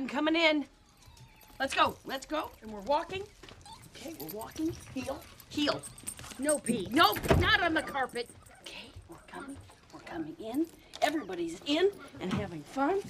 I'm 0.00 0.08
coming 0.08 0.34
in. 0.34 0.64
Let's 1.58 1.74
go. 1.74 1.94
Let's 2.06 2.24
go. 2.24 2.50
And 2.62 2.72
we're 2.72 2.80
walking. 2.80 3.22
Okay, 3.94 4.14
we're 4.18 4.34
walking. 4.34 4.74
Heel. 4.94 5.20
Heel. 5.50 5.78
No 6.38 6.58
pee. 6.58 6.88
No, 6.90 7.14
not 7.38 7.62
on 7.62 7.74
the 7.74 7.82
carpet. 7.82 8.30
Okay, 8.62 8.86
we're 9.10 9.16
coming. 9.30 9.58
We're 9.92 10.00
coming 10.00 10.34
in. 10.42 10.64
Everybody's 11.02 11.60
in 11.66 11.90
and 12.18 12.32
having 12.32 12.62
fun. 12.62 13.02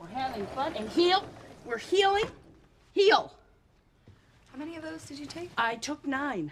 We're 0.00 0.06
having 0.06 0.46
fun. 0.46 0.72
And 0.74 0.88
heel. 0.88 1.22
We're 1.66 1.76
healing. 1.76 2.24
Heel. 2.94 3.34
How 4.50 4.58
many 4.58 4.76
of 4.76 4.82
those 4.82 5.04
did 5.04 5.18
you 5.18 5.26
take? 5.26 5.50
I 5.58 5.74
took 5.74 6.06
nine. 6.06 6.50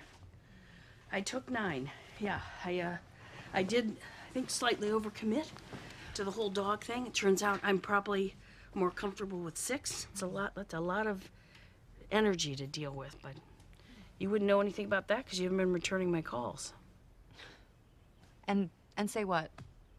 I 1.11 1.23
took 1.23 1.51
nine. 1.51 1.91
Yeah, 2.21 2.41
I 2.67 2.81
uh, 2.81 2.97
I 3.55 3.63
did. 3.63 3.97
I 4.29 4.33
think 4.35 4.51
slightly 4.51 4.91
overcommit 4.91 5.47
to 6.13 6.23
the 6.23 6.33
whole 6.33 6.51
dog 6.51 6.85
thing. 6.85 7.07
It 7.07 7.15
turns 7.15 7.43
out 7.43 7.61
I'm 7.63 7.79
probably 7.79 8.35
more 8.77 8.91
comfortable 8.91 9.39
with 9.39 9.57
six. 9.57 10.07
It's 10.13 10.23
a 10.23 10.27
lot. 10.27 10.53
That's 10.55 10.75
a 10.75 10.81
lot 10.81 11.07
of 11.07 11.31
energy 12.11 12.55
to 12.55 12.67
deal 12.67 12.93
with. 12.93 13.17
But 13.23 13.33
you 14.19 14.31
wouldn't 14.31 14.47
know 14.47 14.61
anything 14.61 14.87
about 14.87 15.09
that 15.09 15.25
because 15.25 15.39
you 15.39 15.45
haven't 15.45 15.59
been 15.59 15.73
returning 15.73 16.13
my 16.13 16.23
calls. 16.23 16.73
And 18.47 18.71
and 18.97 19.11
say 19.11 19.25
what? 19.25 19.51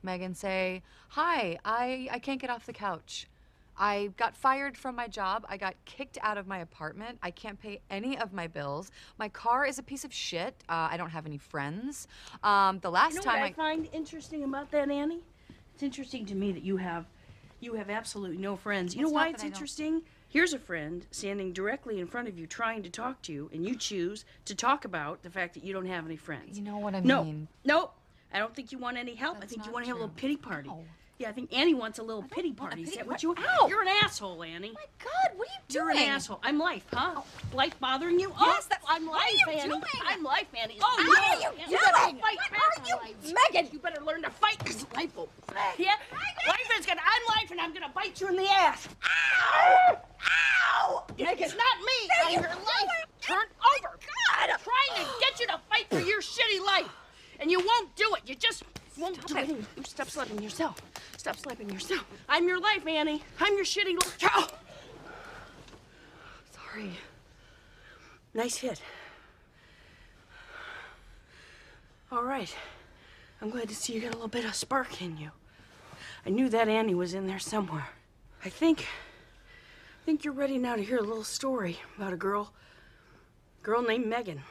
Megan, 0.04 0.34
say, 0.36 0.84
"Hi, 1.10 1.58
I 1.66 2.08
I 2.12 2.20
can't 2.20 2.40
get 2.40 2.50
off 2.50 2.66
the 2.66 2.74
couch. 2.74 3.28
I 3.80 4.10
got 4.18 4.36
fired 4.36 4.76
from 4.76 4.96
my 4.96 5.08
job. 5.08 5.46
I 5.48 5.58
got 5.58 5.76
kicked 5.86 6.18
out 6.22 6.38
of 6.38 6.48
my 6.48 6.60
apartment. 6.60 7.20
I 7.22 7.30
can't 7.30 7.60
pay 7.62 7.80
any 7.92 8.18
of 8.18 8.34
my 8.34 8.48
bills. 8.48 8.92
My 9.20 9.30
car 9.30 9.66
is 9.66 9.78
a 9.78 9.84
piece 9.84 10.04
of 10.04 10.12
shit. 10.12 10.56
Uh, 10.68 10.88
I 10.92 10.98
don't 10.98 11.12
have 11.12 11.28
any 11.28 11.38
friends. 11.38 12.08
Um, 12.44 12.80
the 12.80 12.90
last 12.90 13.14
You 13.14 13.20
know 13.20 13.24
time 13.24 13.42
what 13.42 13.44
I, 13.44 13.50
I 13.50 13.54
find 13.54 13.88
interesting 13.94 14.44
about 14.44 14.72
that, 14.72 14.90
Annie? 14.90 15.22
It's 15.76 15.84
interesting 15.84 16.26
to 16.26 16.34
me 16.34 16.52
that 16.54 16.64
you 16.64 16.78
have 16.78 17.06
you 17.60 17.74
have 17.74 17.90
absolutely 17.90 18.38
no 18.38 18.56
friends. 18.56 18.96
You 18.96 19.02
know 19.02 19.08
It's 19.08 19.14
why 19.14 19.28
it's 19.30 19.42
I 19.44 19.48
don't- 19.48 19.54
interesting? 19.54 20.02
Here's 20.30 20.54
a 20.54 20.60
friend 20.60 21.06
standing 21.10 21.54
directly 21.54 22.00
in 22.02 22.08
front 22.08 22.28
of 22.28 22.38
you 22.38 22.46
trying 22.48 22.84
to 22.84 22.90
talk 22.90 23.22
to 23.24 23.34
you, 23.34 23.50
and 23.54 23.66
you 23.66 23.76
choose 23.76 24.26
to 24.46 24.54
talk 24.54 24.84
about 24.84 25.24
the 25.24 25.30
fact 25.30 25.54
that 25.54 25.64
you 25.64 25.72
don't 25.72 25.86
have 25.86 26.06
any 26.06 26.18
friends. 26.18 26.58
You 26.58 26.66
know 26.66 26.78
what 26.80 26.94
I 26.96 27.00
no, 27.00 27.24
mean. 27.24 27.48
No, 27.64 27.92
I 28.34 28.40
don't 28.40 28.54
think 28.54 28.74
you 28.74 28.78
want 28.78 28.98
any 28.98 29.16
help. 29.16 29.38
I 29.38 29.40
That's 29.40 29.54
think 29.54 29.64
you 29.64 29.68
not 29.68 29.74
want 29.74 29.86
to 29.86 29.90
have 29.90 29.98
a 29.98 30.00
little 30.02 30.14
true. 30.16 30.22
pity 30.22 30.36
party. 30.38 30.68
No. 30.68 30.84
Yeah, 31.20 31.30
I 31.30 31.32
think 31.32 31.52
Annie 31.52 31.74
wants 31.74 31.98
a 31.98 32.04
little 32.04 32.22
pity 32.22 32.54
party. 32.54 32.84
Is 32.84 32.94
that 32.96 33.08
what 33.08 33.24
you 33.24 33.34
Ow! 33.36 33.68
You're 33.68 33.82
an 33.82 33.88
asshole, 34.04 34.44
Annie. 34.44 34.70
my 34.74 34.86
God, 35.04 35.36
what 35.36 35.48
are 35.48 35.52
you 35.52 35.60
doing? 35.68 35.96
You're 35.98 36.04
an 36.06 36.10
asshole. 36.12 36.40
I'm 36.44 36.60
life, 36.60 36.86
huh? 36.94 37.14
Oh. 37.18 37.26
Life 37.56 37.74
bothering 37.80 38.20
you? 38.20 38.30
Yes, 38.30 38.38
oh, 38.40 38.66
that's- 38.70 38.86
I'm 38.88 39.08
what 39.08 39.14
life, 39.16 39.48
are 39.48 39.52
you 39.52 39.58
Annie. 39.58 39.70
doing? 39.70 39.84
I'm 40.06 40.22
life, 40.24 40.46
Annie. 40.56 40.78
Oh, 40.80 40.96
no. 41.02 41.10
what 41.10 41.20
are 41.28 41.36
you 41.42 41.66
doing? 41.68 42.22
fight 42.22 42.38
What 42.52 42.62
are 42.80 42.88
you- 42.88 42.96
life. 42.98 43.34
Megan! 43.52 43.70
You 43.74 43.80
better 43.80 44.04
learn 44.04 44.22
to 44.22 44.30
fight 44.30 44.60
because 44.60 44.86
life 44.96 45.16
will. 45.16 45.30
Yeah? 45.80 45.96
Life 46.48 46.80
is 46.80 46.86
gonna. 46.86 47.02
I'm 47.04 47.36
life 47.36 47.50
and 47.50 47.60
I'm 47.60 47.74
gonna 47.74 47.92
bite 47.96 48.22
you 48.22 48.28
in 48.28 48.36
the 48.36 48.48
ass. 48.48 48.88
Ow! 49.04 49.98
Ow! 50.22 51.04
It's 51.18 51.56
not 51.56 51.78
me. 51.80 52.10
I'm 52.26 52.34
your 52.34 52.48
oh 52.52 52.64
life. 52.64 53.06
Turn 53.22 53.38
over. 53.38 53.98
God! 53.98 54.50
I'm 54.52 54.60
trying 54.60 55.04
to 55.04 55.12
get 55.20 55.40
you 55.40 55.48
to 55.48 55.60
fight 55.68 55.88
for 55.90 56.00
your 56.00 56.22
shitty 56.22 56.64
life. 56.64 56.90
And 57.40 57.50
you 57.50 57.60
won't 57.60 57.96
do 57.96 58.14
it. 58.16 58.22
You 58.30 58.36
just 58.36 58.64
won't 58.98 59.26
do 59.26 59.38
it. 59.38 59.48
You 59.48 59.66
Stop 59.84 60.10
slapping 60.10 60.42
yourself. 60.42 60.82
Stop 61.18 61.38
slapping 61.38 61.70
yourself. 61.70 62.06
I'm 62.28 62.48
your 62.48 62.60
life, 62.60 62.86
Annie. 62.88 63.24
I'm 63.40 63.54
your 63.56 63.66
shitty 63.66 63.94
life. 63.94 64.18
Ow! 64.24 64.30
Oh. 64.36 64.48
Sorry. 66.52 66.92
Nice 68.34 68.58
hit. 68.58 68.82
All 72.12 72.24
right. 72.24 72.54
I'm 73.42 73.50
glad 73.50 73.70
to 73.70 73.76
see 73.76 73.94
you 73.94 74.02
got 74.02 74.12
a 74.12 74.18
little 74.18 74.28
bit 74.28 74.46
of 74.46 74.56
spark 74.56 75.02
in 75.02 75.18
you. 75.18 75.32
I 76.26 76.30
knew 76.30 76.50
that 76.50 76.68
Annie 76.68 76.96
was 76.96 77.14
in 77.14 77.28
there 77.28 77.40
somewhere. 77.40 77.90
I 78.44 78.50
think. 78.50 78.82
I 78.82 80.06
think 80.06 80.24
you're 80.24 80.34
ready 80.34 80.58
now 80.58 80.76
to 80.76 80.84
hear 80.84 80.98
a 80.98 81.04
little 81.04 81.24
story 81.24 81.80
about 81.98 82.14
a 82.14 82.18
girl. 82.18 82.54
Girl 83.62 83.82
named 83.82 84.08
Megan. 84.08 84.42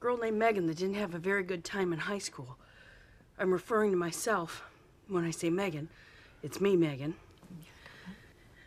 Girl 0.00 0.18
named 0.18 0.38
Megan 0.38 0.66
that 0.66 0.76
didn't 0.76 0.96
have 0.96 1.14
a 1.14 1.18
very 1.18 1.42
good 1.42 1.64
time 1.64 1.92
in 1.92 1.98
high 1.98 2.18
school. 2.18 2.58
I'm 3.38 3.52
referring 3.52 3.92
to 3.92 3.96
myself 3.96 4.64
when 5.08 5.24
I 5.24 5.30
say 5.30 5.48
Megan. 5.48 5.88
It's 6.42 6.60
me, 6.60 6.76
Megan. 6.76 7.14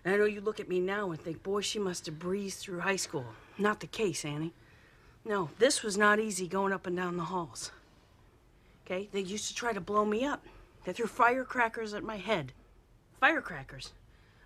And 0.04 0.14
I 0.14 0.18
know 0.18 0.26
you 0.26 0.42
look 0.42 0.59
at 0.59 0.70
me 0.70 0.80
now 0.80 1.12
and 1.12 1.20
think, 1.20 1.44
boy, 1.44 1.62
she 1.62 1.78
must 1.78 2.06
have 2.06 2.18
breezed 2.18 2.59
through 2.59 2.80
high 2.80 2.96
school. 2.96 3.26
Not 3.58 3.82
the 3.82 3.88
case, 3.88 4.26
Annie. 4.26 4.54
No, 5.24 5.50
this 5.59 5.84
was 5.84 5.98
not 5.98 6.20
easy 6.20 6.48
going 6.48 6.74
up 6.74 6.88
and 6.88 6.96
down 6.96 7.18
the 7.18 7.26
halls. 7.26 7.72
Okay? 8.86 9.09
They 9.12 9.20
used 9.20 9.48
to 9.50 9.56
try 9.56 9.74
to 9.74 9.82
blow 9.82 10.06
me 10.06 10.26
up. 10.26 10.44
They 10.86 10.94
threw 10.94 11.06
firecrackers 11.06 11.94
at 11.94 12.03
my 12.03 12.18
head. 12.18 12.53
Firecrackers. 13.20 13.92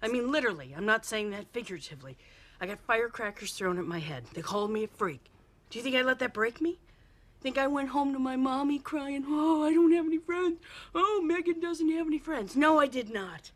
I 0.02 0.10
mean, 0.10 0.32
literally. 0.32 0.74
I'm 0.76 0.86
not 0.86 1.06
saying 1.06 1.32
that 1.32 1.54
figuratively. 1.54 2.18
I 2.60 2.68
got 2.68 2.80
firecrackers 2.80 3.54
thrown 3.54 3.78
at 3.78 3.86
my 3.86 4.00
head. 4.00 4.26
They 4.34 4.42
called 4.42 4.72
me 4.72 4.84
a 4.84 4.88
freak. 4.88 5.24
Do 5.70 5.80
you 5.80 5.84
think 5.84 5.96
I 5.96 6.02
let 6.02 6.20
that 6.20 6.34
break 6.34 6.60
me? 6.60 6.80
Think 7.42 7.58
I 7.58 7.68
went 7.68 7.90
home 7.90 8.12
to 8.14 8.20
my 8.20 8.36
mommy 8.36 8.80
crying, 8.80 9.26
Oh, 9.28 9.64
I 9.64 9.74
don't 9.74 9.92
have 9.92 10.06
any 10.06 10.18
friends. 10.18 10.60
Oh, 10.96 11.22
Megan 11.24 11.60
doesn't 11.60 11.90
have 11.92 12.08
any 12.08 12.18
friends. 12.18 12.56
No, 12.56 12.80
I 12.80 12.88
did 12.88 13.14
not. 13.14 13.52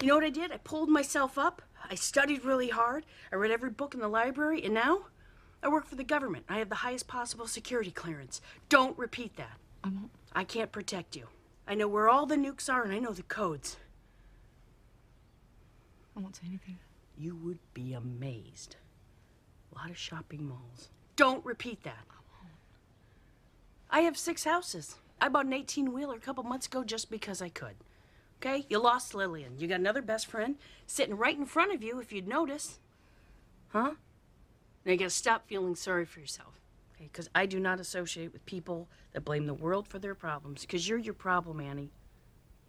You 0.00 0.08
know 0.08 0.14
what 0.14 0.24
I 0.24 0.30
did? 0.30 0.50
I 0.50 0.56
pulled 0.56 0.88
myself 0.88 1.38
up. 1.38 1.62
I 1.90 1.94
studied 1.94 2.44
really 2.44 2.70
hard. 2.70 3.04
I 3.30 3.36
read 3.36 3.50
every 3.50 3.70
book 3.70 3.94
in 3.94 4.00
the 4.00 4.08
library, 4.08 4.64
and 4.64 4.74
now 4.74 5.06
I 5.62 5.68
work 5.68 5.86
for 5.86 5.94
the 5.94 6.04
government. 6.04 6.44
I 6.48 6.58
have 6.58 6.68
the 6.68 6.76
highest 6.76 7.06
possible 7.06 7.46
security 7.46 7.90
clearance. 7.90 8.40
Don't 8.68 8.98
repeat 8.98 9.36
that. 9.36 9.58
I 9.84 9.88
won't. 9.88 10.10
I 10.32 10.44
can't 10.44 10.72
protect 10.72 11.14
you. 11.14 11.26
I 11.68 11.74
know 11.74 11.86
where 11.86 12.08
all 12.08 12.26
the 12.26 12.36
nukes 12.36 12.72
are, 12.72 12.82
and 12.82 12.92
I 12.92 12.98
know 12.98 13.12
the 13.12 13.22
codes. 13.22 13.76
I 16.16 16.20
won't 16.20 16.36
say 16.36 16.42
anything. 16.46 16.78
You 17.16 17.36
would 17.36 17.58
be 17.74 17.92
amazed. 17.92 18.76
A 19.72 19.78
lot 19.78 19.90
of 19.90 19.96
shopping 19.96 20.48
malls. 20.48 20.88
Don't 21.16 21.44
repeat 21.44 21.82
that. 21.84 22.04
I 23.92 24.00
have 24.00 24.16
six 24.16 24.44
houses. 24.44 24.96
I 25.20 25.28
bought 25.28 25.44
an 25.44 25.52
18 25.52 25.92
wheeler 25.92 26.16
a 26.16 26.20
couple 26.20 26.42
months 26.44 26.66
ago 26.66 26.82
just 26.82 27.10
because 27.10 27.42
I 27.42 27.50
could. 27.50 27.74
Okay? 28.38 28.64
You 28.70 28.78
lost 28.78 29.14
Lillian. 29.14 29.58
You 29.58 29.68
got 29.68 29.80
another 29.80 30.00
best 30.00 30.26
friend 30.26 30.56
sitting 30.86 31.16
right 31.16 31.36
in 31.36 31.44
front 31.44 31.74
of 31.74 31.82
you 31.82 32.00
if 32.00 32.10
you'd 32.10 32.26
notice. 32.26 32.80
Huh? 33.68 33.92
Now 34.84 34.92
you 34.92 34.98
gotta 34.98 35.10
stop 35.10 35.46
feeling 35.46 35.74
sorry 35.74 36.06
for 36.06 36.20
yourself. 36.20 36.58
Okay? 36.96 37.04
Because 37.12 37.28
I 37.34 37.44
do 37.44 37.60
not 37.60 37.80
associate 37.80 38.32
with 38.32 38.46
people 38.46 38.88
that 39.12 39.26
blame 39.26 39.44
the 39.44 39.54
world 39.54 39.86
for 39.86 39.98
their 39.98 40.14
problems. 40.14 40.62
Because 40.62 40.88
you're 40.88 40.98
your 40.98 41.14
problem, 41.14 41.60
Annie. 41.60 41.92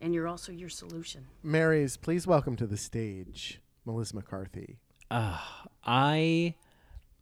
And 0.01 0.13
you're 0.13 0.28
also 0.28 0.51
your 0.51 0.69
solution. 0.69 1.28
Marys, 1.41 1.95
please 1.95 2.28
welcome 2.28 2.57
to 2.57 2.67
the 2.67 2.75
stage 2.75 3.61
Melissa 3.85 4.17
McCarthy. 4.17 4.78
Ah, 5.09 5.67
I 5.85 6.55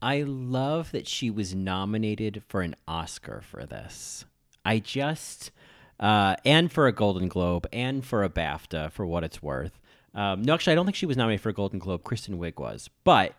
I 0.01 0.23
love 0.23 0.91
that 0.91 1.07
she 1.07 1.29
was 1.29 1.53
nominated 1.53 2.43
for 2.47 2.61
an 2.61 2.75
Oscar 2.87 3.41
for 3.41 3.65
this. 3.65 4.25
I 4.65 4.79
just 4.79 5.51
uh, 5.99 6.35
and 6.43 6.71
for 6.71 6.87
a 6.87 6.91
Golden 6.91 7.27
Globe 7.27 7.67
and 7.71 8.03
for 8.03 8.23
a 8.23 8.29
BAFTA 8.29 8.91
for 8.91 9.05
what 9.05 9.23
it's 9.23 9.41
worth. 9.41 9.79
Um, 10.13 10.41
no, 10.41 10.55
actually, 10.55 10.73
I 10.73 10.75
don't 10.75 10.85
think 10.85 10.95
she 10.95 11.05
was 11.05 11.17
nominated 11.17 11.41
for 11.41 11.49
a 11.49 11.53
Golden 11.53 11.79
Globe. 11.79 12.03
Kristen 12.03 12.37
Wiig 12.39 12.59
was, 12.59 12.89
but 13.03 13.33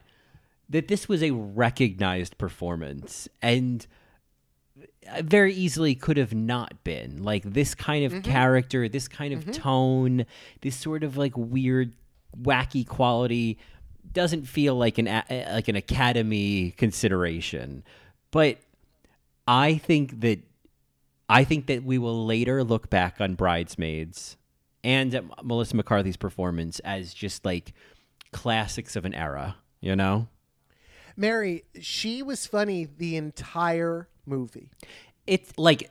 that 0.68 0.88
this 0.88 1.08
was 1.08 1.22
a 1.22 1.32
recognized 1.32 2.38
performance 2.38 3.28
and 3.42 3.86
very 5.20 5.52
easily 5.52 5.94
could 5.94 6.16
have 6.16 6.32
not 6.32 6.82
been 6.84 7.22
like 7.22 7.42
this 7.42 7.74
kind 7.74 8.04
of 8.04 8.22
character, 8.22 8.88
this 8.88 9.08
kind 9.08 9.34
of 9.34 9.50
tone, 9.52 10.24
this 10.60 10.76
sort 10.76 11.02
of 11.02 11.16
like 11.16 11.36
weird, 11.36 11.92
wacky 12.40 12.86
quality 12.86 13.58
doesn't 14.12 14.44
feel 14.44 14.74
like 14.74 14.98
an 14.98 15.06
like 15.28 15.68
an 15.68 15.76
academy 15.76 16.72
consideration. 16.72 17.84
But 18.30 18.58
I 19.46 19.76
think 19.76 20.20
that 20.20 20.40
I 21.28 21.44
think 21.44 21.66
that 21.66 21.84
we 21.84 21.98
will 21.98 22.26
later 22.26 22.62
look 22.64 22.90
back 22.90 23.20
on 23.20 23.34
Bridesmaids 23.34 24.36
and 24.84 25.14
at 25.14 25.44
Melissa 25.44 25.76
McCarthy's 25.76 26.16
performance 26.16 26.78
as 26.80 27.14
just 27.14 27.44
like 27.44 27.72
classics 28.32 28.96
of 28.96 29.04
an 29.04 29.14
era, 29.14 29.56
you 29.80 29.94
know? 29.96 30.28
Mary, 31.16 31.64
she 31.80 32.22
was 32.22 32.46
funny 32.46 32.86
the 32.96 33.16
entire 33.16 34.08
movie. 34.26 34.70
It's 35.26 35.52
like 35.56 35.90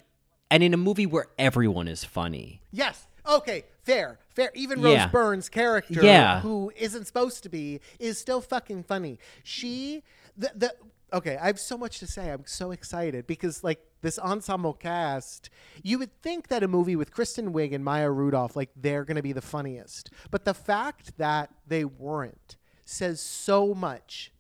and 0.49 0.63
in 0.63 0.73
a 0.73 0.77
movie 0.77 1.05
where 1.05 1.27
everyone 1.39 1.87
is 1.87 2.03
funny. 2.03 2.61
Yes. 2.71 3.07
Okay. 3.27 3.63
Fair. 3.83 4.19
Fair. 4.35 4.51
Even 4.53 4.79
Yeah. 4.79 5.03
Rose 5.03 5.11
Byrne's 5.11 5.49
character, 5.49 6.01
Yeah. 6.03 6.41
who 6.41 6.71
isn't 6.75 7.05
supposed 7.05 7.43
to 7.43 7.49
be, 7.49 7.81
is 7.99 8.17
still 8.19 8.41
fucking 8.41 8.83
funny. 8.83 9.17
She, 9.43 10.03
the, 10.37 10.51
the, 10.55 10.75
okay, 11.13 11.37
I 11.37 11.47
have 11.47 11.59
so 11.59 11.77
much 11.77 11.99
to 11.99 12.07
say. 12.07 12.31
I'm 12.31 12.45
so 12.45 12.71
excited 12.71 13.25
because, 13.27 13.63
like, 13.63 13.79
this 14.01 14.17
ensemble 14.17 14.73
cast, 14.73 15.49
you 15.83 15.99
would 15.99 16.11
think 16.21 16.47
that 16.47 16.63
a 16.63 16.67
movie 16.67 16.95
with 16.95 17.11
Kristen 17.11 17.53
Wiig 17.53 17.73
and 17.73 17.83
Maya 17.83 18.09
Rudolph, 18.09 18.55
like, 18.55 18.69
they're 18.75 19.03
going 19.05 19.17
to 19.17 19.23
be 19.23 19.33
the 19.33 19.41
funniest. 19.41 20.09
But 20.29 20.45
the 20.45 20.53
fact 20.53 21.17
that 21.17 21.49
they 21.67 21.85
weren't 21.85 22.57
says 22.85 23.19
so 23.21 23.73
much 23.73 24.31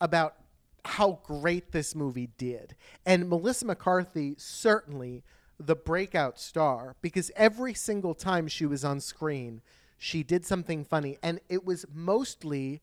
about 0.00 0.36
how 0.84 1.20
great 1.24 1.72
this 1.72 1.94
movie 1.94 2.30
did. 2.38 2.74
And 3.04 3.28
Melissa 3.28 3.66
McCarthy 3.66 4.34
certainly 4.38 5.22
the 5.60 5.76
breakout 5.76 6.40
star 6.40 6.96
because 7.02 7.30
every 7.36 7.74
single 7.74 8.14
time 8.14 8.48
she 8.48 8.66
was 8.66 8.84
on 8.84 9.00
screen, 9.00 9.60
she 9.98 10.22
did 10.22 10.46
something 10.46 10.84
funny, 10.84 11.18
and 11.22 11.40
it 11.48 11.64
was 11.64 11.84
mostly. 11.92 12.80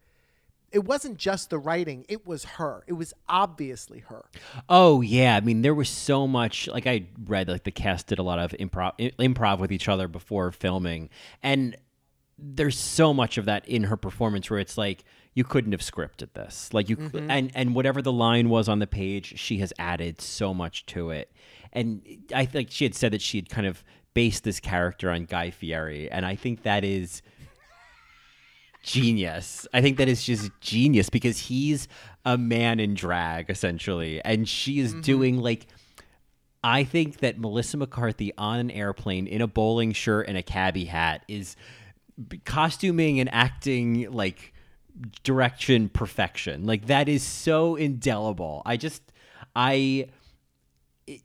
It 0.70 0.84
wasn't 0.84 1.18
just 1.18 1.50
the 1.50 1.58
writing; 1.58 2.06
it 2.08 2.28
was 2.28 2.44
her. 2.44 2.84
It 2.88 2.94
was 2.94 3.14
obviously 3.28 4.00
her. 4.00 4.26
Oh 4.70 5.02
yeah, 5.02 5.36
I 5.36 5.40
mean 5.42 5.62
there 5.64 5.74
was 5.74 5.90
so 5.90 6.28
much. 6.28 6.68
Like 6.68 6.86
I 6.86 7.08
read, 7.26 7.48
like 7.48 7.64
the 7.64 7.72
cast 7.72 8.08
did 8.08 8.20
a 8.20 8.24
lot 8.24 8.38
of 8.38 8.52
improv 8.52 8.94
improv 9.18 9.60
with 9.60 9.72
each 9.72 9.88
other 9.88 10.08
before 10.08 10.52
filming, 10.52 11.10
and 11.42 11.76
there's 12.38 12.78
so 12.78 13.14
much 13.14 13.38
of 13.38 13.46
that 13.46 13.68
in 13.68 13.86
her 13.86 13.98
performance 13.98 14.50
where 14.50 14.60
it's 14.60 14.78
like 14.78 15.04
you 15.38 15.44
couldn't 15.44 15.72
have 15.72 15.82
scripted 15.82 16.34
this. 16.34 16.74
Like 16.74 16.90
you 16.90 16.96
cou- 16.96 17.10
mm-hmm. 17.10 17.30
and 17.30 17.52
and 17.54 17.76
whatever 17.76 18.02
the 18.02 18.12
line 18.12 18.50
was 18.50 18.68
on 18.68 18.80
the 18.80 18.88
page, 18.88 19.38
she 19.38 19.60
has 19.60 19.72
added 19.78 20.20
so 20.20 20.52
much 20.52 20.88
to 20.88 21.12
it. 21.12 21.32
And 21.72 22.02
I 22.34 22.46
think 22.46 22.72
she 22.72 22.86
had 22.86 22.96
said 22.96 23.14
that 23.14 23.22
she 23.22 23.38
had 23.38 23.48
kind 23.48 23.68
of 23.68 23.84
based 24.16 24.44
this 24.44 24.60
character 24.60 25.12
on 25.12 25.26
Guy 25.26 25.52
Fieri, 25.52 26.10
and 26.10 26.26
I 26.26 26.34
think 26.34 26.64
that 26.64 26.84
is 26.84 27.22
genius. 28.82 29.68
I 29.76 29.82
think 29.82 29.98
that 29.98 30.08
is 30.08 30.24
just 30.24 30.50
genius 30.60 31.12
because 31.12 31.38
he's 31.38 31.88
a 32.26 32.36
man 32.36 32.80
in 32.80 32.96
drag 32.96 33.52
essentially, 33.52 34.20
and 34.26 34.50
she 34.50 34.80
is 34.80 34.92
mm-hmm. 34.92 35.02
doing 35.02 35.38
like. 35.38 35.68
I 36.64 36.84
think 36.84 37.20
that 37.20 37.40
Melissa 37.40 37.78
McCarthy 37.78 38.34
on 38.40 38.58
an 38.58 38.72
airplane 38.72 39.28
in 39.28 39.42
a 39.42 39.48
bowling 39.48 39.92
shirt 39.92 40.28
and 40.28 40.36
a 40.36 40.42
cabbie 40.42 40.86
hat 40.86 41.24
is 41.28 41.56
costuming 42.44 43.20
and 43.20 43.32
acting 43.32 44.12
like 44.12 44.56
direction 45.24 45.90
perfection. 45.90 46.66
Like 46.66 46.88
that 46.88 47.08
is 47.10 47.24
so 47.24 47.76
indelible. 47.76 48.62
I 48.66 48.78
just 48.78 49.02
I 49.56 50.08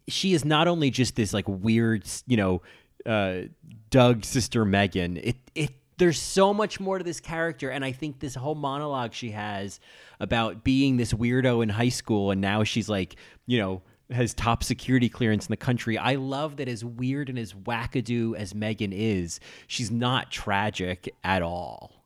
she 0.09 0.33
is 0.33 0.45
not 0.45 0.69
only 0.69 0.91
just 0.91 1.17
this 1.17 1.33
like 1.33 1.47
weird, 1.49 2.05
you 2.27 2.37
know, 2.37 2.63
uh, 3.07 3.49
Doug 3.91 4.25
sister 4.25 4.65
Megan. 4.65 5.17
It 5.17 5.37
it 5.55 5.71
there's 5.99 6.19
so 6.21 6.53
much 6.53 6.81
more 6.81 6.99
to 6.99 7.05
this 7.05 7.21
character, 7.21 7.71
and 7.71 7.85
I 7.85 7.93
think 7.93 8.19
this 8.21 8.35
whole 8.35 8.55
monologue 8.55 9.13
she 9.13 9.31
has 9.31 9.79
about 10.21 10.65
being 10.65 10.97
this 10.97 11.13
weirdo 11.13 11.63
in 11.63 11.69
high 11.69 11.91
school, 11.91 12.31
and 12.31 12.41
now 12.41 12.65
she's 12.65 12.89
like, 12.89 13.17
you 13.47 13.59
know. 13.59 13.83
Has 14.11 14.35
top 14.35 14.63
security 14.63 15.09
clearance 15.09 15.47
in 15.47 15.53
the 15.53 15.57
country. 15.57 15.97
I 15.97 16.17
love 16.17 16.57
that 16.57 16.69
as 16.69 16.85
weird 16.85 17.31
and 17.31 17.39
as 17.39 17.55
wackadoo 17.55 18.37
as 18.37 18.55
Megan 18.55 18.93
is, 18.93 19.41
she's 19.67 19.91
not 19.91 20.31
tragic 20.31 21.15
at 21.25 21.41
all. 21.41 22.02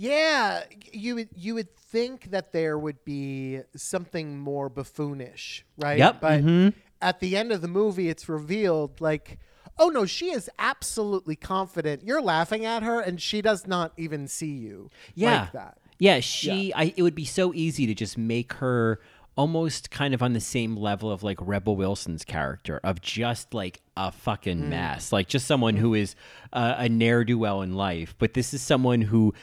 Yeah, 0.00 0.62
you 0.92 1.16
would 1.16 1.28
you 1.34 1.54
would 1.56 1.76
think 1.76 2.30
that 2.30 2.52
there 2.52 2.78
would 2.78 3.04
be 3.04 3.62
something 3.74 4.38
more 4.38 4.68
buffoonish, 4.68 5.64
right? 5.76 5.98
Yep, 5.98 6.20
But 6.20 6.44
mhm. 6.44 6.72
at 7.02 7.18
the 7.18 7.36
end 7.36 7.50
of 7.50 7.62
the 7.62 7.68
movie, 7.68 8.08
it's 8.08 8.28
revealed 8.28 9.00
like, 9.00 9.40
oh 9.76 9.88
no, 9.88 10.06
she 10.06 10.30
is 10.30 10.48
absolutely 10.56 11.34
confident. 11.34 12.04
You're 12.04 12.22
laughing 12.22 12.64
at 12.64 12.84
her, 12.84 13.00
and 13.00 13.20
she 13.20 13.42
does 13.42 13.66
not 13.66 13.92
even 13.96 14.28
see 14.28 14.52
you. 14.52 14.88
yeah. 15.16 15.40
like 15.40 15.52
that. 15.52 15.78
Yeah, 15.98 16.20
she. 16.20 16.72
I. 16.74 16.94
It 16.96 17.02
would 17.02 17.16
be 17.16 17.24
so 17.24 17.52
easy 17.52 17.84
to 17.86 17.94
just 17.94 18.16
make 18.16 18.52
her 18.54 19.00
almost 19.34 19.90
kind 19.90 20.14
of 20.14 20.22
on 20.22 20.32
the 20.32 20.40
same 20.40 20.76
level 20.76 21.10
of 21.10 21.24
like 21.24 21.38
Rebel 21.40 21.74
Wilson's 21.74 22.24
character 22.24 22.80
of 22.84 23.00
just 23.00 23.52
like 23.52 23.80
a 23.96 24.12
fucking 24.12 24.68
mess, 24.68 25.12
like 25.12 25.26
just 25.26 25.46
someone 25.48 25.74
who 25.74 25.94
is 25.94 26.14
uh, 26.52 26.76
a 26.78 26.88
ne'er 26.88 27.24
do 27.24 27.36
well 27.36 27.62
in 27.62 27.74
life. 27.74 28.14
But 28.18 28.34
this 28.34 28.54
is 28.54 28.62
someone 28.62 29.00
who, 29.02 29.34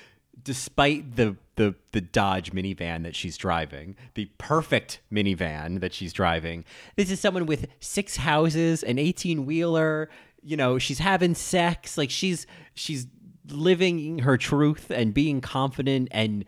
despite 0.46 1.18
the 1.18 1.36
the 1.58 1.76
the 1.92 2.00
Dodge 2.02 2.52
minivan 2.54 3.04
that 3.04 3.16
she's 3.16 3.36
driving, 3.38 3.98
the 4.14 4.30
perfect 4.38 5.02
minivan 5.12 5.82
that 5.82 5.94
she's 5.94 6.14
driving, 6.14 6.64
this 6.96 7.12
is 7.12 7.20
someone 7.20 7.46
with 7.46 7.68
six 7.82 8.16
houses, 8.16 8.82
an 8.84 8.98
eighteen 8.98 9.46
wheeler. 9.46 10.10
You 10.42 10.56
know, 10.56 10.78
she's 10.80 11.00
having 11.00 11.36
sex. 11.36 11.98
Like 11.98 12.10
she's 12.10 12.48
she's 12.76 13.08
living 13.50 14.20
her 14.20 14.38
truth 14.38 14.90
and 14.90 15.14
being 15.14 15.40
confident 15.42 16.08
and 16.12 16.46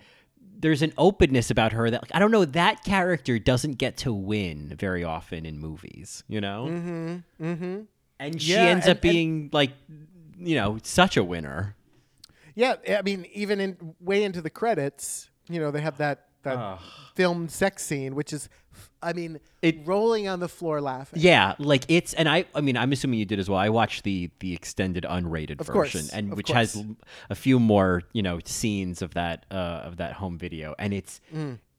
there's 0.59 0.81
an 0.81 0.91
openness 0.97 1.51
about 1.51 1.71
her 1.73 1.91
that 1.91 2.01
like, 2.01 2.09
I 2.15 2.17
don't 2.17 2.31
know 2.31 2.43
that 2.45 2.83
character 2.83 3.37
doesn't 3.37 3.73
get 3.73 3.97
to 3.97 4.11
win 4.11 4.73
very 4.79 5.03
often 5.03 5.45
in 5.45 5.59
movies, 5.59 6.23
you 6.27 6.41
know? 6.41 6.65
Mm-hmm. 6.67 7.45
Mm-hmm. 7.45 7.81
And 8.19 8.41
she 8.41 8.53
Yeah, 8.53 8.61
ends 8.63 8.87
and- 8.87 8.95
up 8.97 9.01
being 9.01 9.49
like 9.53 9.69
you 10.39 10.55
know, 10.55 10.79
such 10.81 11.15
a 11.17 11.23
winner. 11.23 11.75
Yeah, 12.57 12.75
I 12.89 13.03
mean, 13.03 13.27
even 13.33 13.59
in 13.59 13.77
way 13.99 14.23
into 14.23 14.41
the 14.41 14.49
credits, 14.49 15.29
you 15.47 15.59
know, 15.59 15.69
they 15.69 15.81
have 15.81 15.97
that 15.97 16.23
that 16.41 16.79
filmed 17.15 17.51
sex 17.51 17.83
scene, 17.83 18.15
which 18.15 18.31
is, 18.33 18.47
I 19.03 19.11
mean, 19.13 19.39
It- 19.61 19.85
rolling 19.85 20.27
on 20.27 20.39
the 20.39 20.47
floor 20.47 20.79
laughing. 20.81 21.19
Yeah, 21.21 21.53
like 21.59 21.83
it's 21.87 22.13
and 22.13 22.27
I 22.27 22.45
I 22.55 22.61
mean 22.61 22.75
I'm 22.77 22.91
assuming 22.91 23.19
you 23.19 23.25
did 23.25 23.37
as 23.39 23.47
well. 23.49 23.59
I 23.59 23.69
watched 23.69 24.03
the 24.03 24.31
the 24.39 24.53
extended 24.53 25.03
unrated 25.03 25.59
Of 25.61 25.67
version 25.67 26.01
course, 26.01 26.09
and 26.09 26.35
which 26.35 26.49
has 26.49 26.83
a 27.29 27.35
few 27.35 27.59
more, 27.59 28.01
you 28.13 28.23
know, 28.23 28.39
scenes 28.45 29.01
of 29.03 29.13
that 29.13 29.45
uh 29.51 29.53
of 29.85 29.97
that 29.97 30.13
home 30.13 30.37
video 30.39 30.73
and 30.79 30.93
it's 30.93 31.21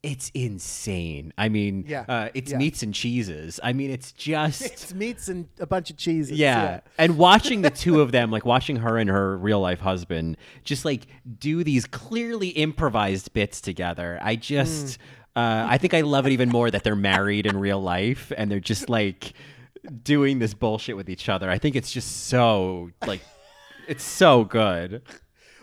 it's 0.01 0.31
insane. 0.33 1.33
I 1.37 1.49
mean, 1.49 1.83
Mm. 1.83 1.89
Yeah, 1.89 2.05
uh, 2.07 2.29
it's 2.33 2.51
yeah. 2.51 2.57
meats 2.57 2.83
and 2.83 2.93
cheeses. 2.93 3.59
I 3.61 3.73
mean, 3.73 3.91
it's 3.91 4.11
just 4.13 4.61
It's 4.65 4.93
meats 4.93 5.27
and 5.27 5.47
a 5.59 5.65
bunch 5.65 5.89
of 5.89 5.97
cheeses. 5.97 6.31
yeah. 6.37 6.79
And 6.97 7.17
watching 7.17 7.61
the 7.63 7.69
two 7.69 7.99
of 8.01 8.11
them, 8.13 8.31
like 8.31 8.45
watching 8.45 8.77
her 8.77 8.97
and 8.97 9.09
her 9.09 9.37
real 9.37 9.59
life 9.59 9.81
husband, 9.81 10.37
just 10.63 10.85
like 10.85 11.07
do 11.37 11.63
these 11.65 11.85
clearly 11.85 12.49
improvised 12.49 13.33
bits 13.33 13.59
together. 13.59 14.19
I 14.21 14.37
just, 14.37 14.99
uh, 15.35 15.65
I 15.69 15.77
think 15.77 15.93
I 15.93 16.01
love 16.01 16.25
it 16.25 16.31
even 16.31 16.47
more 16.49 16.71
that 16.71 16.83
they're 16.83 16.95
married 16.95 17.45
in 17.45 17.57
real 17.57 17.81
life 17.81 18.31
and 18.37 18.49
they're 18.49 18.59
just 18.61 18.89
like 18.89 19.33
doing 20.03 20.39
this 20.39 20.53
bullshit 20.53 20.95
with 20.95 21.09
each 21.09 21.27
other. 21.29 21.49
I 21.49 21.57
think 21.57 21.75
it's 21.75 21.91
just 21.91 22.27
so 22.27 22.91
like, 23.05 23.21
it's 23.87 24.03
so 24.03 24.43
good. 24.45 25.01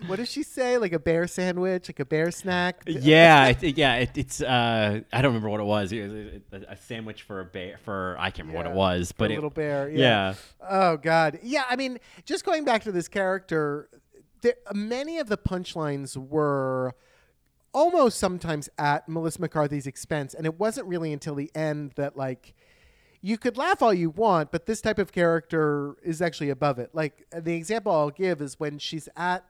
What 0.07 0.17
does 0.17 0.31
she 0.31 0.43
say? 0.43 0.79
Like 0.79 0.93
a 0.93 0.99
bear 0.99 1.27
sandwich, 1.27 1.89
like 1.89 2.01
a 2.01 2.05
bear 2.05 2.31
snack? 2.31 2.83
Yeah, 3.07 3.49
it, 3.49 3.77
yeah, 3.77 3.97
it, 3.97 4.11
it's. 4.17 4.41
Uh, 4.41 5.01
I 5.13 5.23
don't 5.23 5.31
remember 5.31 5.49
what 5.49 5.61
it 5.61 5.65
was. 5.65 5.93
It 5.93 6.09
was 6.51 6.63
a, 6.63 6.73
a 6.73 6.77
sandwich 6.77 7.23
for 7.23 7.41
a 7.41 7.45
bear. 7.45 7.79
For 7.85 8.17
I 8.19 8.31
can't 8.31 8.49
remember 8.49 8.57
what 8.57 8.67
it 8.67 8.77
was, 8.77 9.13
but 9.13 9.31
a 9.31 9.35
it, 9.35 9.37
little 9.37 9.51
bear. 9.51 9.89
Yeah. 9.89 9.99
yeah. 9.99 10.35
Oh 10.69 10.97
God. 10.97 11.39
Yeah. 11.43 11.65
I 11.69 11.77
mean, 11.77 11.99
just 12.25 12.45
going 12.45 12.65
back 12.65 12.83
to 12.85 12.93
this 12.93 13.07
character, 13.07 13.89
there, 14.41 14.55
many 14.75 15.19
of 15.19 15.29
the 15.29 15.37
punchlines 15.37 16.17
were 16.17 16.95
almost 17.73 18.19
sometimes 18.19 18.69
at 18.79 19.09
Melissa 19.09 19.41
McCarthy's 19.41 19.87
expense, 19.87 20.35
and 20.35 20.47
it 20.47 20.59
wasn't 20.59 20.87
really 20.87 21.12
until 21.12 21.35
the 21.35 21.50
end 21.55 21.93
that 21.97 22.17
like. 22.17 22.55
You 23.23 23.38
could 23.38 23.57
laugh 23.57 23.83
all 23.83 23.95
you 23.95 24.11
want, 24.11 24.53
but 24.53 24.67
this 24.67 24.81
type 24.81 25.00
of 25.00 25.11
character 25.11 25.97
is 26.05 26.23
actually 26.23 26.50
above 26.50 26.79
it. 26.79 26.91
Like 26.93 27.25
the 27.33 27.55
example 27.55 27.91
I'll 27.91 28.11
give 28.11 28.41
is 28.41 28.61
when 28.61 28.79
she's 28.79 29.09
at 29.17 29.45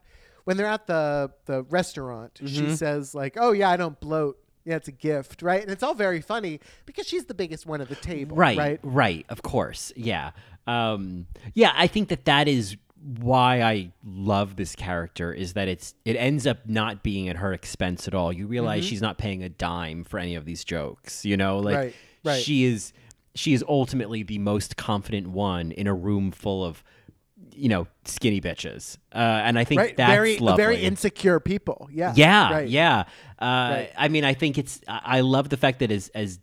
when 0.46 0.56
they're 0.56 0.66
at 0.66 0.86
the 0.86 1.30
the 1.44 1.62
restaurant, 1.64 2.34
Mm-hmm. 2.42 2.46
she 2.70 2.74
says 2.74 3.14
like, 3.14 3.36
"Oh 3.38 3.52
yeah, 3.52 3.68
I 3.70 3.76
don't 3.76 4.00
bloat. 4.00 4.38
Yeah, 4.64 4.76
it's 4.76 4.88
a 4.88 4.92
gift, 4.92 5.42
right?" 5.42 5.60
And 5.62 5.70
it's 5.70 5.82
all 5.82 5.94
very 5.94 6.20
funny 6.20 6.58
because 6.86 7.06
she's 7.06 7.26
the 7.26 7.34
biggest 7.34 7.66
one 7.66 7.80
at 7.80 7.88
the 7.88 7.94
table, 7.94 8.34
right 8.36 8.56
Right? 8.58 8.80
right 8.82 9.26
of 9.28 9.42
course 9.42 9.92
yeah 9.94 10.30
um 10.66 11.26
yeah 11.54 11.72
i 11.76 11.86
think 11.86 12.08
that 12.08 12.24
that 12.24 12.48
is 12.48 12.76
why 13.20 13.62
i 13.62 13.92
love 14.04 14.56
this 14.56 14.74
character 14.74 15.32
is 15.32 15.52
that 15.52 15.68
it's 15.68 15.94
it 16.04 16.16
ends 16.16 16.44
up 16.46 16.58
not 16.66 17.04
being 17.04 17.28
at 17.28 17.36
her 17.36 17.52
expense 17.52 18.08
at 18.08 18.14
all 18.14 18.32
you 18.32 18.48
realize 18.48 18.84
she's 18.84 19.00
not 19.02 19.16
paying 19.18 19.44
a 19.44 19.48
dime 19.48 20.02
for 20.02 20.18
any 20.18 20.34
of 20.34 20.44
these 20.44 20.64
jokes 20.64 21.24
you 21.24 21.36
know 21.36 21.58
like 21.60 21.76
Mm-hmm. 21.76 21.82
Right, 21.84 21.94
right. 22.24 22.42
she 22.42 22.64
is 22.64 22.92
she 23.36 23.52
is 23.52 23.62
ultimately 23.68 24.24
the 24.24 24.38
most 24.38 24.76
confident 24.76 25.28
one 25.28 25.70
in 25.70 25.86
a 25.86 25.94
room 25.94 26.32
full 26.32 26.64
of 26.64 26.82
you 27.52 27.68
know 27.68 27.86
skinny 28.06 28.40
bitches 28.40 28.96
uh 29.14 29.18
and 29.18 29.58
i 29.58 29.64
think 29.64 29.80
Right, 29.80 29.96
that's 29.96 30.10
very 30.10 30.38
lovely. 30.38 30.62
very 30.62 30.76
insecure 30.82 31.38
people. 31.40 31.88
Yeah, 31.92 32.12
Yeah, 32.16 32.50
right. 32.52 32.68
yeah. 32.68 33.04
Uh, 33.38 33.44
Right. 33.44 33.90
I 33.98 34.08
mean, 34.08 34.24
I 34.24 34.32
think 34.34 34.56
it's. 34.56 34.80
I 34.88 35.20
love 35.20 35.50
the 35.50 35.56
fact 35.58 35.80
that 35.80 35.90
as 35.90 36.08
as 36.14 36.38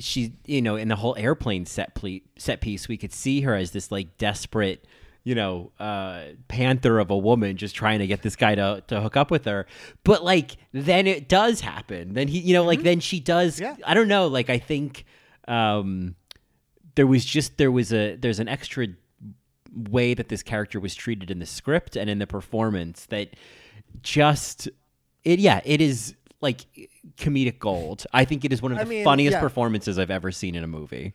she, 0.00 0.34
you 0.44 0.60
know, 0.60 0.74
in 0.76 0.88
the 0.88 0.96
whole 0.96 1.14
airplane 1.16 1.64
set 1.66 1.94
ple- 1.94 2.18
set 2.36 2.60
piece, 2.60 2.88
we 2.88 2.96
could 2.96 3.12
see 3.12 3.42
her 3.42 3.54
as 3.54 3.70
this 3.70 3.92
like 3.92 4.18
desperate, 4.18 4.84
you 5.22 5.36
know, 5.36 5.70
uh, 5.78 6.22
panther 6.48 6.98
of 6.98 7.10
a 7.10 7.16
woman 7.16 7.56
just 7.56 7.76
trying 7.76 8.00
to 8.00 8.06
get 8.08 8.22
this 8.22 8.34
guy 8.34 8.56
to 8.56 8.82
to 8.88 9.00
hook 9.00 9.16
up 9.16 9.30
with 9.30 9.44
her. 9.44 9.66
But 10.02 10.24
like, 10.24 10.56
then 10.72 11.06
it 11.06 11.28
does 11.28 11.60
happen. 11.60 12.14
Then 12.14 12.26
he, 12.26 12.40
you 12.40 12.52
know, 12.54 12.64
like 12.64 12.82
then 12.82 12.98
she 12.98 13.20
does. 13.20 13.60
Mm-hmm. 13.60 13.78
Yeah. 13.80 13.86
I 13.86 13.94
don't 13.94 14.08
know. 14.08 14.26
Like, 14.26 14.50
I 14.50 14.58
think 14.58 15.04
um, 15.46 16.16
there 16.96 17.06
was 17.06 17.24
just 17.24 17.56
there 17.58 17.70
was 17.70 17.92
a 17.92 18.16
there's 18.16 18.40
an 18.40 18.48
extra 18.48 18.88
way 19.74 20.14
that 20.14 20.28
this 20.28 20.42
character 20.42 20.80
was 20.80 20.94
treated 20.94 21.30
in 21.30 21.38
the 21.38 21.46
script 21.46 21.96
and 21.96 22.08
in 22.08 22.18
the 22.18 22.26
performance 22.26 23.06
that 23.06 23.34
just 24.02 24.68
it 25.24 25.38
yeah 25.38 25.60
it 25.64 25.80
is 25.80 26.14
like 26.40 26.66
comedic 27.16 27.58
gold 27.58 28.06
i 28.12 28.24
think 28.24 28.44
it 28.44 28.52
is 28.52 28.62
one 28.62 28.72
of 28.72 28.78
I 28.78 28.84
the 28.84 28.90
mean, 28.90 29.04
funniest 29.04 29.34
yeah. 29.34 29.40
performances 29.40 29.98
i've 29.98 30.10
ever 30.10 30.32
seen 30.32 30.54
in 30.54 30.64
a 30.64 30.68
movie 30.68 31.14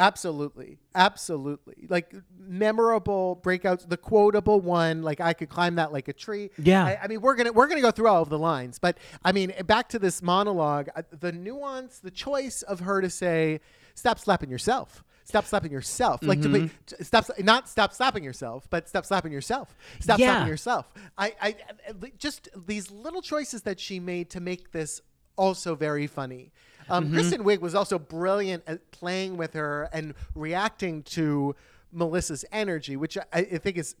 Absolutely, 0.00 0.78
absolutely. 0.94 1.86
Like 1.90 2.14
memorable 2.38 3.38
breakouts, 3.44 3.86
the 3.86 3.98
quotable 3.98 4.58
one. 4.58 5.02
Like 5.02 5.20
I 5.20 5.34
could 5.34 5.50
climb 5.50 5.74
that 5.74 5.92
like 5.92 6.08
a 6.08 6.14
tree. 6.14 6.48
Yeah. 6.56 6.86
I, 6.86 7.00
I 7.02 7.06
mean, 7.06 7.20
we're 7.20 7.34
gonna 7.34 7.52
we're 7.52 7.66
gonna 7.66 7.82
go 7.82 7.90
through 7.90 8.08
all 8.08 8.22
of 8.22 8.30
the 8.30 8.38
lines, 8.38 8.78
but 8.78 8.96
I 9.22 9.32
mean, 9.32 9.52
back 9.66 9.90
to 9.90 9.98
this 9.98 10.22
monologue. 10.22 10.88
uh, 10.96 11.02
The 11.10 11.32
nuance, 11.32 11.98
the 11.98 12.10
choice 12.10 12.62
of 12.62 12.80
her 12.80 13.02
to 13.02 13.10
say, 13.10 13.60
"Stop 13.94 14.18
slapping 14.18 14.48
yourself." 14.48 15.04
Stop 15.30 15.46
slapping 15.46 15.72
yourself. 15.72 16.22
Like 16.22 16.42
to 16.42 16.48
Mm-hmm. 16.48 16.66
be, 16.66 16.72
to 16.86 17.04
stop, 17.04 17.24
not 17.38 17.68
stop 17.68 17.92
slapping 17.94 18.22
yourself, 18.22 18.68
but 18.70 18.88
stop 18.88 19.04
slapping 19.06 19.32
yourself. 19.32 19.74
Stop 20.00 20.18
Yeah. 20.18 20.34
slapping 20.34 20.48
yourself. 20.48 20.92
I, 21.16 21.34
I, 21.40 21.48
I- 21.48 22.12
just 22.18 22.48
these 22.66 22.90
little 22.90 23.22
choices 23.22 23.62
that 23.62 23.80
she 23.80 23.98
made 24.00 24.28
to 24.30 24.40
make 24.40 24.72
this 24.72 25.00
also 25.36 25.74
very 25.74 26.06
funny. 26.06 26.52
Um, 26.88 27.04
Mm-hmm. 27.06 27.14
Kristen 27.14 27.44
Wiig 27.44 27.60
was 27.60 27.74
also 27.74 27.98
brilliant 27.98 28.64
at 28.66 28.90
playing 28.90 29.36
with 29.36 29.54
her 29.54 29.88
and 29.92 30.14
reacting 30.34 31.02
to 31.04 31.54
Melissa's 31.92 32.44
energy, 32.52 32.96
which 32.96 33.16
I, 33.18 33.24
I 33.32 33.42
think 33.58 33.78
is 33.78 33.94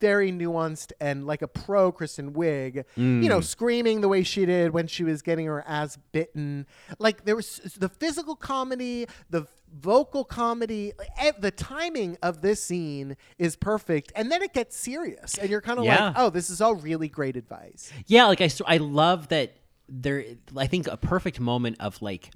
very 0.00 0.32
nuanced 0.32 0.92
and 1.00 1.26
like 1.26 1.42
a 1.42 1.48
pro 1.48 1.92
Kristen 1.92 2.32
Wiig, 2.32 2.76
you 2.96 3.02
Mm. 3.02 3.28
know, 3.28 3.40
screaming 3.40 4.00
the 4.00 4.08
way 4.08 4.22
she 4.22 4.46
did 4.46 4.72
when 4.72 4.86
she 4.86 5.04
was 5.04 5.20
getting 5.22 5.46
her 5.46 5.62
ass 5.66 5.98
bitten. 6.12 6.66
Like 6.98 7.24
there 7.24 7.36
was 7.36 7.58
the 7.78 7.88
physical 7.88 8.34
comedy, 8.36 9.06
the 9.30 9.46
vocal 9.76 10.24
comedy, 10.24 10.92
the 11.40 11.50
timing 11.50 12.16
of 12.22 12.40
this 12.42 12.62
scene 12.62 13.16
is 13.38 13.56
perfect, 13.56 14.12
and 14.16 14.30
then 14.30 14.40
it 14.42 14.52
gets 14.54 14.76
serious, 14.76 15.36
and 15.36 15.50
you're 15.50 15.60
kind 15.60 15.78
of 15.78 15.84
Yeah. 15.84 16.06
like, 16.06 16.14
oh, 16.16 16.30
this 16.30 16.48
is 16.48 16.60
all 16.60 16.76
really 16.76 17.08
great 17.08 17.36
advice. 17.36 17.92
Yeah, 18.06 18.26
like 18.26 18.40
I 18.40 18.48
I 18.66 18.76
love 18.78 19.28
that 19.28 19.56
there. 19.88 20.24
I 20.56 20.66
think 20.66 20.86
a 20.86 20.96
perfect 20.96 21.40
moment 21.40 21.76
of 21.80 22.00
like 22.00 22.30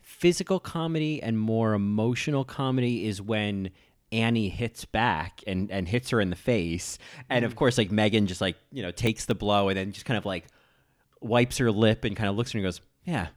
physical 0.00 0.60
comedy 0.60 1.22
and 1.22 1.38
more 1.38 1.74
emotional 1.74 2.44
comedy 2.44 3.06
is 3.06 3.22
when 3.22 3.70
Annie 4.12 4.48
hits 4.50 4.84
back 4.84 5.42
and 5.46 5.70
and 5.70 5.88
hits 5.88 6.10
her 6.10 6.20
in 6.20 6.30
the 6.30 6.36
face, 6.36 6.98
and 7.28 7.44
of 7.44 7.52
mm. 7.52 7.56
course, 7.56 7.78
like 7.78 7.90
Megan 7.90 8.26
just 8.26 8.40
like 8.40 8.56
you 8.70 8.82
know 8.82 8.90
takes 8.90 9.24
the 9.24 9.34
blow 9.34 9.68
and 9.68 9.76
then 9.76 9.92
just 9.92 10.04
kind 10.04 10.18
of 10.18 10.26
like 10.26 10.44
wipes 11.20 11.58
her 11.58 11.70
lip 11.72 12.04
and 12.04 12.14
kind 12.16 12.28
of 12.28 12.36
looks 12.36 12.50
at 12.50 12.54
her 12.54 12.58
and 12.58 12.66
goes, 12.66 12.80
"Yeah." 13.04 13.28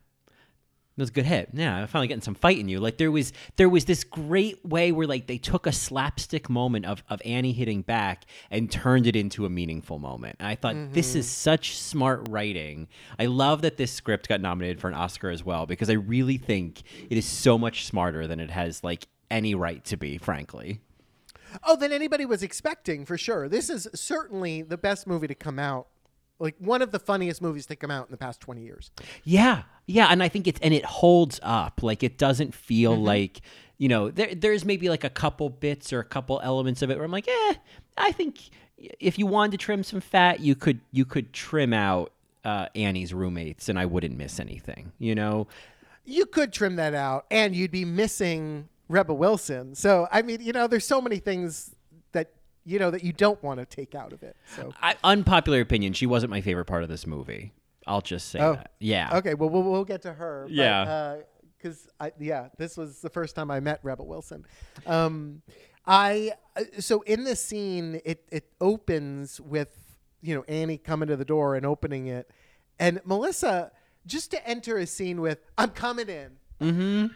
That 0.97 1.01
was 1.01 1.09
a 1.09 1.13
good 1.13 1.25
hit. 1.25 1.49
Yeah, 1.51 1.75
I'm 1.75 1.87
finally 1.87 2.07
getting 2.07 2.21
some 2.21 2.35
fight 2.35 2.57
in 2.57 2.69
you. 2.69 2.79
Like 2.79 2.97
there 2.97 3.11
was 3.11 3.33
there 3.57 3.67
was 3.67 3.83
this 3.83 4.05
great 4.05 4.65
way 4.65 4.93
where 4.93 5.05
like 5.05 5.27
they 5.27 5.37
took 5.37 5.67
a 5.67 5.73
slapstick 5.73 6.49
moment 6.49 6.85
of, 6.85 7.03
of 7.09 7.21
Annie 7.25 7.51
hitting 7.51 7.81
back 7.81 8.23
and 8.49 8.71
turned 8.71 9.05
it 9.05 9.13
into 9.13 9.45
a 9.45 9.49
meaningful 9.49 9.99
moment. 9.99 10.37
And 10.39 10.47
I 10.47 10.55
thought 10.55 10.93
this 10.93 11.13
is 11.13 11.25
mm-hmm. 11.25 11.31
such 11.31 11.77
smart 11.77 12.29
writing. 12.29 12.87
I 13.19 13.25
love 13.25 13.61
that 13.63 13.75
this 13.75 13.91
script 13.91 14.29
got 14.29 14.39
nominated 14.39 14.79
for 14.79 14.87
an 14.87 14.93
Oscar 14.93 15.29
as 15.29 15.43
well 15.43 15.65
because 15.65 15.89
I 15.89 15.93
really 15.93 16.37
think 16.37 16.83
it 17.09 17.17
is 17.17 17.25
so 17.25 17.57
much 17.57 17.85
smarter 17.85 18.25
than 18.25 18.39
it 18.39 18.51
has 18.51 18.81
like 18.81 19.05
any 19.29 19.55
right 19.55 19.83
to 19.85 19.97
be, 19.97 20.17
frankly. 20.17 20.79
Oh, 21.63 21.75
than 21.75 21.91
anybody 21.91 22.25
was 22.25 22.43
expecting 22.43 23.05
for 23.05 23.17
sure. 23.17 23.47
This 23.47 23.69
is 23.69 23.87
certainly 23.93 24.61
the 24.61 24.77
best 24.77 25.07
movie 25.07 25.27
to 25.27 25.35
come 25.35 25.59
out. 25.59 25.87
Like 26.37 26.55
one 26.59 26.81
of 26.81 26.91
the 26.91 26.99
funniest 26.99 27.41
movies 27.41 27.65
to 27.67 27.77
come 27.77 27.89
out 27.91 28.07
in 28.07 28.11
the 28.11 28.17
past 28.17 28.41
20 28.41 28.61
years. 28.61 28.91
Yeah, 29.23 29.63
yeah, 29.85 30.07
and 30.09 30.21
I 30.21 30.27
think 30.27 30.47
it's 30.47 30.59
and 30.61 30.73
it 30.73 30.83
holds 30.83 31.39
up. 31.43 31.81
Like 31.81 32.03
it 32.03 32.17
doesn't 32.17 32.53
feel 32.53 32.95
like 32.95 33.39
you 33.77 33.87
know 33.87 34.11
there 34.11 34.35
there's 34.35 34.65
maybe 34.65 34.89
like 34.89 35.05
a 35.05 35.09
couple 35.09 35.49
bits 35.49 35.93
or 35.93 35.99
a 35.99 36.03
couple 36.03 36.41
elements 36.43 36.81
of 36.81 36.89
it 36.89 36.97
where 36.97 37.05
I'm 37.05 37.11
like, 37.11 37.29
eh, 37.29 37.53
I 37.97 38.11
think 38.11 38.49
if 38.77 39.17
you 39.17 39.25
wanted 39.25 39.51
to 39.51 39.57
trim 39.57 39.83
some 39.83 40.01
fat, 40.01 40.41
you 40.41 40.55
could 40.55 40.81
you 40.91 41.05
could 41.05 41.31
trim 41.31 41.71
out 41.71 42.11
uh, 42.43 42.67
Annie's 42.75 43.13
roommates, 43.13 43.69
and 43.69 43.79
I 43.79 43.85
wouldn't 43.85 44.17
miss 44.17 44.37
anything. 44.37 44.91
You 44.99 45.15
know, 45.15 45.47
You 46.03 46.25
could 46.25 46.51
trim 46.51 46.75
that 46.75 46.93
out 46.93 47.25
and 47.31 47.55
you'd 47.55 47.71
be 47.71 47.85
missing 47.85 48.67
Rebel 48.87 49.17
Wilson. 49.17 49.75
So, 49.75 50.07
I 50.11 50.21
mean, 50.21 50.41
you 50.41 50.53
know, 50.53 50.67
there's 50.67 50.85
so 50.85 51.01
many 51.01 51.17
things 51.17 51.73
that, 52.11 52.31
you 52.63 52.79
know, 52.79 52.91
that 52.91 53.03
you 53.03 53.13
don't 53.13 53.41
want 53.43 53.59
to 53.59 53.65
take 53.65 53.95
out 53.95 54.13
of 54.13 54.23
it. 54.23 54.35
So, 54.55 54.73
I, 54.81 54.95
unpopular 55.03 55.59
opinion, 55.61 55.93
she 55.93 56.05
wasn't 56.05 56.29
my 56.31 56.41
favorite 56.41 56.65
part 56.65 56.83
of 56.83 56.89
this 56.89 57.05
movie. 57.07 57.53
I'll 57.87 58.01
just 58.01 58.29
say 58.29 58.39
Oh. 58.39 58.53
that. 58.53 58.71
Yeah. 58.79 59.17
okay, 59.17 59.33
well, 59.33 59.49
we'll, 59.49 59.63
we'll 59.63 59.85
get 59.85 60.01
to 60.03 60.13
her. 60.13 60.43
but, 60.47 60.51
Yeah. 60.53 60.81
uh, 60.81 61.17
Because 61.57 61.87
I 61.99 62.11
yeah, 62.19 62.49
this 62.57 62.77
was 62.77 63.01
the 63.01 63.09
first 63.09 63.35
time 63.35 63.49
I 63.49 63.59
met 63.59 63.79
Rebel 63.83 64.05
Wilson. 64.07 64.45
Um, 64.85 65.41
I 65.87 66.33
uh, 66.55 66.63
so 66.79 67.01
in 67.01 67.23
this 67.23 67.43
scene, 67.43 68.01
it 68.05 68.23
it 68.31 68.51
opens 68.61 69.39
with 69.41 69.69
you 70.21 70.35
know 70.35 70.43
Annie 70.47 70.77
coming 70.77 71.07
to 71.09 71.15
the 71.15 71.25
door 71.25 71.55
and 71.55 71.65
opening 71.65 72.05
it, 72.07 72.29
and 72.79 73.01
Melissa 73.05 73.71
just 74.05 74.29
to 74.31 74.47
enter 74.47 74.77
a 74.77 74.85
scene 74.87 75.21
with 75.21 75.39
"I'm 75.57 75.71
coming 75.71 76.09
in." 76.09 76.31
Mm-hmm. 76.61 77.07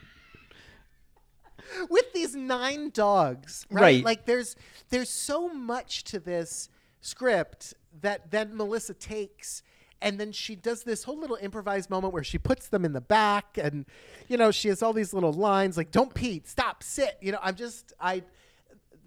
With 1.90 2.12
these 2.14 2.36
nine 2.36 2.90
dogs, 2.92 3.66
right? 3.70 3.82
Right. 3.82 4.04
Like 4.06 4.26
there's 4.26 4.56
there's 4.90 5.10
so 5.10 5.50
much 5.50 6.04
to 6.06 6.20
this 6.20 6.70
script 7.02 7.74
that 8.02 8.32
then 8.32 8.56
Melissa 8.56 8.94
takes 8.94 9.64
and 10.02 10.20
then 10.20 10.32
she 10.32 10.56
does 10.56 10.84
this 10.84 11.04
whole 11.04 11.18
little 11.20 11.38
improvised 11.42 11.90
moment 11.90 12.14
where 12.14 12.24
she 12.24 12.38
puts 12.38 12.68
them 12.68 12.86
in 12.86 12.94
the 12.94 13.02
back 13.02 13.58
and 13.58 13.86
you 14.28 14.38
know 14.38 14.52
she 14.52 14.70
has 14.70 14.82
all 14.82 14.94
these 14.94 15.14
little 15.14 15.34
lines 15.34 15.76
like 15.78 15.92
don't 15.92 16.14
pee 16.14 16.42
stop 16.46 16.84
sit 16.84 17.18
you 17.22 17.32
know 17.32 17.40
i'm 17.42 17.56
just 17.56 17.94
i 18.00 18.22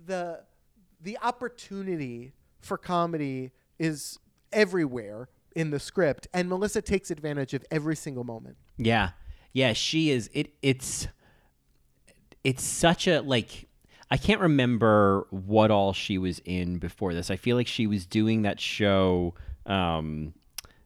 the 0.07 0.41
the 1.01 1.17
opportunity 1.23 2.33
for 2.61 2.77
comedy 2.77 3.51
is 3.79 4.19
everywhere 4.53 5.29
in 5.57 5.71
the 5.71 5.79
script 5.81 6.29
and 6.35 6.49
melissa 6.49 6.83
takes 6.83 7.11
advantage 7.11 7.55
of 7.55 7.65
every 7.71 7.97
single 7.97 8.25
moment 8.25 8.57
Yeah. 8.77 9.11
Yeah, 9.55 9.75
she 9.75 10.11
is 10.11 10.31
it 10.33 10.55
it's 10.63 11.09
it's 12.45 12.65
such 12.65 13.07
a 13.07 13.21
like 13.21 13.69
I 14.11 14.17
can't 14.17 14.41
remember 14.41 15.27
what 15.31 15.71
all 15.71 15.93
she 15.93 16.19
was 16.19 16.41
in 16.45 16.79
before 16.79 17.15
this. 17.15 17.31
I 17.31 17.37
feel 17.37 17.57
like 17.57 17.67
she 17.67 17.87
was 17.87 18.07
doing 18.07 18.43
that 18.43 18.61
show 18.61 19.35
um 19.67 20.35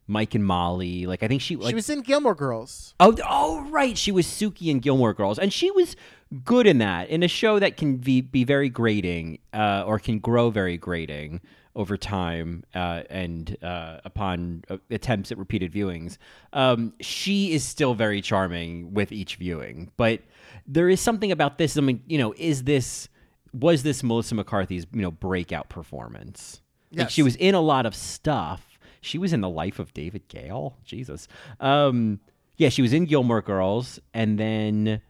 Mike 0.06 0.34
and 0.34 0.44
Molly. 0.44 1.06
Like 1.06 1.22
I 1.22 1.28
think 1.28 1.42
she 1.42 1.56
like 1.56 1.70
she 1.70 1.75
was 1.75 1.90
in 1.90 2.02
gilmore 2.02 2.34
girls 2.34 2.94
Oh, 3.00 3.16
oh, 3.28 3.68
right. 3.70 3.96
She 3.96 4.12
was 4.12 4.26
Sookie 4.26 4.68
in 4.68 4.78
Gilmore 4.78 5.12
Girls, 5.12 5.38
and 5.38 5.52
she 5.52 5.70
was 5.70 5.96
good 6.44 6.66
in 6.66 6.78
that. 6.78 7.08
In 7.08 7.22
a 7.22 7.28
show 7.28 7.58
that 7.58 7.76
can 7.76 7.96
be 7.96 8.20
be 8.20 8.44
very 8.44 8.68
grating, 8.68 9.38
uh, 9.52 9.84
or 9.86 9.98
can 9.98 10.18
grow 10.18 10.50
very 10.50 10.78
grating 10.78 11.40
over 11.76 11.97
time, 11.97 12.64
uh, 12.75 13.02
and 13.11 13.56
uh, 13.62 13.99
upon 14.04 14.64
uh, 14.68 14.78
attempts 14.90 15.30
at 15.30 15.38
repeated 15.38 15.71
viewings, 15.73 16.16
um, 16.54 16.95
she 17.00 17.52
is 17.52 17.62
still 17.62 17.95
very 17.95 18.21
charming 18.21 18.95
with 18.95 19.12
each 19.12 19.37
viewing. 19.37 19.92
But 19.97 20.23
there 20.66 20.88
is 20.88 21.00
something 21.00 21.30
about 21.30 21.59
this. 21.59 21.76
I 21.76 21.83
mean, 21.83 22.02
you 22.09 22.18
know, 22.18 22.35
is 22.37 22.64
this 22.64 23.09
was 23.52 23.83
this 23.83 24.02
Melissa 24.02 24.35
McCarthy's 24.35 24.87
you 24.92 25.02
know 25.02 25.11
breakout 25.11 25.68
performance? 25.68 26.62
Like 26.92 27.11
she 27.11 27.23
was 27.23 27.37
in 27.37 27.54
a 27.54 27.61
lot 27.61 27.85
of 27.85 27.95
stuff. 27.95 28.78
She 29.02 29.18
was 29.18 29.33
in 29.33 29.42
the 29.42 29.50
life 29.50 29.78
of 29.78 29.92
David 29.92 30.26
Gale. 30.28 30.76
Jesus. 30.85 31.28
Um, 31.61 32.21
yeah, 32.56 32.71
she 32.71 32.80
was 32.80 32.95
in 32.95 33.04
Gilmore 33.04 33.42
Girls, 33.42 34.00
and 34.14 34.38
then 34.38 35.02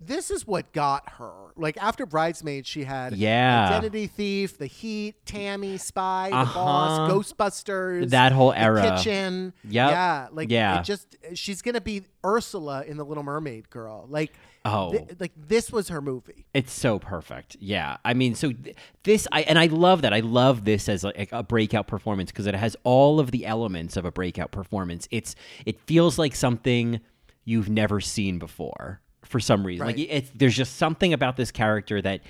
this 0.00 0.30
is 0.30 0.46
what 0.46 0.72
got 0.72 1.08
her. 1.18 1.32
Like 1.56 1.76
after 1.82 2.06
Bridesmaids, 2.06 2.66
she 2.68 2.84
had 2.84 3.14
Yeah. 3.16 3.68
Identity 3.68 4.06
Thief, 4.06 4.56
The 4.56 4.66
Heat, 4.66 5.14
Tammy, 5.26 5.76
Spy, 5.76 6.28
The 6.30 6.36
Uh-huh. 6.36 6.58
Boss, 6.58 7.10
Ghostbusters, 7.10 8.10
That 8.10 8.32
whole 8.32 8.50
The 8.52 8.58
era. 8.60 8.96
Kitchen. 8.96 9.52
Yep. 9.64 9.90
Yeah, 9.90 10.28
like 10.32 10.50
Yeah. 10.50 10.80
It 10.80 10.84
just 10.84 11.16
she's 11.34 11.60
gonna 11.62 11.80
be 11.80 12.04
Ursula 12.24 12.84
in 12.84 12.96
The 12.96 13.04
Little 13.04 13.22
Mermaid, 13.22 13.68
girl. 13.70 14.06
Like 14.08 14.32
Oh. 14.64 14.92
thi- 14.92 15.04
like 15.18 15.32
this 15.36 15.70
was 15.72 15.88
her 15.88 16.00
movie. 16.00 16.46
it's 16.54 16.72
so 16.72 16.98
perfect. 16.98 17.56
Yeah, 17.60 17.96
I 18.04 18.14
mean, 18.14 18.34
so 18.34 18.52
th- 18.52 18.76
this, 19.04 19.26
I 19.32 19.42
and 19.42 19.58
I 19.58 19.66
love 19.66 20.02
that. 20.02 20.12
I 20.12 20.20
love 20.20 20.64
this 20.64 20.88
as 20.88 21.02
like 21.04 21.30
a 21.32 21.42
breakout 21.42 21.86
performance 21.86 22.30
because 22.30 22.46
it 22.46 22.54
has 22.54 22.76
all 22.84 23.20
of 23.20 23.30
the 23.30 23.46
elements 23.46 23.96
of 23.96 24.04
a 24.04 24.12
breakout 24.12 24.50
performance. 24.50 25.08
It's 25.10 25.34
it 25.66 25.80
feels 25.86 26.18
like 26.18 26.34
something 26.34 27.00
you've 27.44 27.68
never 27.70 28.00
seen 28.00 28.38
before 28.38 29.00
for 29.24 29.40
some 29.40 29.66
reason. 29.66 29.86
Like 29.86 29.96
Right. 29.96 30.06
it's 30.10 30.30
there's 30.34 30.56
just 30.56 30.76
something 30.76 31.12
about 31.12 31.36
this 31.36 31.50
character 31.50 32.00
that. 32.02 32.20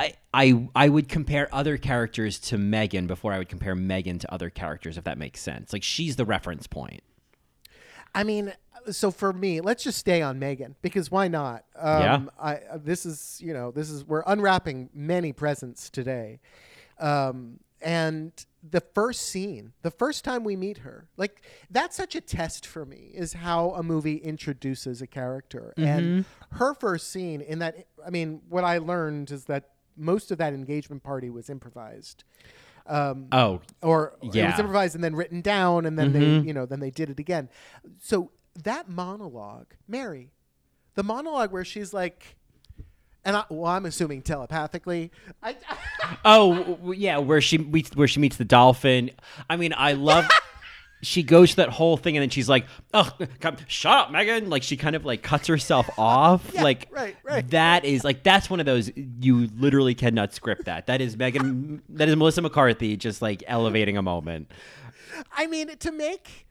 I, 0.00 0.14
I 0.32 0.68
I 0.76 0.88
would 0.88 1.08
compare 1.08 1.48
other 1.52 1.76
characters 1.76 2.38
to 2.40 2.56
Megan 2.56 3.08
before 3.08 3.32
I 3.32 3.38
would 3.38 3.48
compare 3.48 3.74
Megan 3.74 4.20
to 4.20 4.32
other 4.32 4.48
characters, 4.48 4.96
if 4.96 5.02
that 5.02 5.18
makes 5.18 5.40
sense. 5.40 5.72
Like 5.72 5.82
she's 5.82 6.14
the 6.14 6.24
reference 6.24 6.68
point. 6.68 7.02
I 8.14 8.22
mean, 8.22 8.52
so 8.92 9.10
for 9.10 9.32
me, 9.32 9.60
let's 9.60 9.82
just 9.82 9.98
stay 9.98 10.22
on 10.22 10.38
Megan 10.38 10.76
because 10.82 11.10
why 11.10 11.26
not? 11.26 11.64
Um, 11.76 12.00
Yeah. 12.00 12.20
I 12.40 12.54
uh, 12.54 12.78
this 12.80 13.04
is 13.04 13.40
you 13.42 13.52
know 13.52 13.72
this 13.72 13.90
is 13.90 14.04
we're 14.04 14.22
unwrapping 14.24 14.90
many 14.94 15.32
presents 15.32 15.90
today, 15.90 16.38
um, 17.00 17.58
and 17.82 18.30
the 18.62 18.80
first 18.80 19.22
scene, 19.22 19.72
the 19.82 19.90
first 19.90 20.24
time 20.24 20.42
we 20.44 20.56
meet 20.56 20.78
her, 20.78 21.08
like 21.16 21.42
that's 21.70 21.96
such 21.96 22.14
a 22.14 22.20
test 22.20 22.66
for 22.66 22.84
me 22.84 23.10
is 23.14 23.34
how 23.34 23.70
a 23.70 23.82
movie 23.82 24.16
introduces 24.16 25.00
a 25.02 25.06
character, 25.06 25.72
and 25.76 26.24
her 26.52 26.74
first 26.74 27.10
scene 27.10 27.40
in 27.40 27.60
that. 27.60 27.86
I 28.04 28.10
mean, 28.10 28.40
what 28.48 28.64
I 28.64 28.78
learned 28.78 29.30
is 29.30 29.44
that 29.44 29.70
most 29.96 30.30
of 30.30 30.38
that 30.38 30.52
engagement 30.54 31.02
party 31.02 31.28
was 31.30 31.50
improvised 31.50 32.22
um, 32.86 33.26
Oh, 33.32 33.60
or 33.82 34.14
yeah. 34.22 34.44
it 34.44 34.50
was 34.52 34.58
improvised 34.60 34.94
and 34.94 35.02
then 35.04 35.14
written 35.16 35.40
down 35.40 35.84
and 35.86 35.98
then 35.98 36.12
they 36.12 36.46
you 36.46 36.54
know 36.54 36.66
then 36.66 36.78
they 36.80 36.90
did 36.92 37.10
it 37.10 37.18
again 37.18 37.48
so 38.00 38.30
that 38.62 38.88
monologue 38.88 39.74
mary 39.88 40.30
the 40.94 41.02
monologue 41.02 41.50
where 41.52 41.64
she's 41.64 41.92
like 41.92 42.36
and 43.28 43.36
I, 43.36 43.44
well 43.48 43.70
i'm 43.70 43.86
assuming 43.86 44.22
telepathically 44.22 45.12
I, 45.42 45.54
Oh 46.24 46.62
w- 46.64 46.92
yeah, 47.00 47.18
where 47.18 47.40
she 47.40 47.58
meets 47.58 47.94
where 47.94 48.08
she 48.08 48.18
meets 48.20 48.36
the 48.36 48.44
dolphin. 48.44 49.10
I 49.48 49.56
mean, 49.56 49.72
I 49.76 49.92
love 49.92 50.26
she 51.02 51.22
goes 51.22 51.50
to 51.50 51.56
that 51.56 51.68
whole 51.68 51.96
thing 51.96 52.16
and 52.16 52.22
then 52.22 52.30
she's 52.30 52.48
like, 52.48 52.66
"Oh, 52.92 53.08
come, 53.40 53.56
shut 53.68 53.92
up, 53.92 54.10
Megan!" 54.10 54.50
Like 54.50 54.62
she 54.62 54.76
kind 54.76 54.96
of 54.96 55.04
like 55.04 55.22
cuts 55.22 55.46
herself 55.46 55.88
off. 55.98 56.50
Yeah, 56.52 56.62
like 56.64 56.88
right, 56.90 57.16
right. 57.22 57.48
That 57.50 57.84
is 57.84 58.02
like 58.04 58.22
that's 58.22 58.50
one 58.50 58.58
of 58.60 58.66
those 58.66 58.90
you 58.96 59.48
literally 59.56 59.94
cannot 59.94 60.34
script 60.34 60.64
that. 60.64 60.86
That 60.86 61.00
is 61.00 61.16
Megan. 61.16 61.82
that 61.90 62.08
is 62.08 62.16
Melissa 62.16 62.42
McCarthy 62.42 62.96
just 62.96 63.22
like 63.22 63.44
elevating 63.46 63.96
a 63.96 64.02
moment. 64.02 64.50
I 65.36 65.46
mean, 65.46 65.76
to 65.78 65.92
make 65.92 66.46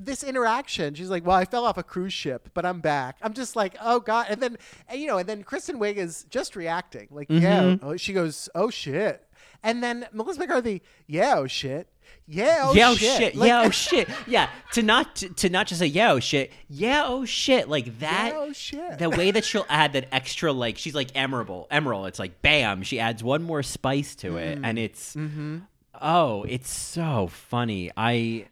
this 0.00 0.22
interaction, 0.24 0.94
she's 0.94 1.10
like, 1.10 1.24
"Well, 1.26 1.36
I 1.36 1.44
fell 1.44 1.64
off 1.64 1.76
a 1.78 1.82
cruise 1.82 2.12
ship, 2.12 2.48
but 2.54 2.64
I'm 2.64 2.80
back." 2.80 3.16
I'm 3.22 3.32
just 3.34 3.56
like, 3.56 3.76
"Oh 3.80 4.00
God!" 4.00 4.26
And 4.30 4.40
then, 4.40 4.56
and, 4.88 5.00
you 5.00 5.06
know, 5.06 5.18
and 5.18 5.28
then 5.28 5.42
Kristen 5.42 5.78
Wiig 5.78 5.96
is 5.96 6.24
just 6.30 6.56
reacting, 6.56 7.08
like, 7.10 7.26
"Yeah." 7.30 7.76
Oh, 7.82 7.96
she 7.96 8.12
goes, 8.12 8.48
"Oh 8.54 8.70
shit," 8.70 9.26
and 9.62 9.82
then 9.82 10.06
Melissa 10.12 10.40
McCarthy, 10.40 10.82
"Yeah, 11.06 11.34
oh 11.36 11.46
shit." 11.46 11.88
Yeah, 12.26 12.60
oh 12.64 12.74
yeah, 12.74 12.90
oh 12.90 12.94
shit. 12.94 13.16
shit. 13.18 13.34
Like- 13.36 13.48
yeah, 13.48 13.62
oh 13.66 13.70
shit. 13.70 14.08
Yeah, 14.26 14.48
to 14.72 14.82
not 14.82 15.16
to, 15.16 15.28
to 15.30 15.48
not 15.50 15.66
just 15.66 15.78
say 15.80 15.86
yeah, 15.86 16.12
oh 16.12 16.20
shit. 16.20 16.52
Yeah, 16.68 17.04
oh 17.06 17.24
shit. 17.24 17.68
Like 17.68 17.98
that. 18.00 18.32
Yeah, 18.32 18.38
oh 18.38 18.52
shit. 18.52 18.98
The 18.98 19.10
way 19.10 19.30
that 19.30 19.44
she'll 19.44 19.66
add 19.68 19.92
that 19.94 20.08
extra, 20.12 20.52
like 20.52 20.78
she's 20.78 20.94
like 20.94 21.08
Emerald. 21.14 21.66
Emerald. 21.70 22.06
It's 22.08 22.18
like 22.18 22.40
bam. 22.42 22.82
She 22.82 22.98
adds 23.00 23.22
one 23.24 23.42
more 23.42 23.62
spice 23.62 24.14
to 24.16 24.36
it, 24.36 24.58
Mm. 24.58 24.66
and 24.66 24.78
it's 24.78 25.14
Mm-hmm. 25.16 25.58
oh, 26.00 26.44
it's 26.44 26.70
so 26.70 27.28
funny. 27.28 27.90
I. 27.96 28.46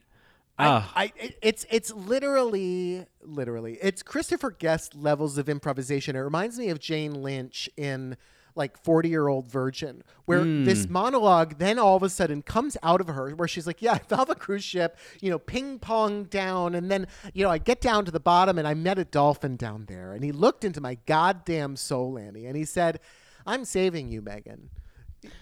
I, 0.61 0.67
Uh, 0.69 0.83
I, 0.95 1.13
it's 1.43 1.67
it's 1.71 1.93
literally 1.93 3.07
literally 3.23 3.79
it's 3.83 4.03
Christopher 4.03 4.51
Guest 4.51 4.95
levels 4.95 5.39
of 5.39 5.49
improvisation. 5.49 6.17
It 6.17 6.21
reminds 6.21 6.59
me 6.59 6.69
of 6.69 6.79
Jane 6.79 7.23
Lynch 7.23 7.69
in 7.77 8.17
like 8.57 8.77
40 8.83 9.09
year 9.09 9.29
old 9.29 9.47
virgin 9.47 10.03
where 10.25 10.41
this 10.65 10.89
monologue 10.89 11.59
then 11.59 11.79
all 11.79 11.95
of 11.97 12.03
a 12.03 12.09
sudden 12.09 12.43
comes 12.43 12.77
out 12.83 13.01
of 13.01 13.07
her 13.07 13.31
where 13.31 13.47
she's 13.47 13.65
like 13.65 13.81
yeah 13.81 13.93
i 13.93 13.99
fell 13.99 14.23
off 14.23 14.29
a 14.29 14.35
cruise 14.35 14.65
ship 14.65 14.99
you 15.21 15.31
know 15.31 15.39
ping 15.39 15.79
pong 15.79 16.25
down 16.25 16.75
and 16.75 16.91
then 16.91 17.07
you 17.33 17.45
know 17.45 17.51
i 17.51 17.59
get 17.59 17.81
down 17.81 18.05
to 18.05 18.11
the 18.11 18.19
bottom 18.19 18.59
and 18.59 18.67
i 18.67 18.75
met 18.75 18.99
a 18.99 19.05
dolphin 19.05 19.55
down 19.57 19.85
there 19.87 20.13
and 20.13 20.25
he 20.25 20.33
looked 20.33 20.65
into 20.65 20.81
my 20.81 20.97
goddamn 21.07 21.77
soul 21.77 22.19
annie 22.19 22.45
and 22.45 22.57
he 22.57 22.65
said 22.65 22.99
i'm 23.47 23.65
saving 23.65 24.09
you 24.09 24.21
megan 24.21 24.69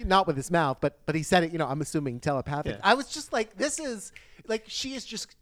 not 0.04 0.26
with 0.26 0.36
his 0.36 0.50
mouth, 0.50 0.78
but 0.80 0.98
but 1.06 1.14
he 1.14 1.22
said 1.22 1.44
it. 1.44 1.52
You 1.52 1.58
know, 1.58 1.66
I'm 1.66 1.80
assuming 1.80 2.20
telepathic. 2.20 2.76
Yeah. 2.76 2.80
I 2.82 2.94
was 2.94 3.08
just 3.08 3.32
like, 3.32 3.56
this 3.56 3.78
is 3.78 4.12
like 4.46 4.64
she 4.66 4.94
is 4.94 5.04
just 5.04 5.34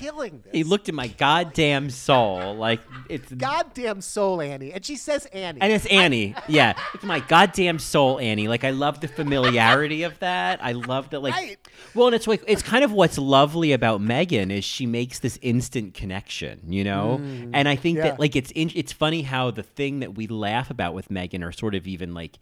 killing 0.00 0.40
this. 0.42 0.52
he 0.54 0.64
looked 0.64 0.88
at 0.88 0.94
my 0.94 1.06
goddamn 1.06 1.90
soul. 1.90 2.54
Like 2.56 2.80
it's 3.10 3.30
goddamn 3.30 4.00
soul, 4.00 4.40
Annie, 4.40 4.72
and 4.72 4.82
she 4.84 4.96
says 4.96 5.26
Annie. 5.26 5.60
And 5.60 5.70
it's 5.70 5.84
Annie. 5.86 6.34
yeah. 6.48 6.72
It's 6.94 7.04
my 7.04 7.20
goddamn 7.20 7.78
soul, 7.78 8.18
Annie. 8.18 8.48
Like 8.48 8.64
I 8.64 8.70
love 8.70 9.00
the 9.00 9.06
familiarity 9.08 10.02
of 10.04 10.18
that. 10.20 10.64
I 10.64 10.72
love 10.72 11.10
that 11.10 11.20
like 11.20 11.34
Right. 11.34 11.58
Well, 11.94 12.06
and 12.06 12.16
it's 12.16 12.26
like 12.26 12.42
it's 12.48 12.62
kind 12.62 12.84
of 12.84 12.92
what's 12.92 13.18
lovely 13.18 13.72
about 13.72 14.00
Megan 14.00 14.50
is 14.50 14.64
she 14.64 14.86
makes 14.86 15.18
this 15.18 15.38
instant 15.42 15.92
connection, 15.92 16.60
you 16.72 16.82
know? 16.82 17.20
and 17.52 17.68
I 17.68 17.76
think 17.76 17.98
Mm. 17.98 18.04
yeah. 18.04 18.10
that 18.12 18.18
like 18.18 18.34
it's 18.34 18.50
in, 18.52 18.72
it's 18.74 18.92
funny 18.92 19.22
how 19.22 19.50
the 19.50 19.62
thing 19.62 20.00
that 20.00 20.14
we 20.14 20.26
laugh 20.26 20.70
about 20.70 20.94
with 20.94 21.10
Megan 21.10 21.44
are 21.44 21.52
sort 21.52 21.74
of 21.74 21.86
even 21.86 22.14
like 22.14 22.38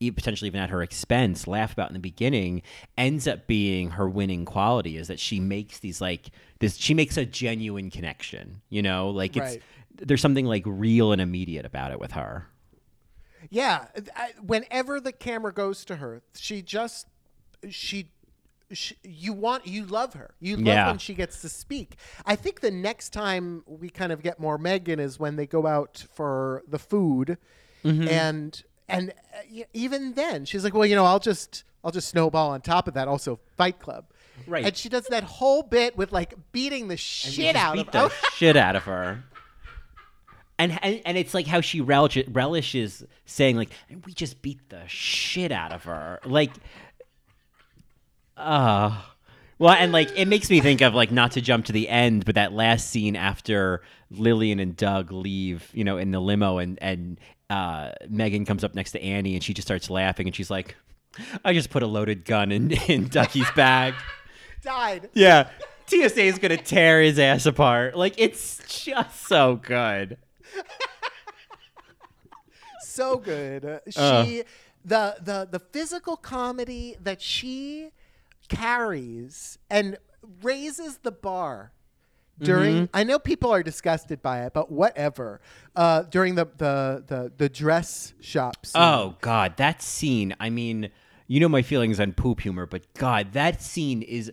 potentially 0.00 0.48
even 0.48 0.60
at 0.60 0.70
her 0.70 0.82
expense 0.82 1.46
laugh 1.46 1.72
about 1.72 1.88
in 1.88 1.94
the 1.94 2.00
beginning 2.00 2.62
ends 2.98 3.26
up 3.26 3.46
being 3.46 3.90
her 3.92 4.08
winning 4.08 4.44
quality 4.44 4.96
is 4.96 5.08
that 5.08 5.18
she 5.18 5.40
makes 5.40 5.78
these 5.78 6.00
like 6.00 6.30
this 6.60 6.76
she 6.76 6.92
makes 6.94 7.16
a 7.16 7.24
genuine 7.24 7.90
connection, 7.90 8.60
you 8.68 8.82
know? 8.82 9.08
Like 9.10 9.36
it's 9.36 9.54
Right. 9.54 9.62
there's 9.96 10.20
something 10.20 10.44
like 10.46 10.62
real 10.66 11.12
and 11.12 11.20
immediate 11.20 11.64
about 11.64 11.92
it 11.92 11.98
with 12.00 12.12
her. 12.12 12.46
yeah, 13.50 13.86
I, 14.14 14.32
whenever 14.44 15.00
the 15.00 15.12
camera 15.12 15.52
goes 15.52 15.84
to 15.86 15.96
her, 15.96 16.22
she 16.34 16.62
just 16.62 17.06
she. 17.70 18.10
she 18.72 18.96
you 19.04 19.32
want 19.32 19.66
you 19.66 19.84
love 19.86 20.12
her 20.14 20.34
you 20.40 20.56
love 20.56 20.66
Yeah. 20.66 20.86
when 20.88 20.98
she 20.98 21.14
gets 21.14 21.40
to 21.42 21.48
speak 21.48 21.94
i 22.26 22.34
think 22.34 22.60
the 22.60 22.70
next 22.72 23.10
time 23.10 23.62
we 23.66 23.88
kind 23.88 24.10
of 24.10 24.22
get 24.24 24.40
more 24.40 24.58
megan 24.58 24.98
is 24.98 25.20
when 25.20 25.36
they 25.36 25.46
go 25.46 25.66
out 25.68 26.04
for 26.12 26.62
the 26.66 26.78
food 26.78 27.38
Mm-hmm. 27.84 28.08
and 28.08 28.64
and 28.88 29.10
uh, 29.34 29.62
even 29.72 30.12
then 30.14 30.44
she's 30.44 30.62
like 30.64 30.74
well 30.74 30.86
you 30.86 30.94
know 30.94 31.04
i'll 31.04 31.18
just 31.18 31.64
i'll 31.84 31.90
just 31.90 32.08
snowball 32.08 32.50
on 32.50 32.60
top 32.60 32.86
of 32.88 32.94
that 32.94 33.08
also 33.08 33.38
fight 33.56 33.78
club 33.78 34.04
Right. 34.46 34.66
and 34.66 34.76
she 34.76 34.88
does 34.90 35.06
that 35.06 35.24
whole 35.24 35.62
bit 35.62 35.96
with 35.96 36.12
like 36.12 36.34
beating 36.52 36.88
the 36.88 36.96
shit 36.98 37.56
out 37.56 37.74
beat 37.74 37.86
of 37.86 37.92
the 37.92 38.08
her 38.08 38.14
shit 38.34 38.54
out 38.56 38.76
of 38.76 38.82
her. 38.84 39.24
And, 40.58 40.78
and 40.82 41.00
and 41.04 41.16
it's 41.18 41.32
like 41.34 41.46
how 41.46 41.60
she 41.62 41.80
relish, 41.80 42.18
relishes 42.28 43.02
saying 43.24 43.56
like 43.56 43.70
we 44.04 44.12
just 44.12 44.42
beat 44.42 44.68
the 44.68 44.86
shit 44.86 45.52
out 45.52 45.72
of 45.72 45.84
her 45.84 46.20
like 46.24 46.50
uh 48.36 49.00
well 49.58 49.72
and 49.74 49.92
like 49.92 50.10
it 50.16 50.28
makes 50.28 50.50
me 50.50 50.60
think 50.60 50.80
of 50.82 50.94
like 50.94 51.10
not 51.10 51.32
to 51.32 51.40
jump 51.40 51.64
to 51.66 51.72
the 51.72 51.88
end 51.88 52.24
but 52.24 52.34
that 52.34 52.52
last 52.52 52.90
scene 52.90 53.16
after 53.16 53.82
Lillian 54.10 54.60
and 54.60 54.76
Doug 54.76 55.12
leave 55.12 55.70
you 55.72 55.84
know 55.84 55.96
in 55.96 56.10
the 56.10 56.20
limo 56.20 56.58
and 56.58 56.78
and 56.82 57.18
uh 57.50 57.92
Megan 58.08 58.44
comes 58.44 58.64
up 58.64 58.74
next 58.74 58.92
to 58.92 59.02
Annie 59.02 59.34
and 59.34 59.44
she 59.44 59.54
just 59.54 59.68
starts 59.68 59.88
laughing 59.90 60.26
and 60.26 60.34
she's 60.34 60.50
like 60.50 60.76
I 61.44 61.52
just 61.54 61.70
put 61.70 61.82
a 61.82 61.86
loaded 61.86 62.24
gun 62.24 62.50
in 62.52 62.72
in 62.88 63.08
Ducky's 63.08 63.50
bag 63.52 63.94
died 64.62 65.08
yeah. 65.14 65.48
TSA 65.86 66.22
is 66.22 66.38
gonna 66.40 66.56
tear 66.56 67.00
his 67.00 67.16
ass 67.20 67.46
apart. 67.46 67.96
Like 67.96 68.14
it's 68.18 68.60
just 68.66 69.26
so 69.26 69.54
good. 69.54 70.18
so 72.80 73.18
good. 73.18 73.64
Uh, 73.64 73.78
She 73.88 74.40
Uh. 74.40 74.44
the 74.84 75.16
the 75.20 75.48
the 75.50 75.58
physical 75.60 76.16
comedy 76.16 76.96
that 77.00 77.22
she 77.22 77.90
carries 78.48 79.58
and 79.70 79.98
raises 80.42 80.98
the 80.98 81.12
bar 81.12 81.72
during 82.40 82.74
Mm-hmm. 82.74 82.84
I 82.96 83.04
know 83.04 83.18
people 83.18 83.50
are 83.50 83.62
disgusted 83.62 84.22
by 84.22 84.44
it, 84.44 84.52
but 84.52 84.70
whatever. 84.70 85.40
Uh, 85.74 86.02
during 86.02 86.34
the, 86.34 86.46
the 86.56 87.04
the 87.06 87.32
the 87.36 87.48
dress 87.48 88.14
shop 88.20 88.66
scene. 88.66 88.82
Oh 88.82 89.16
God, 89.20 89.56
that 89.56 89.82
scene. 89.82 90.34
I 90.40 90.50
mean, 90.50 90.90
you 91.26 91.40
know 91.40 91.48
my 91.48 91.62
feelings 91.62 92.00
on 92.00 92.12
poop 92.12 92.40
humor, 92.40 92.66
but 92.66 92.82
God, 92.94 93.32
that 93.32 93.62
scene 93.62 94.02
is 94.02 94.32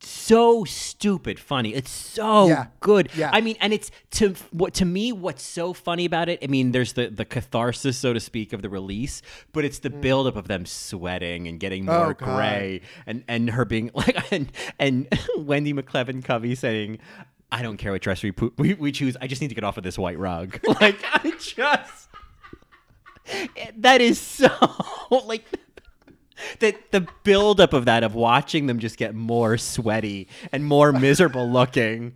so 0.00 0.64
stupid 0.64 1.38
funny. 1.40 1.74
It's 1.74 1.90
so 1.90 2.46
Yeah. 2.48 2.66
good. 2.80 3.08
Yeah. 3.16 3.30
I 3.32 3.40
mean, 3.40 3.56
and 3.60 3.72
it's 3.72 3.90
to 4.12 4.34
what 4.50 4.74
to 4.74 4.84
me 4.84 5.12
what's 5.12 5.42
so 5.42 5.72
funny 5.72 6.04
about 6.04 6.28
it. 6.28 6.38
I 6.42 6.46
mean, 6.46 6.72
there's 6.72 6.92
the 6.92 7.08
the 7.08 7.24
catharsis, 7.24 7.96
so 7.98 8.12
to 8.12 8.20
speak, 8.20 8.52
of 8.52 8.62
the 8.62 8.68
release, 8.70 9.22
but 9.52 9.64
it's 9.64 9.80
the 9.80 9.90
buildup 9.90 10.36
of 10.36 10.46
them 10.48 10.66
sweating 10.66 11.48
and 11.48 11.58
getting 11.58 11.84
more 11.84 12.14
Mm. 12.14 12.22
Oh, 12.22 12.26
God. 12.26 12.36
gray, 12.36 12.80
and 13.06 13.24
and 13.28 13.50
her 13.50 13.64
being 13.64 13.90
like, 13.94 14.32
and 14.32 14.52
and 14.78 15.08
Wendi 15.38 15.74
McClevin 15.74 16.24
Covey 16.24 16.54
saying. 16.54 16.98
I 17.50 17.62
don't 17.62 17.78
care 17.78 17.92
what 17.92 18.02
dress 18.02 18.22
we, 18.22 18.34
we 18.58 18.74
we 18.74 18.92
choose. 18.92 19.16
I 19.22 19.26
just 19.26 19.40
need 19.40 19.48
to 19.48 19.54
get 19.54 19.64
off 19.64 19.78
of 19.78 19.82
this 19.82 19.96
white 19.98 20.18
rug. 20.18 20.60
Like 20.82 20.98
I 21.14 21.30
just 21.30 22.08
that 23.76 24.00
is 24.02 24.18
so 24.20 24.50
like 25.24 25.44
that 26.60 26.90
the 26.92 27.06
buildup 27.24 27.72
of 27.72 27.84
that 27.86 28.02
of 28.02 28.14
watching 28.14 28.66
them 28.66 28.78
just 28.78 28.96
get 28.96 29.14
more 29.14 29.56
sweaty 29.58 30.28
and 30.52 30.64
more 30.64 30.92
miserable 30.92 31.48
looking 31.50 32.14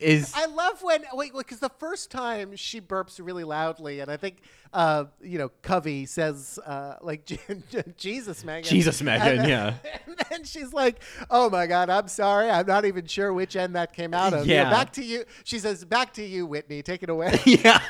is 0.00 0.32
I 0.34 0.46
love 0.46 0.82
when 0.82 1.04
wait 1.12 1.32
because 1.32 1.60
the 1.60 1.70
first 1.78 2.10
time 2.10 2.56
she 2.56 2.80
burps 2.80 3.20
really 3.24 3.44
loudly, 3.44 4.00
and 4.00 4.10
I 4.10 4.16
think 4.16 4.38
uh, 4.72 5.04
you 5.20 5.38
know 5.38 5.50
Covey 5.62 6.06
says 6.06 6.58
uh, 6.66 6.96
like 7.02 7.24
Jesus 7.96 8.44
Megan, 8.44 8.68
Jesus, 8.68 9.00
Megan, 9.00 9.38
And- 9.40 9.48
yeah. 9.48 9.74
and 10.06 10.16
then 10.28 10.42
she's 10.44 10.72
like, 10.72 11.00
"Oh 11.30 11.48
my 11.50 11.68
God, 11.68 11.88
I'm 11.88 12.08
sorry, 12.08 12.50
I'm 12.50 12.66
not 12.66 12.84
even 12.84 13.06
sure 13.06 13.32
which 13.32 13.54
end 13.54 13.76
that 13.76 13.92
came 13.92 14.12
out 14.12 14.32
of." 14.32 14.44
You 14.46 14.56
know, 14.56 14.62
Yeah. 14.62 14.70
back 14.70 14.92
to 14.94 15.04
you. 15.04 15.24
She 15.44 15.60
says, 15.60 15.84
"Back 15.84 16.14
to 16.14 16.24
you, 16.24 16.46
Whitney. 16.46 16.82
Take 16.82 17.04
it 17.04 17.08
away." 17.08 17.38
yeah. 17.44 17.80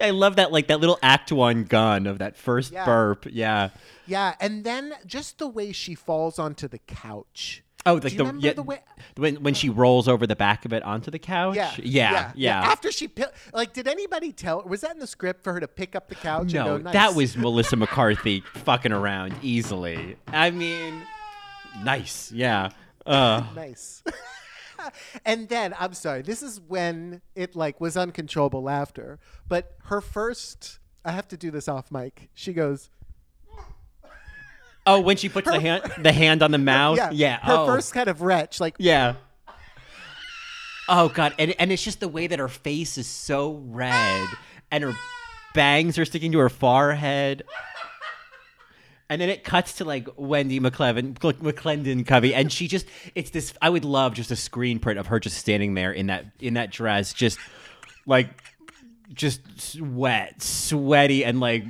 I 0.00 0.10
love 0.10 0.36
that 0.36 0.52
like 0.52 0.68
that 0.68 0.80
little 0.80 0.98
act 1.02 1.32
one 1.32 1.64
gun 1.64 2.06
of 2.06 2.18
that 2.18 2.36
first 2.36 2.72
Yeah. 2.72 2.84
burp. 2.84 3.26
Yeah. 3.30 3.70
yeah, 4.06 4.34
and 4.40 4.64
then 4.64 4.94
just 5.06 5.38
the 5.38 5.48
way 5.48 5.72
she 5.72 5.94
falls 5.94 6.38
onto 6.38 6.68
the 6.68 6.78
couch. 6.78 7.62
Oh, 7.86 7.94
like 7.94 8.16
the 8.16 8.34
yeah, 8.38 8.54
the 8.54 8.62
way? 8.62 8.80
when 9.16 9.36
when 9.42 9.52
she 9.52 9.68
rolls 9.68 10.08
over 10.08 10.26
the 10.26 10.36
back 10.36 10.64
of 10.64 10.72
it 10.72 10.82
onto 10.84 11.10
the 11.10 11.18
couch. 11.18 11.56
Yeah, 11.56 11.72
Yeah. 11.82 12.32
Yeah. 12.34 12.60
After 12.60 12.90
she 12.90 13.10
like, 13.52 13.74
did 13.74 13.86
anybody 13.86 14.32
tell? 14.32 14.62
Was 14.62 14.80
that 14.80 14.92
in 14.92 15.00
the 15.00 15.06
script 15.06 15.44
for 15.44 15.52
her 15.52 15.60
to 15.60 15.68
pick 15.68 15.94
up 15.94 16.08
the 16.08 16.14
couch? 16.14 16.44
and 16.44 16.54
No, 16.54 16.78
go, 16.78 16.90
that 16.92 17.14
was 17.14 17.36
Melissa 17.36 17.76
McCarthy 17.76 18.40
fucking 18.40 18.92
around 18.92 19.34
easily. 19.42 20.16
I 20.28 20.50
mean, 20.50 21.02
nice. 21.82 22.32
Yeah. 22.32 22.70
Uh, 23.04 23.42
nice. 23.54 24.02
and 25.24 25.48
then 25.48 25.74
I'm 25.78 25.94
sorry, 25.94 26.22
this 26.22 26.42
is 26.42 26.60
when 26.60 27.22
it 27.34 27.54
like 27.56 27.80
was 27.80 27.96
uncontrollable 27.96 28.62
laughter. 28.62 29.18
But 29.48 29.76
her 29.84 30.00
first, 30.00 30.78
I 31.04 31.12
have 31.12 31.28
to 31.28 31.36
do 31.36 31.50
this 31.50 31.68
off 31.68 31.90
mic. 31.90 32.30
She 32.34 32.52
goes, 32.52 32.90
oh, 34.86 35.00
when 35.00 35.16
she 35.16 35.28
puts 35.28 35.48
the 35.50 35.60
hand 35.60 35.82
the 35.98 36.12
hand 36.12 36.42
on 36.42 36.50
the 36.50 36.58
mouth. 36.58 36.96
yeah, 36.96 37.10
Yeah. 37.10 37.38
Her 37.38 37.54
oh. 37.58 37.66
first 37.66 37.92
kind 37.92 38.08
of 38.08 38.22
retch, 38.22 38.60
like 38.60 38.76
Yeah. 38.78 39.14
Oh 40.88 41.08
god, 41.08 41.34
and 41.38 41.54
and 41.58 41.72
it's 41.72 41.82
just 41.82 42.00
the 42.00 42.08
way 42.08 42.26
that 42.26 42.38
her 42.38 42.48
face 42.48 42.98
is 42.98 43.06
so 43.06 43.62
red 43.64 44.28
and 44.70 44.84
her 44.84 44.94
bangs 45.54 45.98
are 45.98 46.04
sticking 46.04 46.32
to 46.32 46.38
her 46.38 46.50
forehead. 46.50 47.44
And 49.10 49.20
then 49.20 49.28
it 49.28 49.44
cuts 49.44 49.74
to 49.74 49.84
like 49.84 50.06
Wendi 50.16 50.60
McClevin, 50.60 51.14
McLendon 51.18 52.06
Covey, 52.06 52.34
and 52.34 52.50
she 52.50 52.68
just 52.68 52.86
it's 53.14 53.30
this. 53.30 53.52
I 53.60 53.68
would 53.70 53.84
love 53.84 54.14
just 54.14 54.30
a 54.30 54.36
screen 54.36 54.78
print 54.78 54.98
of 54.98 55.08
her 55.08 55.20
just 55.20 55.36
standing 55.36 55.74
there 55.74 55.92
in 55.92 56.06
that 56.06 56.26
in 56.40 56.54
that 56.54 56.70
dress, 56.70 57.12
just 57.12 57.38
like 58.06 58.42
just 59.12 59.78
wet, 59.80 60.40
sweaty, 60.42 61.24
and 61.24 61.38
like, 61.38 61.64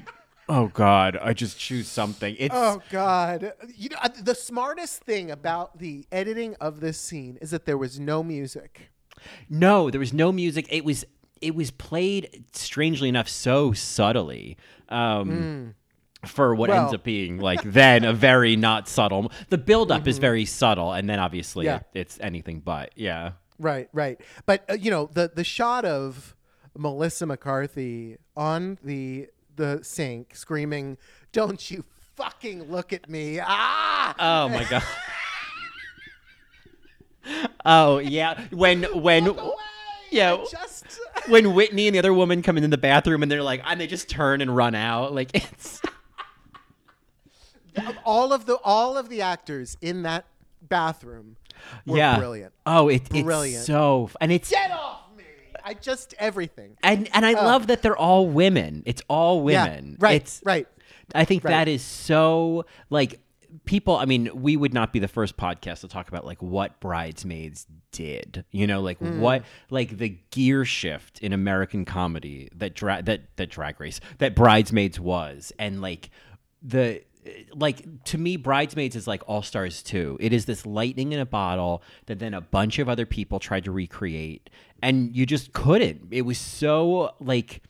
oh 0.49 0.69
god, 0.69 1.19
I 1.21 1.33
just 1.33 1.59
choose 1.59 1.89
something. 1.89 2.37
It's 2.39 2.55
Oh 2.57 2.81
God! 2.91 3.53
You 3.75 3.89
know 3.91 3.99
the 4.23 4.35
smartest 4.37 5.03
thing 5.03 5.31
about 5.33 5.79
the 5.79 6.07
editing 6.13 6.55
of 6.61 6.79
this 6.81 6.99
scene 6.99 7.37
is 7.41 7.51
that 7.51 7.67
there 7.67 7.79
was 7.79 7.99
no 7.99 8.23
music. 8.23 8.91
no, 9.51 9.91
there 9.91 10.01
was 10.01 10.13
no 10.13 10.31
music. 10.31 10.67
It 10.71 10.85
was 10.85 11.05
it 11.41 11.55
was 11.55 11.71
played 11.73 12.45
strangely 12.53 13.09
enough 13.09 13.29
so 13.29 13.73
subtly. 13.73 14.57
Um, 14.89 15.75
For 16.25 16.55
what 16.55 16.71
ends 16.71 16.91
Hmm. 16.91 16.95
Up 16.97 17.05
being 17.05 17.39
like 17.39 17.63
then 17.63 18.05
a 18.05 18.13
very 18.13 18.57
not 18.57 18.89
subtle. 18.89 19.33
The 19.51 19.59
buildup 19.59 20.07
is 20.07 20.19
very 20.19 20.45
subtle, 20.45 20.93
and 20.93 21.09
then 21.09 21.19
obviously 21.19 21.67
Mm-hmm. 21.67 21.85
Yeah. 21.95 22.01
it's 22.01 22.19
anything 22.21 22.61
but. 22.61 22.93
Yeah. 22.97 23.33
Right, 23.59 23.89
right. 23.93 24.21
But 24.47 24.65
uh, 24.69 24.75
you 24.75 24.91
know 24.91 25.09
the 25.13 25.31
the 25.35 25.45
shot 25.45 25.85
of 25.85 26.35
Melissa 26.77 27.27
McCarthy 27.27 28.19
on 28.37 28.79
the 28.83 29.29
the 29.57 29.81
sink 29.83 30.35
screaming, 30.35 30.99
"Don't 31.33 31.71
you 31.71 31.85
fucking 32.17 32.65
look 32.71 32.93
at 32.93 33.09
me!" 33.09 33.41
Ah! 33.41 34.15
Oh 34.19 34.49
my 34.49 34.65
god. 34.65 34.83
oh 37.65 37.99
yeah. 37.99 38.41
When 38.51 38.85
when 39.03 39.37
yeah. 40.11 40.37
Just 40.51 40.85
when 41.29 41.55
Whitney 41.55 41.89
and 41.89 41.95
the 41.95 41.99
other 41.99 42.13
woman 42.13 42.43
come 42.43 42.59
in 42.59 42.69
the 42.71 42.79
bathroom 42.79 43.23
and 43.23 43.31
they're 43.33 43.43
like, 43.43 43.63
and 43.65 43.81
they 43.81 43.87
just 43.87 44.09
turn 44.09 44.41
and 44.41 44.55
run 44.55 44.75
out. 44.75 45.15
Like 45.15 45.31
it's 45.35 45.81
all 48.05 48.33
of 48.33 48.47
the 48.47 48.57
all 48.65 48.97
of 48.97 49.09
the 49.09 49.23
actors 49.23 49.77
in 49.81 50.03
that 50.03 50.25
bathroom 50.63 51.37
were 51.87 51.97
yeah, 51.99 52.19
brilliant. 52.19 52.53
Oh, 52.67 52.89
it, 52.89 53.03
it's 53.13 53.23
Brilliant. 53.23 53.65
so 53.65 54.11
and 54.21 54.33
it's 54.33 54.51
Get 54.51 54.71
off 54.71 55.03
me! 55.17 55.25
I 55.65 55.75
just 55.75 56.15
everything. 56.19 56.77
and 56.83 57.09
and 57.15 57.25
I 57.25 57.33
love 57.33 57.69
that 57.69 57.83
they're 57.83 57.97
all 57.97 58.27
women. 58.29 58.83
It's 58.87 59.03
all 59.09 59.49
Yeah, 59.51 59.65
women. 59.65 59.97
right, 60.01 60.21
It's 60.23 60.41
right. 60.45 60.67
I 61.15 61.25
think 61.25 61.45
right. 61.45 61.51
that 61.51 61.69
is 61.69 61.83
so 61.83 62.67
like 62.91 63.21
people 63.67 63.95
i 63.97 64.05
mean 64.05 64.29
we 64.35 64.57
would 64.57 64.75
not 64.75 64.93
be 64.93 64.99
the 64.99 65.07
first 65.07 65.37
podcast 65.37 65.81
to 65.83 65.87
talk 65.89 66.09
about 66.09 66.25
like 66.27 66.43
what 66.43 66.81
bridesmaids 66.81 67.67
did 67.93 68.45
you 68.51 68.67
know 68.67 68.81
like 68.81 68.99
Mm. 68.99 69.21
what 69.21 69.45
like 69.71 69.97
the 69.97 70.19
gear 70.33 70.65
shift 70.65 71.21
in 71.21 71.33
american 71.33 71.85
comedy 71.85 72.49
that 72.57 72.75
dra- 72.75 73.01
that 73.05 73.21
that 73.37 73.51
drag 73.51 73.79
race 73.79 74.01
that 74.19 74.35
bridesmaids 74.35 74.99
was 74.99 75.53
and 75.57 75.81
like 75.81 76.11
the 76.63 77.01
like 77.55 78.05
to 78.05 78.19
me 78.19 78.37
bridesmaids 78.37 78.95
is 78.95 79.07
like 79.07 79.23
all 79.27 79.41
stars 79.41 79.83
2 79.83 80.19
it 80.21 80.33
is 80.33 80.45
this 80.45 80.67
lightning 80.67 81.13
in 81.13 81.21
a 81.21 81.25
bottle 81.25 81.83
that 82.05 82.19
then 82.19 82.35
a 82.35 82.41
bunch 82.41 82.79
of 82.79 82.89
other 82.89 83.07
people 83.07 83.39
tried 83.39 83.65
to 83.65 83.73
recreate 83.73 84.51
and 84.85 85.17
you 85.17 85.25
just 85.25 85.55
couldn't. 85.55 86.09
It 86.11 86.23
was 86.23 86.37
so 86.37 87.15
like 87.19 87.63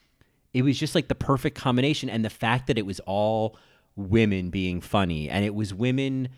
it 0.53 0.63
was 0.63 0.79
just 0.79 0.95
like 0.95 1.09
the 1.09 1.15
perfect 1.15 1.57
combination 1.57 2.11
and 2.11 2.25
the 2.25 2.31
fact 2.31 2.67
that 2.67 2.77
it 2.77 2.85
was 2.85 3.01
all 3.01 3.57
women 3.97 4.51
being 4.51 4.81
funny 4.81 5.31
and 5.31 5.45
it 5.45 5.55
was 5.55 5.73
women 5.73 6.29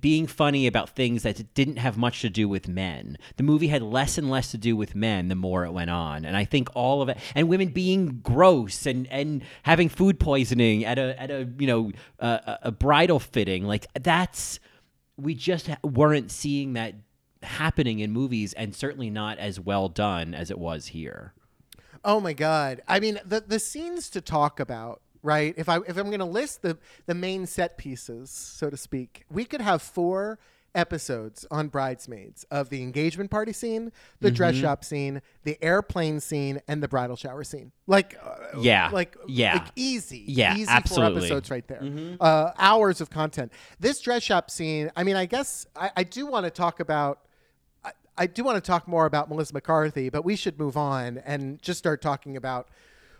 being 0.00 0.26
funny 0.26 0.66
about 0.66 0.90
things 0.90 1.22
that 1.22 1.54
didn't 1.54 1.76
have 1.76 1.96
much 1.96 2.20
to 2.22 2.30
do 2.30 2.48
with 2.48 2.68
men. 2.68 3.18
The 3.36 3.42
movie 3.42 3.68
had 3.68 3.82
less 3.82 4.18
and 4.18 4.30
less 4.30 4.50
to 4.52 4.58
do 4.58 4.76
with 4.76 4.94
men 4.94 5.28
the 5.28 5.34
more 5.34 5.64
it 5.64 5.72
went 5.72 5.90
on. 5.90 6.24
And 6.24 6.36
I 6.36 6.44
think 6.44 6.68
all 6.74 7.02
of 7.02 7.08
it 7.08 7.18
and 7.34 7.48
women 7.48 7.68
being 7.68 8.20
gross 8.22 8.86
and 8.86 9.06
and 9.08 9.42
having 9.62 9.88
food 9.88 10.18
poisoning 10.18 10.84
at 10.84 10.98
a 10.98 11.20
at 11.20 11.30
a, 11.30 11.48
you 11.58 11.66
know, 11.66 11.92
a, 12.18 12.58
a 12.62 12.72
bridal 12.72 13.20
fitting, 13.20 13.64
like 13.64 13.86
that's 14.00 14.60
we 15.16 15.34
just 15.34 15.68
weren't 15.82 16.30
seeing 16.30 16.74
that 16.74 16.94
happening 17.42 18.00
in 18.00 18.12
movies 18.12 18.52
and 18.54 18.74
certainly 18.74 19.10
not 19.10 19.38
as 19.38 19.60
well 19.60 19.88
done 19.88 20.34
as 20.34 20.50
it 20.50 20.58
was 20.58 20.88
here. 20.88 21.32
Oh 22.04 22.20
my 22.20 22.32
god! 22.34 22.82
I 22.86 23.00
mean, 23.00 23.18
the 23.24 23.40
the 23.40 23.58
scenes 23.58 24.08
to 24.10 24.20
talk 24.20 24.60
about, 24.60 25.02
right? 25.26 25.52
If 25.58 25.68
I 25.68 25.76
if 25.86 25.96
I'm 25.98 26.06
going 26.06 26.20
to 26.20 26.24
list 26.24 26.62
the 26.62 26.78
the 27.06 27.14
main 27.14 27.46
set 27.46 27.76
pieces, 27.76 28.30
so 28.30 28.70
to 28.70 28.76
speak, 28.76 29.24
we 29.30 29.44
could 29.44 29.60
have 29.60 29.82
four 29.82 30.38
episodes 30.74 31.46
on 31.50 31.68
bridesmaids 31.68 32.44
of 32.50 32.68
the 32.68 32.82
engagement 32.82 33.30
party 33.30 33.52
scene, 33.52 33.90
the 34.20 34.30
dress 34.30 34.54
Mm-hmm. 34.54 34.62
shop 34.62 34.84
scene, 34.84 35.22
the 35.42 35.56
airplane 35.64 36.20
scene, 36.20 36.60
and 36.68 36.82
the 36.82 36.88
bridal 36.88 37.16
shower 37.16 37.44
scene. 37.44 37.72
Like, 37.86 38.18
uh, 38.22 38.58
Yeah. 38.60 38.90
like 38.92 39.16
Yeah. 39.26 39.54
like 39.54 39.68
easy, 39.74 40.24
Yeah, 40.28 40.54
easy 40.54 40.70
absolutely. 40.70 41.12
four 41.12 41.18
episodes 41.24 41.50
right 41.50 41.66
there. 41.66 41.82
Uh, 42.20 42.52
hours 42.58 43.00
of 43.00 43.08
content. 43.08 43.52
This 43.80 44.00
dress 44.00 44.22
shop 44.22 44.50
scene. 44.50 44.90
I 44.94 45.02
mean, 45.02 45.16
I 45.16 45.24
guess 45.24 45.66
I, 45.74 45.90
I 45.96 46.02
do 46.04 46.26
want 46.26 46.44
to 46.44 46.50
talk 46.50 46.78
about. 46.80 47.20
I, 47.82 47.92
I 48.18 48.26
do 48.26 48.44
want 48.44 48.62
to 48.62 48.66
talk 48.66 48.86
more 48.86 49.06
about 49.06 49.30
Melissa 49.30 49.54
McCarthy, 49.54 50.10
but 50.10 50.26
we 50.26 50.36
should 50.36 50.58
move 50.58 50.76
on 50.76 51.18
and 51.24 51.60
just 51.62 51.78
start 51.78 52.02
talking 52.02 52.36
about 52.36 52.68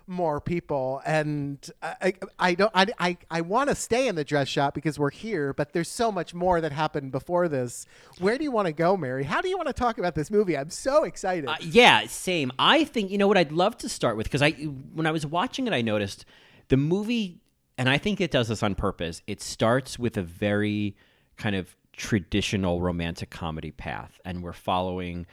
more 0.07 0.41
people. 0.41 1.03
And 1.05 1.59
I, 1.83 2.15
I, 2.39 2.55
don't. 2.55 2.71
I, 2.75 2.87
I, 2.99 3.19
I 3.31 3.41
want 3.41 3.71
to 3.71 3.75
stay 3.75 4.09
in 4.09 4.15
the 4.15 4.25
dress 4.25 4.49
shop 4.49 4.75
because 4.75 4.99
we're 4.99 5.11
here, 5.11 5.53
but 5.53 5.73
there's 5.73 5.89
so 5.89 6.13
much 6.13 6.35
more 6.35 6.61
that 6.61 6.73
happened 6.73 7.13
before 7.13 7.49
this. 7.49 7.87
Where 8.19 8.39
do 8.39 8.45
you 8.45 8.53
want 8.53 8.67
to 8.67 8.73
go, 8.73 8.97
Mary? 8.97 9.25
How 9.25 9.41
do 9.41 9.49
you 9.49 9.57
want 9.57 9.69
to 9.69 9.75
talk 9.75 9.99
about 9.99 10.15
this 10.15 10.31
movie? 10.31 10.57
I'm 10.57 10.71
so 10.71 11.05
excited. 11.05 11.49
Uh, 11.49 11.57
yeah, 11.61 12.07
same. 12.07 12.53
I 12.59 12.85
think 12.85 13.11
you 13.11 13.19
know 13.19 13.29
what 13.29 13.37
I'd 13.37 13.53
love 13.53 13.77
to 13.79 13.89
start 13.89 14.17
with 14.17 14.27
because 14.27 14.43
I 14.43 14.51
when 14.51 15.07
I 15.07 15.11
was 15.11 15.27
watching 15.27 15.67
it, 15.67 15.73
I 15.73 15.83
noticed 15.83 16.25
the 16.69 16.77
movie, 16.77 17.41
and 17.79 17.89
I 17.89 17.99
think 17.99 18.21
it 18.21 18.31
does 18.31 18.49
this 18.49 18.63
on 18.63 18.75
purpose. 18.75 19.23
It 19.27 19.41
starts 19.41 19.99
with 19.99 20.17
a 20.17 20.23
very 20.23 20.97
kind 21.37 21.57
of 21.57 21.77
traditional 21.93 22.81
romantic 22.81 23.31
comedy 23.31 23.71
path, 23.71 24.21
and 24.25 24.43
we're 24.43 24.53
following. 24.53 25.27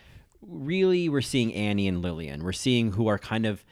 Really, 0.46 1.08
we're 1.08 1.22
seeing 1.22 1.54
Annie 1.54 1.88
and 1.88 2.02
Lillian. 2.02 2.44
We're 2.44 2.52
seeing 2.52 2.92
who 2.92 3.08
are 3.08 3.18
kind 3.18 3.46
of 3.46 3.64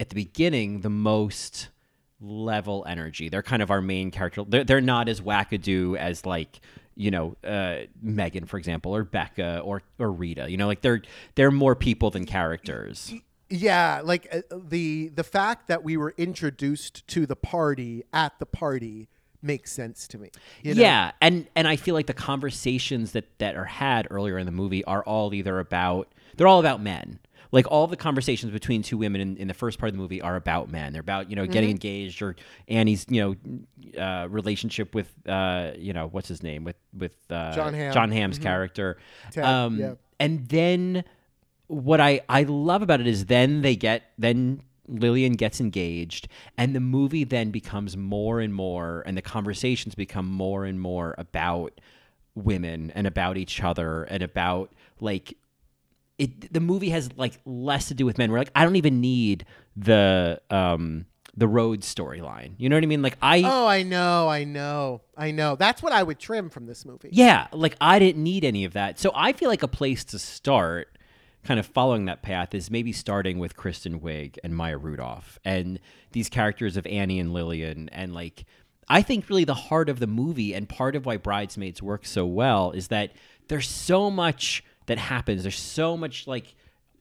at 0.00 0.08
the 0.08 0.14
beginning 0.14 0.80
the 0.80 0.90
most 0.90 1.68
level 2.20 2.84
energy. 2.88 3.28
They're 3.28 3.42
kind 3.42 3.62
of 3.62 3.70
our 3.70 3.82
main 3.82 4.10
character. 4.10 4.44
They're, 4.46 4.64
they're 4.64 4.80
not 4.80 5.08
as 5.08 5.20
wackadoo 5.20 5.96
as 5.96 6.26
like 6.26 6.60
you 6.96 7.10
know 7.10 7.36
uh, 7.44 7.80
Megan, 8.02 8.46
for 8.46 8.56
example, 8.56 8.96
or 8.96 9.04
Becca 9.04 9.60
or 9.60 9.82
or 9.98 10.10
Rita. 10.10 10.50
You 10.50 10.56
know, 10.56 10.66
like 10.66 10.80
they're 10.80 11.02
they're 11.36 11.50
more 11.50 11.76
people 11.76 12.10
than 12.10 12.24
characters. 12.24 13.12
Yeah, 13.48 14.00
like 14.02 14.28
uh, 14.32 14.40
the 14.68 15.08
the 15.08 15.24
fact 15.24 15.68
that 15.68 15.84
we 15.84 15.96
were 15.96 16.14
introduced 16.16 17.06
to 17.08 17.26
the 17.26 17.36
party 17.36 18.04
at 18.12 18.38
the 18.38 18.46
party 18.46 19.08
makes 19.42 19.72
sense 19.72 20.06
to 20.08 20.18
me. 20.18 20.30
you 20.62 20.74
know? 20.74 20.82
Yeah, 20.82 21.12
and 21.20 21.46
and 21.54 21.68
I 21.68 21.76
feel 21.76 21.94
like 21.94 22.06
the 22.06 22.14
conversations 22.14 23.12
that 23.12 23.26
that 23.38 23.56
are 23.56 23.64
had 23.64 24.06
earlier 24.10 24.38
in 24.38 24.46
the 24.46 24.52
movie 24.52 24.84
are 24.84 25.02
all 25.04 25.34
either 25.34 25.58
about 25.58 26.08
they're 26.36 26.48
all 26.48 26.60
about 26.60 26.82
men. 26.82 27.18
Like 27.52 27.66
all 27.70 27.86
the 27.86 27.96
conversations 27.96 28.52
between 28.52 28.82
two 28.82 28.96
women 28.96 29.20
in, 29.20 29.36
in 29.36 29.48
the 29.48 29.54
first 29.54 29.78
part 29.78 29.88
of 29.88 29.94
the 29.94 30.00
movie 30.00 30.22
are 30.22 30.36
about 30.36 30.70
men. 30.70 30.92
They're 30.92 31.00
about 31.00 31.30
you 31.30 31.36
know 31.36 31.46
getting 31.46 31.70
engaged 31.70 32.22
or 32.22 32.36
Annie's 32.68 33.06
you 33.08 33.36
know 33.96 34.00
uh, 34.00 34.28
relationship 34.28 34.94
with 34.94 35.12
uh, 35.26 35.72
you 35.76 35.92
know 35.92 36.08
what's 36.08 36.28
his 36.28 36.42
name 36.42 36.64
with 36.64 36.76
with 36.96 37.12
uh, 37.30 37.54
Jon 37.54 37.74
Hamm. 37.74 37.92
Jon 37.92 38.10
Hamm's 38.10 38.38
character. 38.38 38.98
Ted, 39.32 39.44
um, 39.44 39.78
yeah. 39.78 39.94
And 40.18 40.46
then 40.48 41.04
what 41.66 42.00
I 42.00 42.20
I 42.28 42.42
love 42.44 42.82
about 42.82 43.00
it 43.00 43.06
is 43.06 43.26
then 43.26 43.62
they 43.62 43.76
get 43.76 44.10
then 44.18 44.62
Lillian 44.88 45.34
gets 45.34 45.60
engaged 45.60 46.28
and 46.58 46.74
the 46.74 46.80
movie 46.80 47.24
then 47.24 47.50
becomes 47.50 47.96
more 47.96 48.40
and 48.40 48.52
more 48.52 49.02
and 49.06 49.16
the 49.16 49.22
conversations 49.22 49.94
become 49.94 50.26
more 50.26 50.64
and 50.64 50.80
more 50.80 51.14
about 51.16 51.80
women 52.34 52.90
and 52.94 53.06
about 53.06 53.36
each 53.36 53.62
other 53.62 54.04
and 54.04 54.22
about 54.22 54.72
like 55.00 55.36
it 56.20 56.52
the 56.52 56.60
movie 56.60 56.90
has 56.90 57.10
like 57.16 57.40
less 57.44 57.88
to 57.88 57.94
do 57.94 58.04
with 58.06 58.18
men. 58.18 58.30
We're 58.30 58.38
like 58.38 58.52
I 58.54 58.64
don't 58.64 58.76
even 58.76 59.00
need 59.00 59.44
the 59.76 60.40
um 60.50 61.06
the 61.36 61.48
road 61.48 61.80
storyline. 61.80 62.52
You 62.58 62.68
know 62.68 62.76
what 62.76 62.82
I 62.82 62.86
mean? 62.86 63.02
Like 63.02 63.16
I 63.22 63.42
Oh, 63.44 63.66
I 63.66 63.82
know, 63.82 64.28
I 64.28 64.44
know, 64.44 65.00
I 65.16 65.30
know. 65.30 65.56
That's 65.56 65.82
what 65.82 65.92
I 65.92 66.02
would 66.02 66.18
trim 66.18 66.50
from 66.50 66.66
this 66.66 66.84
movie. 66.84 67.08
yeah, 67.12 67.46
like 67.52 67.76
I 67.80 67.98
didn't 67.98 68.22
need 68.22 68.44
any 68.44 68.64
of 68.64 68.74
that. 68.74 68.98
So 68.98 69.12
I 69.14 69.32
feel 69.32 69.48
like 69.48 69.62
a 69.62 69.68
place 69.68 70.04
to 70.04 70.18
start, 70.18 70.98
kind 71.44 71.58
of 71.58 71.66
following 71.66 72.04
that 72.06 72.20
path, 72.22 72.54
is 72.54 72.70
maybe 72.70 72.92
starting 72.92 73.38
with 73.38 73.56
Kristen 73.56 74.00
Wiig 74.00 74.36
and 74.44 74.54
Maya 74.54 74.76
Rudolph 74.76 75.38
and 75.44 75.80
these 76.12 76.28
characters 76.28 76.76
of 76.76 76.86
Annie 76.86 77.18
and 77.20 77.32
Lillian. 77.32 77.88
And 77.90 78.12
like, 78.12 78.44
I 78.88 79.00
think 79.00 79.28
really 79.30 79.44
the 79.44 79.54
heart 79.54 79.88
of 79.88 80.00
the 80.00 80.06
movie 80.08 80.52
and 80.52 80.68
part 80.68 80.96
of 80.96 81.06
why 81.06 81.16
Bridesmaids 81.16 81.80
works 81.80 82.10
so 82.10 82.26
well 82.26 82.72
is 82.72 82.88
that 82.88 83.12
there's 83.48 83.68
so 83.68 84.10
much 84.10 84.62
that 84.90 84.98
happens. 84.98 85.42
There's 85.42 85.58
so 85.58 85.96
much 85.96 86.26
like, 86.26 86.54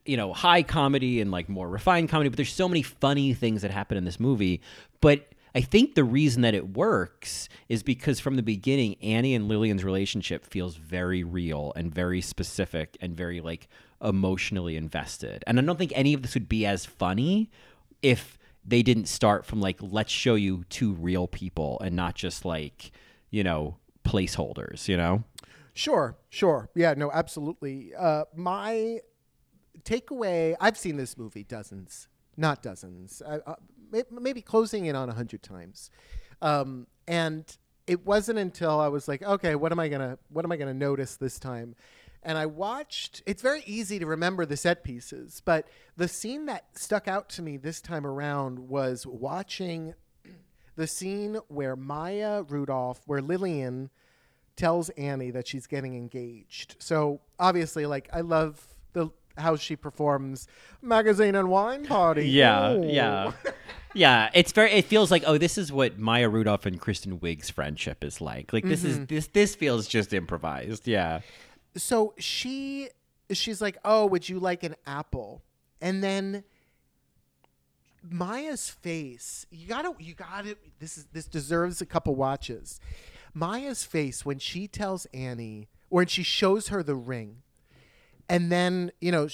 you 0.05 0.15
know, 0.15 0.31
high 0.31 0.63
comedy 0.63 1.21
and 1.21 1.31
like 1.31 1.49
more 1.49 1.67
refined 1.67 2.09
comedy, 2.09 2.29
but 2.29 2.37
there's 2.37 2.53
so 2.53 2.69
many 2.69 2.83
funny 2.83 3.33
things 3.33 3.63
that 3.63 3.71
happen 3.71 3.97
in 3.97 4.05
this 4.05 4.19
movie. 4.19 4.61
But 5.01 5.27
I 5.55 5.61
think 5.61 5.95
the 5.95 6.03
reason 6.03 6.43
that 6.43 6.53
it 6.53 6.77
works 6.77 7.49
is 7.67 7.81
because 7.81 8.19
from 8.19 8.35
the 8.35 8.43
beginning, 8.43 8.95
Annie 9.01 9.33
and 9.33 9.47
Lillian's 9.47 9.83
relationship 9.83 10.45
feels 10.45 10.75
very 10.75 11.23
real 11.23 11.73
and 11.75 11.93
very 11.93 12.21
specific 12.21 12.95
and 13.01 13.17
very 13.17 13.41
like 13.41 13.67
emotionally 14.01 14.75
invested. 14.75 15.43
And 15.47 15.59
I 15.59 15.63
don't 15.63 15.77
think 15.77 15.93
any 15.95 16.13
of 16.13 16.21
this 16.21 16.35
would 16.35 16.47
be 16.47 16.65
as 16.65 16.85
funny 16.85 17.49
if 18.03 18.37
they 18.63 18.83
didn't 18.83 19.07
start 19.07 19.45
from 19.45 19.61
like 19.61 19.77
let's 19.81 20.11
show 20.11 20.35
you 20.35 20.63
two 20.69 20.93
real 20.93 21.27
people 21.27 21.79
and 21.83 21.95
not 21.95 22.13
just 22.13 22.45
like 22.45 22.91
you 23.31 23.43
know 23.43 23.77
placeholders. 24.05 24.87
You 24.87 24.97
know. 24.97 25.23
Sure, 25.79 26.17
sure. 26.27 26.69
Yeah, 26.75 26.93
no, 26.97 27.09
absolutely. 27.09 27.93
Uh, 27.97 28.25
my 28.35 28.99
takeaway 29.83 30.53
I've 30.59 30.77
seen 30.77 30.97
this 30.97 31.17
movie 31.17 31.45
dozens, 31.45 32.09
not 32.35 32.61
dozens, 32.61 33.21
uh, 33.25 33.39
uh, 33.47 33.55
maybe 34.11 34.41
closing 34.41 34.87
in 34.87 34.97
on 34.97 35.07
a 35.07 35.13
hundred 35.13 35.41
times. 35.41 35.89
Um, 36.41 36.87
and 37.07 37.45
it 37.87 38.05
wasn't 38.05 38.39
until 38.39 38.77
I 38.77 38.89
was 38.89 39.07
like, 39.07 39.23
okay, 39.23 39.55
what 39.55 39.71
am 39.71 39.79
I 39.79 39.87
gonna 39.87 40.19
what 40.27 40.43
am 40.43 40.51
I 40.51 40.57
gonna 40.57 40.73
notice 40.73 41.15
this 41.15 41.39
time? 41.39 41.75
And 42.23 42.37
I 42.37 42.45
watched. 42.45 43.23
It's 43.25 43.41
very 43.41 43.63
easy 43.65 43.99
to 43.99 44.05
remember 44.05 44.45
the 44.45 44.57
set 44.57 44.83
pieces, 44.83 45.41
but 45.45 45.69
the 45.95 46.09
scene 46.09 46.45
that 46.47 46.77
stuck 46.77 47.07
out 47.07 47.29
to 47.29 47.41
me 47.41 47.55
this 47.55 47.79
time 47.79 48.05
around 48.05 48.59
was 48.59 49.07
watching 49.07 49.93
the 50.75 50.87
scene 50.87 51.39
where 51.47 51.77
Maya 51.77 52.43
Rudolph, 52.43 52.99
where 53.05 53.21
Lillian 53.21 53.91
tells 54.59 54.89
Annie 54.89 55.31
that 55.31 55.47
she's 55.47 55.65
getting 55.65 55.95
engaged. 55.95 56.75
So 56.79 57.21
obviously, 57.39 57.85
like 57.85 58.09
I 58.13 58.21
love 58.21 58.61
the 58.93 59.09
how 59.37 59.55
she 59.55 59.75
performs 59.75 60.47
magazine 60.81 61.35
and 61.35 61.49
wine 61.49 61.85
party. 61.85 62.29
Yeah, 62.29 62.73
Ooh. 62.73 62.85
yeah, 62.85 63.31
yeah. 63.93 64.29
It's 64.33 64.51
very. 64.51 64.71
It 64.71 64.85
feels 64.85 65.09
like 65.11 65.23
oh, 65.25 65.37
this 65.37 65.57
is 65.57 65.71
what 65.71 65.97
Maya 65.97 66.27
Rudolph 66.27 66.65
and 66.65 66.79
Kristen 66.79 67.19
Wiig's 67.19 67.49
friendship 67.49 68.03
is 68.03 68.19
like. 68.19 68.51
Like 68.51 68.65
this 68.65 68.83
is 68.83 68.97
mm-hmm. 68.97 69.05
this 69.05 69.27
this 69.27 69.55
feels 69.55 69.87
just 69.87 70.13
improvised. 70.13 70.87
Yeah. 70.87 71.21
So 71.75 72.13
she 72.17 72.89
she's 73.31 73.61
like, 73.61 73.77
"Oh, 73.85 74.05
would 74.07 74.27
you 74.27 74.39
like 74.39 74.63
an 74.63 74.75
apple?" 74.85 75.41
And 75.81 76.03
then 76.03 76.43
Maya's 78.03 78.69
face, 78.69 79.45
you 79.49 79.67
gotta, 79.67 79.93
you 79.99 80.13
gotta. 80.15 80.57
This 80.79 80.97
is 80.97 81.05
this 81.13 81.25
deserves 81.25 81.81
a 81.81 81.85
couple 81.85 82.15
watches. 82.15 82.81
Maya's 83.39 83.83
face 83.85 84.25
when 84.25 84.37
she 84.37 84.67
tells 84.67 85.05
Annie, 85.13 85.69
when 85.87 86.07
she 86.07 86.23
shows 86.23 86.67
her 86.67 86.83
the 86.83 86.95
ring, 86.95 87.41
and 88.27 88.51
then 88.51 88.91
you 88.99 89.11
know, 89.11 89.27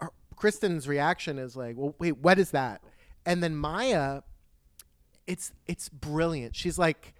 her- 0.00 0.12
Kristen's 0.36 0.86
reaction 0.86 1.38
is 1.38 1.56
like, 1.56 1.76
"Well, 1.76 1.94
wait, 1.98 2.18
what 2.18 2.38
is 2.38 2.52
that?" 2.52 2.80
And 3.26 3.42
then 3.42 3.56
Maya, 3.56 4.22
it's 5.26 5.52
it's 5.66 5.88
brilliant. 5.88 6.54
She's 6.54 6.78
like, 6.78 7.12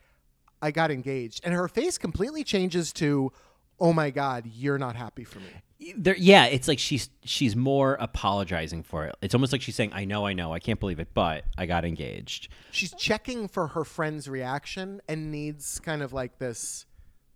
"I 0.62 0.70
got 0.70 0.90
engaged," 0.90 1.40
and 1.44 1.52
her 1.52 1.68
face 1.68 1.98
completely 1.98 2.44
changes 2.44 2.92
to, 2.94 3.32
"Oh 3.80 3.92
my 3.92 4.10
God, 4.10 4.46
you're 4.46 4.78
not 4.78 4.94
happy 4.96 5.24
for 5.24 5.40
me." 5.40 5.50
There, 5.96 6.16
yeah, 6.16 6.46
it's 6.46 6.68
like 6.68 6.78
she's 6.78 7.10
she's 7.24 7.54
more 7.54 7.94
apologizing 7.94 8.82
for 8.84 9.04
it. 9.06 9.16
It's 9.20 9.34
almost 9.34 9.52
like 9.52 9.60
she's 9.60 9.74
saying, 9.74 9.90
"I 9.92 10.04
know, 10.04 10.26
I 10.26 10.32
know, 10.32 10.52
I 10.52 10.58
can't 10.58 10.80
believe 10.80 10.98
it, 11.00 11.08
but 11.14 11.44
I 11.58 11.66
got 11.66 11.84
engaged." 11.84 12.48
she's 12.70 12.92
checking 12.94 13.46
for 13.48 13.68
her 13.68 13.84
friend's 13.84 14.28
reaction 14.28 15.00
and 15.08 15.30
needs 15.30 15.78
kind 15.80 16.02
of 16.02 16.12
like 16.12 16.38
this 16.38 16.86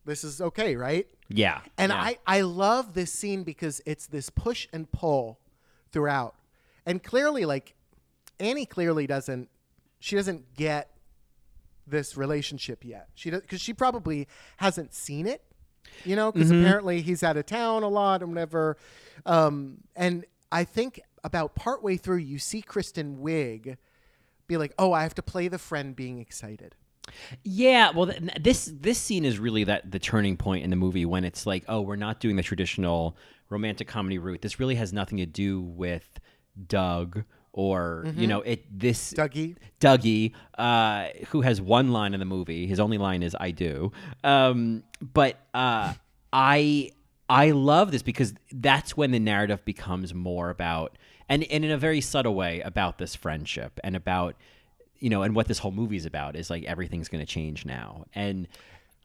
this 0.05 0.25
is 0.25 0.41
okay 0.41 0.75
right 0.75 1.07
Yeah, 1.29 1.61
and 1.77 1.93
yeah. 1.93 2.01
i 2.01 2.19
i 2.27 2.41
love 2.41 2.95
this 2.95 3.13
scene 3.13 3.45
because 3.45 3.81
it's 3.87 4.07
this 4.07 4.31
push 4.31 4.67
and 4.73 4.91
pull 4.91 5.39
throughout 5.93 6.35
and 6.87 7.03
clearly 7.03 7.45
like 7.45 7.75
annie 8.41 8.67
clearly 8.67 9.07
doesn't 9.07 9.49
she 10.01 10.17
doesn't 10.17 10.55
get 10.55 10.91
this 11.87 12.17
relationship 12.17 12.85
yet 12.85 13.09
she 13.15 13.31
does 13.31 13.43
because 13.43 13.61
she 13.61 13.73
probably 13.75 14.27
hasn't 14.57 14.93
seen 14.95 15.27
it 15.27 15.43
you 16.05 16.17
know 16.17 16.33
because 16.33 16.51
apparently 16.51 17.03
he's 17.03 17.23
out 17.23 17.37
of 17.37 17.47
town 17.47 17.83
a 17.83 17.89
lot 17.89 18.23
and 18.23 18.31
whatever 18.31 18.77
um 19.27 19.79
and 19.97 20.25
i 20.53 20.65
think 20.65 21.01
about 21.25 21.55
partway 21.55 21.97
through 21.97 22.17
you 22.17 22.39
see 22.39 22.63
kristen 22.63 23.19
wiig 23.19 23.77
be 24.49 24.57
like, 24.57 24.73
oh, 24.79 24.93
I 24.93 25.03
have 25.03 25.15
to 25.15 25.23
play 25.23 25.47
the 25.47 25.59
friend 25.59 25.95
being 25.95 26.19
excited. 26.19 26.75
Yeah, 27.45 27.91
well, 27.91 28.07
th- 28.07 28.21
this 28.41 28.71
this 28.75 28.99
scene 28.99 29.25
is 29.25 29.39
really 29.39 29.65
that 29.65 29.91
the 29.91 29.99
turning 29.99 30.37
point 30.37 30.65
in 30.65 30.71
the 30.71 30.77
movie 30.77 31.07
when 31.07 31.25
it's 31.25 31.47
like, 31.47 31.65
oh, 31.69 31.81
we're 31.81 31.97
not 31.97 32.21
doing 32.21 32.37
the 32.37 32.43
traditional 32.43 33.17
romantic 33.49 33.89
comedy 33.89 34.19
route. 34.19 34.43
This 34.43 34.59
really 34.59 34.75
has 34.75 34.93
nothing 34.93 35.19
to 35.19 35.27
do 35.27 35.61
with 35.61 36.21
Doug 36.67 37.25
or 37.59 38.07
you 38.14 38.29
know 38.29 38.40
it. 38.42 38.64
This 38.71 39.12
Dougie. 39.12 39.57
Dougie, 39.81 40.33
uh, 40.57 41.09
who 41.31 41.40
has 41.40 41.61
one 41.61 41.90
line 41.90 42.14
in 42.14 42.21
the 42.21 42.27
movie. 42.27 42.68
His 42.68 42.79
only 42.79 42.99
line 42.99 43.25
is 43.25 43.35
"I 43.38 43.51
do," 43.51 43.90
um, 44.23 44.85
but 45.01 45.40
uh, 45.53 45.94
I 46.33 46.92
I 47.29 47.51
love 47.51 47.90
this 47.90 48.03
because 48.03 48.33
that's 48.53 48.97
when 48.97 49.11
the 49.11 49.18
narrative 49.18 49.64
becomes 49.64 50.14
more 50.14 50.51
about 50.51 50.97
and, 51.29 51.42
and 51.44 51.64
in 51.64 51.71
a 51.73 51.79
very 51.79 52.01
subtle 52.01 52.37
way 52.37 52.61
about 52.61 52.99
this 52.99 53.16
friendship 53.16 53.81
and 53.83 53.97
about 53.97 54.37
you 55.01 55.11
know 55.11 55.23
and 55.23 55.35
what 55.35 55.49
this 55.49 55.59
whole 55.59 55.73
movie 55.73 55.97
is 55.97 56.07
about 56.07 56.37
is 56.37 56.51
like 56.51 56.62
everything's 56.64 57.09
going 57.09 57.25
to 57.25 57.31
change 57.31 57.66
now 57.66 58.05
and 58.14 58.47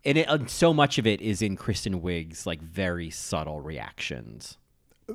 and, 0.06 0.18
it, 0.18 0.28
and 0.30 0.50
so 0.50 0.74
much 0.74 0.98
of 0.98 1.08
it 1.08 1.22
is 1.22 1.42
in 1.42 1.56
Kristen 1.56 2.02
Wiig's 2.02 2.46
like 2.46 2.62
very 2.62 3.10
subtle 3.10 3.62
reactions. 3.62 4.58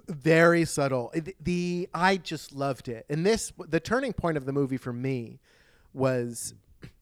Very 0.08 0.64
subtle. 0.64 1.10
The, 1.14 1.34
the 1.40 1.88
I 1.94 2.16
just 2.16 2.54
loved 2.54 2.88
it. 2.88 3.06
And 3.08 3.24
this 3.24 3.52
the 3.58 3.80
turning 3.80 4.12
point 4.12 4.36
of 4.36 4.44
the 4.44 4.52
movie 4.52 4.76
for 4.76 4.92
me 4.92 5.40
was 5.92 6.54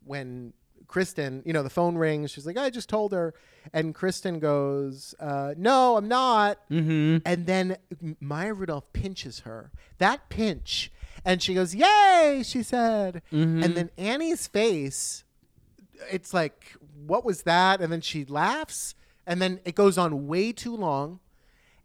when 0.05 0.53
Kristen, 0.87 1.43
you 1.45 1.53
know, 1.53 1.63
the 1.63 1.71
phone 1.71 1.97
rings. 1.97 2.31
She's 2.31 2.47
like, 2.47 2.57
I 2.57 2.71
just 2.71 2.89
told 2.89 3.13
her. 3.13 3.35
And 3.73 3.95
Kristen 3.95 4.39
goes, 4.39 5.15
uh, 5.21 5.55
No, 5.57 5.97
I'm 5.97 6.09
not. 6.09 6.59
Mm-hmm. 6.71 7.19
And 7.25 7.47
then 7.47 7.77
Maya 8.21 8.55
Rudolph 8.55 8.93
pinches 8.93 9.41
her. 9.41 9.71
That 9.99 10.29
pinch. 10.29 10.93
And 11.25 11.43
she 11.43 11.55
goes, 11.55 11.75
Yay, 11.75 12.43
she 12.45 12.63
said. 12.63 13.23
And 13.65 13.75
then 13.75 13.91
Annie's 13.99 14.47
face, 14.47 15.25
it's 16.11 16.33
like, 16.33 16.75
What 17.07 17.25
was 17.25 17.43
that? 17.43 17.81
And 17.81 17.93
then 17.93 18.01
she 18.01 18.25
laughs. 18.25 18.95
And 19.27 19.43
then 19.43 19.61
it 19.65 19.75
goes 19.75 19.99
on 19.99 20.29
way 20.29 20.53
too 20.53 20.77
long. 20.77 21.19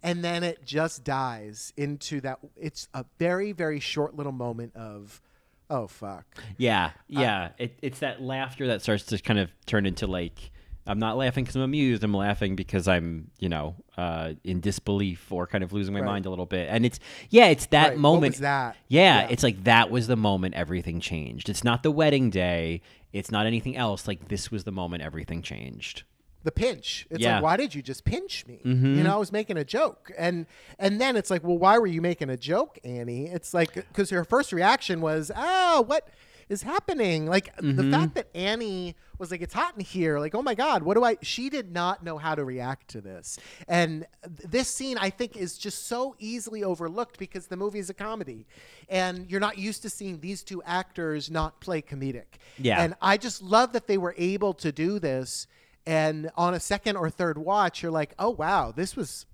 And 0.03 0.23
then 0.23 0.43
it 0.43 0.65
just 0.65 1.03
dies 1.03 1.73
into 1.77 2.21
that. 2.21 2.39
It's 2.59 2.87
a 2.93 3.05
very, 3.19 3.51
very 3.51 3.79
short 3.79 4.15
little 4.15 4.31
moment 4.31 4.75
of, 4.75 5.21
Oh, 5.69 5.87
fuck. 5.87 6.25
Yeah, 6.57 6.91
yeah. 7.07 7.49
it, 7.57 7.77
it's 7.81 7.99
that 7.99 8.21
laughter 8.21 8.67
that 8.67 8.81
starts 8.81 9.05
to 9.05 9.17
kind 9.19 9.39
of 9.39 9.49
turn 9.65 9.85
into 9.85 10.05
like 10.05 10.51
I'm 10.87 10.97
not 10.99 11.15
laughing 11.15 11.43
because 11.45 11.55
I'm 11.55 11.61
amused. 11.61 12.03
I'm 12.03 12.13
laughing 12.13 12.55
because 12.55 12.87
I'm, 12.87 13.29
you 13.39 13.47
know, 13.47 13.75
uh, 13.97 14.33
in 14.43 14.59
disbelief 14.59 15.31
or 15.31 15.45
kind 15.45 15.63
of 15.63 15.71
losing 15.71 15.93
my 15.93 15.99
Right. 16.01 16.07
mind 16.07 16.25
a 16.25 16.29
little 16.31 16.47
bit. 16.47 16.67
And 16.71 16.85
it's 16.85 16.99
yeah, 17.29 17.45
it's 17.45 17.67
that 17.67 17.89
Right, 17.89 17.97
moment. 17.99 18.37
that? 18.37 18.75
Yeah, 18.89 19.21
Yeah. 19.21 19.27
it's 19.29 19.43
like 19.43 19.63
that 19.65 19.91
was 19.91 20.07
the 20.07 20.15
moment 20.17 20.55
everything 20.55 20.99
changed. 20.99 21.47
It's 21.49 21.63
not 21.63 21.83
the 21.83 21.91
wedding 21.91 22.31
day. 22.31 22.81
It's 23.13 23.29
not 23.31 23.45
anything 23.45 23.77
else. 23.77 24.07
Like 24.07 24.27
this 24.27 24.49
was 24.51 24.63
the 24.63 24.71
moment 24.71 25.03
everything 25.03 25.41
changed. 25.43 26.03
The 26.43 26.51
pinch. 26.51 27.07
It's 27.09 27.19
Yeah. 27.21 27.35
like, 27.35 27.43
why 27.43 27.57
did 27.57 27.75
you 27.75 27.81
just 27.81 28.03
pinch 28.03 28.45
me? 28.47 28.61
Mm-hmm. 28.65 28.95
You 28.95 29.03
know, 29.03 29.13
I 29.13 29.17
was 29.17 29.31
making 29.31 29.57
a 29.57 29.63
joke, 29.65 30.11
and 30.17 30.45
and 30.79 30.99
then 30.99 31.15
it's 31.15 31.29
like, 31.29 31.43
well, 31.43 31.57
why 31.57 31.77
were 31.77 31.87
you 31.87 32.01
making 32.01 32.29
a 32.29 32.37
joke, 32.37 32.79
Annie? 32.83 33.27
It's 33.27 33.53
like 33.53 33.73
because 33.73 34.09
her 34.09 34.23
first 34.23 34.51
reaction 34.51 35.01
was, 35.01 35.31
ah, 35.35 35.83
what 35.85 36.07
is 36.49 36.63
happening? 36.63 37.27
Like 37.27 37.55
Mm-hmm. 37.57 37.77
the 37.77 37.97
fact 37.97 38.15
that 38.15 38.27
Annie 38.35 38.95
was 39.19 39.29
like, 39.29 39.41
it's 39.43 39.53
hot 39.53 39.75
in 39.77 39.81
here. 39.85 40.17
Like, 40.19 40.33
oh 40.33 40.41
my 40.41 40.55
god, 40.55 40.81
what 40.81 40.95
do 40.95 41.03
I? 41.03 41.15
She 41.21 41.49
did 41.49 41.71
not 41.71 42.03
know 42.03 42.17
how 42.17 42.33
to 42.33 42.43
react 42.43 42.87
to 42.89 43.01
this, 43.01 43.37
and 43.67 44.07
th- 44.25 44.49
this 44.49 44.67
scene 44.67 44.97
I 44.97 45.11
think 45.11 45.37
is 45.37 45.57
just 45.59 45.85
so 45.87 46.15
easily 46.17 46.63
overlooked 46.63 47.19
because 47.19 47.45
the 47.47 47.55
movie 47.55 47.77
is 47.79 47.89
a 47.91 47.93
comedy, 47.93 48.47
and 48.89 49.29
you're 49.29 49.39
not 49.39 49.59
used 49.59 49.83
to 49.83 49.89
seeing 49.91 50.19
these 50.21 50.43
two 50.43 50.63
actors 50.63 51.29
not 51.29 51.61
play 51.61 51.81
comedic. 51.83 52.39
Yeah. 52.57 52.81
and 52.81 52.95
I 53.01 53.17
just 53.17 53.41
love 53.43 53.73
that 53.73 53.85
they 53.87 53.99
were 53.99 54.15
able 54.17 54.53
to 54.55 54.71
do 54.71 54.97
this. 54.97 55.45
And 55.85 56.29
on 56.35 56.53
a 56.53 56.59
second 56.59 56.95
or 56.95 57.09
third 57.09 57.37
watch, 57.37 57.81
you're 57.81 57.91
like, 57.91 58.13
oh 58.19 58.29
wow, 58.29 58.71
this 58.71 58.95
was 58.95 59.25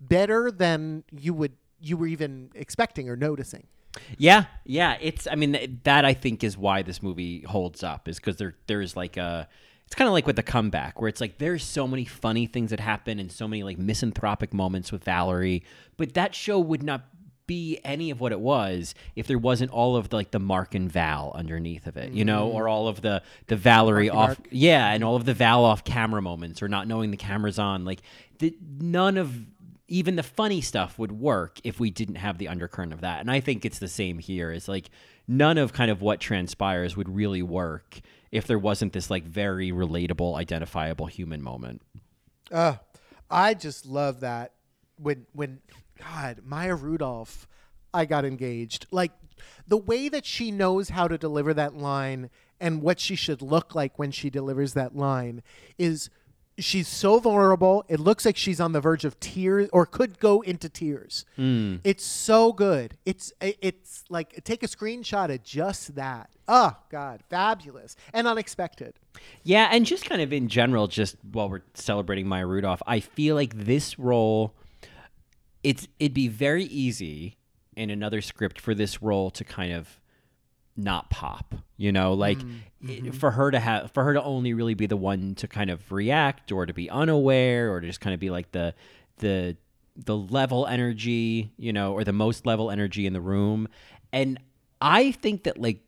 better 0.00 0.50
than 0.50 1.04
you 1.10 1.34
would 1.34 1.52
you 1.80 1.96
were 1.96 2.06
even 2.06 2.50
expecting 2.54 3.08
or 3.08 3.16
noticing. 3.16 3.66
Yeah, 4.16 4.44
yeah. 4.64 4.96
It's. 5.00 5.26
I 5.26 5.34
mean, 5.34 5.80
that 5.84 6.04
I 6.04 6.14
think 6.14 6.44
is 6.44 6.56
why 6.56 6.82
this 6.82 7.02
movie 7.02 7.42
holds 7.42 7.82
up 7.82 8.08
is 8.08 8.16
because 8.18 8.36
there 8.36 8.54
there's 8.66 8.96
like 8.96 9.16
a. 9.16 9.48
It's 9.86 9.94
kind 9.94 10.06
of 10.06 10.12
like 10.12 10.26
with 10.26 10.36
the 10.36 10.42
comeback, 10.42 11.00
where 11.00 11.08
it's 11.08 11.20
like 11.20 11.38
there's 11.38 11.64
so 11.64 11.88
many 11.88 12.04
funny 12.04 12.46
things 12.46 12.70
that 12.70 12.80
happen 12.80 13.18
and 13.18 13.32
so 13.32 13.48
many 13.48 13.62
like 13.62 13.78
misanthropic 13.78 14.52
moments 14.52 14.92
with 14.92 15.02
Valerie, 15.02 15.64
but 15.96 16.12
that 16.12 16.34
show 16.34 16.58
would 16.58 16.82
not 16.82 17.06
be 17.48 17.80
any 17.82 18.12
of 18.12 18.20
what 18.20 18.30
it 18.30 18.38
was 18.38 18.94
if 19.16 19.26
there 19.26 19.38
wasn't 19.38 19.72
all 19.72 19.96
of 19.96 20.10
the, 20.10 20.14
like 20.14 20.30
the 20.30 20.38
Mark 20.38 20.76
and 20.76 20.90
Val 20.92 21.32
underneath 21.34 21.88
of 21.88 21.96
it, 21.96 22.12
you 22.12 22.24
know, 22.24 22.48
or 22.48 22.68
all 22.68 22.86
of 22.86 23.00
the 23.00 23.22
the 23.48 23.56
Valerie 23.56 24.08
off, 24.08 24.40
yeah, 24.52 24.92
and 24.92 25.02
all 25.02 25.16
of 25.16 25.24
the 25.24 25.34
Val 25.34 25.64
off 25.64 25.82
camera 25.82 26.22
moments 26.22 26.62
or 26.62 26.68
not 26.68 26.86
knowing 26.86 27.10
the 27.10 27.16
camera's 27.16 27.58
on. 27.58 27.84
Like, 27.84 28.02
the, 28.38 28.56
none 28.78 29.16
of 29.16 29.34
even 29.88 30.14
the 30.14 30.22
funny 30.22 30.60
stuff 30.60 30.98
would 30.98 31.10
work 31.10 31.58
if 31.64 31.80
we 31.80 31.90
didn't 31.90 32.16
have 32.16 32.38
the 32.38 32.46
undercurrent 32.46 32.92
of 32.92 33.00
that. 33.00 33.20
And 33.20 33.30
I 33.30 33.40
think 33.40 33.64
it's 33.64 33.78
the 33.78 33.88
same 33.88 34.18
here. 34.18 34.52
It's 34.52 34.68
like 34.68 34.90
none 35.26 35.58
of 35.58 35.72
kind 35.72 35.90
of 35.90 36.02
what 36.02 36.20
transpires 36.20 36.96
would 36.96 37.08
really 37.08 37.42
work 37.42 38.00
if 38.30 38.46
there 38.46 38.58
wasn't 38.58 38.92
this 38.92 39.10
like 39.10 39.24
very 39.24 39.72
relatable, 39.72 40.36
identifiable 40.36 41.06
human 41.06 41.42
moment. 41.42 41.80
Uh, 42.52 42.76
I 43.30 43.54
just 43.54 43.86
love 43.86 44.20
that 44.20 44.52
when 44.98 45.26
when 45.32 45.60
God 45.98 46.40
Maya 46.44 46.74
Rudolph, 46.74 47.46
I 47.92 48.04
got 48.04 48.24
engaged. 48.24 48.86
Like 48.90 49.12
the 49.66 49.76
way 49.76 50.08
that 50.08 50.24
she 50.24 50.50
knows 50.50 50.90
how 50.90 51.08
to 51.08 51.18
deliver 51.18 51.54
that 51.54 51.76
line 51.76 52.30
and 52.60 52.82
what 52.82 52.98
she 53.00 53.14
should 53.14 53.42
look 53.42 53.74
like 53.74 53.98
when 53.98 54.10
she 54.10 54.30
delivers 54.30 54.74
that 54.74 54.96
line 54.96 55.42
is 55.78 56.10
she's 56.58 56.88
so 56.88 57.18
vulnerable. 57.20 57.84
It 57.88 58.00
looks 58.00 58.26
like 58.26 58.36
she's 58.36 58.60
on 58.60 58.72
the 58.72 58.80
verge 58.80 59.04
of 59.04 59.18
tears 59.20 59.68
or 59.72 59.86
could 59.86 60.18
go 60.18 60.40
into 60.42 60.68
tears. 60.68 61.24
Hmm. 61.36 61.76
It's 61.84 62.04
so 62.04 62.52
good. 62.52 62.96
It's 63.06 63.32
it's 63.40 64.04
like 64.08 64.42
take 64.44 64.62
a 64.62 64.66
screenshot 64.68 65.32
of 65.32 65.42
just 65.42 65.94
that. 65.94 66.30
Oh 66.46 66.76
God, 66.90 67.22
fabulous 67.28 67.96
and 68.12 68.26
unexpected. 68.26 68.94
Yeah, 69.42 69.68
and 69.70 69.86
just 69.86 70.04
kind 70.04 70.20
of 70.20 70.32
in 70.32 70.48
general, 70.48 70.88
just 70.88 71.16
while 71.32 71.48
we're 71.48 71.62
celebrating 71.74 72.26
Maya 72.26 72.46
Rudolph, 72.46 72.82
I 72.86 73.00
feel 73.00 73.34
like 73.34 73.64
this 73.64 73.98
role, 73.98 74.54
it's 75.62 75.88
it'd 75.98 76.14
be 76.14 76.28
very 76.28 76.64
easy 76.64 77.36
in 77.76 77.90
another 77.90 78.20
script 78.20 78.60
for 78.60 78.74
this 78.74 79.02
role 79.02 79.30
to 79.30 79.44
kind 79.44 79.72
of 79.72 80.00
not 80.76 81.10
pop. 81.10 81.54
You 81.76 81.92
know, 81.92 82.12
like 82.14 82.38
mm, 82.38 82.58
it- 82.82 83.04
mm-hmm. 83.04 83.10
for 83.10 83.32
her 83.32 83.50
to 83.50 83.58
have 83.60 83.90
for 83.92 84.04
her 84.04 84.14
to 84.14 84.22
only 84.22 84.54
really 84.54 84.74
be 84.74 84.86
the 84.86 84.96
one 84.96 85.34
to 85.36 85.48
kind 85.48 85.70
of 85.70 85.90
react 85.92 86.52
or 86.52 86.66
to 86.66 86.72
be 86.72 86.88
unaware 86.90 87.72
or 87.72 87.80
to 87.80 87.86
just 87.86 88.00
kind 88.00 88.14
of 88.14 88.20
be 88.20 88.30
like 88.30 88.52
the 88.52 88.74
the 89.18 89.56
the 89.96 90.16
level 90.16 90.66
energy, 90.66 91.50
you 91.56 91.72
know, 91.72 91.92
or 91.92 92.04
the 92.04 92.12
most 92.12 92.46
level 92.46 92.70
energy 92.70 93.06
in 93.06 93.12
the 93.12 93.20
room. 93.20 93.68
And 94.12 94.38
I 94.80 95.10
think 95.12 95.42
that 95.44 95.58
like 95.58 95.80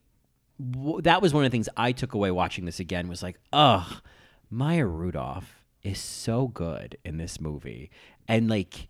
w- 0.72 1.00
that 1.02 1.22
was 1.22 1.32
one 1.32 1.44
of 1.44 1.50
the 1.50 1.54
things 1.54 1.68
I 1.76 1.92
took 1.92 2.12
away 2.14 2.30
watching 2.32 2.64
this 2.64 2.80
again 2.80 3.08
was 3.08 3.22
like, 3.22 3.38
ugh, 3.52 4.02
Maya 4.50 4.86
Rudolph 4.86 5.62
is 5.82 5.98
so 5.98 6.48
good 6.48 6.96
in 7.04 7.18
this 7.18 7.40
movie. 7.40 7.90
And 8.26 8.48
like 8.50 8.88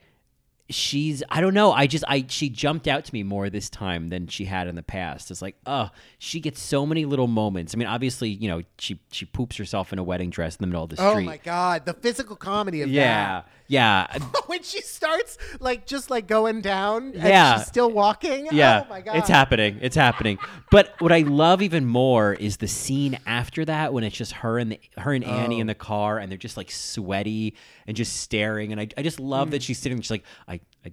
she's 0.70 1.22
I 1.28 1.40
don't 1.40 1.54
know, 1.54 1.72
I 1.72 1.87
just 1.87 2.04
I 2.09 2.24
she 2.28 2.48
jumped 2.48 2.88
out 2.88 3.04
to 3.04 3.14
me 3.14 3.22
more 3.22 3.50
this 3.50 3.68
time 3.68 4.09
than 4.09 4.26
she 4.26 4.44
had 4.44 4.68
in 4.68 4.74
the 4.74 4.83
past. 4.83 5.30
It's 5.30 5.42
like, 5.42 5.56
oh, 5.66 5.90
she 6.18 6.40
gets 6.40 6.61
so 6.61 6.87
many 6.87 7.04
little 7.04 7.26
moments. 7.26 7.74
I 7.74 7.78
mean, 7.78 7.88
obviously, 7.88 8.30
you 8.30 8.48
know, 8.48 8.62
she 8.78 9.00
she 9.11 9.26
poops 9.26 9.56
herself 9.56 9.92
in 9.92 9.98
a 9.98 10.02
wedding 10.02 10.30
dress 10.30 10.56
in 10.56 10.62
the 10.62 10.66
middle 10.66 10.85
of 10.85 10.90
the 10.90 11.02
oh 11.02 11.11
street. 11.11 11.24
Oh 11.24 11.26
my 11.26 11.37
God, 11.38 11.85
the 11.85 11.94
physical 11.94 12.37
comedy 12.37 12.83
of 12.83 12.88
that. 12.88 12.94
Yeah. 12.94 13.42
Yeah. 13.70 14.09
when 14.46 14.64
she 14.64 14.80
starts 14.83 15.38
like 15.61 15.87
just 15.87 16.11
like 16.11 16.26
going 16.26 16.61
down 16.61 17.12
and 17.14 17.22
Yeah. 17.22 17.59
she's 17.59 17.68
still 17.68 17.88
walking. 17.88 18.48
Yeah, 18.50 18.83
Oh 18.85 18.90
my 18.90 19.00
God. 19.00 19.14
it's 19.14 19.28
happening. 19.28 19.78
It's 19.80 19.94
happening. 19.94 20.38
But 20.72 20.92
what 21.00 21.12
I 21.12 21.20
love 21.20 21.62
even 21.62 21.87
more 21.87 22.33
is 22.35 22.56
the 22.56 22.66
scene 22.66 23.16
after 23.26 23.64
that 23.64 23.92
when 23.92 24.02
it's 24.02 24.16
just 24.16 24.33
her 24.33 24.59
and 24.59 24.72
the, 24.72 24.80
her 24.98 25.12
and 25.12 25.22
Annie 25.24 25.59
Oh. 25.59 25.61
in 25.61 25.66
the 25.68 25.76
car 25.76 26.18
and 26.18 26.28
they're 26.33 26.37
just 26.37 26.56
like 26.56 26.68
sweaty 26.68 27.54
and 27.87 27.96
just 27.96 28.16
staring. 28.16 28.72
And 28.72 28.80
I, 28.80 28.88
I 28.98 29.02
just 29.04 29.20
love 29.20 29.48
Mm. 29.48 29.50
that 29.52 29.62
she's 29.62 29.78
sitting. 29.78 30.00
She's 30.00 30.11
like, 30.11 30.24
I, 30.48 30.54
I, 30.85 30.92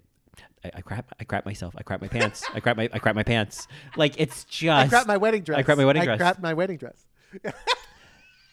I, 0.63 0.71
I 0.75 0.81
crap, 0.81 1.15
I 1.19 1.23
crap 1.23 1.47
myself. 1.47 1.73
I 1.77 1.81
crap 1.81 1.99
my 1.99 2.07
pants. 2.07 2.43
I 2.53 2.59
crap 2.59 2.77
my, 2.77 2.87
I 2.93 2.99
crap 2.99 3.15
my 3.15 3.23
pants. 3.23 3.67
Like 3.95 4.13
it's 4.19 4.43
just. 4.43 4.85
I 4.85 4.87
crap 4.87 5.07
my 5.07 5.17
wedding 5.17 5.41
dress. 5.41 5.57
I 5.57 5.63
crap 5.63 5.79
my 5.79 5.85
wedding 5.85 6.03
dress. 6.03 6.15
I 6.21 6.23
crap 6.23 6.39
my 6.43 6.53
wedding 6.53 6.77
dress. 6.77 7.05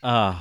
Uh, 0.02 0.40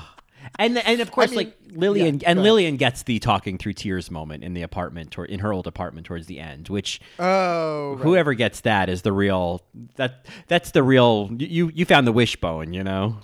and 0.60 0.78
and 0.78 1.02
of 1.02 1.12
course, 1.12 1.30
mean, 1.32 1.38
like 1.38 1.58
Lillian, 1.72 2.20
yeah, 2.20 2.30
and. 2.30 2.44
Lillian 2.44 2.78
gets 2.78 3.04
the 3.04 3.20
talking 3.20 3.58
through 3.58 3.74
tears 3.74 4.12
moment 4.12 4.44
in 4.44 4.54
the 4.54 4.62
apartment, 4.62 5.12
toward, 5.12 5.30
in 5.30 5.40
her 5.40 5.52
old 5.54 5.68
apartment 5.68 6.06
towards 6.06 6.28
the 6.28 6.40
end, 6.40 6.70
which 6.70 7.00
Oh, 7.20 7.94
right. 7.96 8.04
whoever 8.04 8.34
gets 8.34 8.62
that 8.62 8.90
is 8.90 9.02
the 9.02 9.12
real 9.12 9.62
that 9.96 10.26
that's 10.48 10.72
the 10.72 10.84
real 10.84 11.30
you 11.38 11.72
you 11.74 11.86
found 11.86 12.06
the 12.08 12.12
wishbone 12.12 12.74
you 12.74 12.84
know 12.84 13.18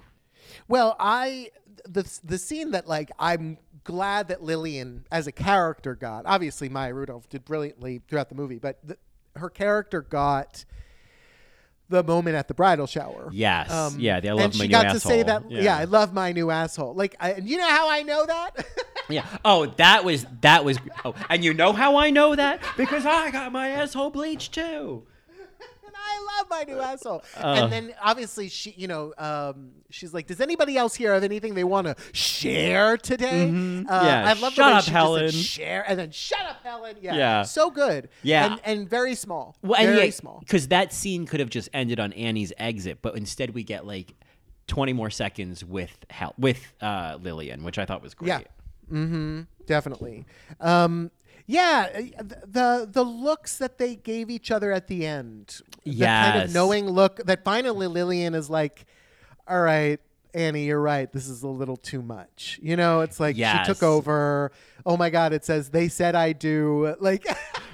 Well, 0.68 0.96
I 1.00 1.50
the 1.88 2.04
the 2.24 2.38
scene 2.38 2.72
that 2.72 2.88
like 2.88 3.12
I'm 3.20 3.58
glad 3.84 4.28
that 4.28 4.44
Lillian 4.44 5.06
as 5.12 5.26
a 5.28 5.32
character 5.32 5.96
got. 5.96 6.26
Obviously, 6.26 6.70
Maya 6.70 6.94
Rudolph 6.94 7.28
did 7.30 7.46
brilliantly 7.46 8.02
throughout 8.08 8.30
the 8.30 8.36
movie, 8.36 8.60
but 8.60 8.78
the, 8.84 8.98
her 9.36 9.50
character 9.50 10.02
got 10.02 10.66
the 11.90 12.04
moment 12.04 12.36
at 12.36 12.48
the 12.48 12.54
bridal 12.54 12.88
shower. 12.88 13.30
Yes. 13.32 13.72
Um, 13.72 13.96
yeah, 14.00 14.20
the 14.20 14.30
I 14.30 14.34
love 14.34 14.46
and 14.46 14.54
my 14.56 14.64
she 14.64 14.68
new 14.68 14.72
got 14.72 14.94
to 14.94 15.00
say 15.00 15.24
that. 15.24 15.50
Yeah. 15.50 15.62
Yeah. 15.62 15.78
I 15.78 15.84
love 15.86 16.14
my 16.14 16.32
new 16.32 16.52
asshole. 16.52 16.94
Like, 16.94 17.16
I, 17.20 17.32
and 17.34 17.50
you 17.50 17.58
know 17.58 17.70
how 17.70 17.90
I 17.90 18.04
know 18.04 18.26
that? 18.26 18.66
yeah 19.10 19.26
oh 19.44 19.66
that 19.78 20.06
was 20.06 20.26
that 20.42 20.64
was 20.64 20.78
oh 21.04 21.16
and 21.30 21.44
you 21.44 21.54
know 21.54 21.74
how 21.74 21.98
i 21.98 22.12
know 22.12 22.36
that 22.36 22.62
because 22.78 23.06
i 23.06 23.32
got 23.32 23.52
my 23.52 23.70
asshole 23.70 24.12
bleached 24.12 24.54
too 24.54 25.04
I 26.10 26.38
love 26.40 26.48
my 26.50 26.64
new 26.64 26.80
asshole. 26.80 27.24
Uh. 27.38 27.56
and 27.64 27.72
then 27.72 27.94
obviously 28.02 28.50
she, 28.50 28.72
you 28.78 28.88
know, 28.88 29.14
um, 29.18 29.72
she's 29.90 30.14
like, 30.14 30.28
"Does 30.28 30.42
anybody 30.42 30.78
else 30.78 30.96
here 30.96 31.14
have 31.14 31.24
anything 31.24 31.54
they 31.54 31.64
want 31.64 31.88
to 31.88 31.96
share 32.14 32.98
today?" 32.98 33.44
Uh, 33.44 33.52
Mm-hmm. 33.52 33.86
Yeah, 33.90 34.30
I 34.30 34.34
love 34.34 34.54
shut 34.54 34.56
the 34.56 34.62
way 34.64 34.74
up, 34.78 34.84
she 34.84 34.92
Helen. 34.92 35.32
Share 35.32 35.86
and 35.88 36.00
then 36.00 36.12
shut 36.12 36.42
up, 36.42 36.64
Helen. 36.64 36.96
Yeah, 37.02 37.16
Yeah. 37.16 37.44
so 37.44 37.70
good. 37.70 38.10
Yeah. 38.24 38.52
and, 38.54 38.62
and 38.66 38.90
very 38.90 39.16
small. 39.16 39.56
well 39.62 39.82
very 39.82 40.06
yeah, 40.06 40.12
small. 40.12 40.40
because 40.40 40.68
that 40.70 40.94
scene 40.94 41.26
could 41.26 41.40
have 41.40 41.50
just 41.50 41.70
ended 41.74 42.00
on 42.00 42.14
annie's 42.14 42.52
exit 42.58 43.00
but 43.02 43.16
instead 43.16 43.52
we 43.54 43.64
get 43.64 43.86
like 43.86 44.14
20 44.68 44.94
more 44.94 45.10
seconds 45.10 45.64
with 45.66 45.96
Hel- 46.10 46.36
with 46.38 46.62
uh 46.82 47.18
lillian 47.22 47.64
which 47.64 47.78
i 47.80 47.86
thought 47.86 48.02
was 48.02 48.14
great 48.14 48.28
Yeah. 48.30 48.40
Mm-hmm. 48.92 49.42
Definitely. 49.68 50.26
Um, 50.60 51.12
yeah, 51.52 51.88
uh, 52.20 52.24
the 52.46 52.88
the 52.92 53.02
looks 53.04 53.58
that 53.58 53.80
they 53.80 53.96
gave 53.96 54.30
each 54.30 54.52
other 54.52 54.72
at 54.72 54.88
the 54.88 55.06
end. 55.08 55.62
The 55.84 55.92
kind 56.06 56.44
of 56.44 56.54
knowing 56.54 56.88
look 56.88 57.18
that 57.26 57.44
finally 57.44 57.88
Lillian 57.88 58.36
is 58.36 58.50
like, 58.52 58.86
all 59.48 59.60
right, 59.62 60.00
Annie, 60.36 60.66
you're 60.66 60.80
right. 60.80 61.12
This 61.12 61.28
is 61.28 61.42
a 61.42 61.48
little 61.48 61.76
too 61.78 62.04
much. 62.04 62.60
You 62.62 62.76
know, 62.76 63.02
it's 63.02 63.20
like 63.20 63.36
Yes. 63.36 63.66
she 63.66 63.74
took 63.74 63.82
over. 63.82 64.52
Oh 64.86 64.96
my 64.96 65.10
God, 65.10 65.34
it 65.34 65.44
says 65.44 65.70
they 65.72 65.88
said 65.88 66.14
I 66.14 66.34
do. 66.34 66.96
Like, 67.02 67.26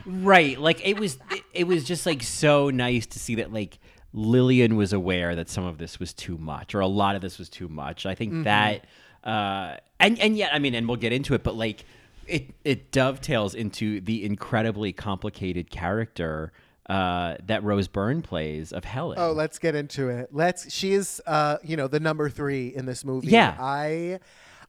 Right. 0.06 0.58
Like 0.58 0.80
it 0.88 0.98
was 0.98 1.18
it, 1.32 1.44
it 1.54 1.68
was 1.68 1.84
just 1.84 2.06
like 2.06 2.24
so 2.24 2.70
nice 2.70 3.06
to 3.08 3.20
see 3.20 3.36
that 3.36 3.52
like 3.52 3.80
Lillian 4.14 4.78
was 4.78 4.94
aware 4.94 5.36
that 5.36 5.50
some 5.50 5.66
of 5.66 5.78
this 5.80 6.00
was 6.00 6.14
too 6.14 6.38
much 6.38 6.74
or 6.76 6.80
a 6.80 6.88
lot 6.88 7.16
of 7.18 7.22
this 7.22 7.38
was 7.38 7.50
too 7.50 7.68
much. 7.68 8.06
I 8.06 8.16
think 8.16 8.32
Mm-hmm. 8.32 8.44
that 8.44 8.86
uh 9.24 9.76
and 10.00 10.18
and 10.20 10.38
yet 10.38 10.54
I 10.54 10.60
mean 10.60 10.76
and 10.76 10.88
we'll 10.88 10.98
get 10.98 11.12
into 11.12 11.34
it 11.34 11.44
but 11.44 11.56
like 11.56 11.84
it 12.28 12.56
it 12.64 12.92
dovetails 12.92 13.56
into 13.56 14.02
the 14.02 14.26
incredibly 14.26 14.94
complicated 14.94 15.70
character 15.70 16.52
uh 16.90 17.36
that 17.46 17.64
Rose 17.64 17.88
Byrne 17.88 18.22
plays 18.22 18.72
of 18.72 18.84
Helen. 18.84 19.18
oh, 19.20 19.32
let's 19.32 19.58
get 19.60 19.76
into 19.76 20.10
it. 20.10 20.30
Let's. 20.32 20.72
She 20.72 20.94
is, 20.94 21.22
uh, 21.26 21.58
you 21.64 21.76
know, 21.78 21.88
the 21.88 22.00
number 22.00 22.30
three 22.30 22.68
in 22.76 22.86
this 22.86 23.04
movie. 23.04 23.28
Yeah. 23.28 23.56
I, 23.60 24.20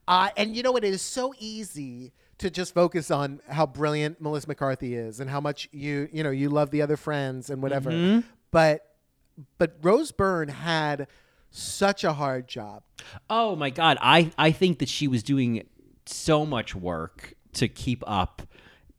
I, 0.07 0.31
and 0.37 0.55
you 0.55 0.63
know 0.63 0.71
what? 0.71 0.83
It 0.83 0.93
is 0.93 1.01
so 1.01 1.33
easy 1.37 2.13
to 2.39 2.49
just 2.49 2.73
focus 2.73 3.11
on 3.11 3.39
how 3.49 3.65
brilliant 3.65 4.21
Melissa 4.21 4.47
McCarthy 4.47 4.95
is 4.95 5.19
and 5.19 5.29
how 5.29 5.41
much 5.41 5.67
you, 5.71 6.07
you 6.11 6.23
know, 6.23 6.29
you 6.31 6.49
love 6.49 6.71
the 6.71 6.81
other 6.81 6.97
friends 6.97 7.49
and 7.49 7.61
whatever. 7.61 7.91
Mm-hmm. 7.91 8.27
But, 8.51 8.95
but 9.57 9.77
Rose 9.81 10.11
Byrne 10.11 10.49
had 10.49 11.07
such 11.49 12.03
a 12.03 12.13
hard 12.13 12.47
job. 12.47 12.83
Oh 13.29 13.55
my 13.55 13.69
god, 13.69 13.97
I 14.01 14.31
I 14.37 14.51
think 14.51 14.79
that 14.79 14.89
she 14.89 15.07
was 15.07 15.23
doing 15.23 15.67
so 16.05 16.45
much 16.45 16.75
work 16.75 17.33
to 17.57 17.67
keep 17.67 18.03
up. 18.07 18.41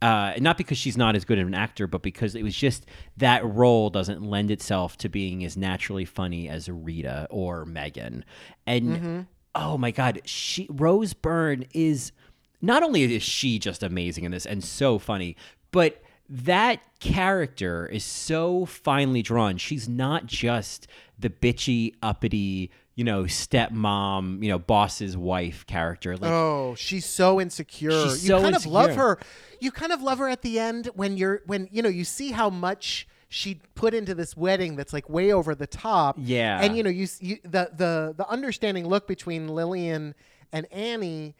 Uh, 0.01 0.35
not 0.39 0.57
because 0.57 0.79
she's 0.79 0.97
not 0.97 1.17
as 1.17 1.25
good 1.25 1.41
of 1.41 1.47
an 1.49 1.55
actor, 1.55 1.89
but 1.89 2.03
because 2.03 2.37
it 2.37 2.45
was 2.45 2.55
just 2.55 2.87
that 3.17 3.45
role 3.45 3.91
doesn't 3.91 4.23
lend 4.23 4.51
itself 4.51 4.97
to 4.97 5.09
being 5.09 5.45
as 5.45 5.57
naturally 5.57 6.05
funny 6.05 6.49
as 6.49 6.69
Rita 6.69 7.27
or 7.31 7.65
Megan. 7.65 8.25
And 8.65 9.27
oh 9.57 9.77
my 9.77 9.91
god, 9.91 10.21
she 10.25 10.69
Rose 10.71 11.15
Byrne 11.15 11.65
is 11.75 12.13
not 12.61 12.85
only 12.85 13.03
is 13.13 13.23
she 13.25 13.59
just 13.59 13.83
amazing 13.83 14.25
in 14.25 14.31
this 14.31 14.47
and 14.47 14.63
so 14.63 15.01
funny, 15.01 15.37
but 15.73 16.01
that 16.29 16.81
character 17.01 17.87
is 17.87 18.05
so 18.05 18.67
finely 18.67 19.23
drawn. 19.23 19.57
She's 19.57 19.89
not 19.89 20.27
just 20.27 20.87
the 21.19 21.31
bitchy, 21.31 21.95
uppity, 22.03 22.71
you 22.99 23.05
know, 23.05 23.23
stepmom, 23.23 24.43
you 24.43 24.49
know, 24.49 24.59
boss's 24.59 25.17
wife 25.17 25.65
character. 25.69 26.17
Like, 26.17 26.33
Oh, 26.33 26.75
she's 26.77 27.07
so 27.07 27.41
insecure. 27.41 27.93
She's 27.93 28.25
you 28.25 28.29
so 28.31 28.43
kind 28.43 28.57
of 28.57 28.67
love 28.67 28.97
her. 28.97 29.21
You 29.61 29.71
kind 29.71 29.93
of 29.93 30.03
love 30.03 30.19
her 30.19 30.29
at 30.29 30.43
the 30.43 30.59
end 30.59 30.91
when 30.95 31.17
you're 31.17 31.43
when 31.47 31.69
you 31.71 31.81
know 31.81 31.89
you 31.89 32.03
see 32.03 32.33
how 32.33 32.51
much 32.51 33.07
she 33.29 33.61
put 33.77 33.95
into 33.95 34.17
this 34.17 34.37
wedding 34.37 34.75
that's 34.75 34.93
like 34.93 35.09
way 35.09 35.33
over 35.33 35.55
the 35.55 35.69
top. 35.69 36.17
Yeah. 36.19 36.61
and 36.61 36.77
you 36.77 36.83
know 36.83 36.91
you, 36.91 37.07
you 37.21 37.39
the 37.45 37.71
the 37.73 38.15
the 38.17 38.29
understanding 38.29 38.89
look 38.89 39.07
between 39.07 39.47
Lillian 39.47 40.17
and 40.53 40.67
Annie, 40.73 41.37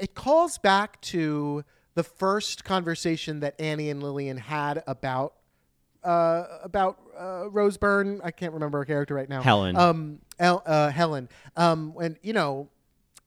it 0.00 0.16
calls 0.16 0.58
back 0.58 1.00
to 1.02 1.64
the 1.94 2.02
first 2.02 2.64
conversation 2.64 3.38
that 3.40 3.54
Annie 3.60 3.90
and 3.90 4.02
Lillian 4.02 4.38
had 4.38 4.82
about 4.88 5.34
uh, 6.02 6.44
about 6.64 6.98
uh, 7.16 7.48
Rose 7.50 7.76
Byrne. 7.76 8.20
I 8.24 8.32
can't 8.32 8.52
remember 8.54 8.78
her 8.78 8.84
character 8.84 9.14
right 9.14 9.28
now. 9.28 9.42
Helen. 9.42 9.76
Um, 9.76 10.18
El- 10.38 10.62
uh, 10.66 10.90
Helen. 10.90 11.28
Um, 11.56 11.94
when 11.94 12.16
you 12.22 12.32
know, 12.32 12.68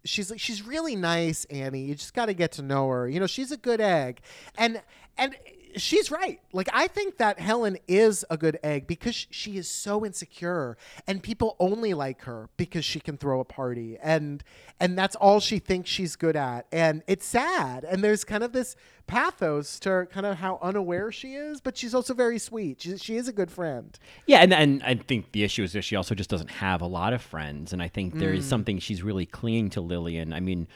she's 0.03 0.29
like 0.31 0.39
she's 0.39 0.65
really 0.65 0.95
nice, 0.95 1.45
Annie. 1.45 1.81
You 1.81 1.95
just 1.95 2.13
got 2.13 2.27
to 2.27 2.33
get 2.33 2.51
to 2.53 2.61
know 2.61 2.87
her. 2.89 3.09
You 3.09 3.19
know, 3.19 3.27
she's 3.27 3.51
a 3.51 3.57
good 3.57 3.81
egg, 3.81 4.21
and 4.57 4.81
and 5.17 5.35
she's 5.81 6.11
right. 6.11 6.39
Like 6.53 6.69
I 6.73 6.87
think 6.87 7.17
that 7.17 7.39
Helen 7.39 7.77
is 7.87 8.25
a 8.29 8.37
good 8.37 8.59
egg 8.63 8.87
because 8.87 9.27
she 9.29 9.57
is 9.57 9.69
so 9.69 10.05
insecure 10.05 10.77
and 11.07 11.21
people 11.21 11.55
only 11.59 11.93
like 11.93 12.21
her 12.23 12.49
because 12.57 12.85
she 12.85 12.99
can 12.99 13.17
throw 13.17 13.39
a 13.39 13.45
party 13.45 13.97
and 14.01 14.43
and 14.79 14.97
that's 14.97 15.15
all 15.15 15.39
she 15.39 15.59
thinks 15.59 15.89
she's 15.89 16.15
good 16.15 16.35
at. 16.35 16.65
And 16.71 17.03
it's 17.07 17.25
sad. 17.25 17.83
And 17.83 18.03
there's 18.03 18.23
kind 18.23 18.43
of 18.43 18.53
this 18.53 18.75
pathos 19.07 19.79
to 19.79 20.07
kind 20.11 20.25
of 20.25 20.37
how 20.37 20.59
unaware 20.61 21.11
she 21.11 21.33
is, 21.33 21.59
but 21.59 21.75
she's 21.77 21.95
also 21.95 22.13
very 22.13 22.39
sweet. 22.39 22.81
She, 22.81 22.97
she 22.97 23.15
is 23.17 23.27
a 23.27 23.33
good 23.33 23.51
friend. 23.51 23.97
Yeah, 24.27 24.39
and 24.39 24.53
and 24.53 24.83
I 24.83 24.95
think 24.95 25.31
the 25.31 25.43
issue 25.43 25.63
is 25.63 25.73
that 25.73 25.81
she 25.81 25.95
also 25.95 26.15
just 26.15 26.29
doesn't 26.29 26.51
have 26.51 26.81
a 26.81 26.87
lot 26.87 27.13
of 27.13 27.21
friends, 27.21 27.73
and 27.73 27.81
I 27.81 27.87
think 27.87 28.15
there 28.15 28.33
is 28.33 28.45
mm. 28.45 28.49
something 28.49 28.79
she's 28.79 29.01
really 29.01 29.25
clinging 29.25 29.71
to 29.71 29.81
Lillian. 29.81 30.31
I 30.31 30.39
mean, 30.39 30.67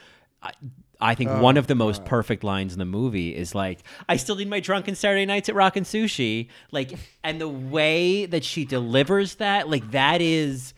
I, 1.00 1.14
think 1.14 1.30
oh, 1.30 1.40
one 1.40 1.56
of 1.56 1.66
the 1.66 1.74
most 1.74 2.04
perfect 2.04 2.44
lines 2.44 2.72
in 2.72 2.78
the 2.78 2.84
movie 2.84 3.34
is 3.34 3.54
like, 3.54 3.80
"I 4.08 4.16
still 4.16 4.36
need 4.36 4.48
my 4.48 4.60
drunken 4.60 4.94
Saturday 4.94 5.26
nights 5.26 5.48
at 5.48 5.54
Rockin' 5.54 5.84
Sushi," 5.84 6.48
like, 6.70 6.92
and 7.22 7.40
the 7.40 7.48
way 7.48 8.26
that 8.26 8.44
she 8.44 8.64
delivers 8.64 9.36
that, 9.36 9.68
like, 9.68 9.90
that 9.90 10.20
is 10.20 10.74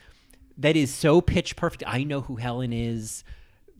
that 0.58 0.76
is 0.76 0.92
so 0.92 1.20
pitch 1.20 1.56
perfect. 1.56 1.84
I 1.86 2.04
know 2.04 2.22
who 2.22 2.36
Helen 2.36 2.72
is. 2.72 3.24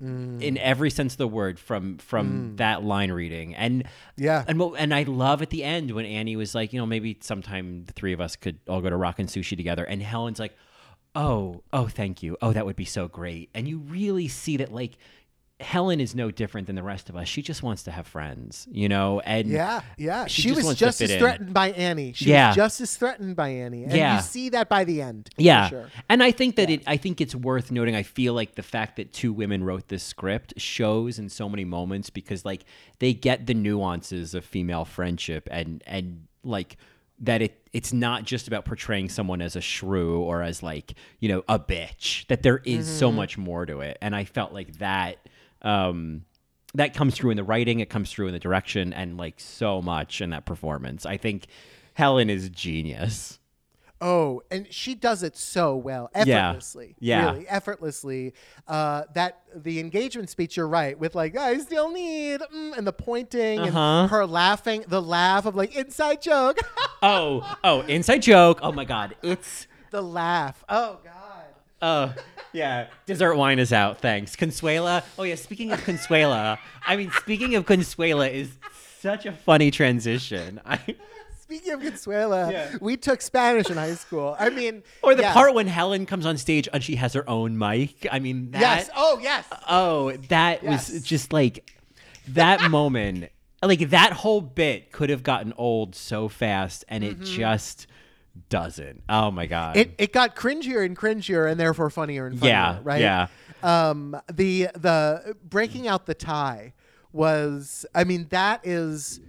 Mm. 0.03 0.43
In 0.43 0.59
every 0.59 0.91
sense 0.91 1.15
of 1.15 1.19
the 1.19 1.27
word, 1.27 1.59
from 1.59 1.97
from 1.97 2.29
mm. 2.53 2.57
that 2.59 2.85
line 2.85 3.11
reading, 3.11 3.55
and 3.55 3.85
Yeah. 4.19 4.45
and 4.47 4.61
and 4.79 4.93
I 4.93 5.05
love 5.05 5.41
at 5.41 5.49
the 5.49 5.65
end 5.65 5.91
when 5.93 6.05
Annie 6.05 6.37
was 6.37 6.55
like, 6.55 6.75
you 6.75 6.79
know, 6.79 6.85
maybe 6.85 7.17
sometime 7.23 7.85
the 7.87 7.95
three 7.95 8.13
of 8.13 8.21
us 8.21 8.37
could 8.37 8.59
all 8.69 8.83
go 8.83 8.91
to 8.91 8.97
Rockin' 8.97 9.25
Sushi 9.27 9.57
together, 9.57 9.85
and 9.85 10.03
Helen's 10.03 10.39
like, 10.39 10.55
oh, 11.15 11.63
oh, 11.73 11.89
thank 11.89 12.23
you, 12.23 12.37
oh, 12.43 12.53
that 12.53 12.67
would 12.67 12.77
be 12.77 12.85
so 12.85 13.09
great, 13.09 13.49
and 13.55 13.67
you 13.67 13.79
really 13.79 14.29
see 14.29 14.59
that 14.59 14.71
like 14.71 14.99
Helen 15.59 16.01
is 16.01 16.15
no 16.15 16.31
different 16.31 16.67
than 16.67 16.77
the 16.77 16.83
rest 16.83 17.09
of 17.09 17.17
us. 17.17 17.27
She 17.29 17.41
just 17.41 17.63
wants 17.63 17.83
to 17.85 17.91
have 17.91 18.07
friends, 18.07 18.69
you 18.71 18.91
know, 18.91 19.21
and 19.21 19.49
Yeah, 19.49 19.81
yeah. 19.97 20.27
she 20.27 20.43
She, 20.43 20.49
just 20.51 20.67
was 20.67 20.77
just 20.77 21.01
as 21.01 21.11
in. 21.11 21.19
threatened 21.19 21.55
by 21.55 21.71
Annie. 21.71 22.13
She 22.13 22.27
Yeah. 22.29 22.49
was 22.49 22.57
just 22.57 22.81
as 22.83 22.97
threatened 22.99 23.37
by 23.37 23.49
Annie. 23.49 23.85
And 23.85 23.93
Yeah. 23.95 24.17
you 24.17 24.23
see 24.23 24.51
that 24.51 24.69
by 24.69 24.85
the 24.85 25.01
end. 25.01 25.31
Yeah. 25.39 25.71
sure. 25.71 25.91
And 26.11 26.23
I 26.23 26.31
think 26.31 26.57
that 26.57 26.69
it 26.69 26.83
I 26.87 26.99
think 26.99 27.23
it's 27.23 27.35
worth 27.35 27.71
noting 27.71 27.95
I 27.97 28.03
feel 28.03 28.35
like 28.35 28.55
the 28.55 28.63
fact 28.63 28.97
that 28.97 29.15
two 29.15 29.33
women 29.33 29.65
wrote 29.65 29.89
this 29.89 30.03
script 30.03 30.55
shows 30.61 31.19
in 31.19 31.31
so 31.31 31.49
many 31.49 31.65
moments 31.65 32.11
because 32.11 32.45
like 32.45 32.65
they 32.99 33.15
get 33.15 33.47
the 33.47 33.55
nuances 33.55 34.35
of 34.35 34.45
female 34.45 34.85
friendship 34.85 35.49
and 35.51 35.83
and 35.87 36.27
like 36.45 36.77
that 37.21 37.41
it 37.41 37.67
it's 37.73 37.95
not 37.95 38.25
just 38.25 38.47
about 38.47 38.67
portraying 38.67 39.09
someone 39.09 39.41
as 39.41 39.57
a 39.57 39.63
shrew 39.63 40.21
or 40.21 40.43
as 40.43 40.63
like, 40.63 40.93
you 41.19 41.31
know, 41.31 41.43
a 41.49 41.59
bitch. 41.59 42.27
That 42.27 42.43
there 42.43 42.59
is 42.67 42.87
so 42.87 43.09
Mm-hmm. 43.09 43.17
much 43.17 43.39
more 43.39 43.65
to 43.65 43.81
it. 43.81 43.97
And 44.03 44.15
I 44.15 44.25
felt 44.25 44.53
like 44.53 44.79
that 44.81 45.17
um 45.63 46.25
that 46.75 46.93
comes 46.95 47.15
through 47.15 47.31
in 47.31 47.37
the 47.39 47.45
writing, 47.45 47.81
it 47.81 47.89
comes 47.89 48.11
through 48.13 48.27
in 48.27 48.33
the 48.35 48.39
direction 48.39 48.93
and 48.93 49.17
like 49.17 49.41
so 49.41 49.81
much 49.81 50.21
in 50.21 50.31
that 50.31 50.45
performance. 50.45 51.07
I 51.07 51.17
think 51.17 51.47
Helen 51.95 52.29
is 52.29 52.51
genius. 52.51 53.39
Oh, 53.99 54.43
and 54.51 54.71
she 54.71 54.95
does 54.95 55.23
it 55.23 55.39
so 55.39 55.75
well, 55.75 56.11
Yeah. 56.27 56.49
effortlessly. 56.51 56.97
Yeah. 57.01 57.31
really 57.33 57.49
effortlessly. 57.49 58.35
Uh, 58.69 59.05
that 59.15 59.41
the 59.55 59.81
engagement 59.81 60.29
speech, 60.29 60.59
you're 60.59 60.69
right, 60.69 60.99
with 60.99 61.15
like 61.15 61.35
I 61.35 61.57
still 61.59 61.91
need, 61.91 62.43
mm, 62.55 62.77
and 62.77 62.87
the 62.87 62.93
pointing 62.93 63.59
Uh-huh. 63.61 63.79
and 64.03 64.11
her 64.11 64.27
laughing, 64.27 64.85
the 64.87 65.01
laugh 65.01 65.47
of 65.47 65.55
like 65.57 65.75
inside 65.75 66.21
joke, 66.21 66.59
Oh, 67.03 67.57
oh, 67.65 67.81
inside 67.83 68.19
joke. 68.21 68.59
Oh 68.63 68.71
my 68.73 68.85
god. 68.85 69.17
It's 69.23 69.67
the 69.91 70.03
laugh. 70.03 70.63
Oh 70.69 70.99
God. 71.03 71.13
Oh 71.83 72.15
yeah. 72.53 72.89
Dessert 73.07 73.37
wine 73.37 73.59
is 73.59 73.73
out, 73.73 74.01
thanks. 74.01 74.35
Consuela. 74.37 75.05
Oh 75.19 75.23
yeah, 75.23 75.35
speaking 75.35 75.73
of 75.73 75.81
Consuela, 75.81 76.59
I 76.87 76.97
mean 76.97 77.11
speaking 77.13 77.55
of 77.55 77.67
Consuela 77.67 78.33
is 78.33 78.51
such 79.01 79.27
a 79.27 79.33
funny 79.33 79.71
transition. 79.71 80.61
I 80.65 80.81
Speaking 81.47 81.75
of 81.75 81.81
Consuela, 81.81 82.51
Yeah. 82.51 82.77
we 82.81 82.97
took 82.97 83.23
Spanish 83.23 83.71
in 83.71 83.77
high 83.77 83.95
school. 83.95 84.35
I 84.37 84.51
mean, 84.51 84.83
or 85.01 85.15
the 85.15 85.23
yeah. 85.23 85.33
part 85.33 85.55
when 85.55 85.69
Helen 85.69 86.05
comes 86.05 86.27
on 86.27 86.39
stage 86.39 86.69
and 86.73 86.83
she 86.83 86.97
has 86.97 87.13
her 87.13 87.29
own 87.31 87.57
mic. 87.57 88.05
I 88.11 88.19
mean 88.19 88.51
that 88.51 88.61
Yes. 88.61 88.91
Oh 88.97 89.21
yes. 89.23 89.47
Oh, 89.69 90.11
that 90.29 90.65
was 90.65 91.03
just 91.03 91.33
like 91.33 91.71
that 92.29 92.69
moment. 92.69 93.31
Like 93.63 93.91
that 93.91 94.13
whole 94.13 94.41
bit 94.41 94.91
could 94.91 95.09
have 95.09 95.23
gotten 95.23 95.53
old 95.57 95.95
so 95.95 96.29
fast 96.29 96.85
and 96.89 97.05
it 97.05 97.15
mm-hmm. 97.15 97.25
just 97.25 97.87
doesn't. 98.49 99.03
Oh 99.09 99.31
my 99.31 99.47
god. 99.47 99.77
It 99.77 99.95
it 99.99 100.13
got 100.13 100.37
cringier 100.37 100.85
and 100.85 100.97
cringier, 100.97 101.51
and 101.51 101.59
therefore 101.59 101.91
funnier 101.91 102.27
and 102.27 102.39
funnier. 102.39 102.53
Yeah, 102.55 102.79
Right. 102.83 103.01
yeah. 103.01 103.27
Um. 103.63 104.21
The 104.33 104.69
the 104.75 105.37
breaking 105.45 105.89
out 105.89 106.07
the 106.07 106.15
tie 106.15 106.73
was. 107.13 107.87
I 107.95 108.05
mean, 108.05 108.27
that 108.31 108.61
is. 108.67 109.21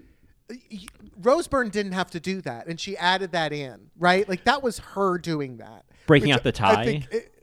y- 0.50 0.58
y- 0.72 0.78
Rose 1.20 1.48
Byrne 1.48 1.70
didn't 1.70 1.94
have 1.94 2.12
to 2.12 2.20
do 2.20 2.42
that, 2.42 2.68
and 2.68 2.80
she 2.80 2.96
added 2.98 3.32
that 3.32 3.52
in, 3.54 3.90
right? 3.98 4.28
Like 4.30 4.44
that 4.46 4.62
was 4.62 4.80
her 4.80 5.18
doing 5.18 5.58
that. 5.58 5.86
Breaking 6.06 6.32
out 6.32 6.44
the 6.44 6.50
I 6.50 6.52
tie? 6.52 6.86
think 6.86 7.08
it- 7.12 7.34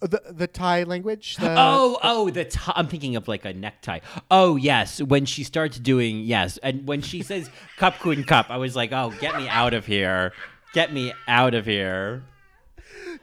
the 0.00 0.22
the 0.30 0.46
Thai 0.46 0.84
language. 0.84 1.36
The, 1.38 1.52
Oh, 1.58 1.98
oh, 2.04 2.30
the 2.30 2.44
t- 2.44 2.60
I'm 2.76 2.86
thinking 2.86 3.16
of 3.16 3.26
like 3.26 3.44
a 3.44 3.52
necktie. 3.52 3.98
Oh, 4.30 4.54
yes, 4.54 5.02
when 5.02 5.24
she 5.24 5.42
starts 5.42 5.76
doing 5.80 6.20
yes, 6.20 6.56
and 6.62 6.86
when 6.86 7.02
she 7.02 7.22
says 7.24 7.50
"cup 7.78 7.98
queen 7.98 8.22
cup," 8.22 8.46
I 8.48 8.58
was 8.58 8.76
like, 8.76 8.92
"Oh, 8.92 9.12
get 9.18 9.34
me 9.36 9.48
out 9.48 9.74
of 9.74 9.86
here, 9.86 10.32
get 10.74 10.92
me 10.92 11.12
out 11.26 11.54
of 11.54 11.66
here!" 11.66 12.22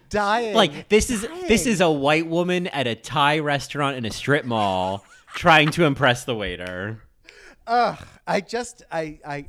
dying. 0.09 0.55
Like 0.55 0.89
this 0.89 1.09
is 1.09 1.27
this 1.47 1.65
is 1.65 1.81
a 1.81 1.89
white 1.89 2.27
woman 2.27 2.67
at 2.67 2.87
a 2.87 2.95
Thai 2.95 3.39
restaurant 3.39 3.97
in 3.97 4.05
a 4.05 4.11
strip 4.11 4.45
mall 4.45 5.03
trying 5.35 5.69
to 5.71 5.83
impress 5.85 6.23
the 6.23 6.35
waiter. 6.35 7.01
Ugh, 7.67 7.97
I 8.27 8.41
just 8.41 8.83
I 8.91 9.19
I 9.25 9.45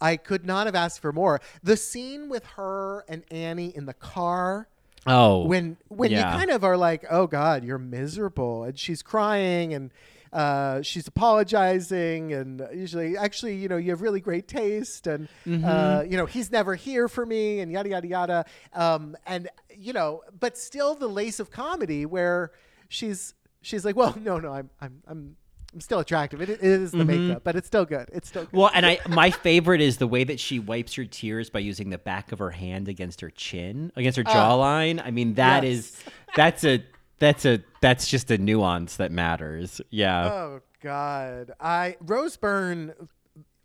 I 0.00 0.16
could 0.16 0.44
not 0.44 0.66
have 0.66 0.74
asked 0.74 1.00
for 1.00 1.12
more. 1.12 1.40
The 1.62 1.76
scene 1.76 2.28
with 2.28 2.44
her 2.56 3.04
and 3.08 3.24
Annie 3.30 3.74
in 3.74 3.86
the 3.86 3.94
car 3.94 4.68
Oh, 5.06 5.46
when 5.46 5.76
when 5.88 6.10
yeah. 6.10 6.32
you 6.32 6.38
kind 6.38 6.50
of 6.50 6.64
are 6.64 6.76
like, 6.76 7.04
"Oh 7.08 7.26
god, 7.28 7.64
you're 7.64 7.78
miserable." 7.78 8.64
And 8.64 8.76
she's 8.78 9.02
crying 9.02 9.72
and 9.72 9.92
uh, 10.36 10.82
she's 10.82 11.08
apologizing 11.08 12.34
and 12.34 12.62
usually 12.74 13.16
actually, 13.16 13.56
you 13.56 13.68
know, 13.68 13.78
you 13.78 13.90
have 13.90 14.02
really 14.02 14.20
great 14.20 14.46
taste 14.46 15.06
and 15.06 15.28
Mm-hmm. 15.46 15.64
uh, 15.64 16.02
you 16.02 16.16
know, 16.16 16.26
he's 16.26 16.50
never 16.50 16.74
here 16.74 17.08
for 17.08 17.24
me 17.24 17.60
and 17.60 17.70
yada 17.72 17.88
yada 17.88 18.06
yada. 18.06 18.44
Um, 18.72 19.16
and 19.26 19.48
you 19.74 19.92
know, 19.92 20.22
but 20.38 20.58
still 20.58 20.94
the 20.94 21.08
lace 21.08 21.40
of 21.40 21.50
comedy 21.50 22.04
where 22.04 22.52
she's 22.88 23.32
she's 23.62 23.84
like, 23.84 23.96
"Well, 23.96 24.14
no, 24.22 24.38
no, 24.38 24.52
I'm 24.52 24.70
I'm 24.80 25.02
I'm 25.06 25.36
I'm 25.72 25.80
still 25.80 26.00
attractive. 26.00 26.40
It, 26.40 26.50
it 26.50 26.62
is 26.62 26.92
the 26.92 27.04
makeup, 27.04 27.44
but 27.44 27.56
it's 27.56 27.66
still 27.66 27.84
good. 27.84 28.08
It's 28.12 28.28
still 28.28 28.42
good." 28.42 28.48
Mm-hmm. 28.48 28.58
Well, 28.58 28.70
and 28.74 28.84
I 28.84 28.98
my 29.08 29.30
favorite 29.30 29.80
is 29.80 29.96
the 29.98 30.06
way 30.06 30.24
that 30.24 30.40
she 30.40 30.58
wipes 30.58 30.94
her 30.94 31.04
tears 31.04 31.48
by 31.48 31.60
using 31.60 31.90
the 31.90 31.98
back 31.98 32.32
of 32.32 32.38
her 32.40 32.50
hand 32.50 32.88
against 32.88 33.20
her 33.20 33.30
chin, 33.30 33.92
against 33.96 34.16
her 34.16 34.24
jawline. 34.24 35.00
I 35.04 35.10
mean, 35.10 35.34
that 35.34 35.62
yes. 35.62 35.72
is 35.72 36.04
that's 36.34 36.64
a 36.64 36.82
that's 37.18 37.44
a 37.44 37.62
that's 37.80 38.08
just 38.08 38.30
a 38.30 38.38
nuance 38.38 38.96
that 38.96 39.10
matters. 39.10 39.80
Yeah. 39.90 40.30
Oh 40.30 40.60
God, 40.82 41.52
I 41.60 41.96
Rose 42.00 42.36
Byrne, 42.36 42.94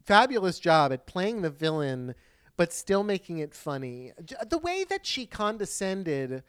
fabulous 0.06 0.60
job 0.60 0.92
at 0.92 1.06
playing 1.06 1.42
the 1.42 1.50
villain, 1.50 2.16
but 2.58 2.72
still 2.72 3.04
making 3.04 3.40
it 3.40 3.54
funny. 3.54 4.14
The 4.50 4.58
way 4.58 4.86
that 4.86 5.06
she 5.06 5.26
condescended 5.26 6.44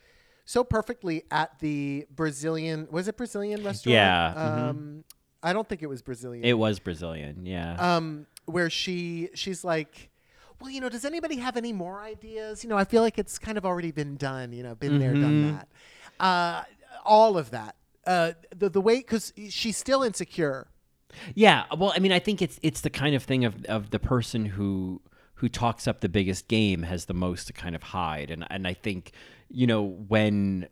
so 0.44 0.64
perfectly 0.64 1.24
at 1.30 1.58
the 1.60 2.06
Brazilian 2.14 2.88
was 2.90 3.08
it 3.08 3.16
Brazilian 3.16 3.64
restaurant? 3.64 3.94
Yeah, 3.94 4.34
mhm. 4.36 4.68
Um, 4.70 5.04
I 5.42 5.52
don't 5.52 5.68
think 5.68 5.82
it 5.82 5.88
was 5.88 6.02
Brazilian. 6.02 6.44
It 6.44 6.56
was 6.56 6.78
Brazilian, 6.78 7.46
yeah. 7.46 7.96
um, 7.96 8.26
where 8.46 8.70
she 8.70 9.30
she's 9.34 9.64
like. 9.64 10.08
Well, 10.60 10.70
you 10.70 10.80
know, 10.80 10.88
does 10.88 11.04
anybody 11.04 11.38
have 11.38 11.56
any 11.56 11.72
more 11.72 12.00
ideas? 12.00 12.62
You 12.62 12.70
know, 12.70 12.78
I 12.78 12.84
feel 12.84 13.02
like 13.02 13.18
it's 13.18 13.36
kind 13.36 13.58
of 13.58 13.66
already 13.66 13.90
been 13.90 14.16
done. 14.16 14.52
You 14.52 14.62
know, 14.62 14.76
been 14.76 15.00
there, 15.00 15.12
done 15.12 15.54
that. 15.54 15.68
Uh, 16.20 16.62
all 17.02 17.36
of 17.38 17.50
that. 17.50 17.76
Uh, 18.06 18.32
the 18.54 18.68
the 18.68 18.80
way 18.80 18.96
because 18.96 19.32
she's 19.48 19.76
still 19.76 20.02
insecure. 20.02 20.68
Yeah, 21.34 21.64
well, 21.76 21.92
I 21.94 21.98
mean, 21.98 22.12
I 22.12 22.18
think 22.18 22.42
it's 22.42 22.58
it's 22.62 22.80
the 22.80 22.90
kind 22.90 23.14
of 23.14 23.22
thing 23.22 23.44
of 23.44 23.64
of 23.66 23.90
the 23.90 23.98
person 23.98 24.44
who 24.46 25.00
who 25.34 25.48
talks 25.48 25.86
up 25.86 26.00
the 26.00 26.08
biggest 26.08 26.48
game 26.48 26.82
has 26.82 27.04
the 27.04 27.14
most 27.14 27.46
to 27.48 27.52
kind 27.52 27.74
of 27.74 27.82
hide, 27.82 28.30
and 28.30 28.46
and 28.50 28.66
I 28.66 28.74
think 28.74 29.12
you 29.48 29.66
know 29.66 29.82
when. 29.82 30.68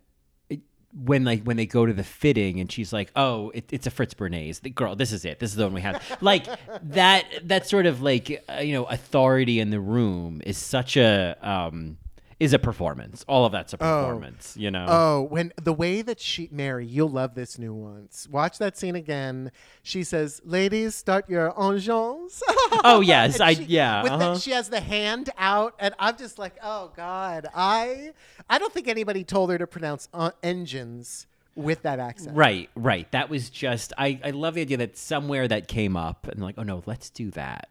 When 0.92 1.22
like 1.22 1.44
when 1.44 1.56
they 1.56 1.66
go 1.66 1.86
to 1.86 1.92
the 1.92 2.02
fitting 2.02 2.58
and 2.58 2.70
she's 2.70 2.92
like, 2.92 3.12
"Oh, 3.14 3.50
it, 3.50 3.72
it's 3.72 3.86
a 3.86 3.92
Fritz 3.92 4.12
Bernays, 4.12 4.62
the 4.62 4.70
girl. 4.70 4.96
This 4.96 5.12
is 5.12 5.24
it. 5.24 5.38
This 5.38 5.50
is 5.50 5.56
the 5.56 5.62
one 5.62 5.74
we 5.74 5.82
have." 5.82 6.02
like 6.20 6.46
that. 6.82 7.26
That 7.44 7.68
sort 7.68 7.86
of 7.86 8.02
like 8.02 8.42
uh, 8.48 8.54
you 8.54 8.72
know 8.72 8.86
authority 8.86 9.60
in 9.60 9.70
the 9.70 9.78
room 9.78 10.42
is 10.44 10.58
such 10.58 10.96
a 10.96 11.36
um 11.48 11.96
is 12.40 12.54
a 12.54 12.58
performance. 12.58 13.22
All 13.28 13.44
of 13.44 13.52
that's 13.52 13.74
a 13.74 13.78
performance. 13.78 14.56
You 14.56 14.70
know. 14.70 14.86
Oh, 14.88 15.22
when 15.28 15.52
the 15.62 15.74
way 15.74 16.00
that 16.00 16.18
she 16.18 16.48
Mary, 16.50 16.86
you'll 16.86 17.10
love 17.10 17.34
this 17.34 17.58
nuance. 17.58 18.26
Watch 18.30 18.58
that 18.58 18.78
scene 18.78 18.96
again. 18.96 19.52
She 19.82 20.02
says, 20.02 20.40
"Ladies, 20.44 20.94
start 20.94 21.28
your 21.28 21.52
engines." 21.62 22.42
oh 22.82 23.02
yes, 23.04 23.38
I 23.40 23.54
she- 23.54 23.64
yeah. 23.64 24.02
With 24.02 24.12
uh-huh. 24.12 24.34
the, 24.34 24.40
she 24.40 24.52
has 24.52 24.70
the 24.70 24.80
hand 24.80 25.28
out, 25.36 25.74
and 25.78 25.94
I'm 25.98 26.16
just 26.16 26.38
like, 26.38 26.54
oh 26.62 26.90
god, 26.96 27.46
I 27.54 28.12
I 28.48 28.58
don't 28.58 28.72
think 28.72 28.88
anybody 28.88 29.22
told 29.22 29.50
her 29.50 29.58
to 29.58 29.66
pronounce 29.66 30.08
uh, 30.14 30.30
engines 30.42 31.26
with 31.54 31.82
that 31.82 31.98
accent. 31.98 32.34
Right, 32.34 32.70
right. 32.74 33.10
That 33.12 33.28
was 33.28 33.50
just 33.50 33.92
I, 33.98 34.18
I 34.24 34.30
love 34.30 34.54
the 34.54 34.62
idea 34.62 34.78
that 34.78 34.96
somewhere 34.96 35.46
that 35.46 35.68
came 35.68 35.94
up 35.94 36.26
and 36.26 36.40
like, 36.40 36.54
oh 36.56 36.62
no, 36.62 36.82
let's 36.86 37.10
do 37.10 37.30
that. 37.32 37.68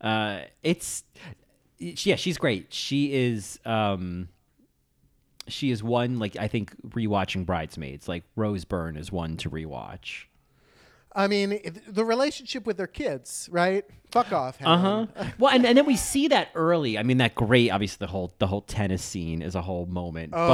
uh, 0.00 0.42
it's 0.62 1.02
yeah, 1.82 2.16
she's 2.16 2.38
great. 2.38 2.72
She 2.72 3.12
is 3.12 3.58
um, 3.64 4.28
she 5.48 5.70
is 5.70 5.82
one 5.82 6.18
like 6.18 6.36
I 6.36 6.48
think 6.48 6.74
rewatching 6.88 7.44
Bridesmaids. 7.46 8.08
Like 8.08 8.24
Rose 8.36 8.64
Byrne 8.64 8.96
is 8.96 9.10
one 9.10 9.36
to 9.38 9.50
rewatch. 9.50 10.24
I 11.14 11.26
mean, 11.28 11.60
the 11.86 12.06
relationship 12.06 12.64
with 12.66 12.78
their 12.78 12.86
kids, 12.86 13.46
right? 13.52 13.84
Fuck 14.10 14.32
off. 14.32 14.56
Uh 14.62 14.78
Helen. 14.78 15.08
huh. 15.14 15.24
well, 15.38 15.54
and, 15.54 15.66
and 15.66 15.76
then 15.76 15.84
we 15.84 15.94
see 15.96 16.28
that 16.28 16.48
early. 16.54 16.96
I 16.96 17.02
mean, 17.02 17.18
that 17.18 17.34
great. 17.34 17.70
Obviously, 17.70 17.98
the 18.06 18.10
whole 18.10 18.32
the 18.38 18.46
whole 18.46 18.62
tennis 18.62 19.02
scene 19.04 19.42
is 19.42 19.54
a 19.54 19.60
whole 19.60 19.84
moment. 19.86 20.32
Oh. 20.34 20.48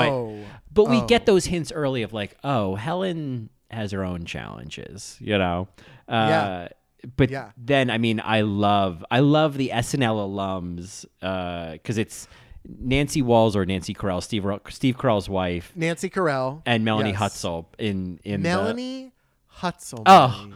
but 0.73 0.85
but 0.85 0.91
we 0.91 0.97
Oh. 0.97 1.07
get 1.07 1.27
those 1.27 1.45
hints 1.45 1.71
early 1.71 2.03
of 2.03 2.13
like, 2.13 2.37
oh, 2.43 2.75
Helen 2.75 3.51
has 3.71 3.93
her 3.93 4.03
own 4.05 4.25
challenges. 4.25 5.17
You 5.21 5.39
know. 5.39 5.69
Uh, 6.09 6.13
Yeah. 6.29 6.69
But 7.17 7.31
Yeah. 7.31 7.53
then, 7.57 7.91
I 7.91 7.99
mean, 7.99 8.21
I 8.25 8.41
love 8.41 9.05
I 9.11 9.21
love 9.21 9.57
the 9.57 9.71
SNL 9.73 10.17
alums 10.29 11.05
uh, 11.23 11.73
because 11.73 11.97
it's 11.99 12.27
Nancy 12.67 13.23
Walls 13.23 13.55
or 13.57 13.65
Nancy 13.65 13.95
Carell, 13.95 14.23
Steve 14.23 14.45
Steve 14.71 14.97
Carell's 14.97 15.29
wife, 15.29 15.73
Nancy 15.77 16.11
Carell 16.11 16.63
and 16.67 16.85
Melanie 16.85 17.11
yes. 17.11 17.21
Hutsell 17.21 17.67
in 17.79 18.19
in 18.25 18.43
the- 18.43 18.49
Melanie 18.49 19.13
Hutsell. 19.61 20.03
Oh, 20.07 20.49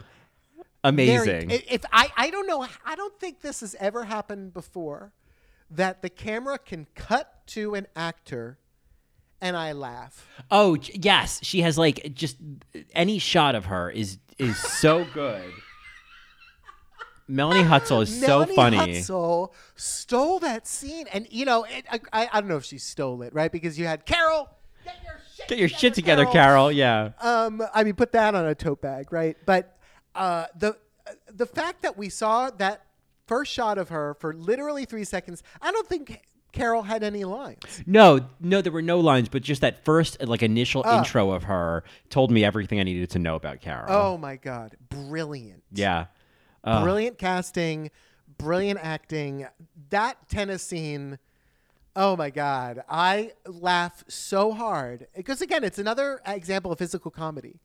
amazing. 0.83 1.49
If 1.51 1.83
I, 1.91 2.11
I 2.15 2.29
don't 2.29 2.47
know, 2.47 2.65
I 2.85 2.95
don't 2.95 3.17
think 3.19 3.41
this 3.41 3.61
has 3.61 3.75
ever 3.79 4.03
happened 4.03 4.53
before, 4.53 5.13
that 5.71 6.01
the 6.01 6.09
camera 6.09 6.57
can 6.59 6.87
cut 6.95 7.45
to 7.47 7.73
an 7.75 7.87
actor, 7.95 8.59
and 9.41 9.55
I 9.57 9.71
laugh. 9.71 10.27
Oh 10.51 10.77
yes, 10.93 11.39
she 11.43 11.61
has 11.61 11.77
like 11.77 12.13
just 12.13 12.37
any 12.93 13.17
shot 13.19 13.55
of 13.55 13.65
her 13.65 13.89
is 13.89 14.17
is 14.37 14.57
so 14.57 15.05
good. 15.13 15.51
Melanie 17.33 17.63
Hutsell 17.63 18.03
is 18.03 18.21
Melanie 18.21 18.49
so 18.51 18.55
funny. 18.55 18.77
Melanie 18.77 18.93
Hutsell 18.99 19.51
stole 19.75 20.39
that 20.39 20.67
scene, 20.67 21.07
and 21.11 21.27
you 21.31 21.45
know, 21.45 21.63
it, 21.63 21.85
I, 21.91 21.99
I 22.13 22.29
I 22.33 22.39
don't 22.41 22.47
know 22.49 22.57
if 22.57 22.65
she 22.65 22.77
stole 22.77 23.21
it, 23.23 23.33
right? 23.33 23.51
Because 23.51 23.77
you 23.79 23.85
had 23.85 24.05
Carol. 24.05 24.49
Get 24.85 24.95
your 25.03 25.13
shit 25.35 25.47
Get 25.47 25.57
your 25.57 25.69
shit 25.69 25.93
together, 25.93 26.25
Carol. 26.25 26.71
Yeah. 26.71 27.11
Um, 27.21 27.61
I 27.73 27.83
mean, 27.83 27.95
put 27.95 28.11
that 28.11 28.35
on 28.35 28.45
a 28.45 28.53
tote 28.55 28.81
bag, 28.81 29.11
right? 29.11 29.35
But 29.45 29.77
uh, 30.13 30.45
the 30.57 30.77
the 31.33 31.45
fact 31.45 31.81
that 31.81 31.97
we 31.97 32.09
saw 32.09 32.49
that 32.51 32.85
first 33.27 33.51
shot 33.51 33.77
of 33.77 33.89
her 33.89 34.15
for 34.19 34.33
literally 34.33 34.85
three 34.85 35.03
seconds, 35.05 35.41
I 35.61 35.71
don't 35.71 35.87
think 35.87 36.21
Carol 36.51 36.83
had 36.83 37.01
any 37.03 37.23
lines. 37.23 37.81
No, 37.87 38.27
no, 38.39 38.61
there 38.61 38.71
were 38.71 38.81
no 38.83 38.99
lines, 38.99 39.27
but 39.27 39.41
just 39.41 39.61
that 39.61 39.83
first 39.83 40.21
like 40.23 40.43
initial 40.43 40.83
Ah. 40.85 40.99
intro 40.99 41.31
of 41.31 41.43
her 41.43 41.83
told 42.09 42.29
me 42.29 42.45
everything 42.45 42.79
I 42.79 42.83
needed 42.83 43.09
to 43.11 43.19
know 43.19 43.35
about 43.35 43.59
Carol. 43.61 43.87
Oh 43.89 44.17
my 44.17 44.35
god, 44.35 44.75
brilliant! 44.89 45.63
yeah. 45.71 46.05
Uh, 46.63 46.83
brilliant 46.83 47.17
casting, 47.17 47.91
brilliant 48.37 48.79
acting. 48.81 49.47
That 49.89 50.29
tennis 50.29 50.63
scene. 50.63 51.19
Oh 51.95 52.15
my 52.15 52.31
god, 52.31 52.83
I 52.89 53.33
laugh 53.45 54.03
so 54.07 54.51
hard 54.51 55.07
because 55.15 55.41
again, 55.41 55.63
it's 55.63 55.77
another 55.77 56.21
example 56.25 56.71
of 56.71 56.79
physical 56.79 57.11
comedy. 57.11 57.59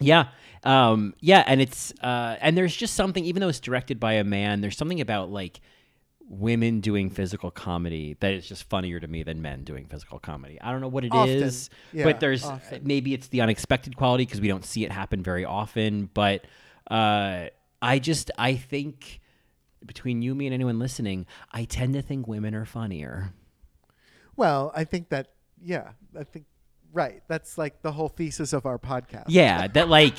Yeah, 0.00 0.28
um, 0.64 1.14
yeah, 1.20 1.42
and 1.46 1.60
it's 1.60 1.92
uh, 2.00 2.36
and 2.40 2.56
there's 2.56 2.74
just 2.74 2.94
something, 2.94 3.24
even 3.24 3.40
though 3.40 3.48
it's 3.48 3.60
directed 3.60 3.98
by 3.98 4.14
a 4.14 4.24
man, 4.24 4.60
there's 4.60 4.76
something 4.76 5.00
about 5.00 5.30
like 5.30 5.60
women 6.28 6.80
doing 6.80 7.10
physical 7.10 7.50
comedy 7.50 8.16
that 8.20 8.32
is 8.32 8.46
just 8.46 8.68
funnier 8.68 8.98
to 8.98 9.06
me 9.06 9.22
than 9.22 9.42
men 9.42 9.62
doing 9.64 9.86
physical 9.86 10.18
comedy. 10.18 10.60
I 10.60 10.72
don't 10.72 10.80
know 10.80 10.88
what 10.88 11.04
it 11.04 11.14
is, 11.14 11.68
Often. 11.68 11.98
Yeah, 11.98 12.04
but 12.04 12.20
there's 12.20 12.44
often. 12.44 12.80
maybe 12.84 13.14
it's 13.14 13.28
the 13.28 13.40
unexpected 13.40 13.96
quality 13.96 14.24
because 14.24 14.40
we 14.40 14.48
don't 14.48 14.64
see 14.64 14.84
it 14.84 14.92
happen 14.92 15.22
very 15.22 15.44
often. 15.44 16.08
But 16.12 16.44
uh, 16.90 17.46
I 17.84 17.98
just 17.98 18.30
I 18.38 18.54
think 18.56 19.20
between 19.84 20.22
you, 20.22 20.34
me, 20.34 20.46
and 20.46 20.54
anyone 20.54 20.78
listening, 20.78 21.26
I 21.52 21.64
tend 21.64 21.94
to 21.94 22.02
think 22.02 22.26
women 22.26 22.54
are 22.54 22.64
funnier. 22.64 23.32
Well, 24.36 24.72
I 24.74 24.84
think 24.84 25.10
that 25.10 25.28
yeah, 25.62 25.92
I 26.18 26.24
think 26.24 26.46
right. 26.92 27.22
That's 27.28 27.56
like 27.58 27.82
the 27.82 27.92
whole 27.92 28.08
thesis 28.08 28.52
of 28.52 28.66
our 28.66 28.78
podcast. 28.78 29.24
Yeah, 29.28 29.66
that 29.68 29.88
like 29.88 30.16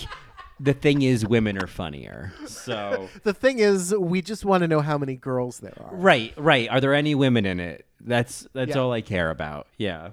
the 0.59 0.73
thing 0.73 1.01
is 1.01 1.25
women 1.25 1.57
are 1.61 1.67
funnier. 1.67 2.31
So 2.47 3.09
The 3.23 3.33
thing 3.33 3.59
is, 3.59 3.93
we 3.93 4.21
just 4.21 4.45
want 4.45 4.61
to 4.61 4.67
know 4.67 4.79
how 4.81 4.97
many 4.97 5.15
girls 5.15 5.59
there 5.59 5.77
are. 5.83 5.93
Right, 5.95 6.33
right. 6.37 6.69
Are 6.69 6.79
there 6.79 6.93
any 6.93 7.13
women 7.15 7.45
in 7.45 7.59
it? 7.59 7.85
That's 7.99 8.47
that's 8.53 8.75
Yeah. 8.75 8.81
all 8.81 8.93
I 8.93 9.01
care 9.01 9.29
about. 9.31 9.67
Yeah. 9.77 10.11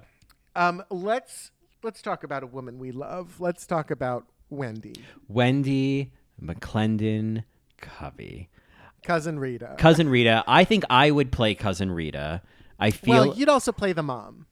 Um, 0.57 0.82
let's 0.90 1.50
let's 1.82 2.03
talk 2.03 2.24
about 2.24 2.42
a 2.42 2.46
woman 2.46 2.78
we 2.78 2.90
love. 2.90 3.40
Let's 3.40 3.66
talk 3.66 3.90
about 3.90 4.26
Wendi, 4.53 4.98
Wendi 5.32 6.11
McLendon 6.43 7.45
Covey. 7.80 8.49
cousin 9.03 9.38
Rita. 9.38 9.74
Cousin 9.78 10.09
Rita. 10.09 10.45
I 10.47 10.64
think 10.64 10.84
I 10.90 11.11
would 11.11 11.32
play 11.32 11.55
cousin 11.55 11.90
Rita. 11.90 12.43
I 12.78 12.90
feel 12.90 13.28
well, 13.28 13.36
you'd 13.36 13.49
also 13.49 13.72
play 13.72 13.93
the 13.93 14.03
mom. 14.03 14.47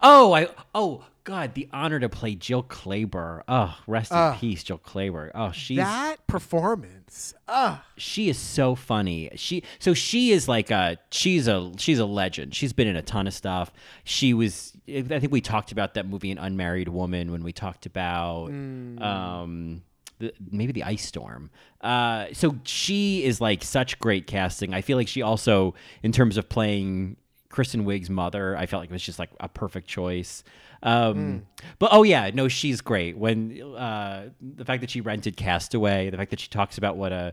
Oh, 0.00 0.32
I 0.32 0.48
oh 0.74 1.04
God, 1.24 1.54
the 1.54 1.68
honor 1.72 2.00
to 2.00 2.08
play 2.08 2.34
Jill 2.34 2.62
Clayburgh. 2.64 3.42
Oh, 3.46 3.76
rest 3.86 4.12
in 4.12 4.34
peace, 4.34 4.64
Jill 4.64 4.78
Clayburgh. 4.78 5.30
Oh, 5.34 5.52
she's 5.52 5.78
that 5.78 6.26
performance. 6.26 7.34
Ah, 7.46 7.84
she 7.96 8.28
is 8.28 8.38
so 8.38 8.74
funny. 8.74 9.30
She 9.36 9.62
so 9.78 9.94
she 9.94 10.32
is 10.32 10.48
like 10.48 10.70
a 10.70 10.98
she's 11.10 11.46
a 11.46 11.72
she's 11.76 11.98
a 11.98 12.06
legend. 12.06 12.54
She's 12.54 12.72
been 12.72 12.88
in 12.88 12.96
a 12.96 13.02
ton 13.02 13.26
of 13.26 13.34
stuff. 13.34 13.72
She 14.04 14.34
was 14.34 14.72
I 14.88 15.02
think 15.02 15.32
we 15.32 15.40
talked 15.40 15.70
about 15.72 15.94
that 15.94 16.06
movie 16.06 16.30
an 16.32 16.38
unmarried 16.38 16.88
woman 16.88 17.30
when 17.30 17.44
we 17.44 17.52
talked 17.52 17.86
about 17.86 18.48
um 18.48 19.82
the, 20.22 20.32
maybe 20.50 20.72
the 20.72 20.82
ice 20.84 21.04
storm. 21.04 21.50
Uh 21.80 22.26
so 22.32 22.56
she 22.64 23.24
is 23.24 23.40
like 23.40 23.62
such 23.62 23.98
great 23.98 24.26
casting. 24.26 24.72
I 24.74 24.80
feel 24.80 24.96
like 24.96 25.08
she 25.08 25.22
also 25.22 25.74
in 26.02 26.12
terms 26.12 26.36
of 26.36 26.48
playing 26.48 27.16
Kristen 27.50 27.84
Wiig's 27.84 28.08
mother, 28.08 28.56
I 28.56 28.64
felt 28.66 28.80
like 28.82 28.88
it 28.90 28.94
was 28.94 29.02
just 29.02 29.18
like 29.18 29.30
a 29.40 29.48
perfect 29.48 29.86
choice. 29.86 30.42
Um, 30.84 31.46
But 31.78 31.90
oh 31.92 32.02
yeah, 32.02 32.30
no, 32.34 32.48
she's 32.48 32.80
great. 32.80 33.16
When 33.16 33.60
uh, 33.62 34.30
the 34.40 34.64
fact 34.64 34.80
that 34.80 34.90
she 34.90 35.00
rented 35.00 35.36
Castaway, 35.36 36.10
the 36.10 36.16
fact 36.16 36.30
that 36.30 36.40
she 36.40 36.48
talks 36.48 36.78
about 36.78 36.96
what 36.96 37.12
a 37.12 37.32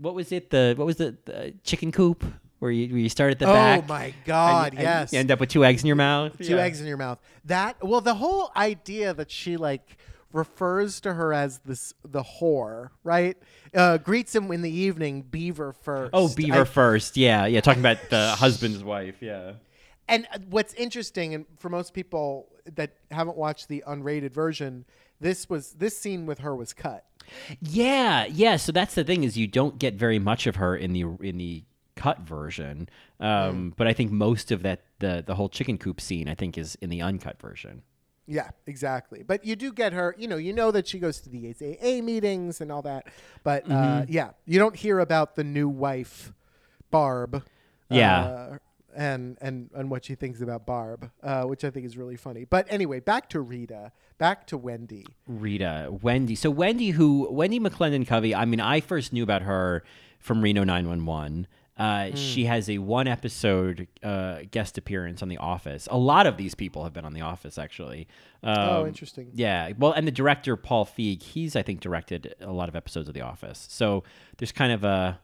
what 0.00 0.14
was 0.14 0.32
it 0.32 0.50
the 0.50 0.74
what 0.76 0.86
was 0.86 0.96
the, 0.96 1.16
the 1.26 1.54
chicken 1.64 1.92
coop 1.92 2.24
where 2.58 2.70
you 2.70 2.88
where 2.88 2.98
you 2.98 3.08
start 3.08 3.30
at 3.32 3.38
the 3.38 3.44
Oh 3.48 3.52
back. 3.52 3.84
Oh 3.84 3.88
my 3.88 4.14
God, 4.24 4.70
and- 4.72 4.78
and 4.78 4.84
yes. 4.84 5.12
you 5.12 5.18
end 5.20 5.30
up 5.30 5.38
with 5.38 5.50
two 5.50 5.64
eggs 5.64 5.82
in 5.82 5.86
your 5.86 5.96
mouth. 5.96 6.36
two 6.38 6.58
eggs 6.58 6.80
in 6.80 6.86
your 6.86 6.96
mouth. 6.96 7.18
That 7.44 7.76
well, 7.86 8.00
the 8.00 8.14
whole 8.14 8.50
idea 8.56 9.12
that 9.14 9.30
she 9.30 9.56
like 9.56 9.96
refers 10.32 11.00
to 11.00 11.14
her 11.14 11.32
as 11.32 11.58
this 11.64 11.94
the 12.04 12.22
whore, 12.22 12.90
right? 13.04 13.36
Uh, 13.74 13.98
greets 13.98 14.34
him 14.34 14.50
in 14.52 14.62
the 14.62 14.70
evening, 14.70 15.22
Beaver 15.22 15.72
first. 15.72 16.10
Oh, 16.12 16.32
Beaver 16.34 16.62
I- 16.62 16.64
first. 16.64 17.16
Yeah, 17.16 17.46
yeah. 17.46 17.60
Talking 17.60 17.82
about 17.82 17.98
the 18.10 18.30
husband's 18.38 18.82
wife. 18.84 19.16
Yeah. 19.20 19.52
And 20.08 20.26
uh, 20.32 20.38
what's 20.50 20.74
interesting, 20.74 21.34
and 21.34 21.46
for 21.58 21.68
most 21.68 21.94
people 21.94 22.48
that 22.74 22.92
haven't 23.10 23.36
watched 23.36 23.68
the 23.68 23.84
unrated 23.86 24.32
version, 24.32 24.84
this 25.20 25.48
was 25.48 25.72
this 25.74 25.96
scene 25.96 26.26
with 26.26 26.40
her 26.40 26.54
was 26.56 26.72
cut. 26.72 27.04
Yeah, 27.60 28.26
yeah. 28.26 28.56
So 28.56 28.72
that's 28.72 28.94
the 28.94 29.04
thing 29.04 29.24
is 29.24 29.36
you 29.38 29.46
don't 29.46 29.78
get 29.78 29.94
very 29.94 30.18
much 30.18 30.46
of 30.46 30.56
her 30.56 30.76
in 30.76 30.92
the 30.92 31.02
in 31.20 31.38
the 31.38 31.62
cut 31.94 32.20
version. 32.20 32.88
Um, 33.20 33.72
But 33.76 33.86
I 33.86 33.92
think 33.92 34.10
most 34.10 34.50
of 34.50 34.62
that 34.64 34.82
the 34.98 35.22
the 35.24 35.34
whole 35.36 35.48
chicken 35.48 35.78
coop 35.78 36.00
scene 36.00 36.28
I 36.28 36.34
think 36.34 36.58
is 36.58 36.76
in 36.80 36.90
the 36.90 37.00
uncut 37.02 37.40
version. 37.40 37.82
Yeah, 38.26 38.50
exactly. 38.66 39.22
But 39.22 39.44
you 39.44 39.56
do 39.56 39.72
get 39.72 39.92
her. 39.92 40.14
You 40.18 40.28
know, 40.28 40.36
you 40.36 40.52
know 40.52 40.70
that 40.70 40.86
she 40.86 40.98
goes 40.98 41.20
to 41.22 41.28
the 41.28 41.48
AA 41.60 42.00
meetings 42.02 42.60
and 42.60 42.70
all 42.70 42.82
that. 42.82 43.06
But 43.42 43.64
uh, 43.70 43.74
Mm-hmm. 43.74 44.12
yeah, 44.12 44.30
you 44.46 44.58
don't 44.58 44.76
hear 44.76 45.00
about 45.00 45.34
the 45.34 45.44
new 45.44 45.68
wife, 45.68 46.32
Barb. 46.90 47.42
Yeah. 47.90 48.20
uh, 48.22 48.58
and 48.94 49.38
and 49.40 49.70
and 49.74 49.90
what 49.90 50.04
she 50.04 50.14
thinks 50.14 50.40
about 50.42 50.66
Barb, 50.66 51.10
uh, 51.22 51.44
which 51.44 51.64
I 51.64 51.70
think 51.70 51.86
is 51.86 51.96
really 51.96 52.16
funny. 52.16 52.44
But 52.44 52.66
anyway, 52.68 53.00
back 53.00 53.28
to 53.30 53.40
Rita, 53.40 53.90
back 54.18 54.46
to 54.48 54.58
Wendi. 54.58 55.04
Rita, 55.26 55.88
Wendi. 55.90 56.36
So 56.36 56.52
Wendi, 56.52 56.92
who 56.92 57.26
Wendi 57.32 57.58
McLendon 57.58 58.06
Covey. 58.06 58.34
I 58.34 58.44
mean, 58.44 58.60
I 58.60 58.80
first 58.80 59.12
knew 59.12 59.22
about 59.22 59.42
her 59.42 59.82
from 60.18 60.42
Reno 60.42 60.62
911. 60.62 61.46
Uh, 61.82 62.14
She 62.14 62.44
has 62.44 62.68
a 62.70 62.78
one 62.78 63.08
episode 63.08 63.88
uh, 64.02 64.40
guest 64.50 64.78
appearance 64.78 65.22
on 65.22 65.28
The 65.28 65.38
Office. 65.38 65.88
A 65.90 65.98
lot 65.98 66.26
of 66.26 66.36
these 66.36 66.54
people 66.54 66.84
have 66.84 66.92
been 66.92 67.04
on 67.04 67.12
The 67.12 67.22
Office, 67.22 67.58
actually. 67.58 68.06
Um, 68.42 68.56
Oh, 68.58 68.86
interesting. 68.86 69.30
Yeah. 69.34 69.72
Well, 69.78 69.92
and 69.92 70.06
the 70.06 70.12
director 70.12 70.56
Paul 70.56 70.84
Feig, 70.86 71.22
he's 71.22 71.56
I 71.56 71.62
think 71.62 71.80
directed 71.80 72.34
a 72.40 72.52
lot 72.52 72.68
of 72.68 72.76
episodes 72.76 73.08
of 73.08 73.14
The 73.14 73.22
Office. 73.22 73.66
So 73.70 74.04
there's 74.38 74.52
kind 74.52 74.72
of 74.72 74.84
a, 74.84 75.18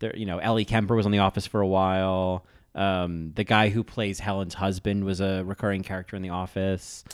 there. 0.00 0.14
You 0.16 0.26
know, 0.26 0.38
Ellie 0.38 0.64
Kemper 0.66 0.94
was 0.96 1.06
on 1.06 1.12
The 1.12 1.20
Office 1.20 1.46
for 1.46 1.60
a 1.60 1.66
while. 1.68 2.44
Um, 2.74 3.32
the 3.34 3.44
guy 3.44 3.68
who 3.68 3.84
plays 3.84 4.18
Helen's 4.20 4.54
husband 4.54 5.04
was 5.04 5.20
a 5.20 5.42
recurring 5.44 5.82
character 5.82 6.16
in 6.16 6.22
The 6.22 6.30
Office. 6.30 7.04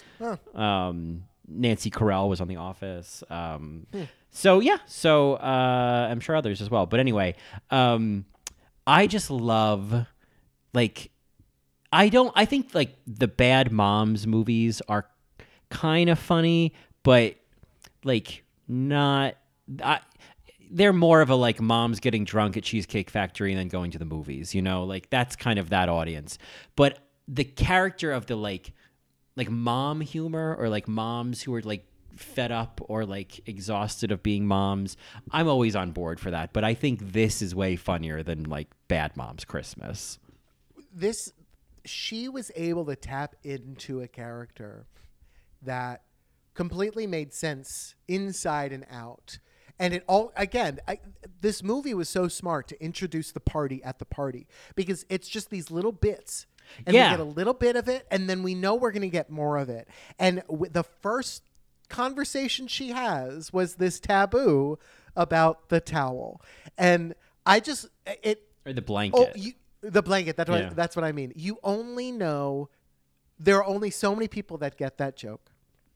Um, 0.55 1.25
Nancy 1.49 1.91
Carell 1.91 2.29
was 2.29 2.41
on 2.41 2.49
The 2.49 2.57
Office. 2.57 3.23
Um, 3.31 3.87
So 4.31 4.61
yeah, 4.61 4.79
so 4.87 5.35
uh, 5.35 6.09
I'm 6.11 6.21
sure 6.21 6.37
others 6.37 6.61
as 6.61 6.71
well. 6.71 6.85
But 6.87 7.01
anyway, 7.01 7.35
um, 7.71 8.25
I 8.89 9.07
just 9.07 9.31
love 9.31 10.07
like 10.73 11.11
I 11.93 12.09
don't. 12.09 12.33
I 12.35 12.45
think 12.47 12.75
like 12.75 12.97
the 13.07 13.29
Bad 13.29 13.71
Moms 13.71 14.27
movies 14.27 14.83
are 14.89 15.07
kind 15.71 16.11
of 16.11 16.19
funny, 16.19 16.75
but 17.03 17.37
like 18.03 18.45
not. 18.67 19.37
I 19.83 20.01
they're 20.71 20.93
more 20.93 21.23
of 21.23 21.31
a 21.31 21.35
like 21.35 21.61
mom's 21.61 22.01
getting 22.01 22.25
drunk 22.25 22.57
at 22.57 22.63
Cheesecake 22.63 23.09
Factory 23.09 23.53
and 23.53 23.59
then 23.59 23.69
going 23.69 23.91
to 23.93 23.99
the 23.99 24.05
movies, 24.05 24.55
you 24.55 24.61
know, 24.63 24.85
like 24.85 25.09
that's 25.11 25.37
kind 25.37 25.59
of 25.59 25.71
that 25.71 25.89
audience. 25.89 26.39
But 26.77 26.99
the 27.27 27.45
character 27.45 28.13
of 28.13 28.27
the 28.27 28.37
like 28.37 28.73
like 29.37 29.51
mom 29.51 30.01
humor 30.01 30.55
or 30.59 30.69
like 30.69 30.89
moms 30.89 31.43
who 31.43 31.55
are 31.55 31.63
like 31.63 31.87
fed 32.21 32.53
up 32.53 32.81
or 32.85 33.05
like 33.07 33.47
exhausted 33.49 34.11
of 34.13 34.23
being 34.23 34.47
moms, 34.47 34.97
I'm 35.31 35.49
always 35.49 35.75
on 35.77 35.93
board 35.93 36.21
for 36.21 36.31
that. 36.31 36.53
But 36.53 36.65
I 36.65 36.75
think 36.75 37.13
this 37.13 37.41
is 37.43 37.55
way 37.55 37.77
funnier 37.77 38.23
than 38.23 38.45
like 38.45 38.69
Bad 38.89 39.17
Moms 39.17 39.45
Christmas. 39.45 40.19
this 40.93 41.33
she 41.85 42.29
was 42.29 42.51
able 42.55 42.85
to 42.87 42.97
tap 42.97 43.35
into 43.43 44.01
a 44.03 44.09
character 44.09 44.87
that 45.63 46.03
completely 46.55 47.07
made 47.07 47.33
sense 47.33 47.95
inside 48.09 48.73
and 48.73 48.85
out 48.91 49.39
and 49.79 49.95
it 49.95 50.05
all 50.09 50.33
again 50.37 50.81
I, 50.89 50.99
this 51.41 51.63
movie 51.63 51.95
was 51.95 52.09
so 52.09 52.27
smart 52.29 52.67
to 52.69 52.83
introduce 52.83 53.31
the 53.33 53.41
party 53.41 53.83
at 53.85 53.99
the 54.01 54.05
party 54.05 54.49
because 54.75 55.07
it's 55.09 55.29
just 55.29 55.51
these 55.51 55.71
little 55.71 55.93
bits 55.93 56.47
and 56.85 56.95
Yeah. 56.95 57.13
we 57.13 57.17
get 57.17 57.21
a 57.21 57.31
little 57.31 57.55
bit 57.55 57.77
of 57.77 57.89
it 57.89 58.07
and 58.11 58.29
then 58.29 58.43
we 58.43 58.55
know 58.55 58.75
we're 58.75 58.91
going 58.91 59.03
to 59.03 59.09
get 59.09 59.31
more 59.31 59.57
of 59.57 59.69
it 59.69 59.89
and 60.19 60.43
w- 60.49 60.71
the 60.71 60.83
first 60.83 61.45
conversation 61.89 62.67
she 62.67 62.89
has 62.91 63.53
was 63.53 63.77
this 63.77 63.99
taboo 64.01 64.79
about 65.17 65.69
the 65.69 65.81
towel 65.81 66.41
and 66.77 67.15
i 67.47 67.59
just 67.61 67.89
it 68.23 68.43
Or 68.67 68.73
the 68.73 68.83
blanket. 68.83 69.19
Oh, 69.35 69.39
you, 69.39 69.53
the 69.81 70.03
blanket. 70.03 70.37
That's 70.37 70.51
what 70.51 70.61
Yeah. 70.61 70.71
that's 70.75 70.95
what 70.97 71.05
I 71.05 71.13
mean. 71.13 71.33
You 71.37 71.59
only 71.63 72.11
know 72.13 72.69
there 73.39 73.57
are 73.57 73.65
only 73.65 73.91
so 73.91 74.15
many 74.15 74.29
people 74.29 74.59
that 74.59 74.77
get 74.77 74.99
that 74.99 75.17
joke. 75.17 75.51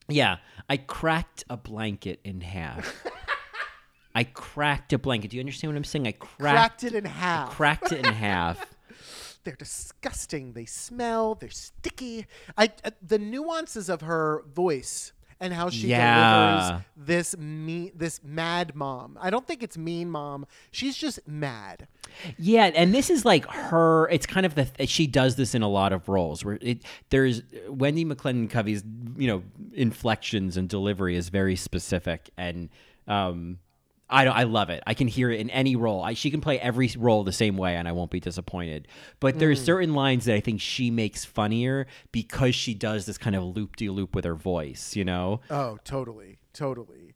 Yeah, 0.09 0.38
I 0.70 0.76
cracked 0.76 1.45
a 1.51 1.57
blanket 1.57 2.20
in 2.24 2.40
half. 2.40 3.05
I 4.14 4.24
cracked 4.24 4.93
a 4.93 4.99
blanket. 4.99 5.30
Do 5.30 5.36
you 5.36 5.40
understand 5.43 5.72
what 5.72 5.76
I'm 5.76 5.84
saying? 5.84 6.07
I 6.07 6.12
cracked, 6.12 6.38
Cracked 6.38 6.84
it 6.84 6.95
in 6.95 7.05
half. 7.05 7.51
cracked 7.51 7.93
it 7.93 8.07
in 8.07 8.12
half. 8.28 8.64
They're 9.45 9.57
disgusting. 9.57 10.53
They 10.53 10.66
smell. 10.66 11.34
They're 11.34 11.51
sticky. 11.51 12.26
I 12.57 12.70
uh, 12.84 12.90
the 13.03 13.18
nuances 13.18 13.88
of 13.88 14.03
her 14.03 14.45
voice 14.55 15.12
and 15.43 15.53
how 15.53 15.68
she 15.68 15.88
Yeah. 15.88 16.61
delivers 16.61 16.84
this 16.97 17.36
me 17.36 17.90
this 17.95 18.20
mad 18.24 18.74
mom. 18.74 19.18
I 19.20 19.28
don't 19.30 19.47
think 19.47 19.62
it's 19.62 19.76
mean 19.76 20.09
mom. 20.09 20.47
She's 20.70 20.97
just 20.97 21.26
mad. 21.26 21.88
Yeah, 22.38 22.70
and 22.74 22.95
this 22.95 23.11
is 23.11 23.24
like 23.24 23.45
her. 23.47 24.09
It's 24.11 24.24
kind 24.26 24.47
of 24.47 24.55
the 24.55 24.68
she 24.86 25.07
does 25.07 25.36
this 25.36 25.55
in 25.55 25.62
a 25.62 25.68
lot 25.68 25.93
of 25.93 26.09
roles 26.09 26.45
where 26.45 26.59
it 26.62 26.82
there's 27.11 27.43
Wendi 27.68 28.07
McLendon 28.07 28.49
Covey's 28.49 28.84
you 29.16 29.26
know 29.26 29.43
inflections 29.74 30.57
and 30.57 30.68
delivery 30.68 31.16
is 31.16 31.28
very 31.28 31.57
specific 31.57 32.30
and 32.36 32.68
um 33.09 33.59
I 34.13 34.25
don't, 34.25 34.37
I 34.37 34.43
love 34.43 34.69
it. 34.69 34.83
I 34.87 34.95
can 34.95 35.09
hear 35.09 35.31
it 35.31 35.41
in 35.41 35.49
any 35.51 35.75
role. 35.75 36.03
I, 36.03 36.13
she 36.13 36.31
can 36.31 36.43
play 36.43 36.61
every 36.61 36.91
role 36.99 37.25
the 37.25 37.33
same 37.33 37.57
way, 37.57 37.77
and 37.77 37.89
I 37.89 37.93
won't 37.93 38.11
be 38.11 38.21
disappointed. 38.21 38.87
But 39.21 39.39
there's 39.39 39.63
certain 39.65 39.95
lines 39.95 40.27
that 40.27 40.35
I 40.35 40.41
think 40.41 40.61
she 40.61 40.91
makes 40.91 41.25
funnier 41.25 41.87
because 42.13 42.55
she 42.55 42.75
does 42.75 43.07
this 43.07 43.17
kind 43.17 43.35
of 43.35 43.43
loop 43.43 43.77
de 43.77 43.89
loop 43.89 44.15
with 44.15 44.27
her 44.27 44.35
voice. 44.35 44.95
You 44.95 45.05
know? 45.05 45.41
Oh, 45.51 45.79
totally, 45.83 46.39
totally. 46.53 47.15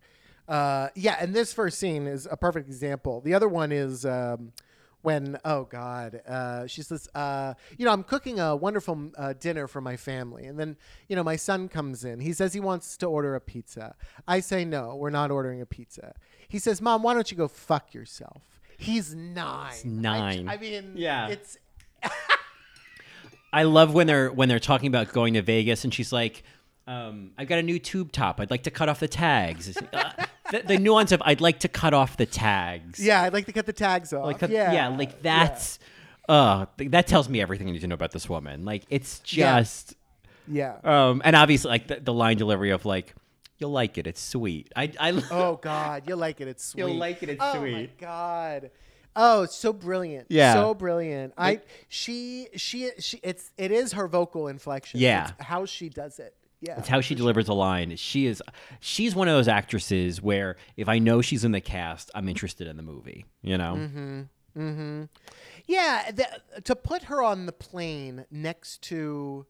Uh, 0.49 0.89
yeah, 0.95 1.17
and 1.21 1.35
this 1.35 1.53
first 1.53 1.79
scene 1.79 2.07
is 2.07 2.27
a 2.31 2.37
perfect 2.37 2.67
example. 2.69 3.21
The 3.21 3.35
other 3.35 3.49
one 3.49 3.73
is 3.73 4.07
um, 4.07 4.53
when, 5.03 5.39
oh 5.45 5.65
God, 5.65 6.21
uh, 6.27 6.67
she 6.67 6.83
says, 6.83 7.09
uh, 7.15 7.55
you 7.77 7.85
know, 7.85 7.93
I'm 7.93 8.05
cooking 8.05 8.41
a 8.41 8.57
wonderful 8.57 9.11
uh, 9.19 9.35
dinner 9.35 9.67
for 9.67 9.81
my 9.81 9.97
family, 9.97 10.47
and 10.47 10.59
then 10.59 10.77
you 11.09 11.17
know 11.17 11.23
my 11.23 11.37
son 11.37 11.69
comes 11.69 12.05
in. 12.05 12.21
He 12.21 12.33
says 12.33 12.55
he 12.55 12.61
wants 12.61 12.97
to 12.99 13.07
order 13.07 13.35
a 13.35 13.41
pizza. 13.41 13.97
I 14.27 14.41
say 14.41 14.65
no, 14.65 14.97
we're 14.97 15.11
not 15.11 15.31
ordering 15.31 15.61
a 15.61 15.67
pizza. 15.67 16.15
He 16.49 16.59
says, 16.59 16.81
Mom, 16.81 17.03
why 17.03 17.15
don't 17.15 17.31
you 17.31 17.37
go 17.37 17.49
fuck 17.49 17.93
yourself? 17.95 18.43
He's 18.79 19.15
nine. 19.15 19.73
I- 19.73 19.81
nine. 19.85 20.49
I, 20.49 20.57
mean, 20.59 20.93
Yeah. 20.97 21.29
it's 21.29 21.59
I 23.53 23.63
love 23.63 23.95
when 23.95 24.07
they're 24.07 24.31
when 24.31 24.49
they're 24.49 24.59
talking 24.59 24.89
about 24.89 25.13
going 25.13 25.35
to 25.35 25.43
Vegas, 25.43 25.85
and 25.85 25.95
she's 25.95 26.13
like, 26.13 26.43
um, 26.87 27.31
"I've 27.39 27.49
got 27.49 27.59
a 27.59 27.63
new 27.63 27.79
tube 27.79 28.13
top. 28.13 28.39
I'd 28.41 28.51
like 28.51 28.65
to 28.65 28.71
cut 28.71 28.89
off 28.89 29.01
the 29.01 29.09
tags." 29.09 29.75
Uh, 29.79 30.13
the, 30.51 30.63
the 30.63 30.79
nuance 30.79 31.13
of 31.13 31.23
"I'd 31.25 31.41
like 31.41 31.61
to 31.61 31.69
cut 31.69 31.95
off 31.95 32.17
the 32.17 32.27
tags." 32.27 33.05
yeah. 33.05 33.23
I'd 33.23 33.33
like 33.33 33.47
to 33.47 33.53
cut 33.53 33.65
the 33.67 33.73
tags 33.73 34.13
off. 34.13 34.27
like 34.27 34.39
cut- 34.41 34.51
yeah, 34.51 34.73
yeah, 34.73 34.89
like 34.89 35.23
that's. 35.23 35.79
Uh, 36.29 36.67
that 36.79 37.07
tells 37.07 37.29
me 37.29 37.41
everything 37.41 37.69
I 37.69 37.71
need 37.71 37.81
to 37.83 37.87
know 37.87 37.95
about 37.95 38.11
this 38.11 38.29
woman. 38.29 38.65
Like 38.65 38.83
it's 38.91 39.23
Yeah. 39.33 39.61
just, 39.61 39.95
yeah. 40.49 40.75
um, 40.83 41.23
and 41.25 41.37
obviously 41.37 41.69
like 41.71 41.87
the, 41.87 42.01
the 42.01 42.13
line 42.13 42.37
delivery 42.37 42.71
of 42.71 42.85
like, 42.85 43.15
"You'll 43.59 43.71
like 43.73 43.99
it. 43.99 44.07
It's 44.07 44.21
sweet." 44.21 44.73
I, 44.77 44.93
I, 44.99 45.23
Oh 45.31 45.59
God, 45.61 46.05
you'll 46.07 46.19
like 46.19 46.41
it? 46.41 46.49
It's 46.49 46.65
sweet. 46.65 46.81
You'll 46.81 46.95
like 46.95 47.23
it, 47.23 47.31
it's 47.31 47.53
sweet. 47.53 47.75
oh, 47.75 47.79
my. 47.79 47.89
God. 47.99 48.71
Oh, 49.19 49.47
so 49.47 49.73
brilliant. 49.73 50.27
Yeah. 50.29 50.53
So 50.53 50.75
brilliant. 50.75 51.33
I 51.39 51.61
she 51.89 52.49
she 52.57 52.91
she 52.99 53.19
it's 53.23 53.51
it 53.57 53.73
is 53.73 53.95
her 53.95 54.09
vocal 54.09 54.49
inflection. 54.49 55.01
Yeah. 55.01 55.31
It's 55.39 55.47
how 55.47 55.65
she 55.65 55.89
does 55.89 56.19
it. 56.19 56.35
Yeah. 56.61 56.79
It's 56.79 56.89
how 56.89 57.01
she 57.01 57.15
delivers 57.15 57.49
a 57.49 57.53
line. 57.55 57.97
She 57.97 58.27
is, 58.27 58.43
she's 58.81 59.15
one 59.15 59.29
of 59.29 59.35
those 59.35 59.49
actresses 59.49 60.23
where 60.23 60.57
if 60.77 60.89
I 60.89 60.99
know 60.99 61.21
she's 61.21 61.45
in 61.45 61.53
the 61.53 61.61
cast, 61.61 62.11
I'm 62.15 62.29
interested 62.29 62.67
in 62.67 62.77
the 62.77 62.83
movie. 62.83 63.27
You 63.43 63.59
know? 63.59 63.75
Mm-hmm. 63.77 64.21
Mm-hmm. 64.59 65.05
yeah. 65.67 66.11
The, 66.13 66.63
to 66.63 66.75
put 66.75 67.05
her 67.05 67.23
on 67.23 67.47
the 67.47 67.53
plane 67.53 68.25
next 68.31 68.83
to 68.85 69.47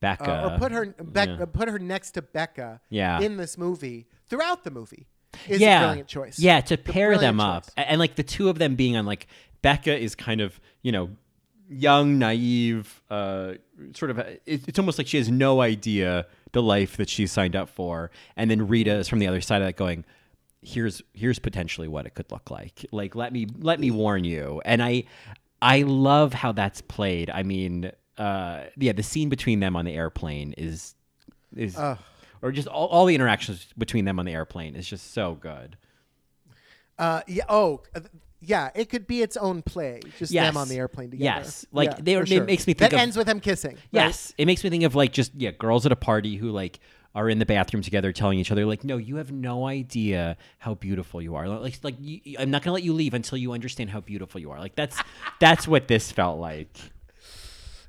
Becca, 0.00 0.30
uh, 0.30 0.54
or 0.54 0.58
put 0.58 0.72
her 0.72 0.86
Beck, 0.86 1.28
yeah. 1.28 1.44
put 1.46 1.68
her 1.68 1.78
next 1.78 2.12
to 2.12 2.22
Becca 2.22 2.80
Yeah. 2.90 3.20
in 3.20 3.36
this 3.36 3.56
movie 3.56 4.06
throughout 4.28 4.64
the 4.64 4.70
movie 4.70 5.06
is 5.48 5.60
yeah, 5.60 5.80
a 5.80 5.86
brilliant 5.86 6.08
choice. 6.08 6.38
Yeah, 6.38 6.60
to 6.62 6.76
pair 6.76 7.16
them 7.18 7.40
up, 7.40 7.64
choice. 7.64 7.74
And 7.76 7.98
like 7.98 8.14
the 8.16 8.22
two 8.22 8.48
of 8.48 8.58
them 8.58 8.76
being 8.76 8.96
on 8.96 9.06
like 9.06 9.26
Becca 9.62 9.96
is 9.98 10.14
kind 10.14 10.40
of 10.40 10.60
you 10.82 10.92
know 10.92 11.10
young, 11.68 12.18
naive, 12.18 13.02
uh, 13.10 13.54
sort 13.94 14.10
of. 14.10 14.18
It, 14.18 14.42
it's 14.46 14.78
almost 14.78 14.98
like 14.98 15.06
she 15.06 15.16
has 15.16 15.30
no 15.30 15.60
idea 15.60 16.26
the 16.52 16.62
life 16.62 16.96
that 16.98 17.08
she 17.08 17.26
signed 17.26 17.56
up 17.56 17.68
for, 17.68 18.10
and 18.36 18.50
then 18.50 18.68
Rita 18.68 18.94
is 18.94 19.08
from 19.08 19.18
the 19.18 19.26
other 19.26 19.40
side 19.40 19.62
of 19.62 19.66
that 19.68 19.76
going. 19.76 20.04
Here's 20.66 21.02
here's 21.12 21.38
potentially 21.38 21.88
what 21.88 22.06
it 22.06 22.14
could 22.14 22.30
look 22.32 22.50
like. 22.50 22.86
Like 22.90 23.14
let 23.14 23.32
me 23.32 23.46
let 23.58 23.78
me 23.80 23.90
warn 23.90 24.24
you. 24.24 24.62
And 24.64 24.82
I 24.82 25.04
I 25.60 25.82
love 25.82 26.32
how 26.32 26.52
that's 26.52 26.80
played. 26.80 27.28
I 27.28 27.42
mean, 27.42 27.90
uh, 28.18 28.64
yeah, 28.76 28.92
the 28.92 29.02
scene 29.02 29.28
between 29.28 29.60
them 29.60 29.76
on 29.76 29.84
the 29.84 29.94
airplane 29.94 30.54
is 30.56 30.94
is 31.56 31.76
or 32.42 32.52
just 32.52 32.68
all, 32.68 32.88
all 32.88 33.06
the 33.06 33.14
interactions 33.14 33.66
between 33.78 34.04
them 34.04 34.18
on 34.18 34.26
the 34.26 34.32
airplane 34.32 34.74
is 34.76 34.86
just 34.88 35.12
so 35.12 35.34
good. 35.34 35.76
Uh, 36.98 37.22
yeah. 37.26 37.44
Oh, 37.48 37.82
uh, 37.94 38.00
yeah. 38.40 38.70
It 38.74 38.88
could 38.90 39.06
be 39.06 39.22
its 39.22 39.36
own 39.36 39.62
play. 39.62 40.00
Just 40.18 40.30
Yes. 40.32 40.46
them 40.48 40.56
on 40.56 40.68
the 40.68 40.76
airplane 40.76 41.10
together. 41.10 41.24
Yes. 41.24 41.66
Like, 41.72 41.90
Yeah, 41.90 41.96
they- 42.02 42.14
for 42.16 42.22
it 42.22 42.28
sure. 42.28 42.44
makes 42.44 42.66
me 42.66 42.74
think 42.74 42.90
that 42.90 42.92
of- 42.92 43.00
ends 43.00 43.16
with 43.16 43.26
them 43.26 43.40
kissing. 43.40 43.76
Yes, 43.90 44.32
it 44.38 44.46
makes 44.46 44.62
me 44.62 44.70
think 44.70 44.84
of 44.84 44.94
like 44.94 45.12
just 45.12 45.32
yeah, 45.34 45.50
girls 45.52 45.86
at 45.86 45.92
a 45.92 45.96
party 45.96 46.36
who 46.36 46.50
like 46.50 46.78
are 47.16 47.28
in 47.30 47.38
the 47.38 47.46
bathroom 47.46 47.80
together 47.82 48.12
telling 48.12 48.38
each 48.40 48.50
other 48.50 48.66
like, 48.66 48.82
"No, 48.84 48.96
you 48.96 49.16
have 49.16 49.30
no 49.32 49.66
idea 49.66 50.36
how 50.58 50.74
beautiful 50.74 51.22
you 51.22 51.34
are." 51.36 51.48
Like 51.48 51.78
like 51.82 51.94
you, 52.00 52.20
I'm 52.38 52.50
not 52.50 52.62
going 52.62 52.70
to 52.70 52.72
let 52.72 52.82
you 52.82 52.92
leave 52.92 53.14
until 53.14 53.38
you 53.38 53.52
understand 53.52 53.90
how 53.90 54.00
beautiful 54.00 54.40
you 54.40 54.50
are. 54.50 54.58
Like 54.58 54.74
that's 54.74 55.00
that's 55.40 55.66
what 55.68 55.88
this 55.88 56.10
felt 56.12 56.38
like. 56.40 56.76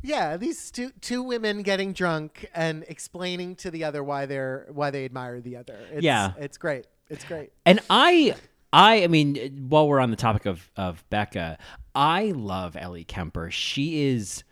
Yeah, 0.05 0.37
these 0.37 0.71
two 0.71 0.91
two 1.01 1.23
women 1.23 1.63
getting 1.63 1.91
drunk 1.93 2.47
and 2.53 2.85
explaining 2.87 3.55
to 3.57 3.71
the 3.71 3.83
other 3.83 4.03
why 4.03 4.25
they're 4.27 4.67
why 4.71 4.91
they 4.91 5.03
admire 5.05 5.41
the 5.41 5.57
other. 5.57 5.79
It's, 5.91 6.03
Yeah. 6.03 6.33
it's 6.37 6.57
great. 6.57 6.85
It's 7.09 7.25
great. 7.25 7.51
And 7.65 7.79
I 7.89 8.35
I 8.71 9.03
I 9.03 9.07
mean, 9.07 9.65
while 9.69 9.87
we're 9.87 9.99
on 9.99 10.11
the 10.11 10.15
topic 10.17 10.45
of 10.45 10.69
of 10.77 11.03
Becca, 11.09 11.57
I 11.95 12.33
love 12.35 12.75
Ellie 12.77 13.03
Kemper. 13.03 13.49
She 13.51 14.05
is 14.07 14.43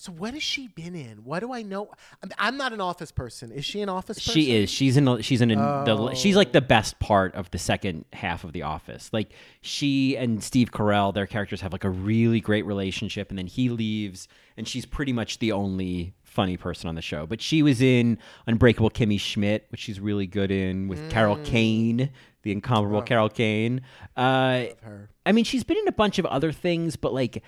So 0.00 0.12
what 0.12 0.32
has 0.32 0.42
she 0.42 0.68
been 0.68 0.94
in? 0.94 1.24
What 1.24 1.40
do 1.40 1.52
I 1.52 1.60
know? 1.60 1.90
I'm, 2.38 2.56
not 2.56 2.72
an 2.72 2.80
office 2.80 3.12
person. 3.12 3.52
Is 3.52 3.66
she 3.66 3.82
an 3.82 3.90
office 3.90 4.16
person? 4.18 4.32
She 4.32 4.56
is. 4.56 4.70
She's 4.70 4.96
in. 4.96 5.20
She's 5.20 5.42
in. 5.42 5.48
the, 5.50 5.58
Oh. 5.58 6.14
she's 6.14 6.36
like 6.36 6.52
the 6.52 6.62
best 6.62 6.98
part 7.00 7.34
of 7.34 7.50
the 7.50 7.58
second 7.58 8.06
half 8.14 8.42
of 8.42 8.54
The 8.54 8.62
Office. 8.62 9.10
Like 9.12 9.32
she 9.60 10.16
and 10.16 10.42
Steve 10.42 10.70
Carell, 10.72 11.12
their 11.12 11.26
characters 11.26 11.60
have 11.60 11.72
like 11.72 11.84
a 11.84 11.90
really 11.90 12.40
great 12.40 12.64
relationship, 12.64 13.28
and 13.28 13.36
then 13.38 13.46
he 13.46 13.68
leaves, 13.68 14.26
and 14.56 14.66
she's 14.66 14.86
pretty 14.86 15.12
much 15.12 15.38
the 15.38 15.52
only 15.52 16.14
funny 16.22 16.56
person 16.56 16.88
on 16.88 16.94
the 16.94 17.02
show. 17.02 17.26
But 17.26 17.42
she 17.42 17.62
was 17.62 17.82
in 17.82 18.16
Unbreakable 18.46 18.90
Kimmy 18.92 19.20
Schmidt, 19.20 19.66
which 19.68 19.80
she's 19.82 20.00
really 20.00 20.26
good 20.26 20.50
in 20.50 20.88
with 20.88 21.10
Carol 21.10 21.36
Mm. 21.36 21.44
Kane, 21.44 22.10
the 22.42 22.52
incomparable 22.52 23.02
Carol 23.02 23.28
Kane. 23.28 23.82
Uh, 24.16 24.64
her. 24.82 25.10
I 25.26 25.32
mean, 25.32 25.44
she's 25.44 25.62
been 25.62 25.76
in 25.76 25.88
a 25.88 25.92
bunch 25.92 26.18
of 26.18 26.24
other 26.24 26.52
things, 26.52 26.96
but 26.96 27.12
like 27.12 27.42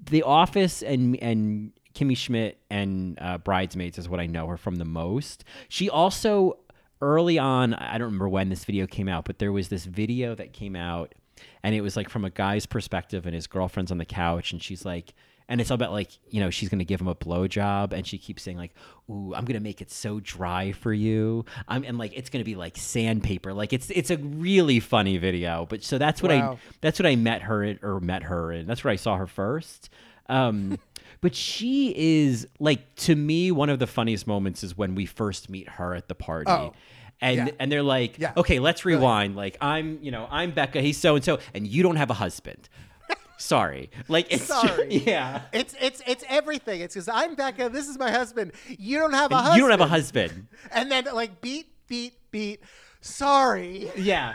The 0.00 0.22
Office 0.22 0.80
and 0.82 1.16
and 1.16 1.72
Kimmy 1.98 2.16
Schmidt 2.16 2.58
and 2.70 3.18
uh, 3.20 3.38
Bridesmaids 3.38 3.98
is 3.98 4.08
what 4.08 4.20
I 4.20 4.26
know 4.26 4.46
her 4.46 4.56
from 4.56 4.76
the 4.76 4.84
most. 4.84 5.42
She 5.68 5.90
also 5.90 6.58
early 7.00 7.38
on, 7.38 7.74
I 7.74 7.98
don't 7.98 8.06
remember 8.06 8.28
when 8.28 8.50
this 8.50 8.64
video 8.64 8.86
came 8.86 9.08
out, 9.08 9.24
but 9.24 9.38
there 9.38 9.52
was 9.52 9.68
this 9.68 9.84
video 9.84 10.34
that 10.36 10.52
came 10.52 10.76
out, 10.76 11.14
and 11.62 11.74
it 11.74 11.80
was 11.80 11.96
like 11.96 12.08
from 12.08 12.24
a 12.24 12.30
guy's 12.30 12.66
perspective, 12.66 13.26
and 13.26 13.34
his 13.34 13.46
girlfriend's 13.48 13.90
on 13.90 13.98
the 13.98 14.04
couch, 14.04 14.52
and 14.52 14.62
she's 14.62 14.84
like. 14.84 15.12
and 15.48 15.60
it's 15.62 15.70
all 15.70 15.76
about 15.76 15.92
like 15.92 16.10
you 16.28 16.40
know 16.40 16.50
she's 16.50 16.68
gonna 16.68 16.84
give 16.84 17.00
him 17.00 17.08
a 17.08 17.14
blowjob, 17.14 17.92
and 17.92 18.06
she 18.06 18.18
keeps 18.18 18.42
saying 18.42 18.58
like, 18.58 18.74
"Ooh, 19.10 19.32
I'm 19.34 19.44
gonna 19.46 19.60
make 19.60 19.80
it 19.80 19.90
so 19.90 20.20
dry 20.20 20.72
for 20.72 20.92
you," 20.92 21.46
I'm 21.66 21.84
and 21.84 21.96
like 21.96 22.12
it's 22.14 22.28
gonna 22.28 22.44
be 22.44 22.54
like 22.54 22.76
sandpaper. 22.76 23.52
Like 23.54 23.72
it's 23.72 23.88
it's 23.90 24.10
a 24.10 24.18
really 24.18 24.78
funny 24.78 25.16
video. 25.16 25.66
But 25.68 25.82
so 25.82 25.96
that's 25.98 26.22
what 26.22 26.30
I 26.30 26.58
that's 26.80 26.98
what 26.98 27.06
I 27.06 27.16
met 27.16 27.42
her 27.42 27.64
in, 27.64 27.78
or 27.82 27.98
met 27.98 28.24
her 28.24 28.52
and 28.52 28.68
That's 28.68 28.84
where 28.84 28.92
I 28.92 28.96
saw 28.96 29.16
her 29.16 29.26
first. 29.26 29.88
Um, 30.28 30.78
but 31.20 31.34
she 31.34 31.92
is 31.96 32.46
like 32.60 32.94
to 32.96 33.14
me 33.16 33.50
one 33.50 33.70
of 33.70 33.78
the 33.78 33.86
funniest 33.86 34.26
moments 34.26 34.62
is 34.62 34.76
when 34.76 34.94
we 34.94 35.06
first 35.06 35.48
meet 35.50 35.68
her 35.68 35.94
at 35.94 36.08
the 36.08 36.14
party. 36.14 36.50
Oh, 36.50 36.72
And, 37.20 37.36
yeah. 37.36 37.48
and 37.58 37.72
they're 37.72 37.82
like, 37.82 38.18
Yeah. 38.18 38.32
okay, 38.36 38.58
let's 38.60 38.84
rewind. 38.84 39.34
Like, 39.34 39.56
I'm, 39.60 39.98
you 40.02 40.10
know, 40.12 40.28
I'm 40.30 40.52
Becca. 40.52 40.80
He's 40.80 40.96
so 40.98 41.16
and 41.16 41.24
so, 41.24 41.40
and 41.54 41.66
you 41.66 41.82
don't 41.82 41.96
have 41.96 42.10
a 42.10 42.14
husband. 42.14 42.68
Sorry. 43.38 43.90
Like, 44.08 44.26
it's 44.32 44.44
Sorry. 44.44 44.96
yeah. 45.06 45.42
It's 45.52 45.74
it's 45.80 46.00
it's 46.06 46.24
everything. 46.28 46.80
It's 46.80 46.94
because 46.94 47.08
I'm 47.08 47.34
Becca. 47.34 47.68
This 47.70 47.88
is 47.88 47.98
my 47.98 48.10
husband. 48.10 48.52
You 48.68 48.98
don't 48.98 49.12
have 49.14 49.32
a 49.32 49.34
And 49.34 49.42
husband. 49.44 49.56
you 49.56 49.62
don't 49.62 49.70
have 49.78 49.80
a 49.80 49.90
husband. 49.90 50.46
And 50.72 50.90
then 50.92 51.04
like 51.12 51.40
beat 51.40 51.66
beat 51.88 52.14
beat. 52.30 52.60
Sorry. 53.00 53.90
Yeah. 53.96 54.34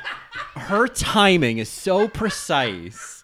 Her 0.56 0.88
timing 0.88 1.58
is 1.60 1.70
so 1.70 2.08
precise. 2.08 3.23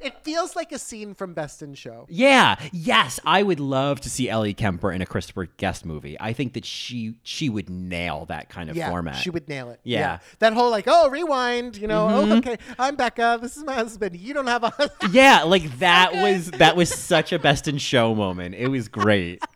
It 0.00 0.22
feels 0.22 0.54
like 0.56 0.72
a 0.72 0.78
scene 0.78 1.14
from 1.14 1.34
Best 1.34 1.62
in 1.62 1.74
Show. 1.74 2.06
Yeah. 2.08 2.56
Yes, 2.72 3.18
I 3.24 3.42
would 3.42 3.60
love 3.60 4.00
to 4.02 4.10
see 4.10 4.28
Ellie 4.28 4.54
Kemper 4.54 4.92
in 4.92 5.02
a 5.02 5.06
Christopher 5.06 5.46
Guest 5.56 5.84
movie. 5.84 6.16
I 6.20 6.32
think 6.32 6.52
that 6.54 6.64
she 6.64 7.14
she 7.22 7.48
would 7.48 7.68
nail 7.68 8.24
that 8.26 8.48
kind 8.48 8.70
of 8.70 8.76
Yeah, 8.76 8.90
format. 8.90 9.16
she 9.16 9.30
would 9.30 9.48
nail 9.48 9.70
it. 9.70 9.80
Yeah. 9.84 10.18
That 10.38 10.52
whole 10.52 10.70
like, 10.70 10.84
oh, 10.86 11.08
rewind, 11.10 11.76
you 11.76 11.86
know, 11.88 12.06
Mm-hmm. 12.08 12.32
oh, 12.32 12.36
okay, 12.38 12.56
I'm 12.78 12.94
Becca. 12.96 13.38
This 13.42 13.56
is 13.56 13.64
my 13.64 13.74
husband. 13.74 14.16
You 14.16 14.34
don't 14.34 14.46
have 14.46 14.64
a 14.64 14.70
husband. 14.70 15.12
Yeah, 15.14 15.42
like 15.44 15.78
that 15.78 16.12
was 16.14 16.50
that 16.52 16.76
was 16.76 16.88
such 16.90 17.32
a 17.32 17.38
best 17.38 17.66
in 17.68 17.78
show 17.78 18.14
moment. 18.14 18.54
It 18.54 18.68
was 18.68 18.88
great. 18.88 19.42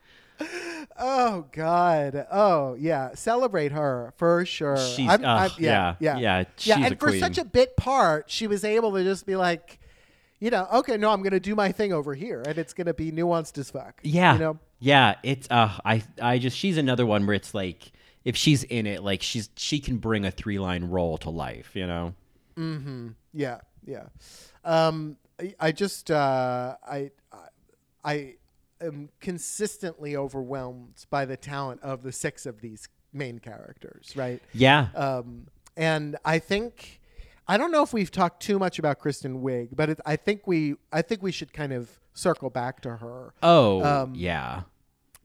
Oh 1.05 1.47
God. 1.53 2.27
Oh 2.31 2.75
yeah. 2.79 3.15
Celebrate 3.15 3.73
her 3.73 4.13
for 4.19 4.45
sure. 4.45 4.77
She's- 4.77 5.09
I'm- 5.11 5.25
ugh, 5.25 5.41
I'm- 5.41 5.51
yeah, 5.59 5.95
yeah, 6.01 6.19
yeah, 6.19 6.39
yeah, 6.39 6.45
yeah. 6.79 6.87
And 6.87 7.01
for 7.01 7.09
queen. 7.09 7.21
such 7.21 7.39
a 7.39 7.45
bit 7.45 7.77
part, 7.77 8.31
she 8.31 8.47
was 8.47 8.63
able 8.65 8.93
to 8.93 9.03
just 9.03 9.27
be 9.27 9.35
like, 9.35 9.79
you 10.43 10.51
know, 10.51 10.67
okay, 10.73 10.97
no, 10.97 11.11
I'm 11.11 11.23
gonna 11.23 11.39
do 11.39 11.55
my 11.55 11.71
thing 11.71 11.93
over 11.93 12.17
here, 12.17 12.43
and 12.45 12.59
it's 12.59 12.75
gonna 12.75 12.93
be 12.93 13.13
nuanced 13.13 13.59
as 13.59 13.71
fuck. 13.71 14.01
Yeah. 14.03 14.33
You 14.33 14.39
know. 14.41 14.59
Yeah, 14.81 15.15
it's 15.23 15.47
uh 15.49 15.79
I 15.85 16.03
I 16.21 16.39
just 16.39 16.59
she's 16.59 16.79
another 16.79 17.07
one 17.07 17.29
where 17.29 17.37
it's 17.37 17.55
like 17.55 17.93
if 18.25 18.37
she's 18.37 18.65
in 18.65 18.89
it, 18.89 19.05
like 19.05 19.23
she's 19.23 19.51
she 19.57 19.79
can 19.79 19.99
bring 19.99 20.25
a 20.25 20.33
three 20.33 20.59
line 20.59 20.87
role 20.87 21.17
to 21.19 21.31
life, 21.31 21.77
you 21.77 21.87
know? 21.87 22.15
Hmm. 22.57 23.11
Yeah, 23.33 23.61
yeah. 23.87 24.07
Um, 24.65 25.17
I, 25.41 25.55
I 25.61 25.71
just 25.71 26.11
uh, 26.11 26.75
I 26.85 27.13
I 28.03 28.35
am 28.81 29.11
consistently 29.21 30.17
overwhelmed 30.17 31.07
by 31.09 31.25
the 31.25 31.37
talent 31.37 31.83
of 31.83 32.03
the 32.03 32.11
six 32.11 32.47
of 32.47 32.61
these 32.61 32.89
main 33.13 33.39
characters, 33.39 34.13
right? 34.17 34.43
Yeah. 34.53 34.89
Um, 34.97 35.47
and 35.77 36.17
I 36.25 36.41
think 36.41 37.01
I 37.49 37.57
don't 37.57 37.71
know 37.73 37.83
if 37.83 37.93
we've 37.93 38.11
talked 38.11 38.43
too 38.43 38.59
much 38.59 38.79
about 38.79 38.99
Kristen 38.99 39.43
Wiig, 39.43 39.71
but 39.75 39.91
it, 39.91 40.01
I 40.07 40.17
think 40.17 40.47
we 40.47 40.77
I 40.93 41.03
think 41.03 41.23
we 41.23 41.33
should 41.33 41.53
kind 41.53 41.73
of 41.73 41.91
circle 42.15 42.51
back 42.51 42.81
to 42.83 42.97
her 42.99 43.33
oh, 43.43 43.83
um, 43.85 44.15
yeah. 44.15 44.63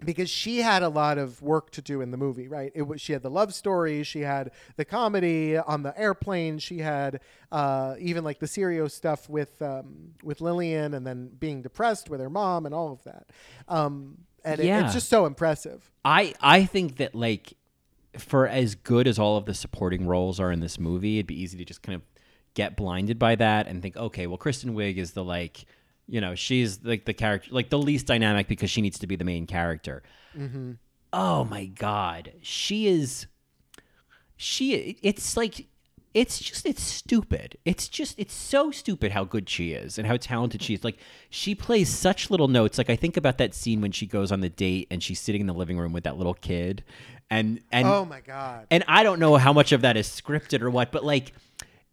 because 0.04 0.30
she 0.30 0.60
had 0.60 0.84
a 0.84 0.90
lot 0.90 1.18
of 1.18 1.42
work 1.42 1.70
to 1.72 1.82
do 1.82 2.02
in 2.02 2.12
the 2.12 2.18
movie, 2.18 2.48
right? 2.48 2.72
It 2.74 2.84
was 2.84 3.02
she 3.02 3.14
had 3.14 3.22
the 3.24 3.30
love 3.30 3.54
story, 3.54 4.04
she 4.04 4.22
had 4.22 4.52
the 4.78 4.86
comedy 4.86 5.58
on 5.58 5.84
the 5.84 5.98
airplane, 6.00 6.60
she 6.60 6.80
had 6.80 7.20
uh, 7.52 7.96
even 8.00 8.24
like 8.24 8.40
the 8.40 8.48
serious 8.48 8.94
stuff 8.94 9.30
with 9.30 9.62
um, 9.62 10.14
with 10.24 10.42
Lillian, 10.42 10.94
and 10.94 11.06
then 11.06 11.30
being 11.40 11.62
depressed 11.62 12.10
with 12.10 12.20
her 12.20 12.30
mom 12.30 12.66
and 12.66 12.74
all 12.74 12.92
of 12.92 13.04
that. 13.04 13.28
Um, 13.68 14.20
and 14.44 14.60
it- 14.60 14.66
it's 14.66 14.94
just 14.94 15.10
so 15.10 15.26
impressive. 15.26 15.92
I 16.06 16.34
I 16.42 16.66
think 16.66 16.98
that 16.98 17.14
like 17.14 17.54
for 18.18 18.48
as 18.48 18.76
good 18.76 19.08
as 19.08 19.18
all 19.20 19.38
of 19.38 19.46
the 19.46 19.54
supporting 19.54 20.08
roles 20.08 20.40
are 20.40 20.52
in 20.52 20.60
this 20.60 20.80
movie, 20.80 21.18
it'd 21.18 21.28
be 21.28 21.42
easy 21.42 21.58
to 21.58 21.66
just 21.66 21.82
kind 21.82 21.96
of 21.96 22.02
get 22.54 22.76
blinded 22.76 23.20
by 23.20 23.36
that 23.36 23.68
and 23.68 23.82
think, 23.82 23.96
okay, 23.98 24.28
well, 24.28 24.38
Kristen 24.38 24.76
Wiig 24.76 24.98
is 24.98 25.12
the 25.12 25.24
like, 25.24 25.66
you 26.08 26.20
know, 26.22 26.36
she's 26.36 26.84
like 26.84 27.06
the 27.06 27.14
character, 27.14 27.50
like 27.52 27.70
the 27.70 27.78
least 27.78 28.08
dynamic 28.08 28.48
because 28.48 28.70
she 28.70 28.82
needs 28.82 29.00
to 29.00 29.08
be 29.08 29.16
the 29.16 29.26
main 29.26 29.46
character. 29.46 30.04
Mm-hmm. 30.38 30.74
Oh 31.14 31.46
my 31.46 31.66
god, 31.66 32.34
she 32.42 32.88
is. 32.88 33.28
She, 34.36 34.98
it's 35.02 35.38
like. 35.38 35.68
It's 36.14 36.40
just 36.40 36.66
it's 36.66 36.82
stupid. 36.82 37.60
It's 37.64 37.88
just 37.88 38.18
it's 38.18 38.34
so 38.34 38.72
stupid 38.72 39.12
how 39.12 39.24
good 39.24 39.48
she 39.48 39.74
is 39.74 40.00
and 40.00 40.08
how 40.08 40.18
talented 40.18 40.64
she 40.64 40.74
is. 40.74 40.84
Like 40.84 40.98
she 41.30 41.54
plays 41.54 41.90
such 41.90 42.32
little 42.32 42.48
notes. 42.48 42.80
Like 42.80 42.90
I 42.90 42.96
think 42.96 43.18
about 43.18 43.38
that 43.38 43.54
scene 43.54 43.82
when 43.82 43.92
she 43.92 44.08
goes 44.08 44.32
on 44.32 44.40
the 44.40 44.50
date 44.50 44.88
and 44.90 45.04
she's 45.04 45.20
sitting 45.20 45.42
in 45.42 45.48
the 45.48 45.54
living 45.54 45.78
room 45.78 45.94
with 45.94 46.06
that 46.06 46.18
little 46.18 46.34
kid, 46.34 46.84
and 47.30 47.62
and 47.72 47.88
oh 47.88 48.06
my 48.06 48.22
god! 48.22 48.68
and 48.72 48.84
I 48.88 49.04
don't 49.04 49.20
know 49.20 49.36
how 49.36 49.54
much 49.54 49.72
of 49.72 49.82
that 49.82 49.98
is 49.98 50.08
scripted 50.08 50.62
or 50.62 50.70
what, 50.70 50.92
but 50.92 51.04
like 51.04 51.34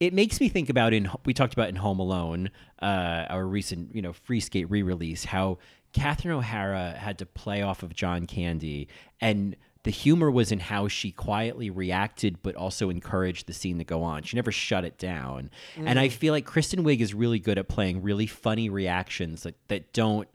it 0.00 0.12
makes 0.12 0.40
me 0.40 0.48
think 0.48 0.68
about 0.68 0.92
in 0.92 1.10
we 1.24 1.34
talked 1.34 1.52
about 1.52 1.68
in 1.68 1.76
Home 1.76 2.00
Alone, 2.00 2.50
uh, 2.80 3.26
our 3.28 3.46
recent 3.46 3.94
you 3.94 4.02
know 4.02 4.12
Free 4.12 4.40
Skate 4.40 4.70
re-release, 4.70 5.24
how 5.24 5.58
Catherine 5.92 6.34
O'Hara 6.34 6.92
had 6.92 7.18
to 7.18 7.26
play 7.26 7.62
off 7.62 7.82
of 7.82 7.94
John 7.94 8.26
Candy, 8.26 8.88
and 9.20 9.56
the 9.84 9.90
humor 9.90 10.30
was 10.30 10.50
in 10.50 10.60
how 10.60 10.88
she 10.88 11.10
quietly 11.10 11.68
reacted, 11.68 12.38
but 12.42 12.56
also 12.56 12.88
encouraged 12.88 13.46
the 13.46 13.52
scene 13.52 13.78
to 13.78 13.84
go 13.84 14.02
on. 14.02 14.22
She 14.22 14.36
never 14.36 14.52
shut 14.52 14.84
it 14.84 14.98
down, 14.98 15.50
and 15.76 15.98
I 15.98 16.08
feel 16.08 16.32
like 16.32 16.46
Kristen 16.46 16.84
Wiig 16.84 17.00
is 17.00 17.14
really 17.14 17.38
good 17.38 17.58
at 17.58 17.68
playing 17.68 18.02
really 18.02 18.26
funny 18.26 18.68
reactions 18.68 19.42
that 19.42 19.56
that 19.68 19.92
don't 19.92 20.28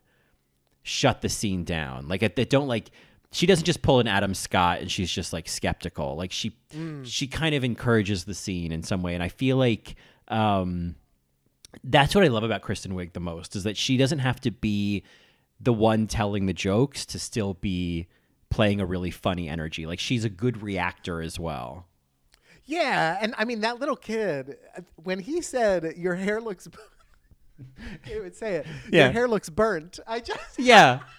shut 0.84 1.22
the 1.22 1.30
scene 1.30 1.64
down. 1.64 2.08
Like 2.08 2.22
that 2.22 2.50
don't 2.50 2.68
like 2.68 2.92
she 3.32 3.46
doesn't 3.46 3.66
just 3.66 3.82
pull 3.82 4.00
an 4.00 4.08
Adam 4.08 4.34
Scott 4.34 4.80
and 4.80 4.90
she's 4.92 5.12
just 5.12 5.34
like 5.34 5.48
skeptical. 5.48 6.16
Like 6.16 6.32
she 6.32 6.56
she 7.04 7.28
kind 7.28 7.56
of 7.56 7.64
encourages 7.64 8.26
the 8.26 8.34
scene 8.34 8.72
in 8.72 8.84
some 8.84 9.02
way. 9.02 9.14
And 9.14 9.24
I 9.24 9.30
feel 9.30 9.58
like 9.58 9.96
um 10.28 10.96
that's 11.84 12.16
what 12.16 12.24
I 12.24 12.28
love 12.28 12.44
about 12.44 12.62
Kristen 12.62 12.94
Wiig 12.94 13.14
the 13.14 13.20
most 13.20 13.56
is 13.56 13.64
that 13.64 13.78
she 13.78 13.98
doesn't 13.98 14.20
have 14.20 14.40
to 14.42 14.52
be 14.52 15.04
the 15.60 15.74
one 15.74 16.08
telling 16.08 16.48
the 16.48 16.54
jokes 16.54 17.06
to 17.08 17.20
still 17.20 17.54
be 17.56 18.08
playing 18.50 18.82
a 18.82 18.86
really 18.86 19.12
funny 19.12 19.48
energy. 19.48 19.86
Like 19.86 20.00
she's 20.00 20.26
a 20.26 20.30
good 20.30 20.64
reactor 20.64 21.22
as 21.22 21.40
well. 21.40 21.86
Yeah, 22.66 23.18
and 23.22 23.34
I 23.38 23.46
mean 23.46 23.62
that 23.62 23.80
little 23.80 23.96
kid 23.96 24.58
when 24.96 25.20
he 25.20 25.42
said 25.42 25.94
your 25.98 26.16
hair 26.16 26.42
looks. 26.42 26.68
he 28.06 28.20
would 28.20 28.36
say 28.36 28.56
it. 28.56 28.68
Yeah. 28.92 29.06
Your 29.06 29.12
hair 29.12 29.28
looks 29.28 29.50
burnt. 29.50 30.00
I 30.08 30.20
just 30.20 30.58
Yeah. 30.58 31.00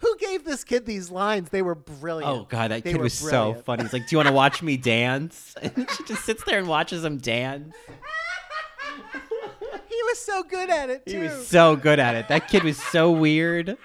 who 0.00 0.16
gave 0.18 0.44
this 0.44 0.64
kid 0.64 0.86
these 0.86 1.10
lines? 1.10 1.50
They 1.50 1.62
were 1.62 1.74
brilliant. 1.74 2.32
Oh 2.32 2.46
god, 2.48 2.70
that 2.70 2.84
They 2.84 2.92
kid 2.92 3.00
was 3.00 3.14
so 3.14 3.54
funny. 3.54 3.82
He's 3.84 3.92
like, 3.92 4.08
"Do 4.08 4.14
you 4.14 4.18
want 4.18 4.28
to 4.28 4.34
watch 4.34 4.62
me 4.62 4.76
dance?" 4.76 5.54
And 5.62 5.88
she 5.96 6.04
just 6.04 6.24
sits 6.24 6.42
there 6.44 6.58
and 6.58 6.68
watches 6.68 7.04
him 7.04 7.18
dance. 7.18 7.74
He 9.88 10.02
was 10.02 10.18
so 10.18 10.42
good 10.42 10.68
at 10.68 10.90
it 10.90 11.06
too. 11.06 11.12
He 11.12 11.18
was 11.18 11.46
so 11.48 11.74
good 11.74 11.98
at 11.98 12.14
it. 12.14 12.28
That 12.28 12.48
kid 12.48 12.62
was 12.64 12.76
so 12.76 13.10
weird. 13.10 13.78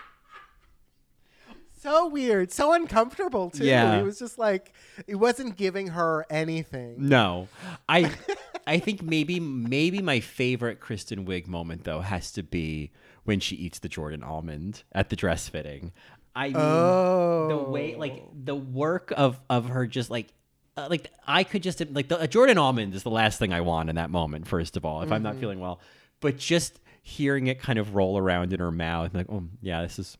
so 1.79 2.07
weird, 2.09 2.51
so 2.51 2.73
uncomfortable 2.73 3.49
too. 3.49 3.65
Yeah. 3.65 3.97
He 3.97 4.03
was 4.03 4.19
just 4.19 4.37
like 4.37 4.73
he 5.07 5.15
wasn't 5.15 5.55
giving 5.57 5.87
her 5.87 6.25
anything. 6.29 6.95
No, 6.97 7.47
I, 7.87 8.11
I 8.67 8.79
think 8.79 9.01
maybe 9.01 9.39
maybe 9.39 10.01
my 10.01 10.19
favorite 10.19 10.79
Kristen 10.81 11.25
Wiig 11.25 11.47
moment 11.47 11.85
though 11.85 12.01
has 12.01 12.31
to 12.33 12.43
be 12.43 12.91
when 13.23 13.39
she 13.39 13.55
eats 13.55 13.79
the 13.79 13.89
Jordan 13.89 14.23
almond 14.23 14.83
at 14.91 15.09
the 15.09 15.15
dress 15.15 15.47
fitting. 15.47 15.91
I 16.35 16.45
mean, 16.45 16.53
the 16.53 17.57
way 17.69 17.95
like 17.95 18.23
the 18.33 18.55
work 18.55 19.13
of 19.15 19.39
of 19.49 19.69
her 19.69 19.87
just 19.87 20.09
like. 20.09 20.33
Uh, 20.77 20.87
like 20.89 21.11
I 21.27 21.43
could 21.43 21.61
just 21.61 21.83
like 21.91 22.07
the 22.07 22.17
a 22.17 22.29
Jordan 22.29 22.57
almond 22.57 22.95
is 22.95 23.03
the 23.03 23.09
last 23.09 23.37
thing 23.37 23.51
I 23.51 23.59
want 23.59 23.89
in 23.89 23.97
that 23.97 24.09
moment. 24.09 24.47
First 24.47 24.77
of 24.77 24.85
all, 24.85 25.01
if 25.01 25.11
I'm 25.11 25.21
not 25.21 25.35
feeling 25.35 25.59
well, 25.59 25.81
but 26.21 26.37
just 26.37 26.79
hearing 27.01 27.47
it 27.47 27.59
kind 27.59 27.77
of 27.77 27.93
roll 27.93 28.17
around 28.17 28.53
in 28.53 28.61
her 28.61 28.71
mouth, 28.71 29.13
like, 29.13 29.25
oh 29.29 29.43
yeah, 29.61 29.81
this 29.81 29.99
is 29.99 30.17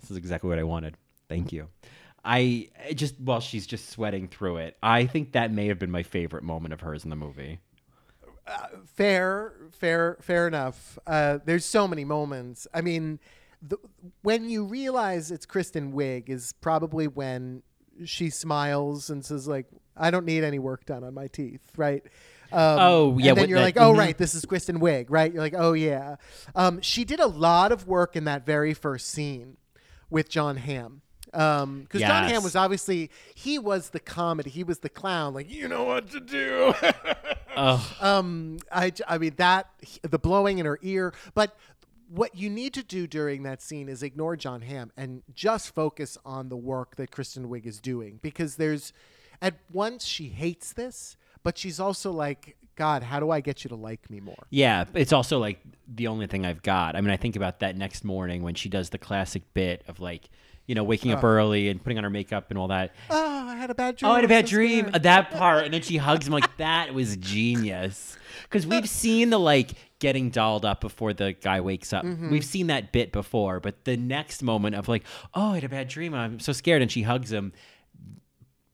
this 0.00 0.10
is 0.10 0.16
exactly 0.16 0.50
what 0.50 0.58
I 0.58 0.64
wanted. 0.64 0.96
Thank 1.28 1.52
you. 1.52 1.68
I 2.24 2.68
I 2.84 2.94
just 2.94 3.18
while 3.20 3.40
she's 3.40 3.66
just 3.66 3.90
sweating 3.90 4.26
through 4.26 4.58
it, 4.58 4.76
I 4.82 5.06
think 5.06 5.32
that 5.32 5.52
may 5.52 5.68
have 5.68 5.78
been 5.78 5.92
my 5.92 6.02
favorite 6.02 6.42
moment 6.42 6.72
of 6.72 6.80
hers 6.80 7.04
in 7.04 7.10
the 7.10 7.16
movie. 7.16 7.60
Fair, 8.86 9.52
fair, 9.72 10.16
fair 10.20 10.46
enough. 10.46 10.98
Uh, 11.06 11.38
there's 11.44 11.64
so 11.64 11.86
many 11.86 12.04
moments. 12.04 12.66
I 12.74 12.80
mean, 12.80 13.18
the, 13.60 13.76
when 14.22 14.48
you 14.48 14.64
realize 14.64 15.30
it's 15.30 15.46
Kristen 15.46 15.92
Wiig 15.92 16.28
is 16.28 16.52
probably 16.60 17.06
when 17.06 17.62
she 18.04 18.30
smiles 18.30 19.10
and 19.10 19.24
says 19.24 19.46
like, 19.46 19.66
"I 19.96 20.10
don't 20.10 20.24
need 20.26 20.42
any 20.44 20.58
work 20.58 20.86
done 20.86 21.04
on 21.04 21.14
my 21.14 21.28
teeth," 21.28 21.60
right? 21.76 22.02
Um, 22.50 22.60
Oh, 22.80 23.18
yeah, 23.18 23.30
And 23.30 23.38
then 23.38 23.48
you're 23.48 23.58
that- 23.60 23.64
like, 23.64 23.76
"Oh, 23.78 23.92
mhm. 23.92 23.98
right, 23.98 24.18
this 24.18 24.34
is 24.34 24.44
Kristen 24.44 24.80
Wiig," 24.80 25.06
right? 25.08 25.32
You're 25.32 25.42
like, 25.42 25.54
"Oh 25.56 25.72
yeah." 25.74 26.16
Um, 26.54 26.80
she 26.80 27.04
did 27.04 27.20
a 27.20 27.26
lot 27.28 27.70
of 27.70 27.86
work 27.86 28.16
in 28.16 28.24
that 28.24 28.44
very 28.44 28.74
first 28.74 29.08
scene 29.08 29.56
with 30.10 30.28
Jon 30.28 30.56
Hamm. 30.56 31.01
Because 31.32 32.00
Jon 32.00 32.28
Hamm 32.28 32.42
was 32.42 32.54
obviously 32.54 33.10
he 33.34 33.58
was 33.58 33.90
the 33.90 34.00
comedy, 34.00 34.50
he 34.50 34.64
was 34.64 34.80
the 34.80 34.88
clown, 34.88 35.34
like 35.34 35.50
you 35.50 35.66
know 35.66 35.84
what 35.84 36.10
to 36.10 36.20
do. 36.20 36.74
um, 38.00 38.58
I, 38.70 38.92
I 39.08 39.18
mean 39.18 39.34
that 39.36 39.68
the 40.02 40.18
blowing 40.18 40.58
in 40.58 40.66
her 40.66 40.78
ear, 40.82 41.14
but 41.34 41.56
what 42.08 42.36
you 42.36 42.50
need 42.50 42.74
to 42.74 42.82
do 42.82 43.06
during 43.06 43.42
that 43.44 43.62
scene 43.62 43.88
is 43.88 44.02
ignore 44.02 44.36
Jon 44.36 44.60
Hamm 44.60 44.92
and 44.98 45.22
just 45.34 45.74
focus 45.74 46.18
on 46.26 46.50
the 46.50 46.56
work 46.56 46.96
that 46.96 47.10
Kristen 47.10 47.48
Wiig 47.48 47.64
is 47.64 47.80
doing 47.80 48.18
because 48.20 48.56
there's 48.56 48.92
at 49.40 49.54
once 49.72 50.04
she 50.04 50.28
hates 50.28 50.74
this, 50.74 51.16
but 51.42 51.56
she's 51.56 51.80
also 51.80 52.12
like, 52.12 52.56
God, 52.76 53.02
how 53.02 53.18
do 53.18 53.30
I 53.30 53.40
get 53.40 53.64
you 53.64 53.68
to 53.68 53.76
like 53.76 54.10
me 54.10 54.20
more? 54.20 54.46
Yeah, 54.50 54.84
it's 54.94 55.12
also 55.12 55.38
like 55.38 55.60
the 55.88 56.06
only 56.06 56.26
thing 56.26 56.44
I've 56.44 56.62
got. 56.62 56.96
I 56.96 57.00
mean, 57.00 57.10
I 57.10 57.16
think 57.16 57.34
about 57.34 57.60
that 57.60 57.76
next 57.76 58.04
morning 58.04 58.42
when 58.42 58.54
she 58.54 58.68
does 58.68 58.90
the 58.90 58.98
classic 58.98 59.42
bit 59.54 59.82
of 59.88 59.98
like, 59.98 60.28
you 60.72 60.74
know, 60.74 60.84
waking 60.84 61.12
up 61.12 61.22
early 61.22 61.68
and 61.68 61.82
putting 61.84 61.98
on 61.98 62.04
her 62.04 62.08
makeup 62.08 62.46
and 62.48 62.58
all 62.58 62.68
that. 62.68 62.94
Oh, 63.10 63.46
I 63.46 63.56
had 63.56 63.68
a 63.68 63.74
bad 63.74 63.96
dream. 63.96 64.08
Oh, 64.08 64.12
I 64.12 64.16
had 64.16 64.24
a 64.24 64.28
bad 64.28 64.46
dream. 64.46 64.86
scared." 64.88 65.02
That 65.02 65.30
part, 65.30 65.66
and 65.66 65.74
then 65.74 65.82
she 65.82 65.98
hugs 65.98 66.26
him 66.26 66.32
like 66.32 66.56
that 66.56 66.94
was 66.94 67.14
genius. 67.18 68.16
Because 68.44 68.66
we've 68.66 68.88
seen 69.02 69.28
the 69.28 69.38
like 69.38 69.72
getting 69.98 70.30
dolled 70.30 70.64
up 70.64 70.80
before 70.80 71.12
the 71.12 71.34
guy 71.34 71.60
wakes 71.60 71.92
up. 71.92 72.06
We've 72.06 72.42
seen 72.44 72.68
that 72.68 72.90
bit 72.90 73.12
before, 73.12 73.60
but 73.60 73.84
the 73.84 73.98
next 73.98 74.42
moment 74.42 74.74
of 74.76 74.88
like, 74.88 75.04
oh, 75.34 75.50
I 75.50 75.54
had 75.56 75.64
a 75.64 75.68
bad 75.68 75.88
dream. 75.88 76.14
I'm 76.14 76.40
so 76.40 76.54
scared, 76.54 76.80
and 76.80 76.90
she 76.90 77.02
hugs 77.02 77.30
him. 77.30 77.52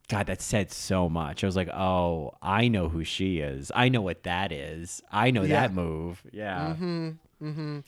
God, 0.09 0.27
that 0.29 0.41
said 0.41 0.71
so 0.71 1.09
much. 1.09 1.43
I 1.43 1.47
was 1.49 1.57
like, 1.57 1.69
oh, 1.69 2.33
I 2.41 2.69
know 2.69 2.89
who 2.89 3.03
she 3.03 3.41
is. 3.41 3.73
I 3.75 3.89
know 3.89 4.01
what 4.03 4.23
that 4.23 4.53
is. 4.53 5.03
I 5.11 5.33
know 5.33 5.43
Yeah. 5.43 5.63
that 5.63 5.75
move. 5.75 6.23
Yeah. 6.33 6.77
Mm-hmm. 6.81 7.81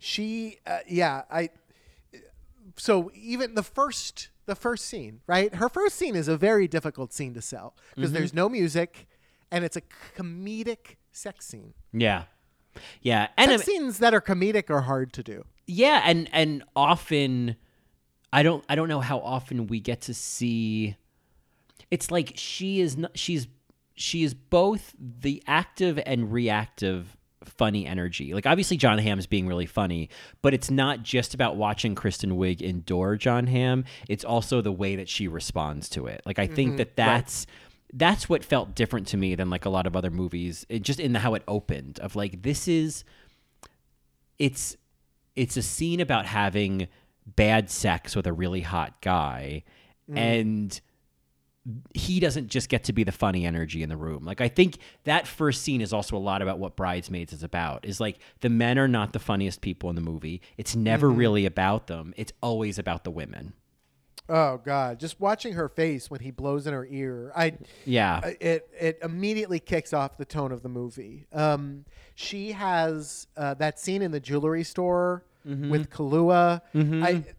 She 0.00 0.58
uh, 0.66 0.78
yeah 0.86 1.22
i 1.30 1.50
so 2.76 3.10
even 3.14 3.54
the 3.54 3.62
first 3.62 4.30
the 4.46 4.54
first 4.54 4.84
scene 4.86 5.20
right 5.26 5.54
her 5.56 5.68
first 5.68 5.96
scene 5.96 6.16
is 6.16 6.28
a 6.28 6.36
very 6.36 6.66
difficult 6.68 7.12
scene 7.12 7.34
to 7.34 7.42
sell 7.42 7.74
because 7.94 8.10
mm-hmm. 8.10 8.18
there's 8.18 8.34
no 8.34 8.48
music 8.48 9.06
and 9.50 9.64
it's 9.64 9.76
a 9.76 9.82
comedic 10.16 10.96
sex 11.12 11.46
scene 11.46 11.74
Yeah. 11.92 12.24
Yeah. 13.02 13.28
And 13.36 13.50
sex 13.50 13.64
scenes 13.64 13.98
that 13.98 14.14
are 14.14 14.20
comedic 14.20 14.70
are 14.70 14.82
hard 14.82 15.12
to 15.14 15.22
do 15.22 15.44
yeah, 15.68 16.02
and 16.04 16.28
and 16.32 16.64
often 16.74 17.56
I 18.32 18.42
don't 18.42 18.64
I 18.68 18.74
don't 18.74 18.88
know 18.88 19.00
how 19.00 19.18
often 19.18 19.66
we 19.66 19.80
get 19.80 20.00
to 20.02 20.14
see 20.14 20.96
it's 21.90 22.10
like 22.10 22.32
she 22.36 22.80
is 22.80 22.96
not, 22.96 23.16
she's 23.16 23.46
she 23.94 24.24
is 24.24 24.32
both 24.32 24.94
the 24.98 25.42
active 25.46 26.00
and 26.06 26.32
reactive 26.32 27.17
funny 27.44 27.86
energy. 27.86 28.34
Like 28.34 28.46
obviously 28.46 28.76
Jon 28.76 28.98
Hamm's 28.98 29.26
being 29.26 29.46
really 29.46 29.66
funny, 29.66 30.08
but 30.42 30.54
it's 30.54 30.70
not 30.70 31.02
just 31.02 31.34
about 31.34 31.56
watching 31.56 31.94
Kristen 31.94 32.32
Wiig 32.32 32.60
endure 32.60 33.16
Jon 33.16 33.46
Hamm. 33.46 33.84
It's 34.08 34.24
also 34.24 34.60
the 34.60 34.72
way 34.72 34.96
that 34.96 35.08
she 35.08 35.28
responds 35.28 35.88
to 35.90 36.06
it. 36.06 36.22
Like 36.24 36.38
I 36.38 36.46
think 36.46 36.70
mm-hmm. 36.70 36.76
that 36.78 36.96
that's 36.96 37.46
that's 37.92 38.28
what 38.28 38.44
felt 38.44 38.74
different 38.74 39.06
to 39.08 39.16
me 39.16 39.34
than 39.34 39.50
like 39.50 39.64
a 39.64 39.70
lot 39.70 39.86
of 39.86 39.96
other 39.96 40.10
movies. 40.10 40.66
It, 40.68 40.82
just 40.82 41.00
in 41.00 41.12
the, 41.12 41.20
how 41.20 41.34
it 41.34 41.42
opened 41.48 41.98
of 42.00 42.16
like 42.16 42.42
this 42.42 42.68
is 42.68 43.04
it's 44.38 44.76
it's 45.36 45.56
a 45.56 45.62
scene 45.62 46.00
about 46.00 46.26
having 46.26 46.88
bad 47.24 47.70
sex 47.70 48.16
with 48.16 48.26
a 48.26 48.32
really 48.32 48.62
hot 48.62 49.00
guy 49.00 49.62
mm. 50.10 50.16
and 50.16 50.80
he 51.94 52.20
doesn't 52.20 52.48
just 52.48 52.68
get 52.68 52.84
to 52.84 52.92
be 52.92 53.04
the 53.04 53.12
funny 53.12 53.44
energy 53.44 53.82
in 53.82 53.88
the 53.88 53.96
room. 53.96 54.24
Like 54.24 54.40
I 54.40 54.48
think 54.48 54.78
that 55.04 55.26
first 55.26 55.62
scene 55.62 55.80
is 55.80 55.92
also 55.92 56.16
a 56.16 56.18
lot 56.18 56.40
about 56.42 56.58
what 56.58 56.76
Bridesmaids 56.76 57.32
is 57.32 57.42
about. 57.42 57.84
Is 57.84 58.00
like 58.00 58.18
the 58.40 58.48
men 58.48 58.78
are 58.78 58.88
not 58.88 59.12
the 59.12 59.18
funniest 59.18 59.60
people 59.60 59.90
in 59.90 59.96
the 59.96 60.02
movie. 60.02 60.40
It's 60.56 60.74
never 60.76 61.10
really 61.10 61.44
about 61.46 61.86
them. 61.86 62.14
It's 62.16 62.32
always 62.42 62.78
about 62.78 63.04
the 63.04 63.10
women. 63.10 63.52
oh 64.30 64.60
god 64.62 65.00
just 65.00 65.18
watching 65.20 65.54
her 65.54 65.68
face 65.70 66.10
when 66.10 66.20
he 66.20 66.30
blows 66.30 66.66
in 66.66 66.74
her 66.74 66.86
ear 66.90 67.32
i 67.34 67.56
Yeah. 67.86 68.20
it 68.40 68.68
it 68.78 68.98
immediately 69.02 69.58
kicks 69.58 69.94
off 69.94 70.18
the 70.18 70.26
tone 70.26 70.52
of 70.52 70.62
the 70.62 70.68
movie. 70.68 71.26
Um, 71.32 71.86
she 72.14 72.52
has 72.52 73.26
uh, 73.36 73.54
that 73.54 73.78
scene 73.78 74.02
in 74.02 74.10
the 74.10 74.20
jewelry 74.20 74.64
store 74.64 75.24
with 75.44 75.88
Kahlua. 75.88 76.60
I, 76.74 77.10
it, 77.10 77.16
it, 77.16 77.36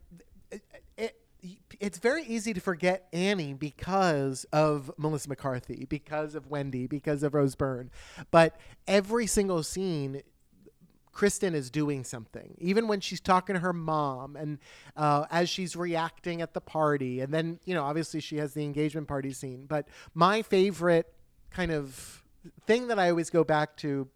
it's 1.80 1.98
very 1.98 2.24
easy 2.26 2.54
to 2.54 2.60
forget 2.60 3.08
Annie 3.14 3.54
because 3.54 4.46
of 4.52 4.92
Melissa 4.98 5.30
McCarthy, 5.30 5.86
because 5.88 6.36
of 6.36 6.50
Wendi, 6.50 6.90
because 6.90 7.24
of 7.24 7.34
Rose 7.34 7.56
Byrne. 7.56 7.90
But 8.32 8.60
every 8.88 9.28
single 9.28 9.64
scene, 9.64 10.22
Kristen 11.14 11.56
is 11.56 11.70
doing 11.70 12.04
something, 12.04 12.56
even 12.60 12.88
when 12.88 13.00
she's 13.00 13.22
talking 13.22 13.54
to 13.54 13.60
her 13.60 13.74
mom 13.74 14.36
and 14.36 14.60
uh, 14.98 15.26
as 15.32 15.50
she's 15.50 15.76
reacting 15.76 16.42
at 16.42 16.54
the 16.54 16.62
party. 16.62 17.22
And 17.22 17.34
then, 17.34 17.60
you 17.66 17.74
know, 17.74 17.84
obviously 17.84 18.20
she 18.20 18.38
has 18.38 18.54
the 18.54 18.64
engagement 18.64 19.08
party 19.08 19.32
scene. 19.32 19.66
But 19.66 19.88
my 20.14 20.42
favorite 20.42 21.14
kind 21.50 21.72
of 21.72 22.24
thing 22.66 22.88
that 22.88 23.00
I 23.00 23.10
always 23.10 23.30
go 23.30 23.44
back 23.44 23.78
to 23.78 24.08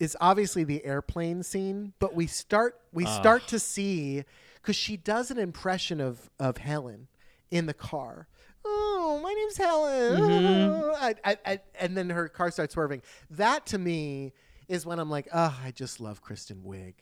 is 0.00 0.16
obviously 0.20 0.64
the 0.64 0.84
airplane 0.84 1.42
scene. 1.42 1.92
But 1.98 2.14
we 2.14 2.26
start 2.26 2.80
we 2.92 3.04
start 3.04 3.46
to 3.48 3.58
see 3.58 4.24
because 4.68 4.76
she 4.76 4.98
does 4.98 5.30
an 5.30 5.38
impression 5.38 5.98
of 5.98 6.28
of 6.38 6.58
Helen 6.58 7.08
in 7.50 7.64
the 7.64 7.72
car. 7.72 8.28
Oh, 8.66 9.18
my 9.22 9.32
name's 9.32 9.56
Helen. 9.56 10.20
Oh, 10.20 10.94
I, 11.00 11.14
I, 11.24 11.38
I, 11.46 11.60
and 11.80 11.96
then 11.96 12.10
her 12.10 12.28
car 12.28 12.50
starts 12.50 12.74
swerving. 12.74 13.00
That 13.30 13.64
to 13.66 13.78
me 13.78 14.34
is 14.68 14.84
when 14.84 14.98
I'm 14.98 15.08
like, 15.08 15.26
oh, 15.32 15.58
I 15.64 15.70
just 15.70 16.00
love 16.00 16.20
Kristen 16.20 16.58
Wiig. 16.66 16.92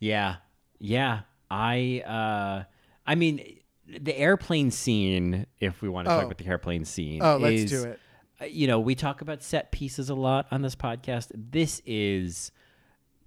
Yeah. 0.00 0.36
Yeah. 0.80 1.20
I 1.48 2.02
uh 2.04 2.64
I 3.06 3.14
mean 3.14 3.58
the 3.86 4.16
airplane 4.18 4.72
scene, 4.72 5.46
if 5.60 5.82
we 5.82 5.88
want 5.88 6.06
to 6.08 6.12
Oh. 6.12 6.16
talk 6.16 6.24
about 6.24 6.38
the 6.38 6.46
airplane 6.46 6.84
scene. 6.84 7.20
Oh, 7.22 7.36
let's 7.36 7.62
is- 7.62 7.70
do 7.70 7.84
it. 7.90 8.00
uh, 8.40 8.44
You 8.46 8.66
know, 8.66 8.80
we 8.80 8.96
talk 8.96 9.20
about 9.20 9.40
set 9.44 9.70
pieces 9.70 10.10
a 10.10 10.16
lot 10.16 10.48
on 10.50 10.62
this 10.62 10.74
podcast. 10.74 11.30
This 11.32 11.80
is 11.86 12.50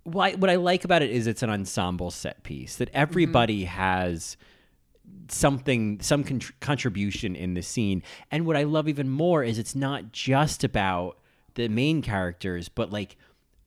why 0.08 0.34
what 0.34 0.49
I 0.49 0.55
like 0.55 0.86
about 0.86 1.01
it 1.01 1.10
is 1.10 1.28
it's 1.28 1.43
an 1.43 1.49
ensemble 1.49 2.12
set 2.12 2.43
piece 2.43 2.78
that 2.78 2.89
everybody 2.93 3.64
mm-hmm. 3.64 3.76
has 3.76 4.38
something 5.30 5.99
some 6.01 6.24
contr- 6.24 6.53
contribution 6.62 7.36
in 7.36 7.53
the 7.53 7.62
scene. 7.62 8.01
And 8.32 8.45
what 8.45 8.55
i 8.55 8.64
love 8.64 8.88
even 8.88 9.10
more 9.10 9.43
is 9.43 9.60
it's 9.60 9.76
not 9.76 10.12
just 10.12 10.64
about 10.64 11.20
the 11.55 11.68
main 11.68 12.01
characters 12.01 12.70
but 12.70 12.91
like 12.91 13.18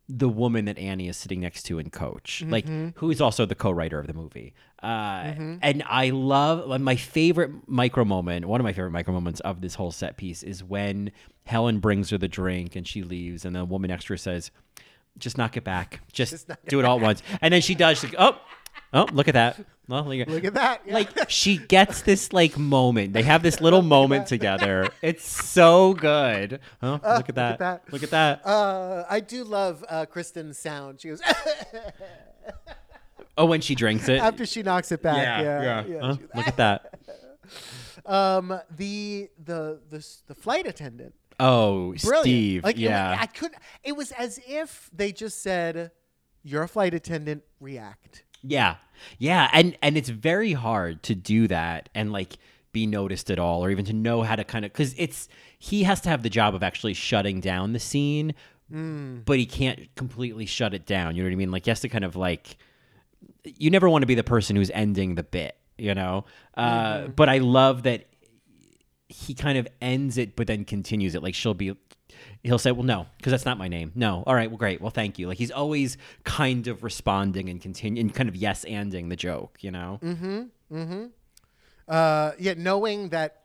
the 0.09 0.29
woman 0.29 0.65
that 0.65 0.79
annie 0.79 1.09
is 1.09 1.17
sitting 1.17 1.41
next 1.41 1.65
to 1.65 1.79
and 1.79 1.93
coach 1.93 2.43
like 2.47 2.65
mm-hmm. 2.65 2.89
who 2.99 3.11
is 3.11 3.21
also 3.21 3.47
the 3.47 3.55
co-writer 3.55 3.99
of 3.99 4.07
the 4.07 4.13
movie. 4.13 4.55
Uh, 4.83 5.23
mm-hmm. 5.23 5.57
and 5.63 5.83
i 5.87 6.11
love 6.11 6.81
my 6.81 6.97
favorite 6.97 7.51
micro 7.67 8.05
moment 8.05 8.47
one 8.47 8.61
of 8.61 8.65
my 8.65 8.73
favorite 8.73 8.93
micro 8.93 9.13
moments 9.13 9.41
of 9.41 9.61
this 9.61 9.75
whole 9.75 9.91
set 9.91 10.17
piece 10.17 10.43
is 10.43 10.65
when 10.65 11.13
helen 11.45 11.81
brings 11.81 12.11
her 12.11 12.19
the 12.19 12.29
drink 12.29 12.75
and 12.75 12.89
she 12.89 13.03
leaves 13.03 13.45
and 13.45 13.55
the 13.55 13.65
woman 13.65 13.89
next 13.89 14.05
to 14.05 14.15
her 14.15 14.17
says 14.17 14.51
just 15.19 15.39
knock 15.39 15.57
it 15.57 15.65
back 15.65 16.01
just, 16.13 16.49
do 16.69 16.79
it 16.79 16.85
all 16.85 16.97
at 16.97 17.03
once 17.03 17.23
and 17.41 17.53
then 17.53 17.61
she 17.61 17.75
does 17.75 18.05
oh 18.19 18.39
oh 18.93 19.07
look 19.13 19.29
at 19.29 19.35
that 19.35 19.59
well, 19.91 20.05
look 20.05 20.21
at- 20.21 20.29
Look 20.29 20.45
at 20.45 20.55
that. 20.55 20.83
Yeah. 20.87 20.95
like 20.95 21.29
she 21.29 21.57
gets 21.59 22.03
this 22.03 22.33
like 22.33 22.57
moment. 22.57 23.13
They 23.13 23.23
have 23.23 23.43
this 23.43 23.61
little 23.61 23.83
moment 23.97 24.29
together. 24.29 24.89
It's 25.03 25.29
so 25.29 25.95
good. 25.95 26.61
Oh, 26.81 26.93
look 26.93 27.29
at 27.29 27.35
that. 27.35 27.59
that. 27.59 27.93
Look 27.93 28.05
at 28.05 28.11
that. 28.11 28.47
uh, 28.47 29.05
I 29.11 29.19
do 29.19 29.43
love 29.43 29.85
uh, 29.89 30.07
Kristen's 30.07 30.59
sound. 30.59 31.01
She 31.01 31.09
goes 31.09 31.21
oh, 33.37 33.47
when 33.47 33.61
she 33.61 33.75
drinks 33.75 34.09
it. 34.09 34.21
after 34.21 34.47
she 34.47 34.63
knocks 34.63 34.93
it 34.93 35.03
back. 35.03 35.17
Yeah, 35.17 35.85
yeah. 35.85 36.01
Huh? 36.01 36.17
Look 36.35 36.47
at 36.49 36.57
that. 36.57 36.95
Um, 38.07 38.59
the 38.75 39.29
the 39.45 39.79
the 39.91 40.07
the 40.27 40.35
flight 40.35 40.67
attendant. 40.67 41.15
Oh, 41.41 41.95
Brilliant. 42.03 42.23
Steve. 42.23 42.65
Like 42.65 42.79
yeah. 42.79 43.11
was, 43.13 43.19
I 43.23 43.27
couldn't. 43.27 43.63
It 43.83 43.97
was 43.97 44.13
as 44.13 44.39
if 44.47 44.91
they 44.93 45.11
just 45.11 45.43
said, 45.43 45.91
"You're 46.43 46.63
a 46.63 46.69
flight 46.69 46.95
attendant. 46.95 47.43
React." 47.61 48.25
Yeah. 48.43 48.77
Yeah, 49.19 49.49
and 49.53 49.77
and 49.83 49.97
it's 49.97 50.09
very 50.09 50.53
hard 50.53 51.03
to 51.05 51.15
do 51.15 51.49
that 51.49 51.89
and 51.95 52.13
like 52.13 52.37
be 52.73 52.87
noticed 52.87 53.31
at 53.31 53.39
all 53.39 53.65
or 53.65 53.71
even 53.71 53.85
to 53.87 53.93
know 53.93 54.23
how 54.23 54.37
to 54.37 54.45
kind 54.45 54.65
of 54.65 54.73
cuz 54.73 54.95
it's 54.97 55.29
he 55.59 55.83
has 55.83 56.01
to 56.03 56.09
have 56.09 56.23
the 56.23 56.31
job 56.31 56.55
of 56.55 56.63
actually 56.63 56.95
shutting 56.95 57.41
down 57.41 57.73
the 57.73 57.79
scene, 57.81 58.35
but 58.71 59.39
he 59.39 59.47
can't 59.47 59.95
completely 59.97 60.47
shut 60.47 60.75
it 60.75 60.87
down, 60.87 61.17
you 61.17 61.23
know 61.23 61.29
what 61.29 61.33
I 61.33 61.37
mean? 61.37 61.51
Like 61.51 61.65
he 61.65 61.71
has 61.71 61.81
to 61.81 61.89
kind 61.89 62.05
of 62.05 62.15
like 62.15 62.57
you 63.45 63.71
never 63.71 63.89
want 63.89 64.03
to 64.03 64.07
be 64.07 64.15
the 64.15 64.23
person 64.23 64.55
who's 64.57 64.71
ending 64.71 65.15
the 65.15 65.23
bit, 65.23 65.57
you 65.79 65.95
know? 65.95 66.25
Uh 66.55 67.09
but 67.09 67.29
I 67.29 67.39
love 67.39 67.85
that 67.85 68.07
he 69.11 69.35
kind 69.35 69.59
of 69.59 69.69
ends 69.83 70.17
it 70.17 70.37
but 70.37 70.47
then 70.47 70.65
continues 70.65 71.15
it. 71.15 71.23
Like 71.23 71.35
she'll 71.35 71.55
be 71.55 71.77
he'll 72.43 72.59
say 72.59 72.73
well 72.73 72.85
no 72.85 73.07
because 73.19 73.33
that's 73.33 73.45
not 73.45 73.59
my 73.59 73.69
name. 73.69 73.93
No. 73.95 74.25
All 74.27 74.35
right 74.35 74.51
well 74.51 74.59
great. 74.59 74.81
Well 74.81 74.91
thank 74.91 75.19
you 75.19 75.27
like 75.29 75.39
he's 75.39 75.51
always 75.51 75.97
kind 76.25 76.67
of 76.69 76.83
responding 76.83 77.49
and 77.49 77.61
continue 77.61 78.01
and 78.01 78.15
kind 78.15 78.29
of 78.29 78.37
yes 78.37 78.65
anding 78.65 79.09
the 79.09 79.17
joke 79.17 79.59
you 79.61 79.71
know? 79.71 79.99
Mm-hmm. 80.03 80.43
Mm-hmm. 80.73 81.05
Uh, 81.89 82.33
yeah, 82.39 82.55
knowing 82.57 83.09
that 83.09 83.43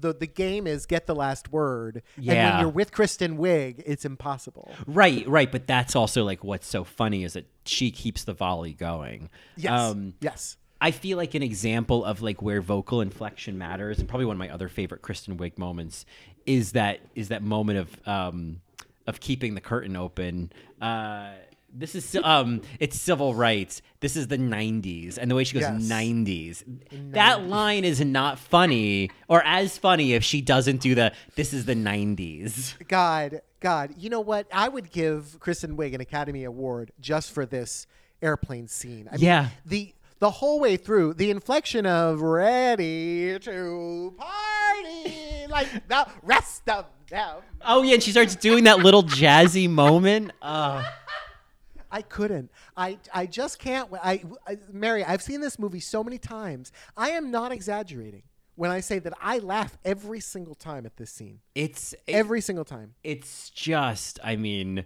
the 0.00 0.14
the 0.14 0.26
game 0.26 0.66
is 0.66 0.86
get 0.86 1.06
the 1.06 1.14
last 1.14 1.52
word, 1.52 2.02
and 2.16 2.26
when 2.26 2.60
you're 2.60 2.68
with 2.70 2.92
Kristen 2.92 3.36
Wiig, 3.36 3.82
it's 3.84 4.06
impossible. 4.06 4.72
right 4.86 5.28
right 5.28 5.52
but 5.52 5.66
that's 5.66 5.94
also 5.94 6.24
like 6.24 6.42
what's 6.42 6.66
so 6.66 6.84
funny 6.84 7.24
is 7.24 7.34
that 7.34 7.46
she 7.66 7.90
keeps 7.90 8.24
the 8.24 8.32
volley 8.32 8.72
going. 8.72 9.28
Yes, 9.56 9.72
um 9.72 10.14
yes. 10.20 10.56
I 10.80 10.90
feel 10.90 11.16
like 11.16 11.34
an 11.34 11.42
example 11.42 12.04
of 12.04 12.22
like 12.22 12.42
where 12.42 12.60
vocal 12.60 13.00
inflection 13.00 13.56
matters, 13.58 13.98
and 13.98 14.08
probably 14.08 14.26
one 14.26 14.36
of 14.36 14.38
my 14.38 14.50
other 14.50 14.68
favorite 14.68 15.02
Kristen 15.02 15.36
Wiig 15.38 15.56
moments 15.58 16.04
is 16.44 16.72
that 16.72 17.00
is 17.14 17.28
that 17.28 17.42
moment 17.42 17.78
of 17.78 18.08
um, 18.08 18.60
of 19.06 19.20
keeping 19.20 19.54
the 19.54 19.60
curtain 19.60 19.96
open. 19.96 20.50
Uh, 20.80 21.30
This 21.72 21.94
is 21.94 22.16
um, 22.22 22.62
it's 22.78 22.98
civil 22.98 23.34
rights. 23.34 23.82
This 24.00 24.16
is 24.16 24.28
the 24.28 24.38
'90s, 24.38 25.18
and 25.18 25.30
the 25.30 25.34
way 25.34 25.44
she 25.44 25.54
goes 25.54 25.62
Yes. 25.62 25.82
'90s. 25.82 26.64
That 27.12 27.46
line 27.48 27.84
is 27.84 28.00
not 28.00 28.38
funny, 28.38 29.10
or 29.28 29.42
as 29.44 29.76
funny 29.78 30.12
if 30.14 30.22
she 30.24 30.40
doesn't 30.40 30.80
do 30.80 30.94
the. 30.94 31.12
This 31.34 31.52
is 31.52 31.64
the 31.66 31.74
'90s. 31.74 32.74
God, 32.88 33.40
God, 33.60 33.94
you 33.98 34.08
know 34.10 34.20
what? 34.20 34.46
I 34.52 34.68
would 34.68 34.90
give 34.90 35.38
Kristen 35.40 35.76
Wiig 35.76 35.94
an 35.94 36.00
Academy 36.00 36.44
Award 36.44 36.92
just 37.00 37.32
for 37.32 37.44
this 37.46 37.86
airplane 38.22 38.68
scene. 38.68 39.08
I 39.10 39.16
mean, 39.16 39.24
Yeah. 39.24 39.48
the 39.66 39.92
the 40.18 40.30
whole 40.30 40.60
way 40.60 40.76
through, 40.76 41.14
the 41.14 41.30
inflection 41.30 41.86
of 41.86 42.20
"ready 42.22 43.38
to 43.38 44.14
party" 44.16 45.46
like 45.48 45.88
the 45.88 46.06
rest 46.22 46.68
of 46.68 46.86
them. 47.08 47.36
Oh 47.64 47.82
yeah, 47.82 47.94
and 47.94 48.02
she 48.02 48.10
starts 48.10 48.34
doing 48.36 48.64
that 48.64 48.78
little 48.80 49.02
jazzy 49.02 49.68
moment. 49.68 50.32
Uh, 50.42 50.84
I 51.90 52.02
couldn't. 52.02 52.50
I 52.76 52.98
I 53.14 53.26
just 53.26 53.58
can't. 53.58 53.88
I, 54.02 54.22
I 54.46 54.58
Mary, 54.72 55.04
I've 55.04 55.22
seen 55.22 55.40
this 55.40 55.58
movie 55.58 55.80
so 55.80 56.02
many 56.02 56.18
times. 56.18 56.72
I 56.96 57.10
am 57.10 57.30
not 57.30 57.52
exaggerating 57.52 58.22
when 58.56 58.70
I 58.70 58.80
say 58.80 58.98
that 59.00 59.12
I 59.20 59.38
laugh 59.38 59.76
every 59.84 60.20
single 60.20 60.54
time 60.54 60.86
at 60.86 60.96
this 60.96 61.10
scene. 61.10 61.40
it's 61.54 61.94
Every 62.08 62.40
single 62.40 62.64
time. 62.64 62.94
it's 63.04 63.50
just 63.50 64.18
i 64.24 64.34
mean 64.34 64.84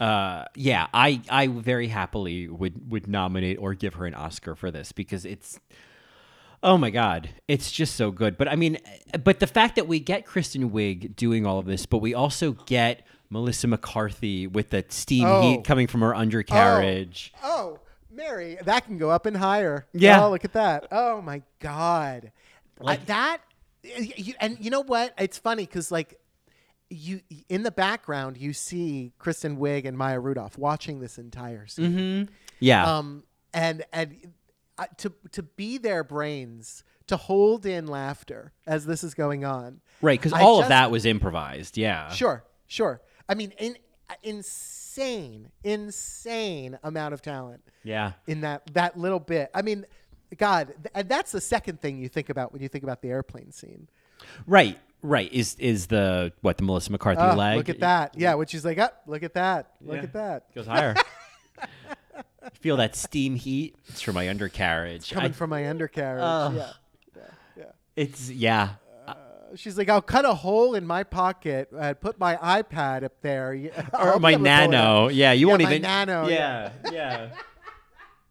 uh 0.00 0.44
yeah 0.54 0.86
i 0.94 1.20
i 1.28 1.46
very 1.48 1.88
happily 1.88 2.46
would 2.48 2.90
would 2.90 3.06
nominate 3.08 3.58
or 3.58 3.74
give 3.74 3.94
her 3.94 4.06
an 4.06 4.14
oscar 4.14 4.54
for 4.54 4.70
this 4.70 4.92
because 4.92 5.24
it's 5.24 5.58
oh 6.62 6.78
my 6.78 6.90
god 6.90 7.28
it's 7.48 7.72
just 7.72 7.96
so 7.96 8.10
good 8.10 8.36
but 8.38 8.46
i 8.48 8.54
mean 8.54 8.78
but 9.24 9.40
the 9.40 9.46
fact 9.46 9.74
that 9.76 9.88
we 9.88 9.98
get 9.98 10.24
kristen 10.24 10.70
wiig 10.70 11.16
doing 11.16 11.44
all 11.46 11.58
of 11.58 11.66
this 11.66 11.84
but 11.86 11.98
we 11.98 12.14
also 12.14 12.52
get 12.66 13.04
melissa 13.30 13.66
mccarthy 13.66 14.46
with 14.46 14.70
the 14.70 14.84
steam 14.88 15.24
Oh. 15.26 15.42
heat 15.42 15.64
coming 15.64 15.86
from 15.88 16.00
her 16.02 16.14
undercarriage 16.14 17.32
Oh, 17.42 17.80
Mary, 18.10 18.58
that 18.64 18.84
can 18.86 18.98
go 18.98 19.10
up 19.10 19.26
and 19.26 19.36
higher. 19.36 19.86
Yeah. 19.92 20.24
Oh, 20.24 20.30
look 20.30 20.44
at 20.44 20.52
that. 20.54 20.88
Oh 20.90 21.20
my 21.22 21.42
God. 21.60 22.32
I- 22.84 22.96
that, 22.96 23.38
and 24.40 24.56
you 24.58 24.70
know 24.70 24.80
what? 24.80 25.14
It's 25.18 25.38
funny 25.38 25.66
because 25.66 25.92
like 25.92 26.18
you 26.90 27.20
in 27.48 27.62
the 27.62 27.70
background 27.70 28.36
you 28.38 28.52
see 28.52 29.12
Kristen 29.18 29.58
Wiig 29.58 29.84
and 29.86 29.96
Maya 29.96 30.18
Rudolph 30.20 30.56
watching 30.56 31.00
this 31.00 31.18
entire 31.18 31.66
scene. 31.66 32.28
yeah 32.60 32.96
Um, 32.98 33.24
and 33.52 33.84
and 33.92 34.32
uh, 34.78 34.86
to 34.98 35.12
to 35.32 35.42
be 35.42 35.78
their 35.78 36.02
brains 36.04 36.84
to 37.08 37.16
hold 37.16 37.64
in 37.66 37.86
laughter 37.86 38.52
as 38.66 38.86
this 38.86 39.02
is 39.04 39.14
going 39.14 39.44
on. 39.44 39.80
right 40.02 40.18
because 40.18 40.32
all 40.32 40.62
of 40.62 40.68
that 40.68 40.90
was 40.90 41.04
improvised 41.06 41.76
yeah 41.76 42.08
Sure, 42.10 42.44
sure. 42.66 43.00
I 43.28 43.34
mean, 43.34 43.52
in, 43.58 43.76
insane, 44.22 45.50
insane 45.64 46.78
amount 46.82 47.14
of 47.14 47.22
talent 47.22 47.62
yeah 47.84 48.12
in 48.26 48.40
that 48.42 48.62
that 48.74 48.98
little 48.98 49.20
bit. 49.20 49.50
I 49.54 49.62
mean, 49.62 49.84
God, 50.36 50.68
th- 50.82 50.92
and 50.94 51.08
that's 51.08 51.32
the 51.32 51.40
second 51.40 51.80
thing 51.80 51.98
you 51.98 52.08
think 52.08 52.28
about 52.30 52.52
when 52.52 52.62
you 52.62 52.68
think 52.68 52.84
about 52.84 53.02
the 53.02 53.08
airplane 53.08 53.52
scene. 53.52 53.88
right 54.46 54.78
right 55.02 55.32
is 55.32 55.54
is 55.58 55.86
the 55.88 56.32
what 56.40 56.56
the 56.56 56.64
melissa 56.64 56.90
mccarthy 56.92 57.20
Ah, 57.20 57.34
leg 57.34 57.56
look 57.56 57.68
at 57.68 57.80
that, 57.80 58.14
yeah. 58.18 58.34
Which 58.34 58.54
is 58.54 58.64
like, 58.64 58.78
up, 58.78 59.02
look 59.06 59.22
at 59.22 59.34
that, 59.34 59.72
look 59.80 59.96
Yeah. 59.96 60.02
at 60.02 60.12
that, 60.14 60.54
goes 60.54 60.66
higher. 60.66 60.94
Feel 62.54 62.76
that 62.78 62.96
steam 62.96 63.34
heat. 63.34 63.76
It's 63.88 64.00
from 64.00 64.14
my 64.14 64.28
undercarriage. 64.28 65.10
coming 65.10 65.30
I- 65.30 65.34
from 65.34 65.50
my 65.50 65.68
undercarriage. 65.68 66.22
Ugh. 66.24 66.54
yeah, 66.56 66.70
yeah, 67.16 67.22
yeah. 67.56 67.64
it's 67.96 68.30
yeah. 68.30 68.68
She's 69.54 69.78
like, 69.78 69.88
I'll 69.88 70.02
cut 70.02 70.26
a 70.26 70.34
hole 70.34 70.74
in 70.74 70.86
my 70.86 71.04
pocket, 71.04 71.70
and 71.72 71.98
put 71.98 72.18
my 72.20 72.36
iPad 72.36 73.02
up 73.02 73.14
there, 73.22 73.52
Or 73.98 74.18
my 74.20 74.32
be 74.32 74.34
able 74.34 74.44
to 74.44 74.50
pull 74.50 74.56
it 74.64 74.68
nano. 74.68 75.08
Yeah, 75.08 75.32
you 75.32 75.46
Yeah, 75.46 75.50
won't 75.52 75.62
my 75.62 75.70
even. 75.70 75.82
nano, 75.82 76.28
Yeah, 76.28 76.70
yeah. 76.92 77.30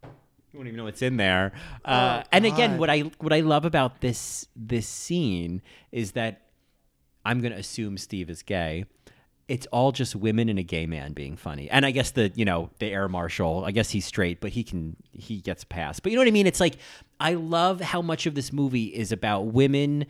You 0.04 0.60
won't 0.60 0.68
even 0.68 0.78
know 0.78 0.84
what's 0.84 1.02
in 1.02 1.18
there. 1.18 1.54
Uh, 1.84 2.22
Oh, 2.24 2.28
and 2.32 2.46
again, 2.46 2.78
what 2.78 2.90
I 2.92 3.00
what 3.20 3.34
I 3.34 3.40
love 3.40 3.66
about 3.66 4.02
this 4.02 4.48
this 4.56 4.88
scene 4.88 5.62
is 5.92 6.12
that 6.12 6.42
I'm 7.28 7.42
gonna 7.42 7.56
assume 7.56 7.98
Steve 7.98 8.30
is 8.30 8.42
gay. 8.44 8.86
It's 9.48 9.66
all 9.68 9.92
just 9.94 10.14
women 10.16 10.50
and 10.50 10.60
a 10.60 10.64
gay 10.64 10.86
man 10.88 11.14
being 11.14 11.38
funny. 11.38 11.70
And 11.70 11.86
I 11.86 11.92
guess 11.92 12.12
the 12.12 12.32
you 12.36 12.44
know 12.46 12.70
the 12.80 12.88
air 12.88 13.08
marshal. 13.08 13.64
I 13.66 13.72
guess 13.72 13.90
he's 13.92 14.06
straight, 14.06 14.42
but 14.42 14.52
he 14.52 14.64
can 14.64 14.96
he 15.12 15.40
gets 15.42 15.64
past. 15.64 16.04
But 16.04 16.12
you 16.12 16.18
know 16.18 16.22
what 16.22 16.28
I 16.28 16.32
mean? 16.32 16.48
It's 16.48 16.60
like 16.60 16.78
I 17.20 17.34
love 17.36 17.80
how 17.82 18.02
much 18.02 18.26
of 18.26 18.36
this 18.36 18.52
movie 18.52 18.86
is 18.86 19.12
about 19.12 19.48
women. 19.48 20.06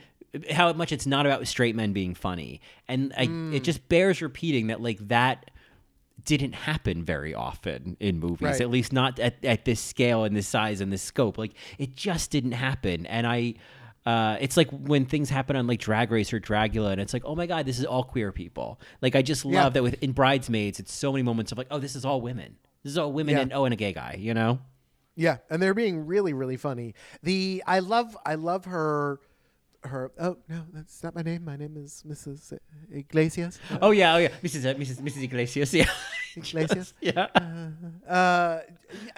How 0.51 0.73
much 0.73 0.91
it's 0.91 1.05
not 1.07 1.25
about 1.25 1.47
straight 1.47 1.75
men 1.75 1.93
being 1.93 2.13
funny, 2.13 2.61
and 2.87 3.13
I, 3.17 3.27
Mm. 3.27 3.53
it 3.55 3.63
just 3.63 3.87
bears 3.89 4.21
repeating 4.21 4.67
that 4.67 4.81
like 4.81 4.99
that 5.07 5.49
didn't 6.25 6.53
happen 6.53 7.03
very 7.05 7.33
often 7.33 7.95
in 7.99 8.19
movies, 8.19 8.41
Right. 8.41 8.61
at 8.61 8.69
least 8.69 8.91
not 8.91 9.19
at, 9.19 9.43
at 9.45 9.63
this 9.65 9.79
scale 9.79 10.25
and 10.25 10.35
this 10.35 10.47
size 10.47 10.81
and 10.81 10.91
this 10.91 11.01
scope. 11.01 11.37
Like 11.37 11.53
it 11.77 11.95
just 11.95 12.29
didn't 12.31 12.51
happen. 12.53 13.05
And 13.05 13.25
I, 13.25 13.53
uh, 14.07 14.37
it's 14.39 14.55
like 14.55 14.69
when 14.71 15.05
things 15.05 15.29
happen 15.29 15.55
on 15.57 15.67
like 15.67 15.79
Drag 15.79 16.11
Race 16.11 16.31
or 16.31 16.39
Dragula, 16.39 16.91
and 16.93 17.01
it's 17.01 17.13
like, 17.13 17.23
oh 17.25 17.35
my 17.35 17.45
god, 17.45 17.65
this 17.65 17.77
is 17.77 17.85
all 17.85 18.03
queer 18.03 18.31
people. 18.31 18.79
Like 19.01 19.15
I 19.15 19.21
just 19.21 19.43
love 19.43 19.53
Yeah. 19.53 19.69
that 19.69 19.83
with 19.83 20.01
in 20.01 20.13
Bridesmaids, 20.13 20.79
it's 20.79 20.93
so 20.93 21.11
many 21.11 21.23
moments 21.23 21.51
of 21.51 21.57
like, 21.57 21.67
oh, 21.71 21.79
this 21.79 21.95
is 21.95 22.05
all 22.05 22.21
women. 22.21 22.55
This 22.83 22.91
is 22.91 22.97
all 22.97 23.11
women 23.11 23.35
Yeah. 23.35 23.41
and 23.41 23.53
oh, 23.53 23.65
and 23.65 23.73
a 23.73 23.75
gay 23.77 23.91
guy. 23.93 24.15
You 24.17 24.33
know? 24.33 24.59
Yeah, 25.15 25.37
and 25.49 25.61
they're 25.61 25.73
being 25.73 26.05
really, 26.05 26.31
really 26.31 26.57
funny. 26.57 26.93
The 27.23 27.63
I 27.67 27.79
love, 27.79 28.15
I 28.25 28.35
love 28.35 28.65
her. 28.65 29.19
Her 29.87 30.11
oh 30.19 30.37
no, 30.47 30.63
that's 30.73 31.03
not 31.03 31.15
my 31.15 31.21
name. 31.21 31.43
My 31.45 31.55
name 31.57 31.75
is 31.77 32.03
Mrs. 32.07 32.57
Iglesias. 32.91 33.59
Oh 33.81 33.91
yeah, 33.91 34.15
oh 34.15 34.17
yeah, 34.17 34.29
Mrs. 34.43 34.65
Uh, 34.65 34.75
Mrs. 34.77 35.01
Mrs. 35.01 35.23
Iglesias. 35.23 35.73
Yeah. 35.73 35.89
Iglesias. 36.35 36.93
yeah. 37.01 37.27
Uh, 38.07 38.59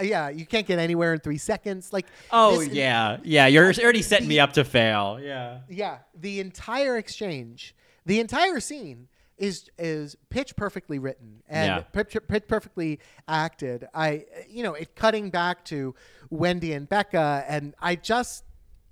yeah, 0.02 0.30
you 0.30 0.46
can't 0.46 0.66
get 0.66 0.80
anywhere 0.80 1.14
in 1.14 1.20
three 1.20 1.38
seconds. 1.38 1.92
Like 1.92 2.06
Oh 2.32 2.60
this- 2.60 2.70
yeah, 2.70 3.18
yeah. 3.24 3.48
You're 3.48 3.66
already 3.74 4.02
setting 4.02 4.28
me 4.28 4.40
up 4.40 4.54
to 4.54 4.64
fail. 4.64 5.20
Yeah. 5.22 5.60
yeah. 5.70 6.00
The 6.20 6.40
entire 6.40 6.98
exchange, 6.98 7.76
the 8.06 8.20
entire 8.20 8.60
scene 8.60 9.08
is 9.38 9.70
is 9.78 10.18
pitch 10.30 10.56
perfectly 10.56 11.00
written 11.00 11.42
and 11.48 11.68
Yeah. 11.68 11.80
pitch, 12.04 12.18
pitch 12.28 12.44
perfectly 12.48 13.00
acted. 13.28 13.88
I 13.94 14.26
you 14.50 14.64
know 14.64 14.74
it 14.74 14.96
cutting 14.96 15.30
back 15.30 15.66
to 15.66 15.96
Wendi 16.32 16.76
and 16.76 16.88
Becca, 16.88 17.44
and 17.48 17.74
I 17.80 17.96
just. 17.96 18.44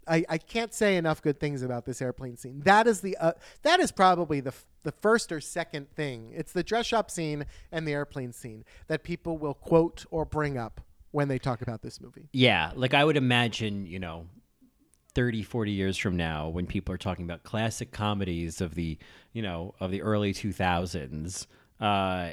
I, 0.07 0.23
I 0.29 0.37
can't 0.37 0.73
say 0.73 0.97
enough 0.97 1.21
good 1.21 1.39
things 1.39 1.61
about 1.61 1.85
this 1.85 2.01
airplane 2.01 2.37
scene. 2.37 2.61
That 2.63 2.87
is 2.87 3.01
the 3.01 3.17
uh, 3.17 3.33
that 3.63 3.79
is 3.79 3.91
probably 3.91 4.39
the 4.39 4.49
f- 4.49 4.65
the 4.83 4.91
first 4.91 5.31
or 5.31 5.41
second 5.41 5.89
thing. 5.91 6.31
It's 6.33 6.53
the 6.53 6.63
dress 6.63 6.85
shop 6.85 7.11
scene 7.11 7.45
and 7.71 7.87
the 7.87 7.93
airplane 7.93 8.31
scene 8.31 8.63
that 8.87 9.03
people 9.03 9.37
will 9.37 9.53
quote 9.53 10.05
or 10.11 10.25
bring 10.25 10.57
up 10.57 10.81
when 11.11 11.27
they 11.27 11.39
talk 11.39 11.61
about 11.61 11.81
this 11.81 11.99
movie. 11.99 12.29
Yeah, 12.31 12.71
like 12.75 12.93
I 12.93 13.03
would 13.03 13.17
imagine, 13.17 13.85
you 13.85 13.99
know, 13.99 14.27
30, 15.15 15.41
40 15.43 15.71
years 15.71 15.97
from 15.97 16.15
now 16.15 16.47
when 16.47 16.67
people 16.67 16.93
are 16.93 16.97
talking 16.97 17.25
about 17.25 17.43
classic 17.43 17.91
comedies 17.91 18.61
of 18.61 18.75
the, 18.75 18.97
you 19.33 19.41
know, 19.41 19.73
of 19.79 19.89
the 19.89 20.01
early 20.03 20.31
2000s, 20.33 21.47
uh, 21.79 22.29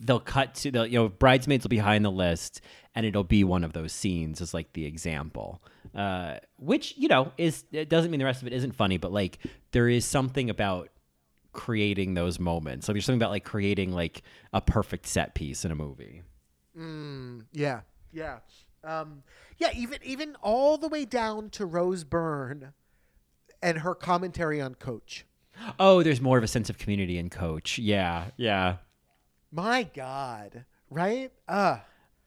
they'll 0.00 0.20
cut 0.20 0.54
to 0.56 0.70
the, 0.70 0.84
you 0.84 0.98
know, 0.98 1.08
Bridesmaids 1.08 1.64
will 1.64 1.70
be 1.70 1.78
high 1.78 1.96
on 1.96 2.02
the 2.02 2.10
list 2.10 2.60
and 2.94 3.06
it'll 3.06 3.24
be 3.24 3.42
one 3.42 3.64
of 3.64 3.72
those 3.72 3.92
scenes 3.92 4.40
as 4.40 4.52
like 4.52 4.72
the 4.74 4.84
example. 4.84 5.62
Uh, 5.96 6.38
which, 6.58 6.94
you 6.98 7.08
know, 7.08 7.32
is 7.38 7.64
it 7.72 7.88
doesn't 7.88 8.10
mean 8.10 8.18
the 8.18 8.26
rest 8.26 8.42
of 8.42 8.46
it 8.46 8.52
isn't 8.52 8.72
funny, 8.72 8.98
but 8.98 9.12
like 9.12 9.38
there 9.72 9.88
is 9.88 10.04
something 10.04 10.50
about 10.50 10.90
creating 11.52 12.12
those 12.12 12.38
moments. 12.38 12.86
Like 12.86 12.94
there's 12.96 13.06
something 13.06 13.20
about 13.20 13.30
like 13.30 13.44
creating 13.44 13.92
like 13.92 14.22
a 14.52 14.60
perfect 14.60 15.06
set 15.06 15.34
piece 15.34 15.64
in 15.64 15.72
a 15.72 15.74
movie. 15.74 16.22
Yeah, 17.52 17.80
yeah, 18.12 18.40
um, 18.84 19.22
yeah. 19.56 19.70
Even 19.74 19.98
even 20.04 20.36
all 20.42 20.76
the 20.76 20.88
way 20.88 21.06
down 21.06 21.48
to 21.50 21.64
Rose 21.64 22.04
Byrne 22.04 22.74
and 23.62 23.78
her 23.78 23.94
commentary 23.94 24.60
on 24.60 24.74
Coach. 24.74 25.24
Oh, 25.78 26.02
there's 26.02 26.20
more 26.20 26.36
of 26.36 26.44
a 26.44 26.48
sense 26.48 26.68
of 26.68 26.76
community 26.76 27.16
in 27.16 27.30
Coach. 27.30 27.78
Yeah, 27.78 28.26
yeah. 28.36 28.76
My 29.50 29.84
God, 29.84 30.66
right? 30.90 31.32
Uh 31.48 31.78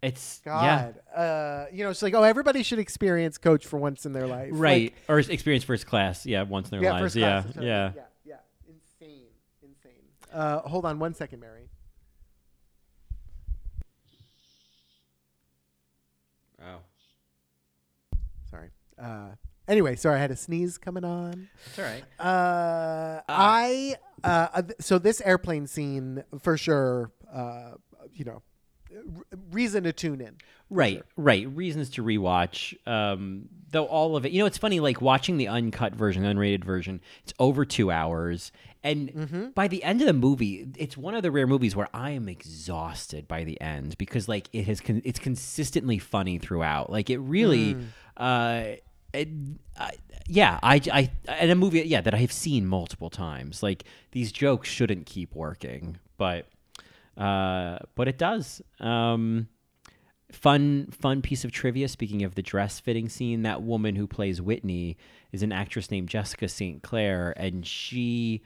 It's 0.02 0.42
yeah, 0.46 0.92
God. 1.14 1.20
Uh, 1.20 1.66
you 1.74 1.84
know, 1.84 1.90
it's 1.90 2.02
like, 2.02 2.14
oh, 2.14 2.24
everybody 2.24 2.64
should 2.64 2.80
experience 2.80 3.38
Coach 3.38 3.66
for 3.66 3.78
once 3.78 4.06
in 4.06 4.14
their 4.14 4.28
life. 4.28 4.50
right. 4.54 4.94
Like, 4.94 5.10
or 5.10 5.20
experience 5.20 5.66
first 5.66 5.86
class. 5.88 6.26
Yeah, 6.26 6.44
once 6.44 6.68
in 6.72 6.78
their 6.78 6.84
yeah, 6.84 6.92
lives. 6.94 7.04
first 7.04 7.16
yeah, 7.18 7.42
class. 7.42 7.56
yeah. 7.58 7.92
yeah, 7.96 8.02
yeah. 8.26 8.36
Insane, 9.02 9.26
insane. 9.62 9.92
Uh, 10.34 10.60
hold 10.60 10.86
on 10.86 11.00
one 11.00 11.14
second, 11.14 11.42
Mary. 11.42 11.70
Oh, 16.62 16.80
Sorry. 18.50 18.70
Uh, 19.02 19.30
anyway, 19.68 19.96
sorry, 19.96 20.18
I 20.18 20.20
had 20.22 20.32
a 20.32 20.36
sneeze 20.36 20.78
coming 20.78 21.04
on. 21.06 21.50
it's 21.68 21.80
all 21.80 21.86
right. 21.86 22.04
Uh, 22.20 23.22
I 23.30 23.96
uh, 24.24 24.48
uh, 24.54 24.62
so 24.80 24.98
this 25.00 25.22
airplane 25.22 25.68
scene 25.68 26.24
for 26.42 26.58
sure. 26.58 27.12
Uh, 27.32 27.72
you 28.14 28.26
know, 28.26 28.32
r- 28.34 28.42
reason 29.52 29.84
to 29.84 29.94
tune 29.94 30.22
in. 30.22 30.36
Right, 30.70 31.04
right. 31.18 31.48
Reasons 31.50 31.90
to 31.92 32.04
rewatch. 32.04 32.76
Um, 32.88 33.50
though 33.72 33.86
all 33.86 34.16
of 34.16 34.26
it, 34.26 34.32
you 34.32 34.40
know, 34.40 34.46
it's 34.46 34.58
funny. 34.58 34.80
Like 34.80 35.02
watching 35.02 35.38
the 35.38 35.48
uncut 35.48 35.96
version, 35.96 36.24
unrated 36.24 36.64
version. 36.64 37.02
It's 37.24 37.34
over 37.40 37.66
two 37.66 37.90
hours, 37.92 38.52
And 38.84 39.54
by 39.56 39.68
the 39.68 39.84
end 39.84 40.02
of 40.02 40.08
the 40.08 40.14
movie, 40.14 40.68
it's 40.78 40.96
one 40.96 41.14
of 41.14 41.22
the 41.24 41.32
rare 41.32 41.48
movies 41.48 41.76
where 41.76 41.90
I 41.94 42.12
am 42.12 42.30
exhausted 42.30 43.28
by 43.28 43.44
the 43.44 43.60
end 43.60 43.98
because 43.98 44.28
like 44.28 44.48
it 44.54 44.66
has 44.66 44.80
con- 44.80 45.02
it's 45.04 45.20
consistently 45.20 46.00
funny 46.00 46.38
throughout. 46.38 46.90
Like 46.90 47.10
it 47.10 47.18
really 47.18 47.76
uh 48.16 48.64
it, 49.14 49.28
I 49.78 49.92
yeah, 50.32 50.60
I, 50.62 50.80
I, 50.94 51.12
and 51.28 51.50
a 51.50 51.56
movie, 51.56 51.82
yeah, 51.82 52.02
that 52.02 52.14
I 52.14 52.18
have 52.18 52.32
seen 52.32 52.68
multiple 52.68 53.10
times. 53.10 53.64
Like 53.64 53.84
these 54.12 54.32
jokes 54.32 54.70
shouldn't 54.70 55.08
keep 55.08 55.34
working, 55.34 55.98
but, 56.18 56.46
uh, 57.20 57.80
but 57.96 58.08
it 58.08 58.18
does. 58.18 58.62
Um, 58.80 59.50
fun, 60.32 60.88
fun 60.92 61.22
piece 61.22 61.44
of 61.44 61.52
trivia. 61.52 61.88
Speaking 61.88 62.24
of 62.24 62.36
the 62.36 62.42
dress 62.42 62.80
fitting 62.80 63.10
scene, 63.10 63.44
that 63.44 63.62
woman 63.62 63.96
who 63.96 64.08
plays 64.08 64.42
Whitney 64.42 64.98
is 65.32 65.44
an 65.44 65.52
actress 65.52 65.92
named 65.92 66.08
Jessica 66.08 66.48
St. 66.48 66.82
Clair, 66.82 67.34
and 67.38 67.66
she, 67.66 68.42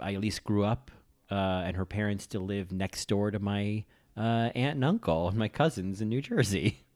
I 0.00 0.14
at 0.14 0.20
least 0.20 0.44
grew 0.44 0.64
up, 0.64 0.90
uh, 1.30 1.62
and 1.64 1.76
her 1.76 1.84
parents 1.84 2.24
still 2.24 2.44
live 2.44 2.72
next 2.72 3.06
door 3.06 3.30
to 3.30 3.38
my 3.38 3.84
uh, 4.16 4.50
aunt 4.54 4.76
and 4.76 4.84
uncle 4.84 5.28
and 5.28 5.36
my 5.36 5.48
cousins 5.48 6.00
in 6.00 6.08
New 6.08 6.22
Jersey. 6.22 6.84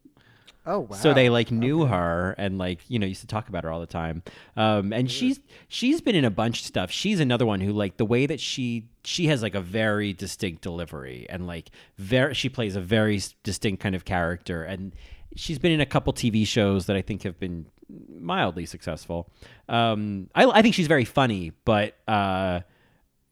Oh 0.66 0.80
wow. 0.80 0.96
So 0.96 1.12
they 1.12 1.28
like 1.28 1.50
knew 1.50 1.84
her 1.86 2.34
and 2.38 2.58
like 2.58 2.80
you 2.88 2.98
know 2.98 3.06
used 3.06 3.20
to 3.20 3.26
talk 3.26 3.48
about 3.48 3.64
her 3.64 3.70
all 3.70 3.80
the 3.80 3.86
time. 3.86 4.22
Um, 4.56 4.92
and 4.92 5.10
she's 5.10 5.40
she's 5.68 6.00
been 6.00 6.14
in 6.14 6.24
a 6.24 6.30
bunch 6.30 6.60
of 6.60 6.66
stuff. 6.66 6.90
She's 6.90 7.20
another 7.20 7.44
one 7.44 7.60
who 7.60 7.72
like 7.72 7.96
the 7.96 8.04
way 8.04 8.26
that 8.26 8.40
she 8.40 8.88
she 9.04 9.26
has 9.26 9.42
like 9.42 9.54
a 9.54 9.60
very 9.60 10.12
distinct 10.12 10.62
delivery 10.62 11.26
and 11.28 11.46
like 11.46 11.70
very 11.98 12.34
she 12.34 12.48
plays 12.48 12.76
a 12.76 12.80
very 12.80 13.20
distinct 13.42 13.82
kind 13.82 13.94
of 13.94 14.04
character 14.04 14.62
and 14.62 14.92
she's 15.36 15.58
been 15.58 15.72
in 15.72 15.80
a 15.80 15.86
couple 15.86 16.12
TV 16.12 16.46
shows 16.46 16.86
that 16.86 16.96
I 16.96 17.02
think 17.02 17.22
have 17.24 17.38
been 17.38 17.66
mildly 18.08 18.66
successful. 18.66 19.30
Um, 19.68 20.30
I 20.34 20.46
I 20.46 20.62
think 20.62 20.74
she's 20.74 20.86
very 20.86 21.04
funny, 21.04 21.52
but 21.64 21.96
uh, 22.08 22.60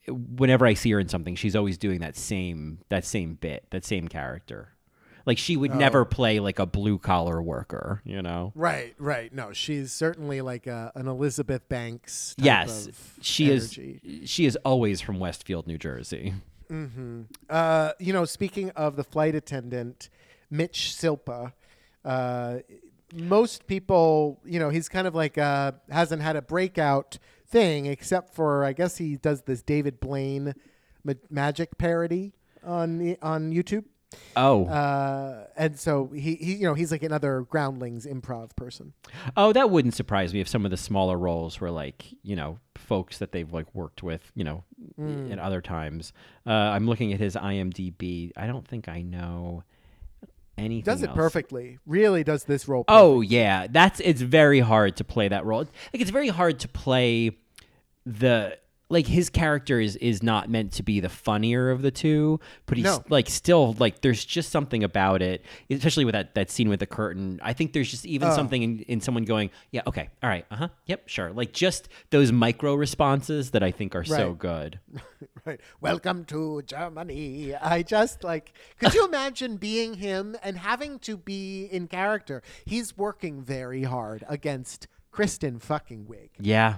whenever 0.07 0.65
I 0.65 0.73
see 0.73 0.91
her 0.91 0.99
in 0.99 1.07
something, 1.09 1.35
she's 1.35 1.55
always 1.55 1.77
doing 1.77 1.99
that 1.99 2.15
same 2.15 2.79
that 2.89 3.05
same 3.05 3.35
bit, 3.35 3.65
that 3.71 3.85
same 3.85 4.07
character. 4.07 4.72
Like 5.25 5.37
she 5.37 5.55
would 5.55 5.73
never 5.73 6.03
play 6.03 6.39
like 6.41 6.59
a 6.59 6.65
blue 6.65 6.97
collar 6.97 7.41
worker, 7.41 8.01
you 8.03 8.21
know. 8.21 8.51
Right, 8.55 8.93
right. 8.99 9.33
No, 9.33 9.53
she's 9.53 9.93
certainly 9.93 10.41
like 10.41 10.67
a, 10.67 10.91
an 10.95 11.07
Elizabeth 11.07 11.69
Banks. 11.69 12.35
Type 12.35 12.45
Yes, 12.45 12.89
she 13.21 13.51
energy. 13.51 14.01
is. 14.03 14.29
She 14.29 14.45
is 14.45 14.57
always 14.65 14.99
from 14.99 15.19
Westfield, 15.19 15.65
New 15.65 15.77
Jersey. 15.77 16.33
Uh, 17.49 17.91
you 17.99 18.13
know, 18.13 18.25
speaking 18.25 18.69
of 18.71 18.95
the 18.95 19.03
flight 19.03 19.35
attendant, 19.35 20.09
Mitch 20.49 20.93
Silpa, 20.97 21.53
uh, 22.03 22.57
most 23.13 23.67
people, 23.67 24.39
you 24.43 24.59
know, 24.59 24.69
he's 24.69 24.89
kind 24.89 25.07
of 25.07 25.13
like 25.15 25.37
uh, 25.37 25.73
hasn't 25.89 26.21
had 26.21 26.35
a 26.35 26.41
breakout 26.41 27.17
thing, 27.47 27.85
except 27.85 28.33
for 28.33 28.63
I 28.65 28.73
guess 28.73 28.97
he 28.97 29.15
does 29.17 29.43
this 29.43 29.61
David 29.61 29.99
Blaine 29.99 30.55
ma- 31.03 31.13
magic 31.29 31.77
parody 31.77 32.33
on 32.63 33.15
on 33.21 33.51
YouTube. 33.53 33.85
Oh, 34.35 34.65
Uh, 34.65 35.45
and 35.55 35.77
so 35.79 36.07
he, 36.07 36.35
he, 36.35 36.55
you 36.55 36.63
know, 36.63 36.73
he's 36.73 36.91
like 36.91 37.03
another 37.03 37.41
Groundlings 37.41 38.05
improv 38.05 38.55
person. 38.55 38.93
oh, 39.37 39.53
that 39.53 39.69
wouldn't 39.69 39.93
surprise 39.93 40.33
me 40.33 40.39
if 40.41 40.47
some 40.47 40.65
of 40.65 40.71
the 40.71 40.77
smaller 40.77 41.17
roles 41.17 41.59
were 41.59 41.71
like 41.71 42.05
you 42.23 42.35
know 42.35 42.59
folks 42.75 43.19
that 43.19 43.31
they've 43.31 43.51
like 43.53 43.73
worked 43.75 44.03
with, 44.03 44.31
you 44.35 44.43
know, 44.43 44.63
at 45.31 45.39
other 45.39 45.61
times. 45.61 46.13
Uh, 46.45 46.51
I'm 46.51 46.87
looking 46.87 47.13
at 47.13 47.19
his 47.19 47.35
IMDb. 47.35 48.31
I 48.35 48.47
don't 48.47 48.67
think 48.67 48.89
I 48.89 49.01
know 49.01 49.63
anything. 50.57 50.83
Does 50.83 51.03
it 51.03 51.09
else. 51.09 51.15
perfectly. 51.15 51.79
Really 51.85 52.23
does 52.23 52.43
this 52.43 52.67
role. 52.67 52.85
Oh 52.87 53.21
yeah, 53.21 53.67
that's 53.69 53.99
it's 53.99 54.21
very 54.21 54.59
hard 54.59 54.95
to 54.97 55.03
play 55.03 55.27
that 55.27 55.45
role. 55.45 55.59
Like 55.59 56.01
it's 56.01 56.11
very 56.11 56.29
hard 56.29 56.59
to 56.59 56.67
play 56.67 57.37
the 58.05 58.57
like 58.93 59.07
his 59.07 59.29
character 59.29 59.79
is 59.79 59.95
is 59.97 60.21
not 60.23 60.49
meant 60.49 60.71
to 60.73 60.83
be 60.83 60.99
the 60.99 61.09
funnier 61.09 61.69
of 61.71 61.81
the 61.81 61.91
two, 61.91 62.39
but 62.65 62.77
he's 62.77 62.85
No. 62.85 63.03
like 63.09 63.27
still 63.29 63.75
like 63.79 64.01
there's 64.01 64.23
just 64.23 64.51
something 64.51 64.83
about 64.83 65.21
it, 65.21 65.43
especially 65.69 66.05
with 66.05 66.13
that 66.13 66.35
that 66.35 66.49
scene 66.51 66.69
with 66.69 66.79
the 66.79 66.85
curtain. 66.85 67.39
I 67.43 67.53
think 67.53 67.73
there's 67.73 67.89
just 67.91 68.05
even 68.05 68.31
something 68.31 68.61
in, 68.61 68.79
in 68.81 69.01
someone 69.01 69.25
going, 69.25 69.49
yeah, 69.71 69.81
okay, 69.87 70.09
all 70.21 70.29
right, 70.29 70.45
uh 70.51 70.55
huh, 70.55 70.67
yep, 70.85 71.09
sure. 71.09 71.31
Like 71.33 71.51
just 71.51 71.89
those 72.11 72.31
micro 72.31 72.75
responses 72.75 73.51
that 73.51 73.63
I 73.63 73.71
think 73.71 73.95
are 73.95 74.03
so 74.05 74.33
good. 74.33 74.79
Right. 75.45 75.59
Welcome 75.81 76.23
to 76.25 76.61
Germany. 76.61 77.53
I 77.55 77.83
just 77.83 78.23
like, 78.23 78.53
could 78.79 78.93
you 78.93 79.05
imagine 79.11 79.57
being 79.57 79.95
him 79.95 80.37
and 80.41 80.57
having 80.57 80.99
to 80.99 81.17
be 81.17 81.65
in 81.65 81.87
character? 81.87 82.41
He's 82.65 82.95
working 82.97 83.41
very 83.41 83.83
hard 83.83 84.23
against 84.29 84.87
Kristen 85.11 85.59
fucking 85.59 86.05
Wiig. 86.05 86.29
Yeah, 86.39 86.75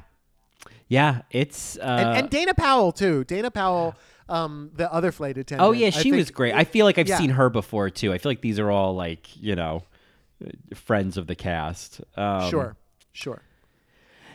yeah, 0.88 1.22
it's 1.32 1.78
uh, 1.78 1.82
and, 1.84 2.18
and 2.20 2.30
Dana 2.30 2.54
Powell, 2.54 2.92
too. 2.92 3.24
Dana 3.24 3.50
Powell, 3.52 3.96
um, 4.30 4.72
the 4.76 4.92
other 4.92 5.12
flight 5.12 5.38
attendant. 5.38 5.68
Oh 5.68 5.72
yeah, 5.72 5.90
she 5.90 6.04
think- 6.04 6.16
was 6.18 6.32
great. 6.32 6.54
I 6.54 6.64
feel 6.64 6.86
like 6.86 6.98
I've 6.98 7.08
Yeah. 7.08 7.18
seen 7.18 7.32
her 7.32 7.50
before 7.50 7.90
too. 7.90 8.12
I 8.14 8.18
feel 8.18 8.30
like 8.32 8.42
these 8.42 8.60
are 8.60 8.70
all 8.72 8.96
like 8.96 9.36
you 9.42 9.56
know 9.56 9.84
friends 10.74 11.18
of 11.18 11.28
the 11.28 11.36
cast. 11.36 12.02
Um, 12.18 12.50
Sure. 12.50 12.76
Sure. 13.14 13.42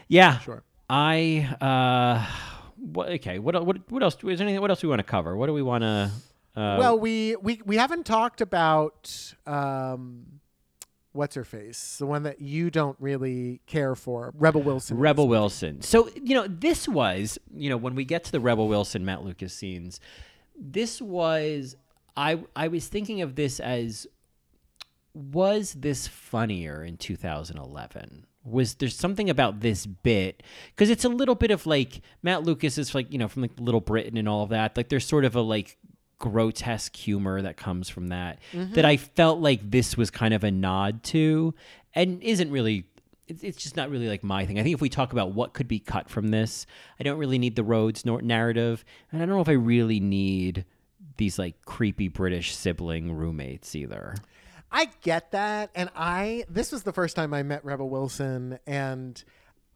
Yeah. 0.09 0.39
Sure. 0.39 0.63
I 0.89 1.49
uh, 1.61 2.27
what, 2.77 3.11
okay. 3.11 3.39
What 3.39 3.65
what 3.65 3.91
what 3.91 4.03
else? 4.03 4.15
Is 4.25 4.39
there 4.39 4.47
anything? 4.47 4.61
What 4.61 4.71
else 4.71 4.81
do 4.81 4.89
we 4.89 4.91
want 4.91 5.01
to 5.01 5.05
cover? 5.05 5.37
What 5.37 5.47
do 5.47 5.53
we 5.53 5.63
want 5.63 5.83
to? 5.83 6.11
Uh, 6.57 6.77
well, 6.81 6.99
we, 6.99 7.37
we, 7.37 7.61
we 7.65 7.77
haven't 7.77 8.05
talked 8.05 8.41
about. 8.41 9.35
Um, 9.47 10.40
What's 11.13 11.35
her 11.35 11.45
face? 11.45 11.97
The 11.99 12.07
one 12.07 12.23
that 12.23 12.41
you 12.41 12.71
don't 12.71 12.97
really 13.01 13.61
care 13.67 13.97
for, 13.97 14.33
Rebel 14.39 14.63
Wilson. 14.63 14.97
Rebel 14.97 15.27
Wilson. 15.27 15.83
So, 15.83 16.09
you 16.15 16.35
know, 16.37 16.47
this 16.47 16.89
was, 16.89 17.39
you 17.53 17.69
know, 17.69 17.77
when 17.77 17.97
we 17.97 18.05
get 18.05 18.23
to 18.25 18.33
the 18.33 18.39
Rebel 18.39 18.69
Wilson 18.69 19.05
Matt 19.05 19.25
Lucas 19.25 19.53
scenes, 19.53 19.99
this 20.57 21.03
was 21.03 21.77
I 22.17 22.45
I 22.55 22.69
was 22.69 22.87
thinking 22.87 23.23
of 23.23 23.35
this 23.35 23.59
as 23.61 24.07
was 25.15 25.75
this 25.75 26.07
funnier 26.07 26.85
in 26.85 26.97
2011? 26.97 28.27
Was 28.45 28.75
there 28.75 28.89
something 28.89 29.29
about 29.29 29.61
this 29.61 29.87
bit 29.87 30.43
because 30.75 30.91
it's 30.91 31.05
a 31.05 31.09
little 31.09 31.35
bit 31.35 31.51
of 31.51 31.67
like 31.67 32.01
Matt 32.23 32.43
Lucas 32.43 32.79
is 32.79 32.95
like 32.95 33.13
you 33.13 33.19
know 33.19 33.29
from 33.29 33.43
like 33.43 33.59
Little 33.59 33.81
Britain 33.81 34.17
and 34.17 34.29
all 34.29 34.45
of 34.45 34.51
that 34.51 34.77
like 34.77 34.89
there's 34.89 35.07
sort 35.07 35.25
of 35.25 35.35
a 35.35 35.41
like 35.41 35.77
grotesque 36.21 36.95
humor 36.95 37.43
that 37.43 37.57
comes 37.57 37.89
from 37.89 38.09
that 38.09 38.39
mm-hmm. 38.53 38.75
that 38.75 38.85
I 38.85 38.97
felt 38.97 39.41
like 39.41 39.69
this 39.69 39.97
was 39.97 40.11
kind 40.11 40.33
of 40.33 40.45
a 40.45 40.51
nod 40.53 41.03
to 41.05 41.55
and 41.95 42.23
isn't 42.23 42.53
really 42.53 42.87
it's, 43.27 43.57
just 43.57 43.77
not 43.77 43.91
really 43.91 44.09
like 44.09 44.25
my 44.25 44.45
thing. 44.45 44.59
I 44.59 44.63
think 44.63 44.75
if 44.75 44.81
we 44.81 44.89
talk 44.89 45.13
about 45.13 45.33
what 45.33 45.53
could 45.53 45.69
be 45.69 45.79
cut 45.79 46.09
from 46.09 46.29
this, 46.29 46.67
I 46.99 47.05
don't 47.05 47.19
really 47.19 47.39
need 47.39 47.57
the 47.57 47.63
Rhodes 47.63 48.05
nor- 48.05 48.23
narrative, 48.23 48.85
and 49.13 49.23
I 49.23 49.27
don't 49.27 49.37
know 49.37 49.41
if 49.41 49.49
I 49.49 49.53
really 49.53 50.01
need 50.01 50.65
these 51.17 51.39
like 51.39 51.65
creepy 51.65 52.09
British 52.09 52.55
sibling 52.57 53.13
roommates 53.13 53.77
either. 53.77 54.17
I 54.73 54.89
get 55.03 55.33
that, 55.33 55.71
and 55.75 55.91
I 55.95 56.45
this 56.49 56.73
was 56.73 56.83
the 56.83 56.93
first 56.93 57.17
time 57.17 57.33
I 57.35 57.43
met 57.43 57.65
Rebel 57.65 57.89
Wilson, 57.89 58.59
and 58.67 59.23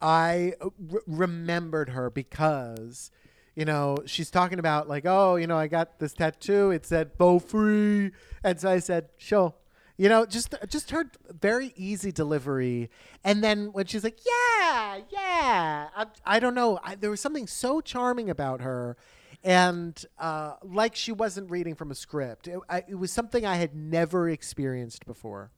I 0.01 0.55
uh, 0.61 0.71
re- 0.79 1.01
remembered 1.07 1.91
her 1.91 2.11
because 2.11 3.11
you 3.55 3.65
know 3.65 3.97
she's 4.07 4.31
talking 4.31 4.59
about 4.59 4.89
like, 4.89 5.05
oh, 5.07 5.37
you 5.37 5.47
know, 5.47 5.57
I 5.57 5.69
got 5.69 5.99
this 5.99 6.13
tattoo. 6.13 6.71
It 6.71 6.87
said 6.87 7.17
"Bo 7.19 7.39
free," 7.39 8.13
and 8.43 8.61
so 8.61 8.71
I 8.71 8.79
said, 8.79 9.09
"Sure." 9.17 9.55
You 9.97 10.09
know, 10.09 10.27
just 10.27 10.55
just 10.69 10.91
her 10.91 11.09
very 11.31 11.73
easy 11.77 12.11
delivery, 12.11 12.91
and 13.23 13.45
then 13.45 13.73
when 13.73 13.87
she's 13.87 14.03
like, 14.03 14.19
"Yeah, 14.27 14.99
yeah," 15.11 15.89
I, 15.97 16.07
I 16.27 16.41
don't 16.41 16.55
know. 16.55 16.81
I, 16.83 16.97
there 16.97 17.11
was 17.11 17.21
something 17.21 17.47
so 17.47 17.81
charming 17.81 18.29
about 18.29 18.61
her, 18.61 18.97
and 19.45 20.05
uh, 20.19 20.55
like 20.65 20.97
she 20.97 21.13
wasn't 21.13 21.49
reading 21.49 21.77
from 21.77 21.93
a 21.93 21.95
script. 21.95 22.49
It, 22.49 22.59
I, 22.69 22.83
it 22.89 22.97
was 22.97 23.13
something 23.13 23.47
I 23.47 23.55
had 23.55 23.77
never 23.77 24.29
experienced 24.29 25.07
before. 25.07 25.53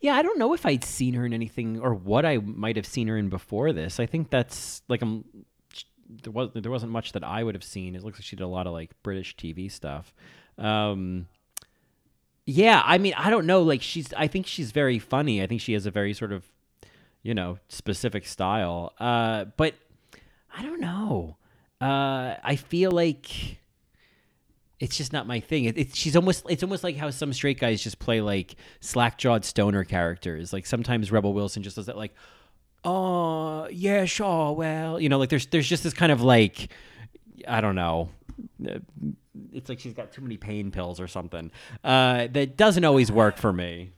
Yeah, 0.00 0.14
I 0.14 0.20
don't 0.20 0.38
know 0.38 0.52
if 0.52 0.66
I'd 0.66 0.84
seen 0.84 1.14
her 1.14 1.24
in 1.24 1.32
anything 1.32 1.80
or 1.80 1.94
what 1.94 2.26
I 2.26 2.36
might 2.36 2.76
have 2.76 2.84
seen 2.84 3.08
her 3.08 3.16
in 3.16 3.30
before 3.30 3.72
this. 3.72 3.98
I 3.98 4.04
think 4.04 4.28
that's 4.28 4.82
like 4.88 5.00
I'm 5.00 5.24
there 6.22 6.32
was 6.32 6.50
there 6.54 6.70
wasn't 6.70 6.92
much 6.92 7.12
that 7.12 7.24
I 7.24 7.42
would 7.42 7.54
have 7.54 7.64
seen. 7.64 7.94
It 7.94 8.02
looks 8.02 8.18
like 8.18 8.24
she 8.24 8.36
did 8.36 8.44
a 8.44 8.48
lot 8.48 8.66
of 8.66 8.72
like 8.72 8.90
British 9.02 9.36
TV 9.36 9.70
stuff. 9.70 10.14
Um, 10.58 11.26
yeah, 12.46 12.82
I 12.84 12.98
mean, 12.98 13.14
I 13.16 13.30
don't 13.30 13.46
know. 13.46 13.62
Like 13.62 13.82
she's, 13.82 14.12
I 14.14 14.26
think 14.26 14.46
she's 14.46 14.70
very 14.70 14.98
funny. 14.98 15.42
I 15.42 15.46
think 15.46 15.60
she 15.60 15.72
has 15.72 15.86
a 15.86 15.90
very 15.90 16.12
sort 16.12 16.32
of, 16.32 16.44
you 17.22 17.34
know, 17.34 17.58
specific 17.68 18.26
style. 18.26 18.92
Uh, 18.98 19.46
but 19.56 19.74
I 20.56 20.62
don't 20.62 20.80
know. 20.80 21.36
Uh, 21.80 22.36
I 22.42 22.56
feel 22.56 22.90
like 22.90 23.58
it's 24.78 24.96
just 24.96 25.12
not 25.12 25.26
my 25.26 25.40
thing. 25.40 25.64
It, 25.64 25.78
it's 25.78 25.96
she's 25.96 26.16
almost 26.16 26.44
it's 26.48 26.62
almost 26.62 26.84
like 26.84 26.96
how 26.96 27.08
some 27.10 27.32
straight 27.32 27.58
guys 27.58 27.82
just 27.82 27.98
play 27.98 28.20
like 28.20 28.56
slack 28.80 29.16
jawed 29.16 29.44
stoner 29.44 29.84
characters. 29.84 30.52
Like 30.52 30.66
sometimes 30.66 31.10
Rebel 31.10 31.32
Wilson 31.32 31.62
just 31.62 31.76
does 31.76 31.86
that 31.86 31.96
like, 31.96 32.14
oh 32.84 33.68
yeah, 33.70 34.04
sure, 34.04 34.52
well, 34.52 35.00
you 35.00 35.08
know, 35.08 35.18
like 35.18 35.28
there's 35.30 35.46
there's 35.46 35.68
just 35.68 35.82
this 35.84 35.94
kind 35.94 36.12
of 36.12 36.22
like 36.22 36.70
I 37.46 37.60
don't 37.60 37.74
know. 37.74 38.10
uh, 38.68 38.78
It's 39.52 39.68
like 39.68 39.80
she's 39.80 39.94
got 39.94 40.12
too 40.12 40.22
many 40.22 40.36
pain 40.36 40.70
pills 40.70 41.00
or 41.00 41.06
something. 41.08 41.50
Uh, 41.82 42.28
that 42.32 42.56
doesn't 42.56 42.84
always 42.84 43.10
work 43.12 43.36
for 43.36 43.52
me. 43.52 43.92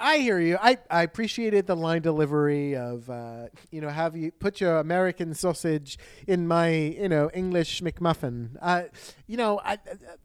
I 0.00 0.18
hear 0.18 0.40
you. 0.40 0.56
I, 0.60 0.78
I 0.90 1.02
appreciated 1.02 1.66
the 1.66 1.76
line 1.76 2.02
delivery 2.02 2.74
of, 2.74 3.08
uh, 3.10 3.48
you 3.70 3.80
know, 3.80 3.90
have 3.90 4.16
you 4.16 4.32
put 4.32 4.60
your 4.60 4.78
American 4.78 5.34
sausage 5.34 5.98
in 6.26 6.48
my, 6.48 6.70
you 6.70 7.08
know, 7.08 7.30
English 7.34 7.82
McMuffin. 7.82 8.56
Uh, 8.60 8.84
you 9.26 9.36
know, 9.36 9.60
I, 9.64 9.78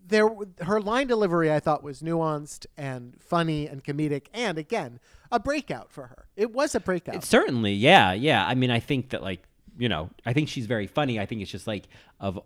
there 0.07 0.29
her 0.61 0.79
line 0.81 1.07
delivery 1.07 1.51
I 1.51 1.59
thought 1.59 1.83
was 1.83 2.01
nuanced 2.01 2.65
and 2.77 3.15
funny 3.21 3.67
and 3.67 3.83
comedic, 3.83 4.27
and 4.33 4.57
again, 4.57 4.99
a 5.31 5.39
breakout 5.39 5.91
for 5.91 6.07
her. 6.07 6.25
It 6.35 6.53
was 6.53 6.73
a 6.75 6.79
breakout. 6.79 7.15
It's 7.15 7.27
certainly, 7.27 7.73
yeah, 7.73 8.13
yeah. 8.13 8.45
I 8.45 8.55
mean, 8.55 8.71
I 8.71 8.79
think 8.79 9.09
that 9.09 9.21
like 9.21 9.43
you 9.77 9.89
know, 9.89 10.09
I 10.25 10.33
think 10.33 10.49
she's 10.49 10.65
very 10.65 10.87
funny. 10.87 11.19
I 11.19 11.25
think 11.25 11.41
it's 11.41 11.51
just 11.51 11.67
like 11.67 11.87
of 12.19 12.39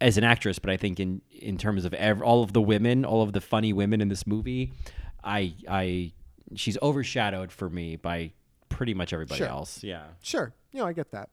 as 0.00 0.16
an 0.16 0.24
actress, 0.24 0.58
but 0.58 0.70
I 0.70 0.76
think 0.76 0.98
in 0.98 1.20
in 1.30 1.58
terms 1.58 1.84
of 1.84 1.92
ev- 1.94 2.22
all 2.22 2.42
of 2.42 2.52
the 2.52 2.62
women, 2.62 3.04
all 3.04 3.22
of 3.22 3.32
the 3.32 3.40
funny 3.40 3.72
women 3.72 4.00
in 4.00 4.08
this 4.08 4.26
movie, 4.26 4.72
I 5.22 5.54
I 5.68 6.12
she's 6.54 6.76
overshadowed 6.82 7.52
for 7.52 7.68
me 7.70 7.96
by 7.96 8.32
pretty 8.68 8.94
much 8.94 9.12
everybody 9.12 9.38
Sure. 9.38 9.48
else. 9.48 9.82
Yeah. 9.82 10.04
Sure, 10.22 10.52
you 10.72 10.80
know, 10.80 10.86
I 10.86 10.92
get 10.92 11.10
that. 11.12 11.28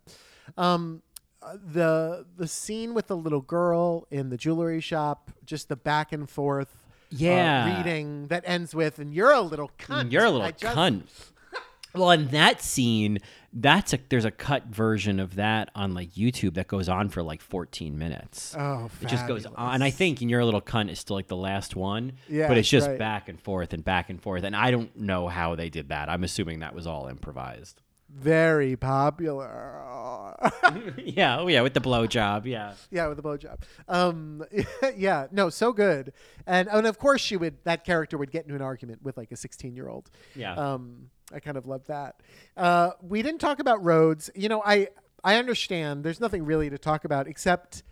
Um, 0.57 1.01
uh, 1.41 1.55
the 1.63 2.25
the 2.35 2.47
scene 2.47 2.93
with 2.93 3.07
the 3.07 3.15
little 3.17 3.41
girl 3.41 4.07
in 4.09 4.29
the 4.29 4.37
jewelry 4.37 4.81
shop, 4.81 5.29
just 5.45 5.69
the 5.69 5.75
back 5.75 6.11
and 6.11 6.29
forth, 6.29 6.69
uh, 6.73 6.83
Yeah. 7.11 7.77
reading 7.77 8.27
that 8.27 8.43
ends 8.45 8.73
with, 8.73 8.97
and 8.99 9.13
you're 9.13 9.31
a 9.31 9.41
little 9.41 9.71
cunt. 9.77 10.11
You're 10.11 10.25
a 10.25 10.31
little 10.31 10.47
I 10.47 10.51
just- 10.51 10.75
cunt. 10.75 11.03
Well, 11.93 12.11
in 12.11 12.27
that 12.29 12.61
scene, 12.61 13.19
that's 13.59 13.93
a 13.93 13.99
there's 14.09 14.25
a 14.25 14.31
cut 14.31 14.67
version 14.67 15.19
of 15.19 15.35
that 15.35 15.69
on 15.73 15.93
like 15.93 16.11
YouTube 16.11 16.53
that 16.55 16.67
goes 16.67 16.87
on 16.87 17.09
for 17.09 17.23
like 17.23 17.41
14 17.41 17.97
minutes. 17.97 18.55
Oh, 18.57 18.89
It 19.01 19.07
just 19.07 19.27
goes 19.27 19.45
on, 19.45 19.73
and 19.75 19.83
I 19.83 19.89
think 19.89 20.21
"and 20.21 20.29
You're 20.29 20.45
Little 20.45 20.61
cunt" 20.61 20.91
is 20.91 20.99
still 20.99 21.15
like 21.15 21.27
the 21.27 21.35
last 21.35 21.75
one. 21.75 22.13
Yeah, 22.29 22.47
but 22.47 22.57
it's 22.57 22.69
just 22.69 22.87
right. 22.87 22.99
back 22.99 23.29
and 23.29 23.39
forth 23.41 23.73
and 23.73 23.83
back 23.83 24.09
and 24.09 24.21
forth, 24.21 24.43
and 24.43 24.55
I 24.55 24.71
don't 24.71 24.95
know 24.95 25.27
how 25.27 25.55
they 25.55 25.69
did 25.69 25.89
that. 25.89 26.09
I'm 26.09 26.23
assuming 26.23 26.59
that 26.59 26.75
was 26.75 26.85
all 26.87 27.07
improvised. 27.07 27.81
very 28.09 28.75
popular. 28.75 29.83
yeah, 30.97 31.39
oh 31.39 31.47
yeah, 31.47 31.61
with 31.61 31.73
the 31.73 31.81
blowjob, 31.81 32.45
yeah. 32.45 32.73
yeah, 32.91 33.07
with 33.07 33.17
the 33.17 33.23
blowjob. 33.23 33.61
Um, 33.87 34.43
yeah, 34.95 35.27
no, 35.31 35.49
so 35.49 35.73
good. 35.73 36.13
And 36.45 36.69
and 36.69 36.85
of 36.85 36.99
course 36.99 37.21
she 37.21 37.37
would 37.37 37.63
that 37.63 37.83
character 37.85 38.17
would 38.17 38.31
get 38.31 38.43
into 38.43 38.55
an 38.55 38.61
argument 38.61 39.01
with 39.03 39.17
like 39.17 39.31
a 39.31 39.35
16 39.35 39.75
year 39.75 39.89
old. 39.89 40.09
Yeah. 40.35 40.53
Um, 40.53 41.09
I 41.33 41.39
kind 41.39 41.57
of 41.57 41.65
love 41.65 41.85
that. 41.87 42.21
Uh, 42.55 42.91
we 43.01 43.21
didn't 43.21 43.39
talk 43.41 43.59
about 43.59 43.83
roads. 43.83 44.29
You 44.35 44.49
know, 44.49 44.61
I 44.65 44.87
I 45.23 45.35
understand. 45.35 46.03
There's 46.03 46.19
nothing 46.21 46.45
really 46.45 46.69
to 46.69 46.77
talk 46.77 47.03
about 47.05 47.27
except 47.27 47.83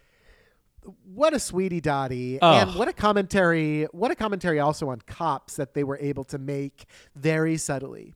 what 1.14 1.34
a 1.34 1.40
sweetie 1.40 1.82
dottie 1.82 2.38
Oh. 2.42 2.54
and 2.54 2.76
what 2.76 2.88
a 2.88 2.94
commentary 2.94 3.86
what 3.92 4.12
a 4.12 4.16
commentary 4.16 4.60
also 4.60 4.90
on 4.90 5.02
cops 5.08 5.56
that 5.56 5.74
they 5.74 5.84
were 5.84 5.98
able 6.00 6.24
to 6.26 6.38
make 6.38 6.86
very 7.16 7.58
subtly 7.58 8.14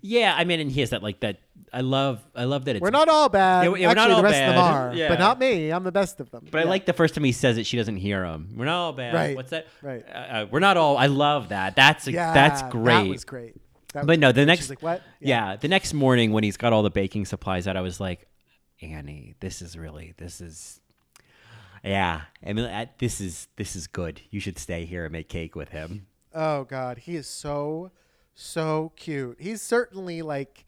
Yeah, 0.00 0.34
I 0.36 0.42
mean, 0.44 0.58
and 0.58 0.70
he 0.70 0.80
has 0.80 0.90
that 0.90 1.00
like 1.02 1.20
that. 1.20 1.38
I 1.72 1.80
love, 1.82 2.20
I 2.34 2.44
love 2.44 2.64
that 2.64 2.74
it's. 2.76 2.82
we're 2.82 2.90
not 2.90 3.08
all 3.08 3.28
bad 3.28 3.64
Yeah, 3.64 3.68
we're 3.70 3.94
not 3.94 3.98
actually 3.98 4.12
all 4.14 4.16
the 4.18 4.22
rest 4.24 4.40
of 4.40 4.46
them 4.46 4.54
bad. 4.56 4.74
are 4.74 4.94
Yeah. 4.94 5.08
but 5.10 5.18
not 5.20 5.38
me 5.38 5.70
i'm 5.70 5.84
the 5.84 5.92
best 5.92 6.18
of 6.18 6.30
them 6.32 6.46
But 6.50 6.62
I 6.62 6.64
like 6.64 6.86
the 6.86 6.92
first 6.92 7.14
time 7.14 7.22
he 7.24 7.30
says 7.32 7.56
it, 7.56 7.66
she 7.66 7.76
doesn't 7.76 7.96
hear 7.98 8.24
him. 8.24 8.48
We're 8.56 8.64
not 8.64 8.78
all 8.78 8.92
bad. 8.92 9.14
Right, 9.14 9.36
What's 9.36 9.50
that? 9.50 9.66
right. 9.80 10.04
Uh, 10.08 10.12
uh, 10.18 10.46
we're 10.50 10.58
not 10.60 10.76
all. 10.76 10.96
I 10.98 11.06
love 11.06 11.50
that. 11.50 11.76
That's 11.76 12.06
a, 12.08 12.12
yeah 12.12 12.32
that's 12.34 12.62
that 12.62 12.74
was 13.06 13.24
great 13.24 13.56
That 13.94 14.06
But 14.06 14.18
no, 14.18 14.32
the 14.32 14.44
next 14.46 14.68
like 14.68 14.82
what 14.82 15.02
Yeah. 15.20 15.56
the 15.56 15.68
next 15.68 15.94
morning 15.94 16.32
when 16.32 16.44
he's 16.44 16.56
got 16.56 16.72
all 16.72 16.82
the 16.82 16.90
baking 16.90 17.24
supplies 17.24 17.66
out, 17.66 17.76
I 17.76 17.80
was 17.80 18.00
like, 18.00 18.28
Annie, 18.82 19.34
this 19.40 19.62
is 19.62 19.76
really 19.78 20.14
this 20.18 20.40
is. 20.40 20.80
Yeah, 21.84 22.22
I 22.44 22.52
mean, 22.54 22.88
this 22.98 23.20
is 23.20 23.46
this 23.56 23.76
is 23.76 23.86
good. 23.86 24.20
You 24.30 24.40
should 24.40 24.58
stay 24.58 24.84
here 24.84 25.04
and 25.04 25.12
make 25.12 25.28
cake 25.28 25.54
with 25.54 25.68
him. 25.68 26.06
Oh 26.34 26.64
God, 26.64 26.98
he 26.98 27.14
is 27.14 27.28
so 27.28 27.92
so 28.34 28.90
cute. 28.96 29.36
He's 29.40 29.62
certainly 29.62 30.20
like, 30.22 30.64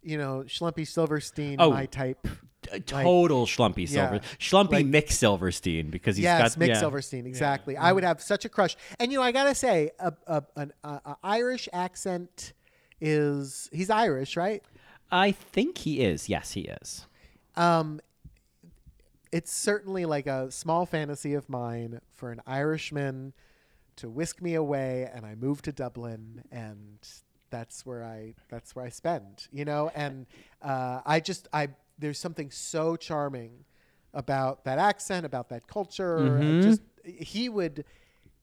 you 0.00 0.16
know, 0.16 0.44
Schlumpy 0.46 0.86
Silverstein, 0.86 1.56
Oh, 1.58 1.70
my 1.72 1.86
type. 1.86 2.26
A 2.72 2.80
total 2.80 3.46
Schlumpy 3.46 3.88
Silver, 3.88 4.16
yeah, 4.16 4.20
Schlumpy 4.38 4.72
like- 4.72 4.86
Mick 4.86 5.10
Silverstein 5.10 5.90
because 5.90 6.16
he's 6.16 6.24
yes, 6.24 6.54
got 6.54 6.60
Mick 6.62 6.68
yeah. 6.68 6.78
Silverstein, 6.80 7.26
exactly. 7.26 7.76
I 7.76 7.92
would 7.92 8.04
have 8.04 8.20
such 8.22 8.44
a 8.44 8.48
crush. 8.48 8.76
And 8.98 9.12
you 9.12 9.18
know, 9.18 9.24
I 9.24 9.32
gotta 9.32 9.54
say, 9.54 9.90
a, 9.98 10.12
a, 10.26 10.42
an 10.56 10.72
a, 10.82 10.88
a 11.04 11.16
Irish 11.22 11.68
accent 11.72 12.52
is 13.00 13.68
he's 13.72 13.90
Irish, 13.90 14.36
right? 14.36 14.62
I 15.10 15.32
think 15.32 15.78
he 15.78 16.00
is. 16.00 16.28
Yes, 16.28 16.52
he 16.52 16.62
is. 16.62 17.06
Um, 17.56 18.00
it's 19.30 19.52
certainly 19.52 20.04
like 20.04 20.26
a 20.26 20.50
small 20.50 20.86
fantasy 20.86 21.34
of 21.34 21.48
mine 21.48 22.00
for 22.14 22.30
an 22.30 22.40
Irishman 22.46 23.32
to 23.96 24.08
whisk 24.08 24.40
me 24.40 24.54
away, 24.54 25.08
and 25.12 25.24
I 25.26 25.34
move 25.34 25.62
to 25.62 25.72
Dublin, 25.72 26.44
and 26.50 26.98
that's 27.50 27.86
where 27.86 28.04
I 28.04 28.34
that's 28.48 28.74
where 28.74 28.84
I 28.84 28.88
spend, 28.88 29.46
you 29.52 29.64
know. 29.64 29.90
And 29.94 30.26
uh, 30.62 31.00
I 31.06 31.20
just 31.20 31.48
I 31.52 31.68
there's 31.98 32.18
something 32.18 32.50
so 32.50 32.96
charming 32.96 33.64
about 34.12 34.64
that 34.64 34.78
accent, 34.78 35.24
about 35.26 35.48
that 35.50 35.66
culture. 35.66 36.18
Mm-hmm. 36.18 36.60
Just 36.62 36.82
he 37.04 37.48
would 37.48 37.84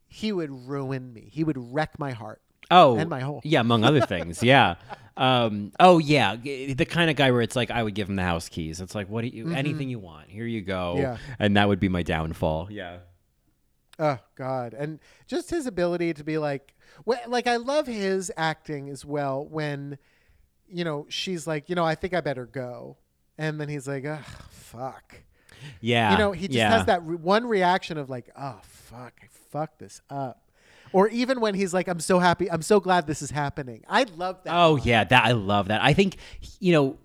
he 0.08 0.32
would 0.32 0.50
ruin 0.68 1.14
me. 1.14 1.30
He 1.32 1.44
would 1.44 1.58
wreck 1.74 1.98
my 2.00 2.12
heart. 2.12 2.42
Oh, 2.70 2.96
And 2.98 3.10
my 3.10 3.20
whole- 3.20 3.42
yeah, 3.44 3.60
among 3.60 3.84
other 3.84 4.02
things, 4.02 4.42
yeah. 4.44 4.76
Um, 5.18 5.74
oh 5.80 6.00
yeah, 6.00 6.36
the 6.38 6.86
kind 6.86 7.10
of 7.10 7.18
guy 7.18 7.32
where 7.32 7.42
it's 7.42 7.56
like 7.56 7.70
I 7.70 7.84
would 7.84 7.96
give 7.96 8.08
him 8.10 8.16
the 8.16 8.24
house 8.24 8.48
keys. 8.48 8.80
It's 8.80 8.96
like, 8.96 9.10
what 9.10 9.22
do 9.24 9.28
you, 9.28 9.52
anything 9.54 9.90
you 9.90 10.00
want, 10.00 10.30
here 10.30 10.46
you 10.46 10.62
go. 10.62 10.94
Mm-hmm. 10.96 11.02
Yeah. 11.02 11.18
and 11.40 11.58
that 11.58 11.68
would 11.68 11.80
be 11.82 11.90
my 11.90 12.04
downfall. 12.04 12.70
Yeah, 12.72 13.00
Oh 14.00 14.18
God! 14.36 14.74
And 14.74 15.00
just 15.28 15.50
his 15.50 15.66
ability 15.68 16.14
to 16.16 16.24
be 16.24 16.38
like, 16.38 16.74
like 17.28 17.46
I 17.46 17.58
love 17.58 17.88
his 17.88 18.32
acting 18.38 18.90
as 18.90 19.04
well. 19.06 19.46
When, 19.46 19.98
you 20.68 20.84
know, 20.84 21.06
she's 21.10 21.46
like, 21.46 21.70
you 21.70 21.76
know, 21.76 21.86
I 21.86 21.96
think 21.96 22.14
I 22.14 22.22
better 22.22 22.46
go, 22.46 22.98
and 23.42 23.60
then 23.60 23.70
he's 23.70 23.88
like, 23.88 24.06
ugh, 24.06 24.24
fuck. 24.52 25.16
yeah. 25.82 26.12
You 26.12 26.18
know, 26.20 26.32
he 26.32 26.48
just 26.48 26.58
yeah. 26.58 26.70
has 26.70 26.86
that 26.86 27.04
re- 27.04 27.16
one 27.16 27.48
reaction 27.48 27.98
of 27.98 28.08
like, 28.08 28.30
oh 28.40 28.60
fuck, 28.62 29.14
I 29.22 29.26
fucked 29.50 29.80
this 29.80 30.00
up. 30.12 30.44
Or 30.94 31.08
even 31.08 31.40
when 31.42 31.56
he's 31.56 31.74
like, 31.74 31.88
I'm 31.88 32.00
so 32.00 32.20
happy, 32.20 32.52
I'm 32.52 32.62
so 32.62 32.80
glad 32.80 33.08
this 33.08 33.24
is 33.24 33.32
happening. 33.32 33.84
I 33.88 34.04
love 34.16 34.44
that. 34.44 34.54
Oh 34.54 34.74
line. 34.74 34.82
yeah, 34.86 35.04
that 35.06 35.26
I 35.26 35.32
love 35.32 35.70
that. 35.70 35.82
I 35.82 35.94
think 35.94 36.18
you 36.60 36.72
know, 36.72 36.98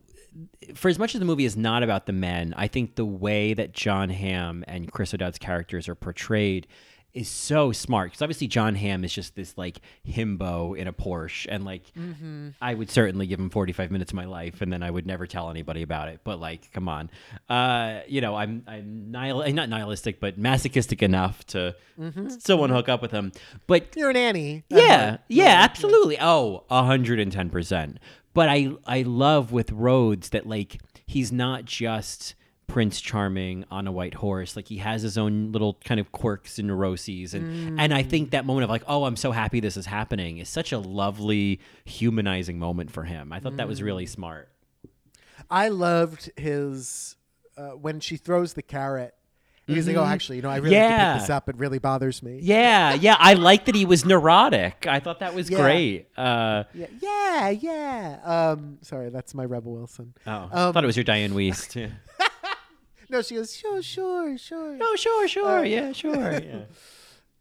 for 0.75 0.91
as 0.91 0.99
much 0.99 1.15
as 1.15 1.21
the 1.21 1.25
movie 1.25 1.47
is 1.47 1.57
not 1.57 1.83
about 1.83 2.05
the 2.05 2.13
men, 2.13 2.53
I 2.55 2.69
think 2.69 2.97
the 2.97 3.07
way 3.07 3.55
that 3.55 3.73
Jon 3.73 4.11
Hamm 4.11 4.63
and 4.69 4.93
Chris 4.93 5.15
O'Dowd's 5.15 5.39
characters 5.39 5.89
are 5.89 5.95
portrayed 5.95 6.67
is 7.17 7.29
so 7.29 7.73
smart 7.73 8.11
because 8.11 8.23
obviously 8.23 8.47
Jon 8.47 8.75
Hamm 8.75 9.03
is 9.05 9.13
just 9.13 9.35
this 9.35 9.57
like 9.57 9.81
himbo 10.07 10.77
in 10.77 10.87
a 10.87 10.93
Porsche, 10.93 11.47
and 11.49 11.65
like 11.65 11.83
Mm-hmm. 11.97 12.49
I 12.61 12.75
would 12.75 12.91
certainly 12.91 13.27
give 13.27 13.41
him 13.41 13.51
45 13.51 13.91
minutes 13.91 14.13
of 14.13 14.17
my 14.17 14.27
life, 14.27 14.61
and 14.61 14.73
then 14.73 14.83
I 14.83 14.91
would 14.91 15.07
never 15.07 15.27
tell 15.27 15.51
anybody 15.51 15.83
about 15.83 16.09
it. 16.09 16.21
But 16.25 16.39
like, 16.41 16.71
come 16.73 16.89
on, 16.89 17.11
uh, 17.49 18.01
you 18.07 18.21
know, 18.21 18.35
I'm 18.37 18.63
I'm 18.67 19.11
nihil- 19.11 19.43
eh, 19.43 19.53
not 19.53 19.69
nihilistic, 19.69 20.21
but 20.21 20.39
masochistic 20.39 21.03
enough 21.03 21.45
to 21.49 21.75
Mm-hmm. 22.01 22.29
still 22.29 22.59
want 22.59 22.71
to 22.71 22.77
hook 22.77 22.91
up 22.91 23.01
with 23.01 23.11
him. 23.11 23.33
But 23.67 23.97
You're 23.97 24.11
an 24.11 24.17
Annie. 24.19 24.65
yeah, 24.69 25.17
yeah, 25.29 25.61
absolutely. 25.63 26.19
Oh, 26.21 26.65
hundred 26.71 27.19
and 27.19 27.33
ten 27.33 27.49
percent. 27.51 27.99
But 28.35 28.51
I 28.51 28.73
I 28.87 29.01
love 29.03 29.51
with 29.51 29.73
Rhodes 29.73 30.29
that 30.31 30.47
like 30.47 30.79
he's 31.07 31.33
not 31.33 31.65
just 31.65 32.35
Prince 32.67 33.01
Charming 33.01 33.65
on 33.71 33.87
a 33.87 33.93
white 33.93 34.15
horse. 34.15 34.57
Like 34.57 34.69
he 34.69 34.79
has 34.79 35.03
his 35.03 35.17
own 35.17 35.53
little 35.53 35.79
kind 35.85 36.01
of 36.01 36.11
quirks 36.13 36.59
and 36.59 36.69
neuroses, 36.69 37.33
and 37.35 37.81
and 37.81 37.95
I 37.95 38.03
think 38.03 38.31
that 38.31 38.45
moment 38.45 38.65
of 38.65 38.71
like, 38.71 38.83
oh, 38.87 39.05
I'm 39.05 39.17
so 39.17 39.33
happy 39.33 39.61
this 39.61 39.77
is 39.77 39.87
happening 39.87 40.39
is 40.39 40.49
such 40.49 40.73
a 40.73 40.79
lovely 40.79 41.61
humanizing 41.85 42.59
moment 42.59 42.91
for 42.91 43.05
him. 43.05 43.33
I 43.33 43.41
thought 43.41 43.57
that 43.59 43.69
was 43.69 43.83
really 43.83 44.07
smart. 44.07 44.49
I 45.51 45.69
loved 45.69 46.31
his 46.37 47.17
uh, 47.57 47.71
when 47.71 48.01
she 48.01 48.17
throws 48.17 48.55
the 48.55 48.63
carrot. 48.63 49.15
He's 49.69 49.89
like, 49.89 49.97
oh, 49.97 50.05
actually, 50.05 50.37
you 50.37 50.43
know, 50.43 50.51
I 50.51 50.59
really 50.59 50.77
have 50.77 50.91
to 50.91 50.95
Mm-hmm. 51.05 51.13
Pick 51.15 51.23
this 51.23 51.31
up. 51.31 51.49
It 51.49 51.57
really 51.57 51.79
bothers 51.81 52.23
me. 52.23 52.39
Yeah, 52.41 52.95
yeah. 52.95 53.17
I 53.19 53.35
like 53.35 53.65
that 53.65 53.75
he 53.75 53.85
was 53.85 54.05
neurotic. 54.05 54.87
I 54.89 55.01
thought 55.01 55.19
that 55.21 55.35
was 55.35 55.51
Yeah. 55.51 55.59
great. 55.61 56.07
Uh, 56.17 56.65
Yeah, 56.73 56.87
yeah, 57.01 57.49
yeah. 57.51 58.19
Um, 58.25 58.79
sorry, 58.83 59.09
that's 59.11 59.35
my 59.35 59.45
Rebel 59.45 59.73
Wilson. 59.73 60.15
oh, 60.25 60.33
Um, 60.33 60.49
I 60.53 60.71
thought 60.73 60.85
it 60.85 60.87
was 60.87 60.97
your 60.97 61.05
Dianne 61.05 61.31
Wiest. 61.33 61.91
Yeah. 63.09 63.17
No, 63.17 63.23
she 63.23 63.35
goes, 63.37 63.55
sure, 63.57 63.83
sure, 63.83 64.37
sure. 64.39 64.79
Oh, 64.81 64.97
sure, 64.97 65.29
sure, 65.29 65.59
Uh, 65.59 65.63
yeah, 65.63 65.93
sure, 65.93 66.15
yeah. 66.33 66.63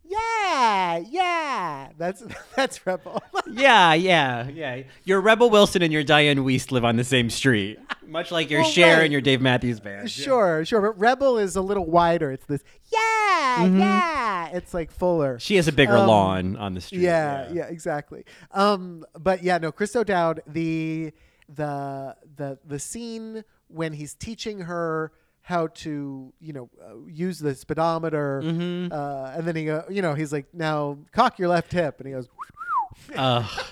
Yeah, 0.08 0.98
yeah. 1.10 1.90
That's 1.98 2.24
that's 2.56 2.86
Rebel. 2.86 3.22
Yeah, 3.48 3.94
yeah, 3.94 4.48
yeah. 4.50 4.82
Your 5.06 5.22
Rebel 5.22 5.50
Wilson 5.50 5.82
and 5.82 5.94
your 5.94 6.04
Dianne 6.04 6.40
Wiest 6.40 6.72
live 6.72 6.84
on 6.84 6.96
the 6.98 7.04
same 7.04 7.30
street, 7.30 7.78
much 8.06 8.32
like 8.32 8.50
your 8.50 8.62
Well, 8.62 8.70
Cher 8.70 8.96
right. 8.98 9.04
and 9.04 9.12
your 9.12 9.22
Dave 9.22 9.40
Matthews 9.40 9.80
Band. 9.80 10.10
sure, 10.12 10.66
sure. 10.66 10.82
But 10.82 11.00
Rebel 11.00 11.38
is 11.38 11.56
a 11.56 11.62
little 11.62 11.86
wider. 11.86 12.32
It's 12.32 12.46
this, 12.48 12.64
yeah, 12.92 13.66
yeah. 13.66 14.48
It's 14.52 14.74
like 14.74 14.92
fuller. 14.92 15.40
She 15.40 15.56
has 15.56 15.68
a 15.68 15.72
bigger 15.72 15.96
Um, 15.96 16.08
lawn 16.08 16.58
on 16.58 16.74
the 16.74 16.82
street. 16.82 17.02
yeah, 17.02 17.50
yeah, 17.52 17.66
exactly. 17.66 18.26
Um, 18.52 19.06
but 19.18 19.42
yeah, 19.44 19.58
no, 19.60 19.72
Chris 19.72 19.96
O'Dowd, 19.96 20.42
the 20.48 21.12
the 21.48 22.16
the 22.36 22.60
the 22.66 22.80
scene 22.80 23.44
when 23.68 23.94
he's 23.94 24.16
teaching 24.16 24.62
her 24.62 25.12
how 25.46 25.68
to, 25.68 26.34
you 26.40 26.54
know, 26.54 26.70
uh, 26.84 26.96
use 27.08 27.38
the 27.38 27.54
speedometer, 27.54 28.42
Mm-hmm. 28.44 28.92
uh, 28.92 29.32
and 29.38 29.48
then 29.48 29.56
he, 29.56 29.66
go, 29.66 29.84
you 29.92 30.02
know, 30.02 30.16
he's 30.16 30.34
like, 30.34 30.48
now 30.54 30.98
cock 31.12 31.38
your 31.38 31.50
left 31.50 31.72
hip, 31.72 32.00
and 32.00 32.08
he 32.08 32.14
goes, 32.14 32.28
Ugh. 33.16 33.64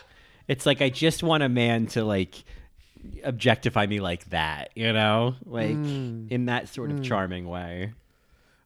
It's 0.47 0.65
like 0.67 0.81
I 0.83 0.89
just 0.89 1.23
want 1.23 1.41
a 1.41 1.49
man 1.49 1.87
to 1.87 2.03
like 2.03 2.43
objectify 3.23 3.87
me 3.87 3.99
like 4.01 4.29
that, 4.29 4.69
you 4.75 4.93
know, 4.93 5.35
like 5.45 5.71
in 5.71 6.45
that 6.45 6.67
sort 6.69 6.91
of 6.91 7.01
charming 7.01 7.47
way. 7.47 7.93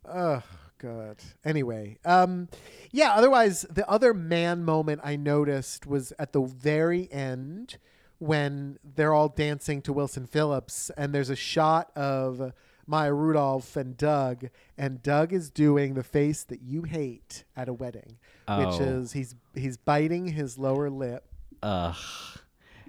Oh 0.06 0.42
god. 0.80 1.18
Anyway, 1.46 1.98
um, 2.04 2.50
yeah. 2.92 3.12
Otherwise, 3.14 3.66
the 3.70 3.88
other 3.90 4.14
man 4.14 4.64
moment 4.66 5.02
I 5.04 5.16
noticed 5.16 5.86
was 5.86 6.12
at 6.20 6.34
the 6.34 6.42
very 6.42 7.08
end 7.12 7.78
when 8.20 8.80
they're 8.84 9.14
all 9.14 9.30
dancing 9.30 9.82
to 9.84 9.94
Wilson 9.94 10.26
Phillips, 10.26 10.90
and 10.98 11.14
there's 11.14 11.30
a 11.30 11.36
shot 11.36 11.92
of 11.96 12.54
Maya 12.88 13.14
Rudolph 13.14 13.76
and 13.76 13.98
Doug, 13.98 14.48
and 14.78 15.04
Doug 15.04 15.34
is 15.34 15.50
doing 15.50 15.94
the 15.94 16.04
face 16.04 16.44
that 16.46 16.62
you 16.62 16.84
hate 16.84 17.44
at 17.56 17.68
a 17.68 17.74
wedding, 17.74 18.18
which 18.48 18.80
Oh. 18.80 18.82
is 18.82 19.12
he's 19.12 19.36
he's 19.54 19.76
biting 19.78 20.28
his 20.30 20.58
lower 20.58 20.90
lip 20.90 21.26
Ugh. 21.62 21.96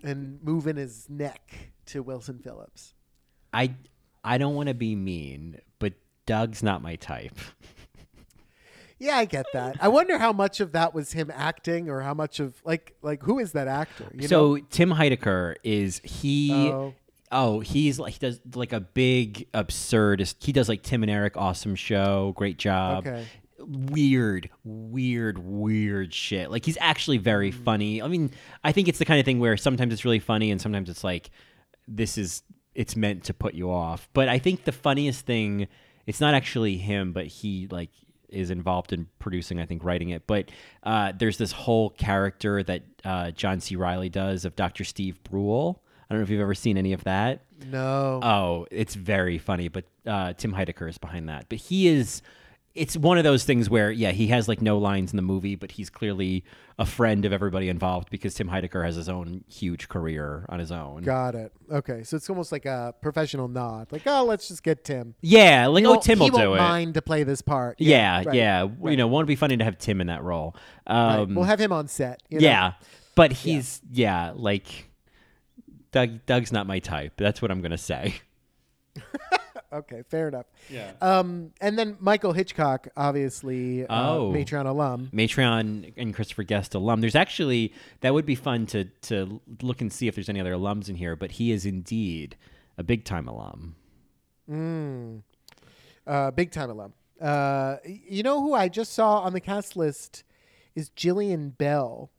and 0.04 0.40
moving 0.42 0.76
his 0.76 1.10
neck 1.10 1.72
to 1.86 2.02
Wilson 2.02 2.38
Phillips. 2.38 2.94
I 3.52 3.74
I 4.22 4.38
don't 4.38 4.54
want 4.54 4.68
to 4.68 4.74
be 4.74 4.94
mean, 4.94 5.60
but 5.80 5.94
Doug's 6.26 6.62
not 6.62 6.80
my 6.82 6.96
type. 6.96 7.36
Yeah, 9.00 9.16
I 9.16 9.26
get 9.26 9.46
that. 9.52 9.76
I 9.80 9.86
wonder 9.86 10.18
how 10.18 10.32
much 10.32 10.58
of 10.58 10.72
that 10.72 10.92
was 10.92 11.12
him 11.12 11.30
acting, 11.32 11.88
or 11.88 12.00
how 12.00 12.14
much 12.14 12.40
of 12.40 12.60
like 12.64 12.96
like 13.00 13.22
who 13.22 13.38
is 13.38 13.52
that 13.52 13.68
actor? 13.68 14.10
You 14.12 14.26
so 14.26 14.56
know? 14.56 14.62
Tim 14.70 14.90
Heidecker 14.90 15.54
is 15.62 16.00
he? 16.02 16.50
Oh. 16.72 16.94
Oh, 17.30 17.60
he's 17.60 17.98
like 17.98 18.14
he 18.14 18.18
does 18.18 18.40
like 18.54 18.72
a 18.72 18.80
big 18.80 19.48
absurd. 19.54 20.26
He 20.40 20.52
does 20.52 20.68
like 20.68 20.82
Tim 20.82 21.02
and 21.02 21.10
Eric, 21.10 21.36
awesome 21.36 21.74
show, 21.74 22.32
great 22.36 22.58
job. 22.58 23.06
Okay. 23.06 23.24
Weird, 23.60 24.50
weird, 24.64 25.38
weird 25.38 26.14
shit. 26.14 26.50
Like 26.50 26.64
he's 26.64 26.78
actually 26.80 27.18
very 27.18 27.50
Hmm. 27.50 27.64
funny. 27.64 28.02
I 28.02 28.08
mean, 28.08 28.30
I 28.64 28.72
think 28.72 28.88
it's 28.88 28.98
the 28.98 29.04
kind 29.04 29.18
of 29.20 29.26
thing 29.26 29.40
where 29.40 29.56
sometimes 29.56 29.92
it's 29.92 30.04
really 30.04 30.20
funny 30.20 30.50
and 30.50 30.60
sometimes 30.60 30.88
it's 30.88 31.04
like 31.04 31.30
this 31.86 32.16
is 32.18 32.42
it's 32.74 32.94
meant 32.96 33.24
to 33.24 33.34
put 33.34 33.54
you 33.54 33.70
off. 33.70 34.08
But 34.12 34.28
I 34.28 34.38
think 34.38 34.64
the 34.64 34.72
funniest 34.72 35.26
thing 35.26 35.68
it's 36.06 36.20
not 36.20 36.32
actually 36.34 36.78
him, 36.78 37.12
but 37.12 37.26
he 37.26 37.66
like 37.70 37.90
is 38.30 38.50
involved 38.50 38.92
in 38.92 39.06
producing, 39.18 39.58
I 39.60 39.66
think, 39.66 39.84
writing 39.84 40.10
it. 40.10 40.26
But 40.26 40.50
uh, 40.82 41.12
there's 41.18 41.36
this 41.38 41.52
whole 41.52 41.90
character 41.90 42.62
that 42.62 42.82
uh, 43.04 43.30
John 43.32 43.60
C. 43.60 43.74
Reilly 43.76 44.08
does 44.08 44.44
of 44.44 44.54
Dr. 44.56 44.84
Steve 44.84 45.22
Brule. 45.24 45.82
I 46.10 46.14
don't 46.14 46.20
know 46.20 46.24
if 46.24 46.30
you've 46.30 46.40
ever 46.40 46.54
seen 46.54 46.76
any 46.78 46.92
of 46.92 47.04
that. 47.04 47.42
no. 47.66 48.20
Oh, 48.22 48.66
it's 48.70 48.94
very 48.94 49.38
funny, 49.38 49.68
but 49.68 49.84
uh, 50.06 50.32
Tim 50.34 50.52
Heidecker 50.54 50.88
is 50.88 50.98
behind 50.98 51.28
that. 51.28 51.46
But 51.48 51.58
he 51.58 51.88
is. 51.88 52.22
It's 52.74 52.96
one 52.96 53.18
of 53.18 53.24
those 53.24 53.42
things 53.44 53.68
where, 53.68 53.90
yeah, 53.90 54.12
he 54.12 54.28
has 54.28 54.46
like 54.46 54.62
no 54.62 54.78
lines 54.78 55.10
in 55.12 55.16
the 55.16 55.22
movie, 55.22 55.56
but 55.56 55.72
he's 55.72 55.90
clearly 55.90 56.44
a 56.78 56.86
friend 56.86 57.24
of 57.24 57.32
everybody 57.32 57.68
involved 57.68 58.08
because 58.08 58.34
Tim 58.34 58.48
Heidecker 58.48 58.84
has 58.84 58.94
his 58.94 59.08
own 59.08 59.42
huge 59.48 59.88
career 59.88 60.46
on 60.48 60.60
his 60.60 60.70
own. 60.70 61.02
Got 61.02 61.34
it. 61.34 61.52
Okay, 61.72 62.04
so 62.04 62.16
it's 62.16 62.30
almost 62.30 62.52
like 62.52 62.66
a 62.66 62.94
professional 63.02 63.48
nod. 63.48 63.88
Like, 63.90 64.02
oh, 64.06 64.24
let's 64.24 64.46
just 64.46 64.62
get 64.62 64.84
Tim. 64.84 65.14
Yeah, 65.22 65.66
like 65.66 65.80
He 65.82 65.86
oh, 65.86 65.90
won't- 65.90 66.02
Tim 66.04 66.18
he 66.20 66.30
will 66.30 66.38
won't 66.38 66.44
do 66.50 66.54
it. 66.54 66.58
mind 66.58 66.94
to 66.94 67.02
play 67.02 67.24
this 67.24 67.42
part. 67.42 67.80
Yeah, 67.80 68.22
right, 68.24 68.34
yeah. 68.34 68.60
right, 68.78 68.90
You 68.92 68.96
know, 68.96 69.08
won't 69.08 69.24
it 69.24 69.28
be 69.28 69.36
funny 69.36 69.56
to 69.56 69.64
have 69.64 69.76
Tim 69.78 70.00
in 70.00 70.06
that 70.06 70.22
role? 70.22 70.54
right. 70.88 71.16
Um, 71.18 71.34
We'll 71.34 71.46
have 71.46 71.60
him 71.60 71.72
on 71.72 71.88
set. 71.88 72.22
you 72.28 72.38
know? 72.38 72.44
yeah, 72.46 72.72
but 73.16 73.32
he's 73.32 73.80
yeah, 73.90 74.32
like 74.36 74.87
Doug. 75.92 76.24
Doug's 76.26 76.52
not 76.52 76.66
my 76.66 76.78
type. 76.78 77.14
That's 77.16 77.40
what 77.42 77.50
I'm 77.50 77.60
gonna 77.60 77.78
say. 77.78 78.14
Okay, 79.70 80.02
fair 80.08 80.28
enough. 80.28 80.46
Yeah. 80.70 80.92
Um, 81.02 81.52
and 81.60 81.78
then 81.78 81.98
Michael 82.00 82.32
Hitchcock, 82.32 82.88
obviously, 82.96 83.86
uh, 83.86 84.12
Oh. 84.14 84.32
Matreon 84.32 84.64
alum. 84.64 85.10
Matreon 85.12 85.92
and 85.96 86.14
Christopher 86.14 86.42
Guest 86.42 86.74
alum. 86.74 87.02
There's 87.02 87.14
actually 87.14 87.74
that 88.00 88.14
would 88.14 88.24
be 88.24 88.34
fun 88.34 88.64
to 88.68 88.84
to 89.02 89.40
look 89.60 89.82
and 89.82 89.92
see 89.92 90.08
if 90.08 90.14
there's 90.14 90.30
any 90.30 90.40
other 90.40 90.54
alums 90.54 90.88
in 90.88 90.96
here, 90.96 91.16
but 91.16 91.32
he 91.32 91.52
is 91.52 91.66
indeed 91.66 92.36
a 92.78 92.82
big 92.82 93.04
time 93.04 93.28
alum. 93.28 93.74
Mm. 94.50 95.22
Uh, 96.06 96.30
big 96.30 96.50
time 96.50 96.70
alum. 96.70 96.94
Uh, 97.20 97.76
you 97.84 98.22
know 98.22 98.40
who 98.40 98.54
I 98.54 98.68
just 98.68 98.94
saw 98.94 99.18
on 99.20 99.34
the 99.34 99.40
cast 99.40 99.76
list 99.76 100.24
is 100.74 100.88
Jillian 100.96 101.56
Bell. 101.58 102.10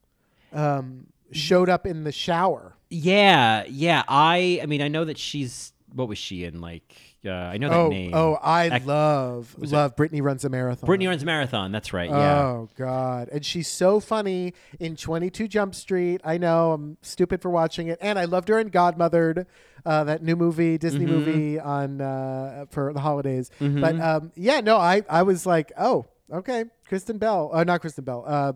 Um, 0.53 1.07
showed 1.31 1.69
up 1.69 1.87
in 1.87 2.03
the 2.03 2.11
shower. 2.11 2.75
Yeah, 2.89 3.63
yeah. 3.67 4.03
I 4.07 4.59
I 4.61 4.65
mean 4.65 4.81
I 4.81 4.87
know 4.87 5.05
that 5.05 5.17
she's 5.17 5.73
what 5.93 6.07
was 6.07 6.17
she 6.17 6.43
in 6.43 6.61
like 6.61 6.95
uh, 7.25 7.31
I 7.31 7.57
know 7.57 7.67
that 7.69 7.75
Oh, 7.75 7.89
name. 7.89 8.11
oh, 8.13 8.35
I 8.41 8.77
love 8.85 9.53
was 9.57 9.73
it- 9.73 9.75
love 9.75 9.95
Brittany 9.97 10.21
runs 10.21 10.45
a 10.45 10.49
marathon. 10.49 10.87
Brittany 10.87 11.07
runs 11.07 11.21
a 11.21 11.25
marathon. 11.25 11.71
That's 11.73 11.91
right. 11.91 12.09
Yeah. 12.09 12.39
Oh 12.41 12.69
God, 12.77 13.27
and 13.29 13.45
she's 13.45 13.67
so 13.67 13.99
funny 13.99 14.53
in 14.79 14.95
Twenty 14.95 15.29
Two 15.29 15.47
Jump 15.47 15.75
Street. 15.75 16.21
I 16.23 16.37
know 16.37 16.71
I'm 16.71 16.97
stupid 17.01 17.41
for 17.41 17.49
watching 17.49 17.87
it, 17.87 17.97
and 18.01 18.17
I 18.17 18.23
loved 18.25 18.47
her 18.47 18.57
in 18.57 18.69
Godmothered, 18.71 19.45
uh, 19.85 20.03
that 20.05 20.23
new 20.23 20.37
movie, 20.37 20.77
Disney 20.77 21.05
Mm-hmm. 21.05 21.13
movie 21.13 21.59
on 21.59 21.99
uh, 21.99 22.65
for 22.69 22.93
the 22.93 23.01
holidays. 23.01 23.51
But 23.59 23.99
um, 23.99 24.31
yeah, 24.35 24.61
no, 24.61 24.77
I 24.77 25.03
I 25.09 25.23
was 25.23 25.45
like, 25.45 25.73
oh, 25.77 26.05
okay, 26.31 26.65
Kristen 26.87 27.17
Bell, 27.17 27.49
uh, 27.53 27.65
not 27.65 27.81
Kristen 27.81 28.05
Bell, 28.05 28.23
uh, 28.25 28.53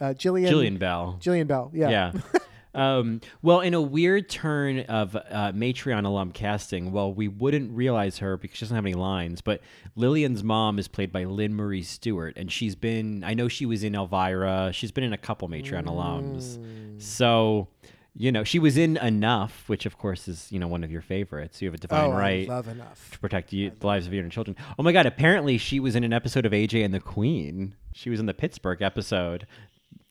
uh, 0.00 0.14
Jillian, 0.14 0.48
Jillian 0.50 0.78
Bell. 0.78 1.18
Jillian 1.20 1.46
Bell, 1.48 1.70
yeah, 1.74 1.90
Yeah. 1.90 2.12
um, 2.76 3.22
well, 3.40 3.60
in 3.60 3.72
a 3.72 3.80
weird 3.80 4.28
turn 4.28 4.80
of 4.80 5.16
uh, 5.16 5.52
Matreon 5.52 6.04
alum 6.04 6.30
casting, 6.30 6.92
well, 6.92 7.12
we 7.12 7.26
wouldn't 7.26 7.72
realize 7.72 8.18
her 8.18 8.36
because 8.36 8.58
she 8.58 8.64
doesn't 8.66 8.74
have 8.76 8.84
any 8.84 8.94
lines, 8.94 9.40
but 9.40 9.62
Lillian's 9.96 10.44
mom 10.44 10.78
is 10.78 10.86
played 10.86 11.10
by 11.10 11.24
Lynn 11.24 11.54
Marie 11.54 11.82
Stewart, 11.82 12.36
and 12.36 12.52
she's 12.52 12.74
been, 12.74 13.24
I 13.24 13.32
know 13.32 13.48
she 13.48 13.64
was 13.64 13.82
in 13.82 13.94
Elvira, 13.94 14.72
she's 14.74 14.90
been 14.90 15.04
in 15.04 15.14
a 15.14 15.18
couple 15.18 15.48
Matreon 15.48 15.84
alums. 15.84 17.02
So, 17.02 17.68
you 18.14 18.32
know, 18.32 18.44
she 18.44 18.58
was 18.58 18.76
in 18.76 18.96
Enough, 18.96 19.64
which 19.68 19.86
of 19.86 19.98
course 19.98 20.28
is, 20.28 20.50
you 20.50 20.58
know, 20.58 20.68
one 20.68 20.84
of 20.84 20.90
your 20.90 21.02
favorites. 21.02 21.60
You 21.60 21.68
have 21.68 21.74
a 21.74 21.78
divine 21.78 22.10
oh, 22.10 22.12
right 22.12 22.48
love 22.48 22.68
enough. 22.68 23.10
to 23.12 23.18
protect 23.18 23.52
you, 23.52 23.70
the 23.78 23.86
lives 23.86 24.06
of 24.06 24.12
your 24.12 24.26
children. 24.28 24.56
Oh 24.78 24.82
my 24.82 24.92
God! 24.92 25.06
Apparently, 25.06 25.58
she 25.58 25.80
was 25.80 25.94
in 25.94 26.02
an 26.04 26.12
episode 26.12 26.46
of 26.46 26.52
AJ 26.52 26.84
and 26.84 26.94
the 26.94 27.00
Queen. 27.00 27.74
She 27.92 28.08
was 28.08 28.18
in 28.20 28.26
the 28.26 28.34
Pittsburgh 28.34 28.80
episode. 28.80 29.46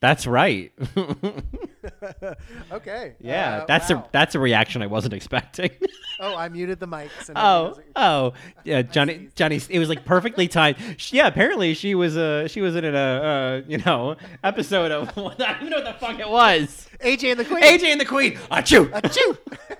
That's 0.06 0.28
right. 0.28 0.72
Okay, 2.72 3.14
yeah, 3.20 3.58
Uh, 3.62 3.66
that's 3.68 3.92
wow. 3.92 3.98
a 4.00 4.10
that's 4.12 4.34
a 4.36 4.40
reaction 4.40 4.82
I 4.82 4.88
wasn't 4.88 5.14
expecting. 5.14 5.70
oh, 6.20 6.36
I 6.36 6.50
muted 6.50 6.80
the 6.80 6.88
mics. 6.88 7.30
And 7.30 7.38
oh, 7.38 7.80
oh, 7.96 8.34
yeah, 8.64 8.82
Johnny, 8.82 9.30
Johnny. 9.36 9.60
It 9.70 9.80
was 9.80 9.90
like 9.90 10.06
perfectly 10.06 10.48
timed. 10.48 10.78
She- 10.98 11.18
Yeah, 11.18 11.28
apparently 11.28 11.74
she 11.74 11.96
was 11.96 12.16
uh 12.18 12.48
she 12.48 12.62
was 12.62 12.76
in 12.76 12.86
a 12.86 12.90
uh, 12.98 13.62
you 13.68 13.78
know 13.80 14.16
episode 14.44 14.92
of 14.92 15.10
I 15.18 15.34
don't 15.36 15.58
even 15.58 15.70
know 15.70 15.78
what 15.78 15.86
the 15.86 15.94
fuck 16.06 16.20
it 16.20 16.30
was. 16.30 16.88
AJ 17.02 17.32
and 17.32 17.40
the 17.40 17.46
Queen. 17.46 17.64
AJ 17.64 17.84
and 17.86 18.02
the 18.02 18.06
Queen. 18.06 18.34
Achoo, 18.52 18.90
Achoo! 18.92 19.38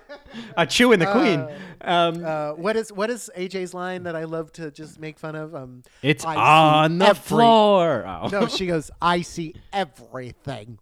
achoo 0.58 0.94
and 0.94 1.02
the 1.02 1.12
Queen. 1.12 1.48
Um, 1.82 2.26
Uh, 2.26 2.52
what 2.54 2.76
is 2.76 2.92
what 2.92 3.10
is 3.10 3.30
AJ's 3.38 3.74
line 3.74 4.04
that 4.04 4.16
I 4.16 4.24
love 4.24 4.52
to 4.54 4.72
just 4.72 5.00
make 5.00 5.20
fun 5.20 5.36
of? 5.36 5.54
Um, 5.56 5.84
it's 6.02 6.26
on 6.26 6.98
the 6.98 7.08
every- 7.10 7.22
floor. 7.22 8.06
Oh. 8.08 8.28
No, 8.28 8.48
she 8.48 8.66
goes, 8.68 8.90
I 9.02 9.22
see 9.22 9.54
everything. 9.72 10.80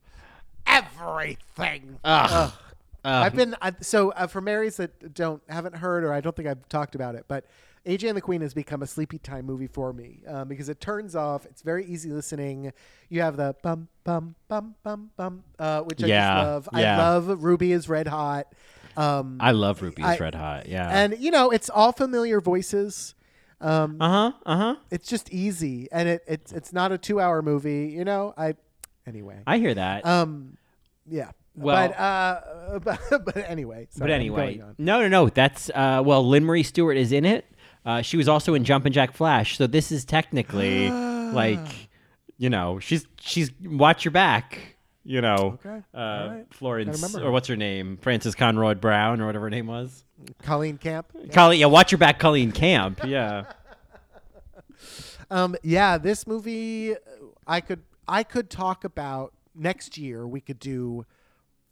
Everything. 0.66 2.00
Ugh. 2.04 2.52
I've 3.04 3.36
been 3.36 3.56
I, 3.62 3.74
so 3.82 4.12
uh, 4.12 4.28
for 4.28 4.42
Marys 4.42 4.78
that 4.78 5.14
don't 5.14 5.42
haven't 5.50 5.76
heard 5.76 6.04
or 6.04 6.14
I 6.14 6.22
don't 6.22 6.36
think 6.36 6.48
I've 6.48 6.68
talked 6.70 6.96
about 6.96 7.16
it, 7.16 7.26
but 7.28 7.46
AJ 7.86 8.08
and 8.08 8.16
the 8.18 8.22
Queen 8.22 8.40
has 8.42 8.54
become 8.54 8.82
a 8.82 8.88
sleepy 8.88 9.18
time 9.18 9.46
movie 9.46 9.68
for 9.68 9.92
me 9.92 10.22
um, 10.28 10.48
because 10.48 10.70
it 10.70 10.80
turns 10.80 11.16
off. 11.16 11.46
It's 11.46 11.62
very 11.62 11.86
easy 11.86 12.10
listening. 12.12 12.72
You 13.10 13.22
have 13.22 13.36
the 13.36 13.56
bum 13.62 13.90
bum 14.06 14.36
bum 14.48 14.76
bum 14.84 15.12
bum, 15.18 15.44
uh, 15.60 15.82
which 15.82 16.02
I 16.04 16.08
Yeah, 16.08 16.34
just 16.36 16.46
love. 16.48 16.70
yeah. 16.82 16.96
I 16.96 16.98
love 17.16 17.44
Ruby 17.44 17.74
is 17.74 17.90
Red 17.90 18.08
Hot. 18.08 18.48
Um, 18.96 19.38
I 19.42 19.52
love 19.52 19.82
Ruby's 19.82 20.06
I- 20.06 20.18
Red 20.18 20.36
Hot. 20.36 20.70
Yeah. 20.70 20.88
and 20.90 21.18
you 21.20 21.30
know 21.32 21.50
it's 21.50 21.70
all 21.70 21.92
familiar 21.92 22.40
voices. 22.40 23.16
Um, 23.60 23.98
uh 24.02 24.10
huh. 24.10 24.32
Uh 24.46 24.58
huh. 24.58 24.76
it's 24.92 25.08
just 25.10 25.30
easy, 25.32 25.88
and 25.92 26.08
it, 26.08 26.24
it's 26.28 26.52
it's 26.54 26.72
not 26.74 26.92
a 26.94 26.98
two 26.98 27.20
hour 27.20 27.42
movie. 27.42 27.88
You 27.88 28.06
know, 28.06 28.34
I 28.38 28.56
anyway. 29.08 29.40
I 29.48 29.58
hear 29.58 29.74
that. 29.74 30.06
Um, 30.06 30.58
yeah. 31.06 31.32
Well- 31.56 31.88
but 31.90 32.00
uh, 32.00 32.80
but, 32.84 33.26
but 33.26 33.38
anyway. 33.38 33.88
but 33.92 33.98
sorry, 34.00 34.14
I'm 34.14 34.20
anyway, 34.20 34.62
no, 34.78 35.02
no, 35.02 35.08
no. 35.08 35.30
That's 35.30 35.70
uh, 35.70 36.02
well, 36.04 36.28
Lynn 36.28 36.46
Marie 36.46 36.64
Stewart 36.64 36.98
is 36.98 37.12
in 37.12 37.26
it. 37.26 37.46
Uh, 37.86 38.02
she 38.02 38.18
was 38.18 38.28
also 38.30 38.54
in 38.54 38.64
Jumpin' 38.64 38.94
Jack 38.94 39.14
Flash, 39.14 39.58
so 39.58 39.68
this 39.68 39.92
is 39.92 40.06
technically 40.06 40.90
like, 41.32 41.90
you 42.38 42.50
know, 42.50 42.80
she's 42.80 43.06
she's 43.20 43.52
watch 43.64 44.06
your 44.06 44.12
back. 44.12 44.60
You 45.06 45.20
know, 45.20 45.60
Okay, 45.66 45.84
uh, 45.94 46.28
right. 46.32 46.46
Florence 46.52 47.14
or 47.18 47.30
what's 47.30 47.50
her 47.50 47.58
name, 47.58 47.98
Frances 47.98 48.36
Conroy 48.36 48.74
Brown 48.76 49.20
or 49.20 49.26
whatever 49.26 49.48
her 49.48 49.50
name 49.50 49.68
was. 49.68 50.06
Colleen 50.42 50.78
Camp. 50.78 51.08
Colleen, 51.34 51.60
yeah, 51.60 51.66
watch 51.66 51.92
your 51.92 52.00
back, 52.00 52.20
Colleen 52.20 52.52
Camp. 52.54 53.02
Yeah. 53.06 53.44
Um, 55.32 55.56
yeah, 55.64 55.98
this 55.98 56.28
movie, 56.28 56.96
I 57.48 57.60
could 57.62 57.82
I 58.08 58.24
could 58.24 58.50
talk 58.52 58.84
about 58.84 59.34
next 59.56 59.98
year. 59.98 60.28
We 60.28 60.42
could 60.42 60.60
do 60.60 61.06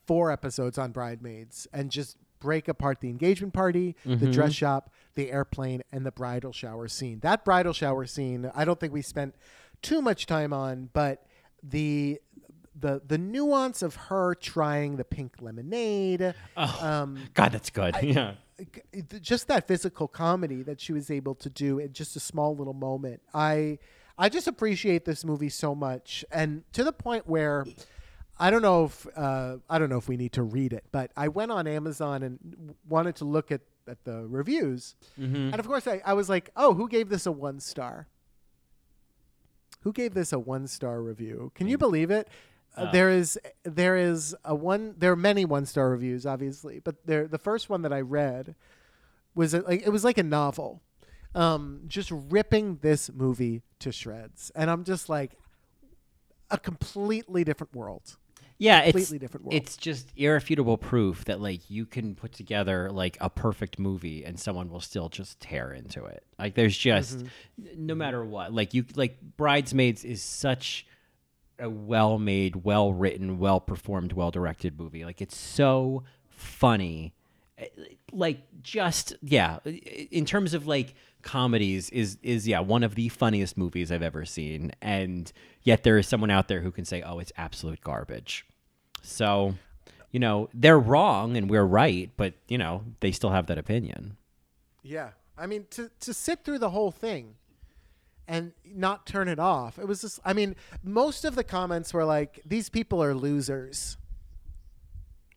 four 0.06 0.32
episodes 0.32 0.78
on 0.78 0.92
bridesmaids 0.92 1.68
and 1.74 1.92
just 1.92 2.18
break 2.40 2.68
apart 2.68 3.02
the 3.02 3.10
engagement 3.10 3.54
party, 3.54 3.96
the 4.04 4.28
dress 4.32 4.54
shop, 4.54 4.90
the 5.16 5.32
airplane, 5.32 5.84
and 5.92 6.06
the 6.06 6.12
bridal 6.12 6.52
shower 6.52 6.88
scene. 6.88 7.20
That 7.20 7.46
bridal 7.46 7.74
shower 7.74 8.06
scene, 8.06 8.52
I 8.56 8.66
don't 8.66 8.80
think 8.80 8.92
we 8.92 9.02
spent 9.02 9.36
too 9.82 10.02
much 10.02 10.26
time 10.26 10.52
on, 10.54 10.90
but 10.94 11.26
the 11.64 12.20
the 12.80 13.02
the 13.06 13.18
nuance 13.18 13.82
of 13.82 13.96
her 13.96 14.34
trying 14.36 14.98
the 14.98 15.04
pink 15.04 15.36
lemonade. 15.40 16.34
Um, 16.58 17.20
God, 17.34 17.52
that's 17.52 17.70
good. 17.70 17.96
yeah. 18.02 18.34
just 19.22 19.48
that 19.48 19.68
physical 19.68 20.08
comedy 20.08 20.64
that 20.64 20.80
she 20.80 20.94
was 20.94 21.10
able 21.12 21.36
to 21.36 21.50
do 21.50 21.80
in 21.80 21.94
just 21.94 22.16
a 22.16 22.20
small 22.20 22.56
little 22.56 22.74
moment. 22.74 23.22
I 23.34 23.80
I 24.18 24.30
just 24.30 24.48
appreciate 24.48 25.06
this 25.06 25.24
movie 25.26 25.50
so 25.50 25.76
much, 25.76 26.26
and 26.32 26.64
to 26.74 26.84
the 26.84 26.94
point 26.94 27.28
where 27.28 27.66
I 28.42 28.50
don't 28.50 28.62
know 28.64 28.86
if 28.86 29.08
uh, 29.16 29.58
I 29.70 29.78
don't 29.80 29.90
know 29.90 29.98
if 29.98 30.08
we 30.10 30.18
need 30.18 30.34
to 30.34 30.44
read 30.44 30.74
it, 30.74 30.84
but 30.92 31.12
I 31.16 31.28
went 31.28 31.52
on 31.52 31.68
Amazon 31.68 32.24
and 32.24 32.40
w- 32.40 32.76
wanted 32.90 33.16
to 33.18 33.26
look 33.26 33.52
at 33.52 33.62
at 33.88 34.04
the 34.04 34.26
reviews, 34.28 34.96
and 35.54 35.60
of 35.60 35.68
course 35.68 35.88
I, 35.88 36.02
I 36.06 36.14
was 36.14 36.28
like, 36.30 36.50
oh, 36.56 36.74
who 36.74 36.88
gave 36.90 37.10
this 37.10 37.26
a 37.26 37.32
one 37.32 37.60
star? 37.60 38.08
Who 39.82 39.92
gave 39.94 40.14
this 40.14 40.32
a 40.34 40.40
one 40.40 40.68
star 40.68 41.02
review? 41.02 41.52
Can 41.56 41.68
you 41.68 41.78
believe 41.78 42.12
it? 42.12 42.28
Uh, 42.76 42.92
there 42.92 43.10
is 43.10 43.40
there 43.64 43.98
is 43.98 44.36
a 44.46 44.56
one 44.56 44.96
there 44.98 45.12
are 45.12 45.16
many 45.18 45.44
one 45.44 45.66
star 45.66 45.90
reviews 45.90 46.26
obviously 46.26 46.80
but 46.80 47.06
there 47.06 47.28
the 47.28 47.38
first 47.38 47.70
one 47.70 47.82
that 47.82 47.92
i 47.92 48.00
read 48.00 48.56
was 49.36 49.54
a, 49.54 49.60
like 49.60 49.86
it 49.86 49.90
was 49.90 50.06
like 50.06 50.18
a 50.18 50.24
novel 50.24 50.82
um 51.36 51.82
just 51.88 52.10
ripping 52.12 52.78
this 52.82 53.12
movie 53.12 53.62
to 53.80 53.92
shreds 53.92 54.54
and 54.56 54.72
i'm 54.72 54.86
just 54.86 55.10
like 55.10 55.32
a 56.50 56.58
completely 56.58 57.44
different 57.44 57.76
world 57.76 58.16
Yeah, 58.62 58.82
it's 58.82 59.10
different 59.10 59.46
world. 59.48 59.56
it's 59.56 59.76
just 59.76 60.12
irrefutable 60.16 60.78
proof 60.78 61.26
that 61.26 61.42
like 61.42 61.68
you 61.70 61.88
can 61.88 62.14
put 62.14 62.32
together 62.32 62.92
like 62.92 63.18
a 63.20 63.28
perfect 63.28 63.80
movie 63.80 64.24
and 64.24 64.40
someone 64.40 64.70
will 64.70 64.80
still 64.82 65.10
just 65.10 65.40
tear 65.40 65.74
into 65.74 66.06
it. 66.06 66.24
Like 66.38 66.54
there's 66.54 66.78
just 66.78 67.18
Mm-hmm. 67.20 67.88
no 67.88 67.96
matter 67.96 68.24
what. 68.24 68.54
Like 68.54 68.76
you 68.76 68.86
like 68.96 69.20
Bridesmaids 69.36 70.04
is 70.06 70.22
such 70.22 70.86
a 71.58 71.70
well-made, 71.70 72.58
well-written, 72.58 73.40
well-performed, 73.40 74.14
well-directed 74.14 74.80
movie. 74.80 75.06
Like 75.06 75.22
it's 75.22 75.38
so 75.38 76.04
funny. 76.30 77.14
Eh, 77.58 77.66
Like 78.12 78.42
just 78.62 79.14
yeah, 79.24 79.58
in 79.66 80.26
terms 80.26 80.54
of 80.54 80.68
like 80.68 80.94
comedies 81.24 81.90
is 81.90 82.20
is 82.22 82.48
yeah, 82.48 82.60
one 82.60 82.84
of 82.84 82.94
the 82.94 83.10
funniest 83.10 83.58
movies 83.58 83.92
I've 83.92 84.04
ever 84.04 84.24
seen 84.26 84.72
and 84.84 85.32
yet 85.64 85.84
there 85.84 85.98
is 85.98 86.08
someone 86.08 86.30
out 86.30 86.48
there 86.48 86.62
who 86.62 86.72
can 86.72 86.86
say, 86.86 87.02
"Oh, 87.02 87.18
it's 87.18 87.32
absolute 87.38 87.82
garbage." 87.82 88.46
So, 89.02 89.56
you 90.12 90.20
know, 90.20 90.50
they're 90.54 90.80
wrong 90.80 91.38
and 91.38 91.50
we're 91.50 91.64
right, 91.66 92.10
but 92.18 92.34
you 92.48 92.58
know, 92.58 92.84
they 93.00 93.12
still 93.12 93.32
have 93.32 93.48
that 93.48 93.58
opinion. 93.58 94.18
yeah 94.84 95.12
i 95.38 95.48
mean 95.48 95.66
to 95.70 95.90
to 96.00 96.14
sit 96.14 96.44
through 96.44 96.60
the 96.60 96.70
whole 96.72 96.92
thing 96.92 97.36
and 98.28 98.52
not 98.66 99.06
turn 99.08 99.28
it 99.28 99.40
off 99.40 99.80
it 99.80 99.88
was 99.88 100.02
just 100.02 100.20
i 100.26 100.34
mean 100.34 100.56
most 100.84 101.24
of 101.26 101.36
the 101.36 101.44
comments 101.44 101.94
were 101.94 102.04
like 102.06 102.42
these 102.46 102.70
people 102.70 103.02
are 103.02 103.16
losers 103.16 103.98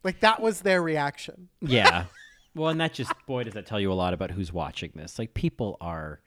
like 0.02 0.20
that 0.20 0.40
was 0.42 0.60
their 0.62 0.82
reaction 0.82 1.48
Yeah. 1.60 2.06
well, 2.54 2.68
and 2.70 2.80
that 2.80 2.92
just 2.92 3.12
boy 3.26 3.44
does 3.44 3.54
that 3.54 3.66
tell 3.66 3.80
you 3.80 3.90
a 3.92 3.94
lot 3.94 4.12
about 4.14 4.30
who's 4.32 4.52
watching 4.52 4.92
this. 4.94 5.18
Like 5.18 5.32
people 5.34 5.76
are 5.80 6.20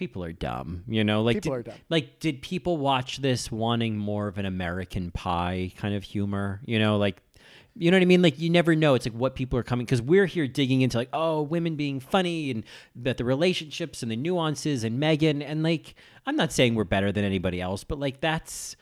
people 0.00 0.24
are 0.24 0.32
dumb, 0.32 0.82
you 0.88 1.04
know? 1.04 1.22
Like 1.22 1.36
People 1.36 1.52
did, 1.52 1.58
are 1.58 1.62
dumb. 1.62 1.74
Like 1.90 2.18
did 2.20 2.40
people 2.40 2.78
watch 2.78 3.18
this 3.18 3.52
wanting 3.52 3.98
more 3.98 4.28
of 4.28 4.38
an 4.38 4.46
American 4.46 5.10
pie 5.10 5.72
kind 5.76 5.94
of 5.94 6.02
humor, 6.02 6.60
you 6.64 6.78
know, 6.78 6.96
like 6.96 7.22
you 7.76 7.90
know 7.90 7.98
what 7.98 8.02
I 8.02 8.06
mean? 8.06 8.22
Like 8.22 8.38
you 8.38 8.48
never 8.48 8.74
know. 8.74 8.94
It's 8.94 9.04
like 9.04 9.14
what 9.14 9.34
people 9.34 9.58
are 9.58 9.62
coming 9.62 9.84
because 9.84 10.00
we're 10.00 10.24
here 10.26 10.48
digging 10.48 10.80
into 10.80 10.96
like 10.96 11.10
oh 11.12 11.42
women 11.42 11.76
being 11.76 12.00
funny 12.00 12.50
and 12.50 12.64
that 12.96 13.18
the 13.18 13.24
relationships 13.24 14.02
and 14.02 14.10
the 14.10 14.16
nuances 14.16 14.84
and 14.84 14.98
Megan 14.98 15.42
and 15.42 15.62
like 15.62 15.94
I'm 16.26 16.34
not 16.34 16.50
saying 16.50 16.74
we're 16.74 16.84
better 16.84 17.12
than 17.12 17.24
anybody 17.24 17.60
else, 17.60 17.84
but 17.84 18.00
like 18.00 18.20
that's 18.20 18.76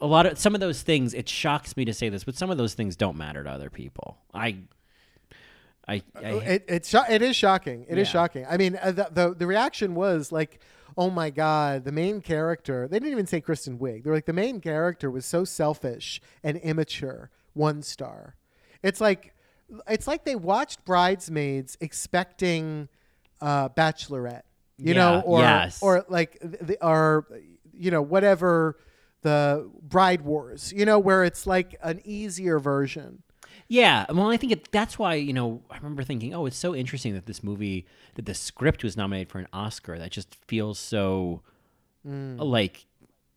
a 0.00 0.06
lot 0.06 0.26
of 0.26 0.38
some 0.38 0.54
of 0.54 0.60
those 0.60 0.82
things. 0.82 1.14
It 1.14 1.28
shocks 1.28 1.76
me 1.76 1.84
to 1.84 1.94
say 1.94 2.08
this, 2.08 2.24
but 2.24 2.34
some 2.34 2.50
of 2.50 2.58
those 2.58 2.74
things 2.74 2.96
don't 2.96 3.16
matter 3.16 3.44
to 3.44 3.50
other 3.50 3.70
people. 3.70 4.18
I, 4.34 4.58
I, 5.88 6.02
I 6.14 6.20
it 6.20 6.64
it's 6.68 6.88
sho- 6.88 7.04
it 7.08 7.22
is 7.22 7.34
shocking. 7.34 7.86
It 7.88 7.96
is 7.98 8.08
Yeah. 8.08 8.12
shocking. 8.12 8.46
I 8.48 8.56
mean, 8.58 8.78
uh, 8.80 8.92
the, 8.92 9.08
the 9.10 9.34
the 9.34 9.46
reaction 9.46 9.94
was 9.94 10.30
like, 10.30 10.60
"Oh 10.96 11.08
my 11.10 11.30
god!" 11.30 11.84
The 11.84 11.92
main 11.92 12.20
character. 12.20 12.86
They 12.86 12.98
didn't 12.98 13.12
even 13.12 13.26
say 13.26 13.40
Kristen 13.40 13.78
Wiig. 13.78 14.04
They're 14.04 14.12
like, 14.14 14.26
the 14.26 14.32
main 14.34 14.60
character 14.60 15.10
was 15.10 15.24
so 15.24 15.44
selfish 15.44 16.20
and 16.42 16.58
immature. 16.58 17.30
One 17.54 17.82
star. 17.82 18.36
It's 18.82 19.00
like, 19.00 19.34
it's 19.88 20.06
like 20.06 20.24
they 20.24 20.36
watched 20.36 20.84
Bridesmaids 20.84 21.76
expecting 21.80 22.88
uh, 23.40 23.70
Bachelorette. 23.70 24.42
You 24.80 24.94
know, 24.94 25.22
or 25.24 25.40
yes. 25.40 25.82
or 25.82 26.04
like 26.08 26.38
the 26.40 26.76
or 26.80 27.26
you 27.72 27.90
know 27.90 28.02
whatever 28.02 28.76
the 29.22 29.68
Bride 29.82 30.20
Wars. 30.20 30.72
You 30.72 30.84
know, 30.84 31.00
where 31.00 31.24
it's 31.24 31.46
like 31.48 31.76
an 31.82 32.00
easier 32.04 32.60
version. 32.60 33.22
Yeah, 33.68 34.06
well, 34.08 34.30
I 34.30 34.38
think 34.38 34.52
it, 34.52 34.72
that's 34.72 34.98
why 34.98 35.14
you 35.14 35.34
know 35.34 35.62
I 35.70 35.76
remember 35.76 36.02
thinking, 36.02 36.34
oh, 36.34 36.46
it's 36.46 36.56
so 36.56 36.74
interesting 36.74 37.14
that 37.14 37.26
this 37.26 37.42
movie, 37.44 37.86
that 38.14 38.24
the 38.24 38.34
script 38.34 38.82
was 38.82 38.96
nominated 38.96 39.28
for 39.28 39.38
an 39.38 39.46
Oscar. 39.52 39.98
That 39.98 40.10
just 40.10 40.34
feels 40.46 40.78
so 40.78 41.42
mm. 42.06 42.38
like 42.38 42.86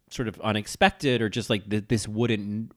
sort 0.10 0.30
of 0.30 0.40
unexpected, 0.42 1.22
or 1.22 1.28
just 1.28 1.50
like 1.50 1.70
th- 1.70 1.86
this 1.90 2.08
wouldn't, 2.08 2.72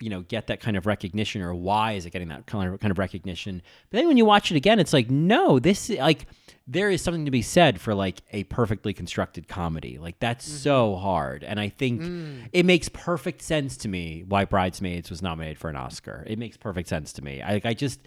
you 0.00 0.10
know, 0.10 0.20
get 0.22 0.48
that 0.48 0.60
kind 0.60 0.76
of 0.76 0.86
recognition, 0.86 1.40
or 1.42 1.54
why 1.54 1.92
is 1.92 2.04
it 2.04 2.10
getting 2.10 2.28
that 2.28 2.46
kind 2.46 2.72
of 2.72 2.80
kind 2.80 2.90
of 2.90 2.98
recognition? 2.98 3.62
But 3.90 3.98
then 3.98 4.08
when 4.08 4.16
you 4.16 4.24
watch 4.24 4.50
it 4.50 4.56
again, 4.56 4.78
it's 4.78 4.92
like, 4.92 5.10
no, 5.10 5.58
this 5.58 5.88
like 5.88 6.26
there 6.66 6.90
is 6.90 7.00
something 7.00 7.24
to 7.24 7.30
be 7.30 7.42
said 7.42 7.80
for 7.80 7.94
like 7.94 8.22
a 8.32 8.44
perfectly 8.44 8.92
constructed 8.92 9.48
comedy. 9.48 9.98
Like 9.98 10.18
that's 10.18 10.46
mm-hmm. 10.46 10.58
so 10.58 10.96
hard, 10.96 11.44
and 11.44 11.58
I 11.58 11.68
think 11.68 12.02
mm. 12.02 12.48
it 12.52 12.66
makes 12.66 12.88
perfect 12.88 13.42
sense 13.42 13.76
to 13.78 13.88
me 13.88 14.24
why 14.26 14.44
Bridesmaids 14.44 15.10
was 15.10 15.22
nominated 15.22 15.58
for 15.58 15.70
an 15.70 15.76
Oscar. 15.76 16.24
It 16.26 16.38
makes 16.38 16.56
perfect 16.56 16.88
sense 16.88 17.12
to 17.14 17.22
me. 17.22 17.42
I 17.42 17.60
I 17.64 17.74
just. 17.74 18.00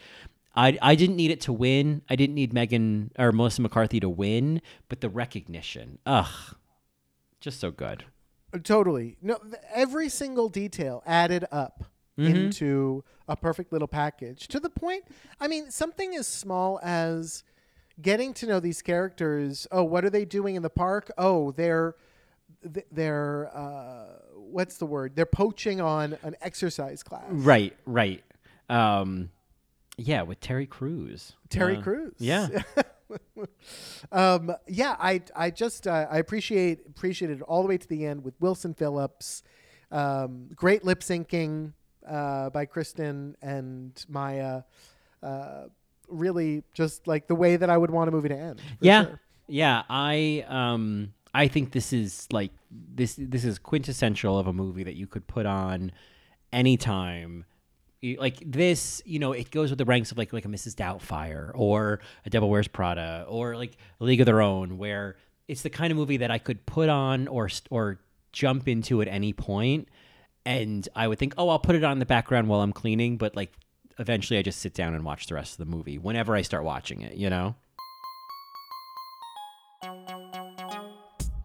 I, 0.55 0.77
I 0.81 0.95
didn't 0.95 1.15
need 1.15 1.29
it 1.29 1.41
to 1.41 1.53
win. 1.53 2.01
I 2.09 2.15
didn't 2.15 2.33
need 2.33 2.53
Megan 2.53 3.11
or 3.19 3.31
Melissa 3.31 3.61
McCarthy 3.61 3.99
to 3.99 4.09
win, 4.09 4.63
but 4.89 4.99
the 4.99 5.07
recognition, 5.07 5.99
ugh, 6.07 6.55
just 7.39 7.59
so 7.59 7.69
good. 7.69 8.03
Totally. 8.63 9.17
No, 9.21 9.35
th- 9.37 9.55
every 9.73 10.09
single 10.09 10.49
detail 10.49 11.03
added 11.05 11.45
up 11.51 11.83
into 12.17 13.01
a 13.29 13.35
perfect 13.37 13.71
little 13.71 13.87
package 13.87 14.49
to 14.49 14.59
the 14.59 14.69
point. 14.69 15.05
I 15.39 15.47
mean, 15.47 15.71
something 15.71 16.15
as 16.15 16.27
small 16.27 16.77
as 16.83 17.45
getting 18.01 18.33
to 18.33 18.45
know 18.45 18.59
these 18.59 18.81
characters. 18.81 19.67
Oh, 19.71 19.83
what 19.85 20.03
are 20.03 20.09
they 20.09 20.25
doing 20.25 20.55
in 20.55 20.61
the 20.61 20.69
park? 20.69 21.11
Oh, 21.17 21.51
they're 21.51 21.95
th- 22.73 22.85
they're 22.91 23.49
uh, 23.55 24.05
what's 24.35 24.75
the 24.77 24.85
word? 24.85 25.15
They're 25.15 25.25
poaching 25.25 25.79
on 25.79 26.17
an 26.23 26.35
exercise 26.41 27.03
class. 27.03 27.23
Right, 27.29 27.73
right. 27.85 28.21
Um, 28.67 29.29
yeah, 29.97 30.23
with 30.23 30.41
Terry 30.41 30.65
Crews. 30.65 31.33
Terry 31.49 31.77
Uh, 31.77 31.81
Crews. 31.81 32.15
Yeah. 32.17 32.49
um, 34.11 34.53
yeah, 34.67 34.95
I 34.99 35.21
I 35.35 35.49
just 35.49 35.87
uh, 35.87 36.07
I 36.09 36.17
appreciate 36.17 36.81
appreciated 36.87 37.39
it 37.39 37.43
all 37.43 37.61
the 37.61 37.69
way 37.69 37.77
to 37.77 37.87
the 37.87 38.05
end 38.05 38.23
with 38.23 38.33
Wilson 38.39 38.73
Phillips. 38.73 39.43
Um, 39.91 40.49
great 40.55 40.83
lip 40.83 41.01
syncing 41.01 41.73
uh, 42.07 42.49
by 42.49 42.65
Kristen 42.65 43.35
and 43.41 44.05
Maya. 44.07 44.63
Uh, 45.21 45.65
really, 46.07 46.63
just 46.73 47.07
like 47.07 47.27
the 47.27 47.35
way 47.35 47.55
that 47.55 47.69
I 47.69 47.77
would 47.77 47.91
want 47.91 48.09
a 48.09 48.11
movie 48.11 48.29
to 48.29 48.37
end. 48.37 48.61
yeah, 48.79 49.03
sure. 49.03 49.19
yeah. 49.47 49.83
I 49.89 50.45
um, 50.47 51.13
I 51.33 51.47
think 51.47 51.71
this 51.71 51.93
is 51.93 52.27
like 52.31 52.51
this. 52.71 53.15
This 53.17 53.45
is 53.45 53.59
quintessential 53.59 54.37
of 54.37 54.47
a 54.47 54.53
movie 54.53 54.83
that 54.83 54.95
you 54.95 55.07
could 55.07 55.27
put 55.27 55.45
on 55.45 55.91
anytime. 56.51 57.45
You- 58.01 58.17
Like 58.17 58.39
this, 58.45 59.01
you 59.05 59.19
know, 59.19 59.33
it 59.33 59.51
goes 59.51 59.69
with 59.69 59.77
the 59.77 59.85
ranks 59.85 60.11
of 60.11 60.17
like 60.17 60.31
like 60.33 60.45
a 60.45 60.47
Mrs. 60.47 60.75
Doubtfire 60.75 61.51
or 61.53 61.99
a 62.25 62.29
Devil 62.29 62.49
Wears 62.49 62.67
Prada 62.67 63.25
or 63.27 63.55
like 63.57 63.77
a 63.99 64.03
League 64.05 64.21
of 64.21 64.25
Their 64.25 64.41
Own, 64.41 64.77
where 64.77 65.17
it's 65.47 65.63
the 65.63 65.69
kind 65.69 65.91
of 65.91 65.97
movie 65.97 66.17
that 66.17 66.31
I 66.31 66.37
could 66.37 66.65
put 66.65 66.87
on 66.89 67.27
or 67.27 67.49
or 67.69 67.99
jump 68.31 68.67
into 68.67 69.01
at 69.01 69.07
any 69.07 69.33
point, 69.33 69.89
and 70.45 70.87
I 70.95 71.07
would 71.07 71.19
think, 71.19 71.33
oh, 71.37 71.49
I'll 71.49 71.59
put 71.59 71.75
it 71.75 71.83
on 71.83 71.93
in 71.93 71.99
the 71.99 72.05
background 72.05 72.47
while 72.47 72.61
I'm 72.61 72.71
cleaning, 72.71 73.17
but 73.17 73.35
like 73.35 73.51
eventually 73.97 74.39
I 74.39 74.43
just 74.43 74.59
sit 74.59 74.73
down 74.73 74.93
and 74.93 75.03
watch 75.03 75.25
the 75.27 75.35
rest 75.35 75.59
of 75.59 75.65
the 75.67 75.75
movie 75.75 75.97
whenever 75.97 76.35
I 76.35 76.41
start 76.41 76.63
watching 76.63 77.01
it, 77.01 77.15
you 77.15 77.29
know. 77.29 77.55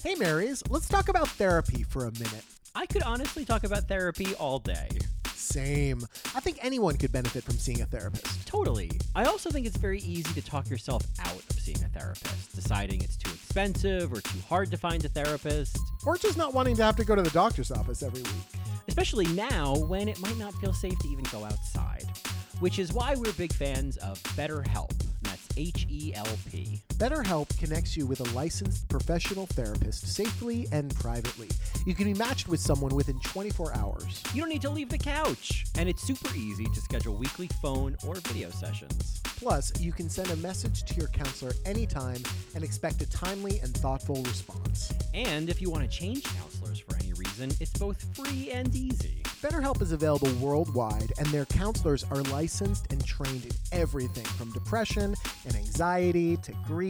Hey, 0.02 0.14
Marys, 0.16 0.62
let's 0.68 0.86
talk 0.86 1.08
about 1.08 1.26
therapy 1.28 1.82
for 1.82 2.04
a 2.06 2.12
minute. 2.12 2.44
I 2.74 2.86
could 2.86 3.02
honestly 3.02 3.44
talk 3.44 3.64
about 3.64 3.88
therapy 3.88 4.34
all 4.34 4.58
day. 4.58 4.88
Same. 5.34 6.00
I 6.34 6.40
think 6.40 6.58
anyone 6.62 6.96
could 6.96 7.12
benefit 7.12 7.44
from 7.44 7.54
seeing 7.54 7.80
a 7.80 7.86
therapist. 7.86 8.46
Totally. 8.46 8.90
I 9.14 9.24
also 9.24 9.50
think 9.50 9.66
it's 9.66 9.76
very 9.76 10.00
easy 10.00 10.32
to 10.34 10.42
talk 10.42 10.68
yourself 10.70 11.02
out 11.20 11.34
of 11.50 11.58
seeing 11.58 11.82
a 11.84 11.88
therapist, 11.88 12.54
deciding 12.54 13.02
it's 13.02 13.16
too 13.16 13.30
expensive 13.32 14.12
or 14.12 14.20
too 14.20 14.38
hard 14.48 14.70
to 14.70 14.76
find 14.76 15.04
a 15.04 15.08
therapist, 15.08 15.78
Or 16.06 16.16
just 16.16 16.36
not 16.38 16.54
wanting 16.54 16.76
to 16.76 16.84
have 16.84 16.96
to 16.96 17.04
go 17.04 17.14
to 17.14 17.22
the 17.22 17.30
doctor's 17.30 17.70
office 17.70 18.02
every 18.02 18.22
week. 18.22 18.60
especially 18.88 19.26
now 19.28 19.74
when 19.76 20.08
it 20.08 20.20
might 20.20 20.36
not 20.38 20.54
feel 20.54 20.72
safe 20.72 20.98
to 21.00 21.08
even 21.08 21.24
go 21.32 21.44
outside. 21.44 22.04
Which 22.60 22.78
is 22.78 22.92
why 22.92 23.14
we're 23.16 23.32
big 23.32 23.52
fans 23.52 23.96
of 23.98 24.22
BetterHelp. 24.36 24.92
That's 25.22 25.48
H 25.56 25.86
E 25.90 26.12
L 26.14 26.26
P. 26.50 26.80
BetterHelp 26.94 27.58
connects 27.58 27.96
you 27.96 28.06
with 28.06 28.20
a 28.20 28.34
licensed 28.34 28.88
professional 28.88 29.46
therapist 29.46 30.06
safely 30.14 30.68
and 30.70 30.94
privately. 30.94 31.48
You 31.86 31.94
can 31.94 32.04
be 32.04 32.14
matched 32.14 32.48
with 32.48 32.60
someone 32.60 32.94
within 32.94 33.18
24 33.20 33.74
hours. 33.74 34.22
You 34.32 34.42
don't 34.42 34.48
need 34.48 34.62
to 34.62 34.70
leave 34.70 34.90
the 34.90 34.98
couch, 34.98 35.66
and 35.76 35.88
it's 35.88 36.02
super 36.02 36.32
easy 36.36 36.66
to 36.66 36.80
schedule 36.80 37.16
weekly 37.16 37.48
phone 37.60 37.96
or 38.06 38.14
video 38.14 38.48
sessions. 38.50 39.20
Plus, 39.24 39.72
you 39.80 39.92
can 39.92 40.08
send 40.08 40.30
a 40.30 40.36
message 40.36 40.84
to 40.84 40.94
your 40.94 41.08
counselor 41.08 41.52
anytime 41.64 42.22
and 42.54 42.62
expect 42.62 43.02
a 43.02 43.10
timely 43.10 43.58
and 43.58 43.76
thoughtful 43.76 44.22
response. 44.22 44.92
And 45.12 45.50
if 45.50 45.60
you 45.60 45.70
want 45.70 45.82
to 45.82 45.98
change 45.98 46.22
counselors 46.22 46.78
for 46.78 46.94
any 46.96 47.12
reason, 47.12 47.50
it's 47.60 47.76
both 47.76 48.02
free 48.16 48.52
and 48.52 48.74
easy. 48.74 49.22
BetterHelp 49.42 49.82
is 49.82 49.92
available 49.92 50.32
worldwide, 50.40 51.12
and 51.18 51.26
their 51.26 51.44
counselors 51.44 52.02
are 52.10 52.22
licensed 52.32 52.90
and 52.90 53.04
trained 53.04 53.44
in 53.44 53.52
everything 53.72 54.24
from 54.24 54.50
depression 54.52 55.14
and 55.44 55.54
anxiety 55.54 56.38
to 56.38 56.52
grief, 56.66 56.83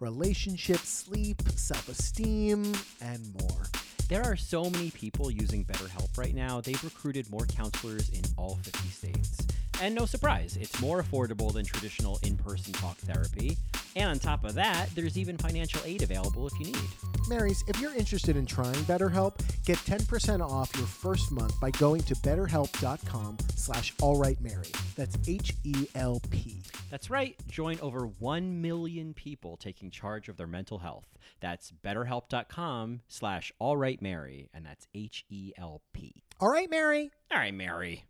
relationships, 0.00 0.88
sleep, 0.88 1.40
self 1.56 1.88
esteem, 1.88 2.72
and 3.00 3.20
more. 3.40 3.62
There 4.08 4.22
are 4.22 4.36
so 4.36 4.68
many 4.68 4.90
people 4.90 5.30
using 5.30 5.64
BetterHelp 5.64 6.18
right 6.18 6.34
now, 6.34 6.60
they've 6.60 6.84
recruited 6.84 7.30
more 7.30 7.46
counselors 7.46 8.10
in 8.10 8.22
all 8.36 8.58
50 8.62 8.88
states. 8.88 9.38
And 9.80 9.94
no 9.94 10.06
surprise, 10.06 10.58
it's 10.60 10.80
more 10.80 11.02
affordable 11.02 11.52
than 11.52 11.64
traditional 11.64 12.18
in 12.22 12.36
person 12.36 12.72
talk 12.74 12.96
therapy. 12.98 13.56
And 13.94 14.10
on 14.10 14.18
top 14.18 14.44
of 14.44 14.54
that, 14.54 14.88
there's 14.94 15.18
even 15.18 15.36
financial 15.36 15.80
aid 15.84 16.02
available 16.02 16.46
if 16.46 16.58
you 16.58 16.66
need. 16.66 16.88
Marys, 17.28 17.62
if 17.68 17.80
you're 17.80 17.94
interested 17.94 18.36
in 18.36 18.46
trying 18.46 18.74
BetterHelp, 18.84 19.34
get 19.64 19.78
10% 19.78 20.40
off 20.40 20.74
your 20.76 20.86
first 20.86 21.30
month 21.30 21.58
by 21.60 21.70
going 21.72 22.02
to 22.02 22.14
betterhelp.com 22.16 23.36
slash 23.54 23.94
allrightmary. 23.96 24.72
That's 24.96 25.16
H-E-L-P. 25.26 26.62
That's 26.90 27.10
right, 27.10 27.36
join 27.48 27.78
over 27.80 28.06
1 28.06 28.60
million 28.60 29.14
people 29.14 29.56
taking 29.56 29.90
charge 29.90 30.28
of 30.28 30.36
their 30.36 30.46
mental 30.46 30.78
health. 30.78 31.06
That's 31.40 31.72
betterhelp.com 31.84 33.00
slash 33.08 33.52
allrightmary, 33.60 34.48
and 34.52 34.66
that's 34.66 34.86
H-E-L-P. 34.94 36.22
All 36.40 36.50
right, 36.50 36.70
Mary. 36.70 37.10
All 37.30 37.38
right, 37.38 37.54
Mary. 37.54 38.04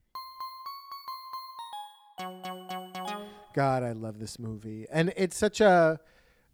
God, 3.55 3.83
I 3.83 3.93
love 3.93 4.19
this 4.19 4.39
movie. 4.39 4.87
And 4.91 5.13
it's 5.17 5.37
such 5.37 5.61
a 5.61 6.01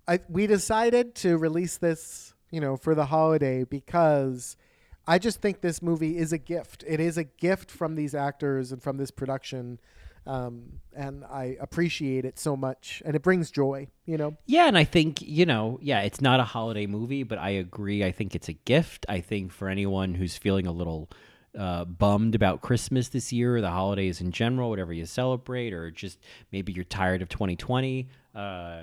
I 0.07 0.21
we 0.29 0.47
decided 0.47 1.15
to 1.17 1.37
release 1.37 1.77
this, 1.77 2.35
you 2.51 2.61
know, 2.61 2.77
for 2.77 2.95
the 2.95 3.07
holiday 3.07 3.65
because 3.65 4.57
I 5.07 5.19
just 5.19 5.41
think 5.41 5.61
this 5.61 5.83
movie 5.83 6.17
is 6.19 6.33
a 6.33 6.39
gift. 6.39 6.85
It 6.87 7.01
is 7.01 7.17
a 7.19 7.25
gift 7.25 7.71
from 7.71 7.95
these 7.95 8.15
actors 8.15 8.73
and 8.73 8.83
from 8.83 8.97
this 8.97 9.11
production. 9.11 9.79
Um, 10.27 10.81
and 10.95 11.25
I 11.25 11.57
appreciate 11.59 12.27
it 12.27 12.39
so 12.39 12.55
much, 12.55 13.03
and 13.07 13.17
it 13.17 13.23
brings 13.23 13.51
joy. 13.51 13.89
You 14.05 14.19
know, 14.19 14.37
Yeah, 14.45 14.67
and 14.67 14.77
I 14.77 14.85
think, 14.85 15.23
you 15.23 15.47
know, 15.47 15.79
yeah, 15.81 16.01
it's 16.03 16.21
not 16.21 16.39
a 16.39 16.45
holiday 16.45 16.87
movie, 16.87 17.23
but 17.23 17.39
I 17.39 17.51
agree. 17.51 18.05
I 18.05 18.13
think 18.13 18.35
it's 18.35 18.49
a 18.49 18.53
gift. 18.53 19.07
I 19.09 19.21
think 19.21 19.53
for 19.53 19.69
anyone 19.71 20.15
who's 20.15 20.37
feeling 20.37 20.67
a 20.67 20.73
little 20.73 21.09
uh, 21.57 21.85
bummed 21.85 22.35
about 22.35 22.61
Christmas 22.61 23.09
this 23.09 23.33
year, 23.33 23.57
or 23.57 23.61
the 23.61 23.71
holidays 23.71 24.21
in 24.21 24.33
general, 24.33 24.71
whatever 24.71 24.93
you 24.93 25.07
celebrate, 25.07 25.73
or 25.73 25.91
just 25.91 26.19
maybe 26.53 26.73
you're 26.73 26.85
tired 26.85 27.23
of 27.23 27.29
2020, 27.29 28.09
uh, 28.35 28.83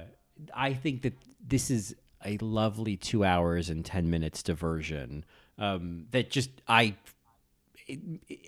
I 0.54 0.74
think 0.74 1.02
that 1.04 1.14
this 1.46 1.70
is 1.70 1.96
a 2.24 2.38
lovely 2.38 2.98
two 2.98 3.24
hours 3.24 3.70
and 3.70 3.86
10 3.86 4.10
minutes 4.10 4.42
diversion 4.44 5.26
um, 5.58 6.06
that 6.12 6.30
just, 6.30 6.50
I 6.68 6.96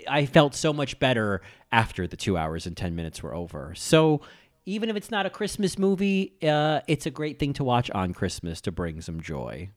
I 0.07 0.25
felt 0.25 0.55
so 0.55 0.73
much 0.73 0.99
better 0.99 1.41
after 1.71 2.07
the 2.07 2.17
two 2.17 2.37
hours 2.37 2.65
and 2.65 2.75
10 2.75 2.95
minutes 2.95 3.21
were 3.21 3.35
over. 3.35 3.73
So 3.75 4.21
even 4.65 4.89
if 4.89 4.95
it's 4.95 5.11
not 5.11 5.25
a 5.25 5.29
Christmas 5.29 5.77
movie, 5.77 6.33
uh, 6.43 6.81
it's 6.87 7.05
a 7.05 7.11
great 7.11 7.39
thing 7.39 7.53
to 7.53 7.63
watch 7.63 7.89
on 7.91 8.13
Christmas 8.13 8.61
to 8.61 8.71
bring 8.71 9.01
some 9.01 9.21
joy. 9.21 9.69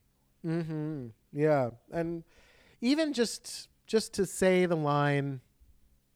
Mm-hmm. 0.46 1.08
yeah, 1.34 1.70
and 1.92 2.24
even 2.80 3.12
just 3.12 3.68
just 3.90 4.14
to 4.14 4.24
say 4.24 4.66
the 4.66 4.76
line, 4.76 5.40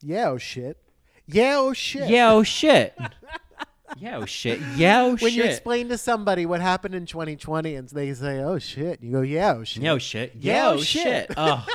"Yeah, 0.00 0.28
oh 0.28 0.38
shit, 0.38 0.78
yeah, 1.26 1.56
oh 1.58 1.72
shit." 1.72 2.08
Yeah, 2.08 2.30
oh 2.30 2.44
shit. 2.44 2.96
yeah, 3.98 4.16
oh 4.18 4.26
shit. 4.26 4.60
Yeah, 4.76 5.02
oh 5.02 5.16
When 5.16 5.34
you 5.34 5.42
explain 5.42 5.88
to 5.88 5.98
somebody 5.98 6.46
what 6.46 6.60
happened 6.60 6.94
in 6.94 7.04
2020 7.04 7.74
and 7.74 7.88
they 7.88 8.14
say, 8.14 8.38
"Oh 8.38 8.60
shit," 8.60 9.02
you 9.02 9.10
go, 9.10 9.22
"Yeah, 9.22 9.54
oh 9.56 9.64
shit." 9.64 9.82
Yeah, 9.82 9.92
oh 9.92 9.98
shit. 9.98 10.32
Yeah, 10.38 10.68
oh 10.68 10.74
oh 10.74 10.80
shit. 10.80 11.02
shit. 11.02 11.30
Oh. 11.36 11.66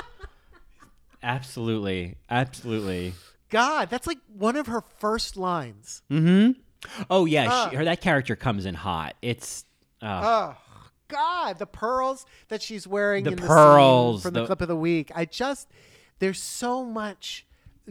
absolutely. 1.22 2.16
Absolutely. 2.30 3.12
God, 3.50 3.90
that's 3.90 4.06
like 4.06 4.18
one 4.32 4.56
of 4.56 4.68
her 4.68 4.80
first 4.98 5.36
lines. 5.36 6.02
Mm-hmm. 6.10 6.52
Oh 7.10 7.26
yeah, 7.26 7.68
she, 7.68 7.76
her 7.76 7.84
that 7.84 8.00
character 8.00 8.36
comes 8.36 8.64
in 8.64 8.74
hot. 8.74 9.16
It's 9.20 9.64
uh, 10.00 10.22
Oh 10.24 10.56
God, 11.08 11.58
the 11.58 11.66
pearls 11.66 12.24
that 12.48 12.62
she's 12.62 12.86
wearing 12.86 13.24
The 13.24 13.32
in 13.32 13.36
the 13.36 13.46
pearls, 13.46 14.22
from 14.22 14.32
the, 14.32 14.40
the- 14.40 14.46
clip 14.46 14.62
of 14.62 14.68
the 14.68 14.76
week. 14.76 15.10
I 15.14 15.26
just 15.26 15.68
there's 16.20 16.40
so 16.42 16.84
much 16.84 17.44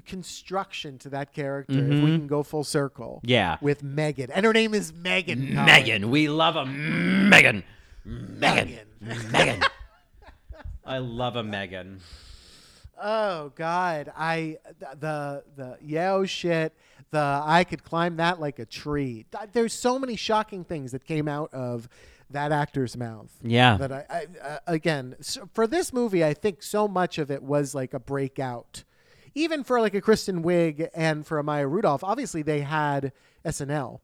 construction 0.06 0.98
to 1.00 1.10
that 1.10 1.34
character. 1.34 1.74
If 1.78 1.90
we 2.04 2.18
can 2.18 2.28
go 2.28 2.42
full 2.42 2.64
circle, 2.64 3.18
Mm-hmm. 3.18 3.30
Yeah. 3.32 3.58
with 3.60 3.84
Megan, 3.84 4.32
and 4.32 4.46
her 4.46 4.54
name 4.54 4.74
is 4.74 4.94
Megan. 4.94 5.48
Colin. 5.54 5.66
Megan. 5.66 6.10
We 6.10 6.30
love 6.30 6.56
a 6.56 6.66
Megan. 6.66 7.64
Megan. 8.06 8.78
Megan. 9.02 9.62
I 10.86 10.98
love 11.00 11.36
a 11.36 11.44
Megan. 11.44 12.00
Oh 13.02 13.52
God, 13.56 14.12
I 14.18 14.58
the 15.00 15.44
the 15.56 15.78
yeah 15.82 16.14
oh 16.14 16.26
shit 16.26 16.74
the 17.12 17.42
I 17.46 17.64
could 17.64 17.84
climb 17.84 18.18
that 18.18 18.40
like 18.40 18.60
a 18.60 18.66
tree. 18.66 19.26
There's 19.54 19.74
so 19.74 19.98
many 20.00 20.16
shocking 20.16 20.64
things 20.64 20.92
that 20.92 21.06
came 21.06 21.28
out 21.28 21.54
of 21.54 21.88
that 22.32 22.52
actor's 22.52 22.96
mouth. 22.98 23.32
Yeah. 23.42 23.78
That 23.78 23.92
I, 23.92 24.06
I 24.10 24.26
uh, 24.48 24.58
again 24.68 25.16
so 25.22 25.50
for 25.54 25.66
this 25.68 25.92
movie, 25.94 26.24
I 26.24 26.34
think 26.34 26.62
so 26.64 26.88
much 26.88 27.18
of 27.18 27.32
it 27.32 27.44
was 27.44 27.74
like 27.76 27.94
a 27.94 28.00
breakout. 28.00 28.84
Even 29.36 29.64
for 29.64 29.80
like 29.80 29.94
a 29.94 30.02
Kristen 30.02 30.44
Wiig 30.44 30.90
and 30.96 31.26
for 31.26 31.38
a 31.40 31.44
Maya 31.44 31.68
Rudolph, 31.68 32.04
obviously 32.04 32.42
they 32.42 32.62
had 32.62 33.12
SNL. 33.46 34.00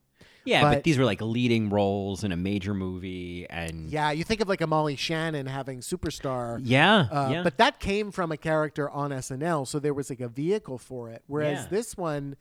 Yeah, 0.45 0.61
but, 0.61 0.73
But- 0.76 0.84
these 0.84 0.99
were 0.99 1.06
like 1.06 1.22
leading 1.22 1.69
roles 1.72 2.23
in 2.23 2.31
a 2.31 2.35
major 2.38 2.76
movie, 2.76 3.47
and 3.49 3.89
Yeah, 3.89 4.11
you 4.11 4.23
think 4.23 4.41
of 4.41 4.47
like 4.47 4.61
a 4.61 4.68
Molly 4.68 4.95
Shannon 4.95 5.47
having 5.47 5.80
Superstar. 5.80 6.60
yeah, 6.64 7.07
Uh, 7.11 7.30
yeah. 7.31 7.43
But 7.43 7.57
that 7.57 7.80
came 7.80 8.11
from 8.11 8.31
a 8.31 8.38
character 8.38 8.88
on 8.88 9.10
SNL, 9.11 9.68
so 9.68 9.80
there 9.80 9.95
was 9.95 10.11
like 10.11 10.19
a 10.22 10.27
vehicle 10.30 10.77
for 10.77 11.10
it. 11.10 11.23
Whereas 11.26 11.64
Yeah. 11.64 11.68
this 11.72 11.97
one, 11.97 12.35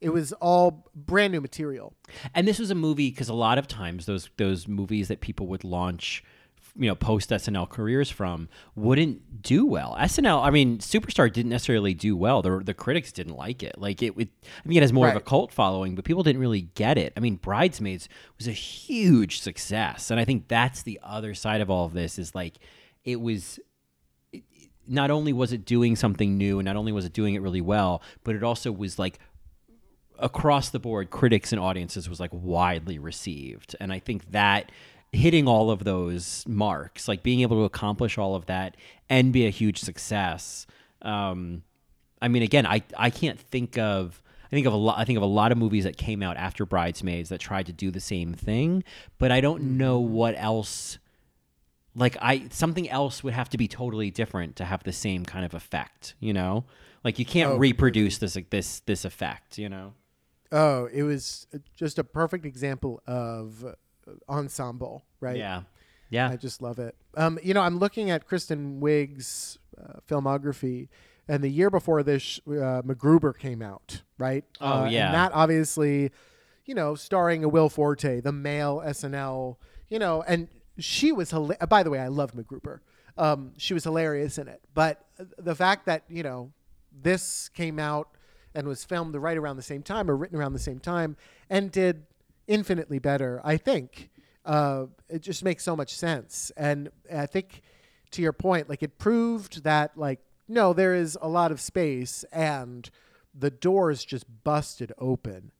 it 0.00 0.10
was 0.10 0.32
all 0.34 0.90
brand 0.94 1.32
new 1.32 1.40
material. 1.40 1.94
and 2.34 2.48
this 2.48 2.58
was 2.58 2.70
a 2.70 2.74
movie 2.74 3.10
because 3.10 3.28
a 3.28 3.34
lot 3.34 3.58
of 3.58 3.68
times 3.68 4.06
those 4.06 4.30
those 4.36 4.66
movies 4.66 5.08
that 5.08 5.20
people 5.20 5.46
would 5.46 5.62
launch, 5.64 6.24
you 6.76 6.88
know, 6.88 6.94
post 6.94 7.30
SNL 7.30 7.68
careers 7.68 8.10
from 8.10 8.48
wouldn't 8.74 9.42
do 9.42 9.66
well. 9.66 9.96
SNL, 10.00 10.42
I 10.42 10.50
mean, 10.50 10.78
Superstar 10.78 11.30
didn't 11.32 11.50
necessarily 11.50 11.92
do 11.94 12.16
well. 12.16 12.40
The 12.42 12.62
the 12.64 12.74
critics 12.74 13.12
didn't 13.12 13.36
like 13.36 13.62
it. 13.62 13.76
Like 13.78 14.02
it 14.02 14.16
would, 14.16 14.28
I 14.64 14.68
mean, 14.68 14.78
it 14.78 14.82
has 14.82 14.92
more 14.92 15.08
of 15.08 15.16
a 15.16 15.20
cult 15.20 15.52
following, 15.52 15.94
but 15.94 16.04
people 16.04 16.22
didn't 16.22 16.40
really 16.40 16.62
get 16.62 16.96
it. 16.96 17.12
I 17.16 17.20
mean, 17.20 17.36
Bridesmaids 17.36 18.08
was 18.38 18.48
a 18.48 18.52
huge 18.52 19.40
success, 19.40 20.10
and 20.10 20.18
I 20.18 20.24
think 20.24 20.48
that's 20.48 20.82
the 20.82 20.98
other 21.02 21.34
side 21.34 21.60
of 21.60 21.70
all 21.70 21.84
of 21.86 21.92
this 21.92 22.18
is 22.18 22.34
like 22.34 22.56
it 23.04 23.20
was 23.20 23.58
not 24.86 25.10
only 25.10 25.32
was 25.32 25.52
it 25.52 25.64
doing 25.64 25.94
something 25.94 26.36
new 26.36 26.58
and 26.58 26.66
not 26.66 26.74
only 26.74 26.90
was 26.90 27.04
it 27.04 27.12
doing 27.12 27.34
it 27.34 27.42
really 27.42 27.60
well, 27.60 28.02
but 28.24 28.34
it 28.34 28.42
also 28.42 28.72
was 28.72 28.98
like 28.98 29.20
across 30.20 30.70
the 30.70 30.78
board, 30.78 31.10
critics 31.10 31.52
and 31.52 31.60
audiences 31.60 32.08
was 32.08 32.20
like 32.20 32.30
widely 32.32 32.98
received. 32.98 33.74
And 33.80 33.92
I 33.92 33.98
think 33.98 34.30
that 34.32 34.70
hitting 35.12 35.48
all 35.48 35.70
of 35.70 35.84
those 35.84 36.44
marks, 36.46 37.08
like 37.08 37.22
being 37.22 37.40
able 37.40 37.56
to 37.56 37.64
accomplish 37.64 38.18
all 38.18 38.34
of 38.34 38.46
that 38.46 38.76
and 39.08 39.32
be 39.32 39.46
a 39.46 39.50
huge 39.50 39.78
success. 39.78 40.66
Um, 41.02 41.62
I 42.22 42.28
mean, 42.28 42.42
again, 42.42 42.66
I, 42.66 42.82
I 42.96 43.10
can't 43.10 43.40
think 43.40 43.78
of. 43.78 44.22
I 44.52 44.56
think 44.56 44.66
of 44.66 44.72
a 44.72 44.76
lot. 44.76 44.98
I 44.98 45.04
think 45.04 45.16
of 45.16 45.22
a 45.22 45.26
lot 45.26 45.52
of 45.52 45.58
movies 45.58 45.84
that 45.84 45.96
came 45.96 46.24
out 46.24 46.36
after 46.36 46.66
Bridesmaids 46.66 47.28
that 47.28 47.38
tried 47.38 47.66
to 47.66 47.72
do 47.72 47.92
the 47.92 48.00
same 48.00 48.34
thing, 48.34 48.82
but 49.18 49.30
I 49.30 49.40
don't 49.40 49.78
know 49.78 50.00
what 50.00 50.34
else 50.36 50.98
like 51.94 52.16
I 52.20 52.48
something 52.50 52.88
else 52.88 53.22
would 53.22 53.32
have 53.32 53.48
to 53.50 53.58
be 53.58 53.68
totally 53.68 54.10
different 54.10 54.56
to 54.56 54.64
have 54.64 54.82
the 54.82 54.92
same 54.92 55.24
kind 55.24 55.44
of 55.44 55.54
effect, 55.54 56.14
you 56.20 56.32
know? 56.32 56.64
Like 57.04 57.18
you 57.18 57.24
can't 57.24 57.52
Oh, 57.52 57.56
reproduce 57.58 58.18
this 58.18 58.34
like 58.36 58.50
this 58.50 58.80
this 58.80 59.04
effect, 59.04 59.58
you 59.58 59.68
know? 59.68 59.94
Oh, 60.52 60.86
it 60.92 61.02
was 61.02 61.46
just 61.76 61.98
a 61.98 62.04
perfect 62.04 62.44
example 62.44 63.00
of 63.06 63.64
uh, 63.64 63.72
ensemble, 64.28 65.04
right? 65.20 65.36
Yeah. 65.36 65.62
Yeah. 66.10 66.28
I 66.28 66.36
just 66.36 66.60
love 66.60 66.78
it. 66.80 66.96
Um, 67.16 67.38
you 67.42 67.54
know, 67.54 67.60
I'm 67.60 67.78
looking 67.78 68.10
at 68.10 68.26
Kristen 68.26 68.80
Wiig's 68.80 69.58
uh, 69.80 70.00
filmography, 70.08 70.88
and 71.28 71.42
the 71.44 71.48
year 71.48 71.70
before 71.70 72.02
this, 72.02 72.40
uh, 72.48 72.82
MacGruber 72.82 73.38
came 73.38 73.62
out, 73.62 74.02
right? 74.18 74.44
Oh, 74.60 74.66
Uh, 74.82 74.84
yeah. 74.86 75.06
and 75.06 75.14
that 75.14 75.32
obviously, 75.32 76.10
you 76.64 76.74
know, 76.74 76.96
starring 76.96 77.44
a 77.44 77.48
Will 77.48 77.68
Forte, 77.68 78.20
the 78.20 78.32
male 78.32 78.82
SNL, 78.84 79.56
you 79.88 79.98
know, 80.00 80.22
and 80.26 80.48
she 80.78 81.12
was. 81.12 81.30
Hila- 81.30 81.68
by 81.68 81.82
the 81.84 81.90
way, 81.90 82.00
I 82.00 82.08
love 82.08 82.32
MacGruber. 82.32 82.80
Um, 83.16 83.52
she 83.56 83.74
was 83.74 83.84
hilarious 83.84 84.38
in 84.38 84.48
it, 84.48 84.60
but 84.74 85.04
the 85.38 85.54
fact 85.54 85.86
that 85.86 86.04
you 86.08 86.22
know 86.24 86.52
this 86.92 87.48
came 87.50 87.78
out 87.78 88.08
and 88.54 88.66
was 88.66 88.84
filmed 88.84 89.14
right 89.14 89.36
around 89.36 89.56
the 89.56 89.62
same 89.62 89.82
time 89.82 90.10
or 90.10 90.16
written 90.16 90.38
around 90.38 90.52
the 90.52 90.58
same 90.58 90.78
time 90.78 91.16
and 91.48 91.70
did 91.70 92.04
infinitely 92.46 92.98
better. 92.98 93.40
I 93.44 93.56
think 93.56 94.10
uh, 94.44 94.86
it 95.08 95.22
just 95.22 95.44
makes 95.44 95.62
so 95.62 95.76
much 95.76 95.94
sense, 95.94 96.50
and 96.56 96.90
I 97.12 97.26
think 97.26 97.62
to 98.12 98.22
your 98.22 98.32
point, 98.32 98.68
like 98.68 98.82
it 98.82 98.98
proved 98.98 99.64
that 99.64 99.96
like 99.96 100.20
no, 100.48 100.72
there 100.72 100.94
is 100.94 101.16
a 101.22 101.28
lot 101.28 101.52
of 101.52 101.60
space, 101.60 102.24
and 102.32 102.90
the 103.34 103.50
doors 103.50 104.04
just 104.04 104.26
busted 104.42 104.92
open 104.98 105.52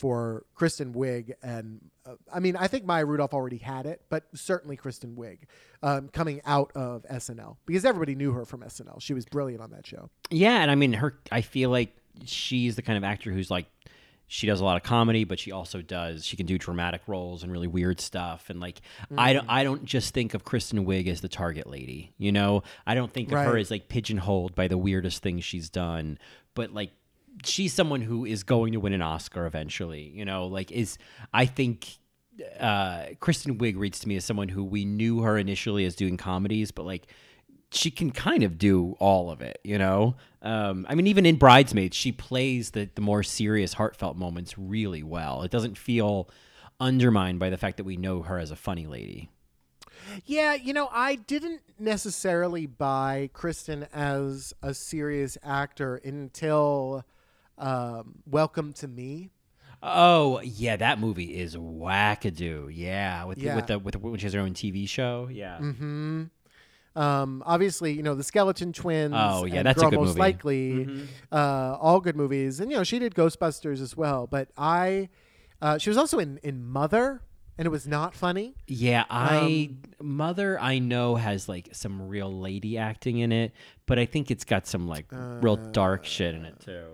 for 0.00 0.46
Kristen 0.54 0.94
Wiig 0.94 1.34
and 1.42 1.90
uh, 2.06 2.14
I 2.32 2.40
mean 2.40 2.56
I 2.56 2.68
think 2.68 2.86
Maya 2.86 3.04
Rudolph 3.04 3.34
already 3.34 3.58
had 3.58 3.84
it, 3.84 4.00
but 4.08 4.24
certainly 4.34 4.74
Kristen 4.74 5.14
Wiig 5.14 5.40
um, 5.82 6.08
coming 6.08 6.40
out 6.46 6.72
of 6.74 7.02
SNL 7.02 7.56
because 7.66 7.84
everybody 7.84 8.14
knew 8.14 8.32
her 8.32 8.46
from 8.46 8.62
SNL. 8.62 9.02
She 9.02 9.12
was 9.12 9.26
brilliant 9.26 9.62
on 9.62 9.72
that 9.72 9.86
show. 9.86 10.08
Yeah, 10.30 10.62
and 10.62 10.70
I 10.70 10.74
mean 10.74 10.94
her. 10.94 11.18
I 11.30 11.42
feel 11.42 11.68
like 11.68 11.94
she's 12.24 12.76
the 12.76 12.82
kind 12.82 12.96
of 12.96 13.04
actor 13.04 13.32
who's 13.32 13.50
like 13.50 13.66
she 14.32 14.46
does 14.46 14.60
a 14.60 14.64
lot 14.64 14.76
of 14.76 14.84
comedy, 14.84 15.24
but 15.24 15.40
she 15.40 15.50
also 15.50 15.82
does 15.82 16.24
she 16.24 16.36
can 16.36 16.46
do 16.46 16.56
dramatic 16.56 17.02
roles 17.08 17.42
and 17.42 17.50
really 17.50 17.66
weird 17.66 18.00
stuff. 18.00 18.48
And 18.48 18.60
like 18.60 18.80
I 19.18 19.32
don't 19.32 19.48
I 19.48 19.64
don't 19.64 19.84
just 19.84 20.14
think 20.14 20.34
of 20.34 20.44
Kristen 20.44 20.86
Wiig 20.86 21.08
as 21.08 21.20
the 21.20 21.28
target 21.28 21.66
lady. 21.66 22.12
You 22.16 22.30
know, 22.30 22.62
I 22.86 22.94
don't 22.94 23.12
think 23.12 23.32
of 23.32 23.38
her 23.38 23.58
as 23.58 23.72
like 23.72 23.88
pigeonholed 23.88 24.54
by 24.54 24.68
the 24.68 24.78
weirdest 24.78 25.20
things 25.20 25.44
she's 25.44 25.68
done. 25.68 26.16
But 26.54 26.72
like 26.72 26.92
she's 27.44 27.72
someone 27.72 28.02
who 28.02 28.24
is 28.24 28.44
going 28.44 28.72
to 28.74 28.80
win 28.80 28.92
an 28.92 29.02
Oscar 29.02 29.46
eventually. 29.46 30.12
You 30.14 30.24
know, 30.24 30.46
like 30.46 30.70
is 30.70 30.96
I 31.34 31.46
think 31.46 31.98
uh, 32.60 33.06
Kristen 33.18 33.58
Wiig 33.58 33.76
reads 33.76 33.98
to 33.98 34.08
me 34.08 34.14
as 34.14 34.24
someone 34.24 34.48
who 34.48 34.62
we 34.64 34.84
knew 34.84 35.22
her 35.22 35.38
initially 35.38 35.84
as 35.84 35.96
doing 35.96 36.16
comedies, 36.16 36.70
but 36.70 36.86
like 36.86 37.08
she 37.72 37.90
can 37.90 38.10
kind 38.10 38.42
of 38.42 38.58
do 38.58 38.96
all 38.98 39.30
of 39.30 39.40
it, 39.40 39.60
you 39.64 39.78
know. 39.78 40.16
Um, 40.42 40.86
I 40.88 40.94
mean, 40.94 41.06
even 41.06 41.24
in 41.26 41.36
Bridesmaids, 41.36 41.96
she 41.96 42.12
plays 42.12 42.70
the 42.70 42.88
the 42.94 43.00
more 43.00 43.22
serious, 43.22 43.74
heartfelt 43.74 44.16
moments 44.16 44.58
really 44.58 45.02
well. 45.02 45.42
It 45.42 45.50
doesn't 45.50 45.78
feel 45.78 46.28
undermined 46.80 47.38
by 47.38 47.50
the 47.50 47.58
fact 47.58 47.76
that 47.76 47.84
we 47.84 47.96
know 47.96 48.22
her 48.22 48.38
as 48.38 48.50
a 48.50 48.56
funny 48.56 48.86
lady. 48.86 49.30
Yeah, 50.24 50.54
you 50.54 50.72
know, 50.72 50.88
I 50.90 51.14
didn't 51.16 51.60
necessarily 51.78 52.66
buy 52.66 53.30
Kristen 53.32 53.86
as 53.92 54.52
a 54.62 54.72
serious 54.74 55.36
actor 55.44 55.96
until 55.96 57.04
um, 57.58 58.14
Welcome 58.26 58.72
to 58.74 58.88
Me. 58.88 59.30
Oh 59.82 60.40
yeah, 60.42 60.76
that 60.76 60.98
movie 60.98 61.38
is 61.38 61.54
wackadoo. 61.56 62.70
Yeah, 62.72 63.24
with 63.24 63.38
Yeah. 63.38 63.56
with 63.56 63.66
the 63.66 63.78
with 63.78 63.92
the, 63.92 63.98
which 63.98 64.22
has 64.22 64.32
her 64.32 64.40
own 64.40 64.54
TV 64.54 64.88
show. 64.88 65.28
Yeah. 65.30 65.58
hmm 65.58 66.24
Um, 66.96 67.42
obviously, 67.46 67.92
you 67.92 68.02
know 68.02 68.14
the 68.14 68.24
Skeleton 68.24 68.72
Twins. 68.72 69.14
Oh, 69.16 69.44
yeah, 69.44 69.58
and 69.58 69.66
that's 69.66 69.78
a 69.78 69.82
Girl 69.82 69.90
good 69.90 70.00
Most 70.00 70.08
movie. 70.08 70.20
Likely, 70.20 71.06
uh, 71.30 71.76
all 71.80 72.00
good 72.00 72.16
movies, 72.16 72.60
and 72.60 72.70
you 72.70 72.76
know 72.76 72.84
she 72.84 72.98
did 72.98 73.14
Ghostbusters 73.14 73.80
as 73.80 73.96
well. 73.96 74.26
But 74.26 74.48
I, 74.56 75.08
uh, 75.62 75.78
she 75.78 75.90
was 75.90 75.96
also 75.96 76.18
in 76.18 76.38
in 76.42 76.64
Mother, 76.64 77.22
and 77.56 77.66
it 77.66 77.70
was 77.70 77.86
not 77.86 78.14
funny. 78.14 78.54
Yeah, 78.66 79.04
I 79.08 79.70
Mother 80.00 80.58
I 80.60 80.78
know 80.80 81.14
has 81.14 81.48
like 81.48 81.68
some 81.72 82.08
real 82.08 82.32
lady 82.32 82.76
acting 82.76 83.18
in 83.18 83.30
it, 83.32 83.52
but 83.86 83.98
I 83.98 84.06
think 84.06 84.30
it's 84.30 84.44
got 84.44 84.66
some 84.66 84.88
like 84.88 85.06
real 85.10 85.56
dark 85.56 86.04
shit 86.04 86.34
in 86.34 86.44
it 86.44 86.58
too. 86.60 86.86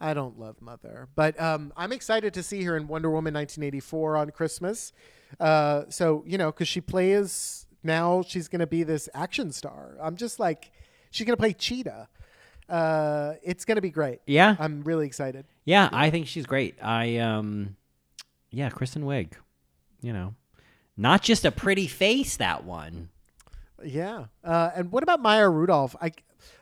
I 0.00 0.12
don't 0.14 0.38
love 0.38 0.60
Mother, 0.60 1.08
but 1.14 1.40
um, 1.40 1.72
I'm 1.76 1.92
excited 1.92 2.34
to 2.34 2.42
see 2.42 2.62
her 2.64 2.76
in 2.76 2.88
Wonder 2.88 3.10
Woman 3.10 3.34
1984 3.34 4.16
on 4.16 4.30
Christmas. 4.30 4.92
Uh, 5.40 5.84
so 5.88 6.24
you 6.26 6.38
know, 6.38 6.50
because 6.52 6.68
she 6.68 6.80
plays 6.80 7.63
now, 7.84 8.22
she's 8.26 8.48
going 8.48 8.60
to 8.60 8.66
be 8.66 8.82
this 8.82 9.08
action 9.14 9.52
star. 9.52 9.96
I'm 10.00 10.16
just 10.16 10.38
like, 10.38 10.70
she's 11.10 11.26
going 11.26 11.36
to 11.36 11.40
play 11.40 11.52
Cheetah. 11.52 12.08
Uh, 12.68 13.34
it's 13.42 13.64
going 13.64 13.76
to 13.76 13.82
be 13.82 13.90
great. 13.90 14.20
Yeah. 14.26 14.56
I'm 14.58 14.82
really 14.82 15.06
excited. 15.06 15.44
Yeah, 15.64 15.88
I 15.92 16.10
think 16.10 16.26
she's 16.26 16.46
great. 16.46 16.76
I 16.82 17.18
um 17.18 17.76
yeah, 18.50 18.70
Kristen 18.70 19.04
Wiig. 19.04 19.32
You 20.00 20.12
know. 20.12 20.34
Not 20.96 21.22
just 21.22 21.44
a 21.44 21.50
pretty 21.50 21.86
face 21.86 22.36
that 22.36 22.64
one. 22.64 23.08
Yeah. 23.84 24.26
Uh, 24.44 24.70
and 24.74 24.92
what 24.92 25.02
about 25.02 25.20
Maya 25.20 25.48
Rudolph? 25.48 25.96
I, 26.00 26.12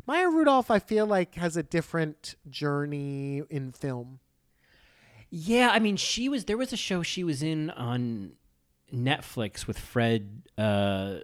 Maya 0.07 0.29
Rudolph, 0.29 0.71
I 0.71 0.79
feel 0.79 1.07
like 1.07 1.35
has 1.35 1.57
a 1.57 1.63
different 1.63 2.35
journey 2.49 3.43
in 3.51 3.73
film. 3.73 4.21
Yeah, 5.31 5.71
I 5.73 5.79
mean, 5.79 5.97
she 5.97 6.29
was 6.29 6.45
there 6.47 6.57
was 6.59 6.73
a 6.73 6.77
show 6.77 7.03
she 7.03 7.25
was 7.25 7.43
in 7.43 7.71
on 7.71 8.33
Netflix 8.93 9.67
with 9.67 9.79
Fred 9.79 10.43
uh 10.59 11.17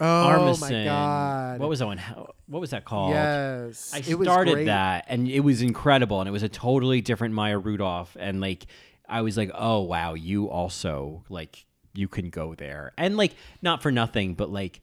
Oh 0.00 0.04
Armisen. 0.04 0.60
my 0.60 0.84
god! 0.84 1.60
What 1.60 1.68
was 1.68 1.78
that 1.78 1.86
one? 1.86 1.98
How, 1.98 2.34
what 2.48 2.58
was 2.60 2.70
that 2.70 2.84
called? 2.84 3.10
Yes, 3.10 3.92
I 3.94 4.00
started 4.00 4.66
that 4.66 5.04
and 5.08 5.28
it 5.28 5.38
was 5.40 5.62
incredible 5.62 6.20
and 6.20 6.28
it 6.28 6.32
was 6.32 6.42
a 6.42 6.48
totally 6.48 7.00
different 7.00 7.32
Maya 7.32 7.58
Rudolph 7.58 8.16
and 8.18 8.40
like 8.40 8.66
I 9.08 9.20
was 9.20 9.36
like, 9.36 9.52
"Oh 9.54 9.82
wow, 9.82 10.14
you 10.14 10.50
also 10.50 11.22
like 11.28 11.64
you 11.94 12.08
can 12.08 12.30
go 12.30 12.56
there." 12.56 12.92
And 12.98 13.16
like 13.16 13.36
not 13.62 13.82
for 13.82 13.92
nothing, 13.92 14.34
but 14.34 14.50
like 14.50 14.80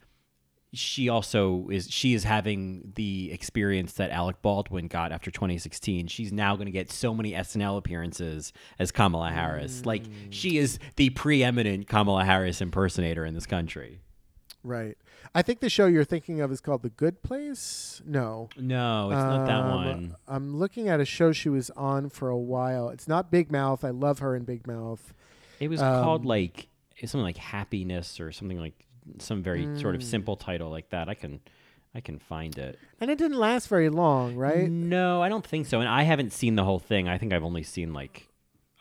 she 0.74 1.10
also 1.10 1.68
is 1.70 1.90
she 1.90 2.14
is 2.14 2.24
having 2.24 2.94
the 2.96 3.30
experience 3.34 3.94
that 3.94 4.10
Alec 4.12 4.42
Baldwin 4.42 4.88
got 4.88 5.12
after 5.12 5.30
2016. 5.30 6.08
She's 6.08 6.32
now 6.32 6.56
going 6.56 6.68
to 6.68 6.72
get 6.72 6.90
so 6.92 7.14
many 7.14 7.34
SNL 7.34 7.78
appearances 7.78 8.54
as 8.80 8.92
Kamala 8.92 9.32
Harris. 9.32 9.86
Like 9.86 10.04
she 10.30 10.58
is 10.58 10.80
the 10.96 11.10
preeminent 11.10 11.88
Kamala 11.90 12.24
Harris 12.24 12.62
impersonator 12.62 13.26
in 13.26 13.34
this 13.34 13.46
country. 13.46 14.00
Right. 14.64 14.96
I 15.34 15.42
think 15.42 15.60
the 15.60 15.70
show 15.70 15.88
you're 15.88 16.04
thinking 16.04 16.40
of 16.40 16.52
is 16.52 16.62
called 16.62 16.84
The 16.84 16.90
Good 16.90 17.24
Place. 17.24 18.02
No, 18.06 18.48
No, 18.58 19.10
it's 19.10 19.16
not 19.18 19.46
that 19.48 19.60
Um, 19.62 19.86
one. 19.86 20.16
I'm 20.28 20.56
looking 20.58 20.88
at 20.88 21.00
a 21.00 21.06
show 21.06 21.32
she 21.32 21.50
was 21.50 21.70
on 21.72 22.10
for 22.10 22.30
a 22.30 22.38
while. 22.38 22.90
It's 22.90 23.08
not 23.08 23.32
Big 23.32 23.52
Mouth. 23.52 23.84
I 23.84 23.90
love 23.90 24.20
her 24.20 24.36
in 24.36 24.44
Big 24.44 24.68
Mouth. 24.68 25.14
It 25.60 25.68
was 25.70 25.82
Um, 25.82 26.04
called 26.04 26.26
like 26.26 26.68
something 27.00 27.22
like 27.24 27.38
happiness 27.38 28.20
or 28.20 28.32
something 28.32 28.60
like 28.60 28.86
some 29.20 29.42
very 29.44 29.64
sort 29.80 29.94
Mm. 29.94 29.98
of 29.98 30.04
simple 30.04 30.36
title 30.36 30.70
like 30.70 30.90
that. 30.90 31.10
I 31.10 31.14
can 31.14 31.40
I 31.94 32.00
can 32.00 32.20
find 32.20 32.58
it. 32.58 32.80
And 33.02 33.12
it 33.12 33.18
didn't 33.18 33.38
last 33.38 33.68
very 33.68 33.90
long, 33.90 34.36
right? 34.38 34.70
No, 34.70 35.22
I 35.22 35.28
don't 35.28 35.46
think 35.46 35.66
so. 35.66 35.82
And 35.82 35.90
I 35.90 36.04
haven't 36.04 36.32
seen 36.32 36.56
the 36.56 36.64
whole 36.64 36.80
thing. 36.80 37.10
I 37.10 37.18
think 37.18 37.34
I've 37.34 37.44
only 37.44 37.64
seen 37.64 37.94
like 37.94 38.30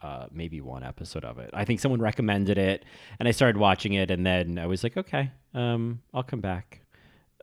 uh, 0.02 0.26
maybe 0.30 0.60
one 0.60 0.82
episode 0.84 1.24
of 1.24 1.38
it. 1.38 1.50
I 1.52 1.64
think 1.64 1.80
someone 1.80 2.00
recommended 2.00 2.56
it, 2.56 2.84
and 3.18 3.28
I 3.28 3.32
started 3.32 3.58
watching 3.58 3.92
it, 3.94 4.10
and 4.10 4.24
then 4.24 4.58
I 4.58 4.66
was 4.66 4.82
like, 4.84 4.96
okay, 4.96 5.30
um, 5.54 6.00
I'll 6.14 6.22
come 6.22 6.40
back. 6.40 6.80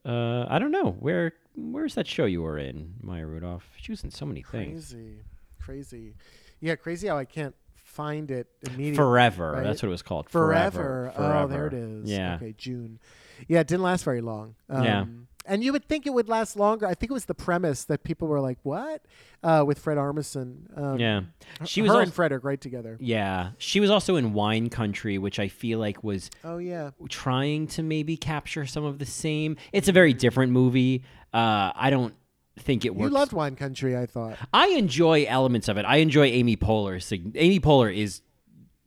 Uh, 0.06 0.46
I 0.50 0.58
don't 0.58 0.72
know 0.72 0.92
where 1.00 1.34
where's 1.56 1.96
that 1.96 2.08
show 2.08 2.26
you 2.26 2.42
were 2.44 2.58
in, 2.58 2.94
Maya 3.02 3.26
Rudolph? 3.28 3.70
She 3.78 3.92
was 3.92 4.04
in 4.04 4.12
so 4.12 4.26
many 4.26 4.42
things. 4.44 4.92
Crazy, 4.94 5.18
crazy. 5.60 6.14
Yeah, 6.62 6.76
crazy 6.76 7.08
how 7.10 7.18
I 7.18 7.26
can't 7.26 7.56
find 7.98 8.32
it 8.32 8.48
immediately. 8.62 8.96
Forever. 8.96 9.52
right? 9.54 9.64
That's 9.64 9.82
what 9.82 9.90
it 9.90 9.92
was 9.92 10.02
called. 10.04 10.30
Forever. 10.30 11.12
Forever. 11.16 11.38
Oh, 11.44 11.48
there 11.48 11.68
it 11.68 11.74
is. 11.74 12.10
Yeah. 12.10 12.36
Okay, 12.36 12.54
June. 12.58 13.00
Yeah, 13.48 13.60
it 13.62 13.68
didn't 13.68 13.84
last 13.84 14.04
very 14.06 14.22
long. 14.22 14.56
Um, 14.70 14.84
Yeah. 14.84 15.06
And 15.50 15.64
you 15.64 15.72
would 15.72 15.86
think 15.88 16.06
it 16.06 16.10
would 16.14 16.28
last 16.28 16.58
longer. 16.58 16.86
I 16.86 16.94
think 16.94 17.10
it 17.10 17.14
was 17.14 17.24
the 17.24 17.34
premise 17.34 17.86
that 17.86 18.04
people 18.04 18.28
were 18.28 18.42
like, 18.42 18.58
"What?" 18.64 19.02
Uh, 19.42 19.64
with 19.66 19.80
Fred 19.80 19.98
Armisen. 19.98 20.78
Um, 20.78 21.00
Yeah. 21.00 21.22
She 21.64 21.80
her 21.82 21.88
was 21.88 21.96
and 22.08 22.14
Fred 22.14 22.34
are 22.34 22.40
great 22.40 22.60
together. 22.60 22.98
Yeah, 23.00 23.52
she 23.58 23.80
was 23.80 23.90
also 23.90 24.18
in 24.18 24.34
Wine 24.34 24.68
Country, 24.70 25.18
which 25.18 25.40
I 25.40 25.48
feel 25.48 25.80
like 25.80 26.04
was 26.04 26.30
Oh 26.44 26.58
yeah. 26.58 26.90
trying 27.08 27.68
to 27.68 27.82
maybe 27.82 28.18
capture 28.18 28.66
some 28.66 28.84
of 28.84 29.00
the 29.00 29.06
same. 29.06 29.56
It's 29.72 29.88
a 29.88 29.94
very 29.94 30.14
different 30.14 30.52
movie. 30.52 31.04
Uh, 31.34 31.72
I 31.76 31.92
don't 31.92 32.14
think 32.60 32.86
it 32.86 32.94
You 32.96 33.10
loved 33.10 33.34
Wine 33.34 33.56
Country, 33.56 33.98
I 33.98 34.06
thought. 34.06 34.38
I 34.54 34.68
enjoy 34.70 35.26
elements 35.28 35.68
of 35.68 35.78
it. 35.78 35.86
I 35.86 35.98
enjoy 35.98 36.26
Amy 36.28 36.58
Poehler. 36.58 37.02
Amy 37.36 37.60
Poehler 37.60 37.96
is 37.96 38.22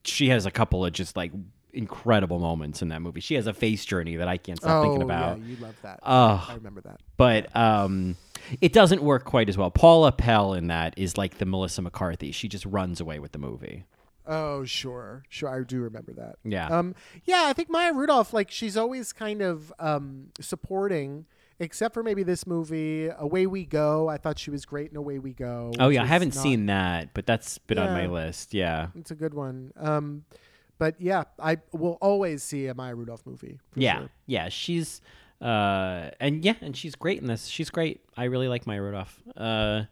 she 0.04 0.28
has 0.28 0.46
a 0.46 0.50
couple 0.50 0.84
of 0.84 0.92
just 0.92 1.16
like 1.16 1.32
incredible 1.72 2.38
moments 2.38 2.82
in 2.82 2.88
that 2.88 3.00
movie. 3.00 3.20
She 3.20 3.34
has 3.34 3.46
a 3.46 3.52
face 3.54 3.84
journey 3.84 4.16
that 4.16 4.28
I 4.28 4.36
can't 4.36 4.58
stop 4.58 4.78
oh 4.78 4.82
thinking 4.82 5.02
about. 5.02 5.38
yeah, 5.38 5.44
you 5.44 5.56
love 5.56 5.76
that. 5.82 6.00
Ugh. 6.02 6.44
I 6.48 6.54
remember 6.54 6.80
that. 6.82 7.00
But 7.16 7.54
um, 7.56 8.16
it 8.60 8.72
doesn't 8.72 9.02
work 9.02 9.24
quite 9.24 9.48
as 9.48 9.56
well. 9.56 9.70
Paula 9.70 10.12
Pell 10.12 10.54
in 10.54 10.68
that 10.68 10.94
is 10.96 11.16
like 11.16 11.38
the 11.38 11.46
Melissa 11.46 11.82
McCarthy. 11.82 12.32
She 12.32 12.48
just 12.48 12.66
runs 12.66 13.00
away 13.00 13.18
with 13.18 13.32
the 13.32 13.38
movie. 13.38 13.84
Oh 14.26 14.64
sure, 14.64 15.24
sure. 15.28 15.48
I 15.48 15.64
do 15.64 15.80
remember 15.80 16.12
that. 16.12 16.36
Yeah. 16.44 16.68
Um. 16.68 16.94
Yeah, 17.24 17.44
I 17.46 17.52
think 17.52 17.68
Maya 17.68 17.92
Rudolph, 17.92 18.32
like, 18.32 18.50
she's 18.50 18.76
always 18.76 19.12
kind 19.12 19.42
of 19.42 19.72
um 19.78 20.28
supporting. 20.40 21.26
Except 21.60 21.92
for 21.94 22.02
maybe 22.02 22.22
this 22.22 22.46
movie, 22.46 23.08
Away 23.18 23.46
We 23.46 23.66
Go. 23.66 24.08
I 24.08 24.16
thought 24.16 24.38
she 24.38 24.50
was 24.50 24.64
great 24.64 24.90
in 24.90 24.96
Away 24.96 25.18
We 25.18 25.34
Go. 25.34 25.72
Oh 25.78 25.88
yeah, 25.90 26.02
I 26.02 26.06
haven't 26.06 26.34
not- 26.34 26.42
seen 26.42 26.66
that, 26.66 27.12
but 27.14 27.26
that's 27.26 27.58
been 27.58 27.78
on 27.78 27.90
my 27.92 28.06
list. 28.06 28.54
Yeah. 28.54 28.88
It's 28.94 29.10
a 29.10 29.14
good 29.14 29.34
one. 29.34 29.72
Um, 29.76 30.24
but 30.78 30.98
yeah, 30.98 31.24
I 31.38 31.58
will 31.72 31.98
always 32.00 32.42
see 32.42 32.66
a 32.66 32.74
Maya 32.74 32.94
Rudolph 32.94 33.26
movie. 33.26 33.60
yeah, 33.74 33.98
sure. 33.98 34.08
yeah, 34.26 34.48
she's 34.48 35.02
uh, 35.42 36.08
and 36.18 36.42
yeah, 36.44 36.54
and 36.62 36.74
she's 36.74 36.94
great 36.94 37.20
in 37.20 37.26
this. 37.26 37.46
She's 37.46 37.68
great. 37.68 38.00
I 38.16 38.24
really 38.24 38.48
like 38.48 38.66
Maya 38.66 38.80
Rudolph. 38.80 39.22
Uh, 39.36 39.82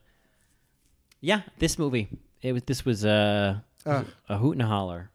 yeah, 1.21 1.43
this 1.59 1.79
movie. 1.79 2.09
It 2.41 2.53
was. 2.53 2.63
This 2.63 2.85
was 2.87 3.05
uh, 3.05 3.59
Ugh. 3.85 4.07
a 4.31 4.39
hoot 4.39 4.53
and 4.53 4.63
a 4.63 4.67
holler. 4.67 5.11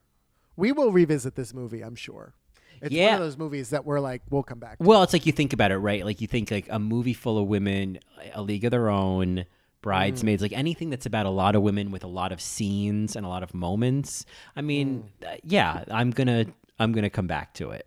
We 0.56 0.72
will 0.72 0.92
revisit 0.92 1.34
this 1.36 1.54
movie, 1.54 1.82
I'm 1.82 1.96
sure. 1.96 2.36
It's 2.84 2.92
one 2.92 3.00
Yeah. 3.02 3.14
of 3.16 3.20
those 3.22 3.38
movies 3.38 3.70
that 3.72 3.86
we're 3.86 4.00
like, 4.00 4.22
we'll 4.30 4.44
come 4.44 4.60
back. 4.60 4.78
to. 4.78 4.84
Well, 4.84 5.02
it's 5.04 5.14
like 5.14 5.26
you 5.26 5.32
think 5.32 5.54
about 5.54 5.72
it, 5.72 5.78
right? 5.78 6.06
Like 6.06 6.22
you 6.22 6.28
think 6.28 6.52
like 6.52 6.68
a 6.70 6.78
movie 6.80 7.14
full 7.14 7.38
of 7.38 7.48
women, 7.48 8.00
a 8.34 8.42
league 8.42 8.66
of 8.66 8.72
their 8.72 8.90
own, 8.90 9.46
Bridesmaids, 9.82 10.42
like 10.42 10.54
anything 10.54 10.90
that's 10.90 11.06
about 11.06 11.26
a 11.26 11.30
lot 11.30 11.56
of 11.56 11.62
women 11.62 11.92
with 11.92 12.04
a 12.06 12.08
lot 12.08 12.32
of 12.32 12.40
scenes 12.40 13.16
and 13.18 13.26
a 13.26 13.30
lot 13.30 13.44
of 13.44 13.54
moments. 13.54 14.26
I 14.56 14.62
mean, 14.62 15.10
uh, 15.26 15.36
yeah, 15.44 15.84
I'm 15.92 16.12
gonna 16.12 16.46
I'm 16.80 16.94
gonna 16.94 17.10
come 17.10 17.28
back 17.28 17.54
to 17.56 17.72
it. 17.72 17.86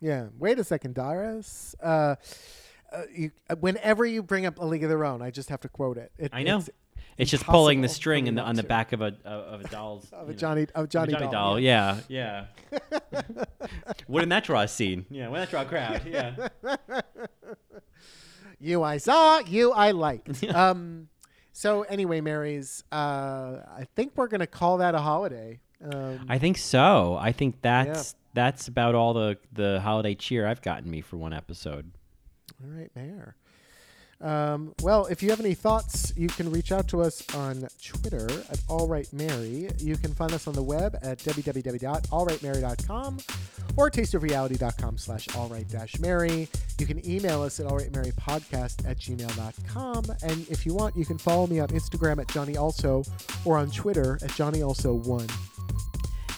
Yeah. 0.00 0.28
Wait 0.38 0.58
a 0.58 0.64
second, 0.64 0.94
Doris. 0.94 1.74
Uh, 1.82 2.16
uh, 2.92 3.02
you, 3.12 3.30
uh, 3.50 3.56
whenever 3.56 4.06
you 4.06 4.22
bring 4.22 4.46
up 4.46 4.58
A 4.58 4.64
League 4.64 4.82
of 4.82 4.88
Their 4.88 5.04
Own, 5.04 5.20
I 5.20 5.30
just 5.30 5.48
have 5.50 5.60
to 5.60 5.68
quote 5.68 5.98
it. 5.98 6.10
it 6.18 6.30
I 6.32 6.42
know. 6.42 6.58
It's, 6.58 6.70
It's, 7.18 7.30
just 7.30 7.44
pulling 7.44 7.80
the 7.80 7.88
string 7.88 8.24
me 8.24 8.28
in 8.28 8.34
the, 8.34 8.42
on 8.42 8.56
the 8.56 8.62
back 8.62 8.92
of 8.92 9.00
a 9.00 9.16
of 9.24 9.62
a 9.64 9.68
doll's 9.68 10.10
of 10.12 10.26
you 10.28 10.30
a 10.30 10.32
know, 10.32 10.38
Johnny, 10.38 10.66
of 10.74 10.88
Johnny, 10.88 11.12
Johnny, 11.12 11.24
doll. 11.24 11.32
doll. 11.32 11.60
Yeah, 11.60 12.00
yeah. 12.08 12.46
Wouldn't 14.08 14.30
that 14.30 14.44
draw 14.44 14.60
a 14.60 14.68
scene? 14.68 15.06
Yeah, 15.10 15.28
wouldn't 15.28 15.48
that 15.48 15.50
draw 15.50 15.62
a 15.62 15.64
crowd? 15.64 16.02
Yeah. 16.06 16.48
You 18.58 18.82
I 18.82 18.96
saw, 18.96 19.40
you 19.40 19.72
I 19.72 19.90
liked. 19.90 20.42
um, 20.54 21.08
so 21.52 21.82
anyway, 21.82 22.20
Marys, 22.20 22.84
uh, 22.90 22.96
I 23.68 23.86
think 23.94 24.12
we're 24.16 24.28
gonna 24.28 24.46
call 24.46 24.78
that 24.78 24.94
a 24.94 25.00
holiday. 25.00 25.60
Um, 25.84 26.20
I 26.28 26.38
think 26.38 26.56
so. 26.56 27.18
I 27.20 27.32
think 27.32 27.60
that's 27.60 28.14
that's 28.34 28.68
about 28.68 28.94
all 28.94 29.12
the 29.12 29.38
the 29.52 29.80
holiday 29.80 30.14
cheer 30.14 30.46
I've 30.46 30.62
gotten 30.62 30.90
me 30.90 31.00
for 31.00 31.16
one 31.16 31.32
episode. 31.32 31.92
all 32.62 32.70
right, 32.70 32.90
Mayor. 32.96 33.36
Um, 34.20 34.74
well, 34.82 35.06
if 35.06 35.22
you 35.22 35.30
have 35.30 35.40
any 35.40 35.54
thoughts, 35.54 36.12
you 36.16 36.28
can 36.28 36.50
reach 36.50 36.72
out 36.72 36.88
to 36.88 37.02
us 37.02 37.22
on 37.34 37.68
Twitter 37.82 38.26
at 38.50 38.58
AllRightMary. 38.68 39.82
You 39.82 39.96
can 39.96 40.14
find 40.14 40.32
us 40.32 40.46
on 40.46 40.54
the 40.54 40.62
web 40.62 40.96
at 41.02 41.18
www.allrightmary.com 41.18 43.18
or 43.76 43.90
tasteofreality.com 43.90 44.98
slash 44.98 45.26
allright-mary. 45.28 46.48
You 46.78 46.86
can 46.86 47.08
email 47.08 47.42
us 47.42 47.60
at 47.60 47.66
allrightmarypodcast 47.66 48.88
at 48.88 48.98
gmail.com. 48.98 50.04
And 50.22 50.48
if 50.48 50.64
you 50.64 50.74
want, 50.74 50.96
you 50.96 51.04
can 51.04 51.18
follow 51.18 51.46
me 51.46 51.60
on 51.60 51.68
Instagram 51.68 52.20
at 52.20 52.28
Johnny 52.28 52.56
Also 52.56 53.04
or 53.44 53.58
on 53.58 53.70
Twitter 53.70 54.18
at 54.22 54.32
Johnny 54.34 54.60
Also1. 54.60 55.30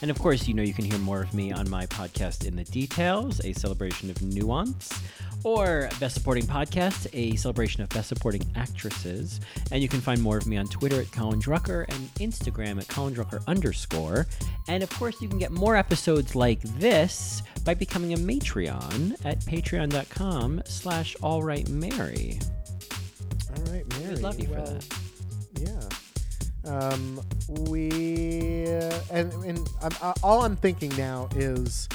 And 0.01 0.11
of 0.11 0.19
course, 0.19 0.47
you 0.47 0.55
know 0.55 0.63
you 0.63 0.75
can 0.75 0.85
hear 0.85 0.99
more 0.99 1.23
of 1.23 1.35
me 1.35 1.53
on 1.53 1.69
my 1.69 1.87
podcast 1.87 2.47
In 2.47 2.55
the 2.57 2.65
Details, 2.65 3.45
a 3.45 3.53
celebration 3.53 4.11
of 4.11 4.23
nuance, 4.23 4.93
or 5.45 5.89
Best 5.99 6.15
Supporting 6.15 6.45
Podcast, 6.45 7.09
a 7.13 7.35
celebration 7.37 7.83
of 7.83 7.89
Best 7.89 8.09
Supporting 8.09 8.43
Actresses. 8.55 9.41
And 9.73 9.83
you 9.83 9.89
can 9.89 10.01
find 10.01 10.23
more 10.23 10.39
of 10.39 10.47
me 10.47 10.57
on 10.57 10.67
Twitter 10.69 11.01
at 11.01 11.11
Colin 11.11 11.41
Drucker 11.41 11.85
and 11.89 12.15
Instagram 12.15 12.79
at 12.81 12.89
Colin 12.89 13.15
Drucker 13.15 13.45
underscore. 13.47 14.27
And 14.69 14.83
of 14.83 14.91
course, 14.91 15.21
you 15.21 15.29
can 15.29 15.39
get 15.39 15.51
more 15.51 15.77
episodes 15.77 16.37
like 16.37 16.61
this 16.79 17.43
by 17.65 17.75
becoming 17.75 18.13
a 18.13 18.17
Matreon 18.17 19.17
at 19.25 19.41
patreon.com 19.41 20.63
slash 20.65 21.17
allrightmary. 21.23 22.43
All 23.57 23.73
right, 23.73 23.87
Mary. 23.99 24.15
We'd 24.15 24.23
love 24.23 24.39
you 24.39 24.47
for 24.47 24.55
that. 24.55 24.87
Yeah. 25.61 25.89
Um, 26.69 27.21
we 27.71 28.67
and 29.11 29.33
and 29.45 29.69
uh, 29.81 30.13
all 30.23 30.43
I'm 30.43 30.57
thinking 30.57 30.95
now 30.97 31.29
is 31.35 31.89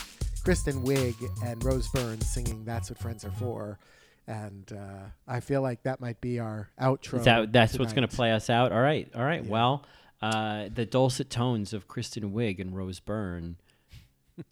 Kristen 0.43 0.83
Wiig 0.83 1.15
and 1.45 1.63
Rose 1.63 1.87
Byrne 1.89 2.21
singing 2.21 2.65
"That's 2.65 2.89
What 2.89 2.97
Friends 2.97 3.23
Are 3.23 3.31
For," 3.31 3.77
and 4.25 4.71
uh, 4.73 5.09
I 5.27 5.41
feel 5.41 5.61
like 5.61 5.83
that 5.83 6.01
might 6.01 6.19
be 6.21 6.39
our 6.39 6.69
outro. 6.81 7.23
That, 7.23 7.53
that's 7.53 7.77
what's 7.77 7.93
going 7.93 8.07
to 8.07 8.15
play 8.15 8.31
us 8.31 8.49
out? 8.49 8.71
All 8.71 8.81
right. 8.81 9.07
All 9.15 9.23
right. 9.23 9.45
Well, 9.45 9.85
uh, 10.21 10.69
the 10.73 10.85
dulcet 10.85 11.29
tones 11.29 11.73
of 11.73 11.87
Kristen 11.87 12.31
Wiig 12.31 12.59
and 12.59 12.75
Rose 12.75 12.99
Byrne 12.99 13.57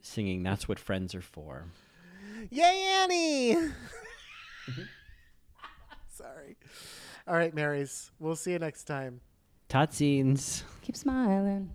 singing 0.02 0.44
That's 0.44 0.68
What 0.68 0.78
Friends 0.78 1.16
Are 1.16 1.22
For. 1.22 1.66
Yay, 2.50 2.84
Annie! 3.02 3.56
Sorry. 6.10 6.58
All 7.28 7.36
right, 7.36 7.54
Marys. 7.54 8.12
We'll 8.20 8.36
see 8.36 8.52
you 8.52 8.60
next 8.60 8.84
time. 8.84 9.22
Totsines. 9.72 10.64
Keep 10.82 10.98
smiling, 10.98 11.70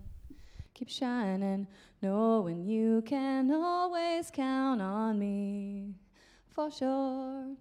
keep 0.75 0.87
shining, 0.87 1.65
knowing 1.99 2.63
you 2.63 3.01
can 3.01 3.51
always 3.51 4.29
count 4.29 4.83
on 4.83 5.17
me 5.17 5.95
for 6.53 6.69
sure. 6.69 7.55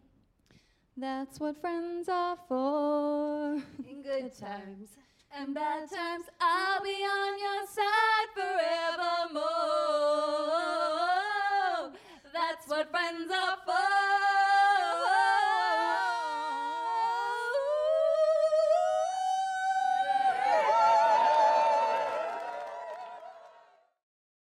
That's 0.95 1.41
what 1.41 1.59
friends 1.59 2.11
are 2.11 2.37
for. 2.49 3.55
In 3.89 4.03
good 4.03 4.37
times 4.39 4.91
and 5.35 5.55
bad 5.55 5.89
times, 5.91 6.27
I'll 6.39 6.83
be 6.83 6.91
on 6.91 7.39
your 7.39 7.67
side 7.67 8.29
forevermore. 8.35 9.43
That's 12.35 12.69
what 12.69 12.91
friends 12.91 13.31
are 13.33 13.57
for. 13.65 14.56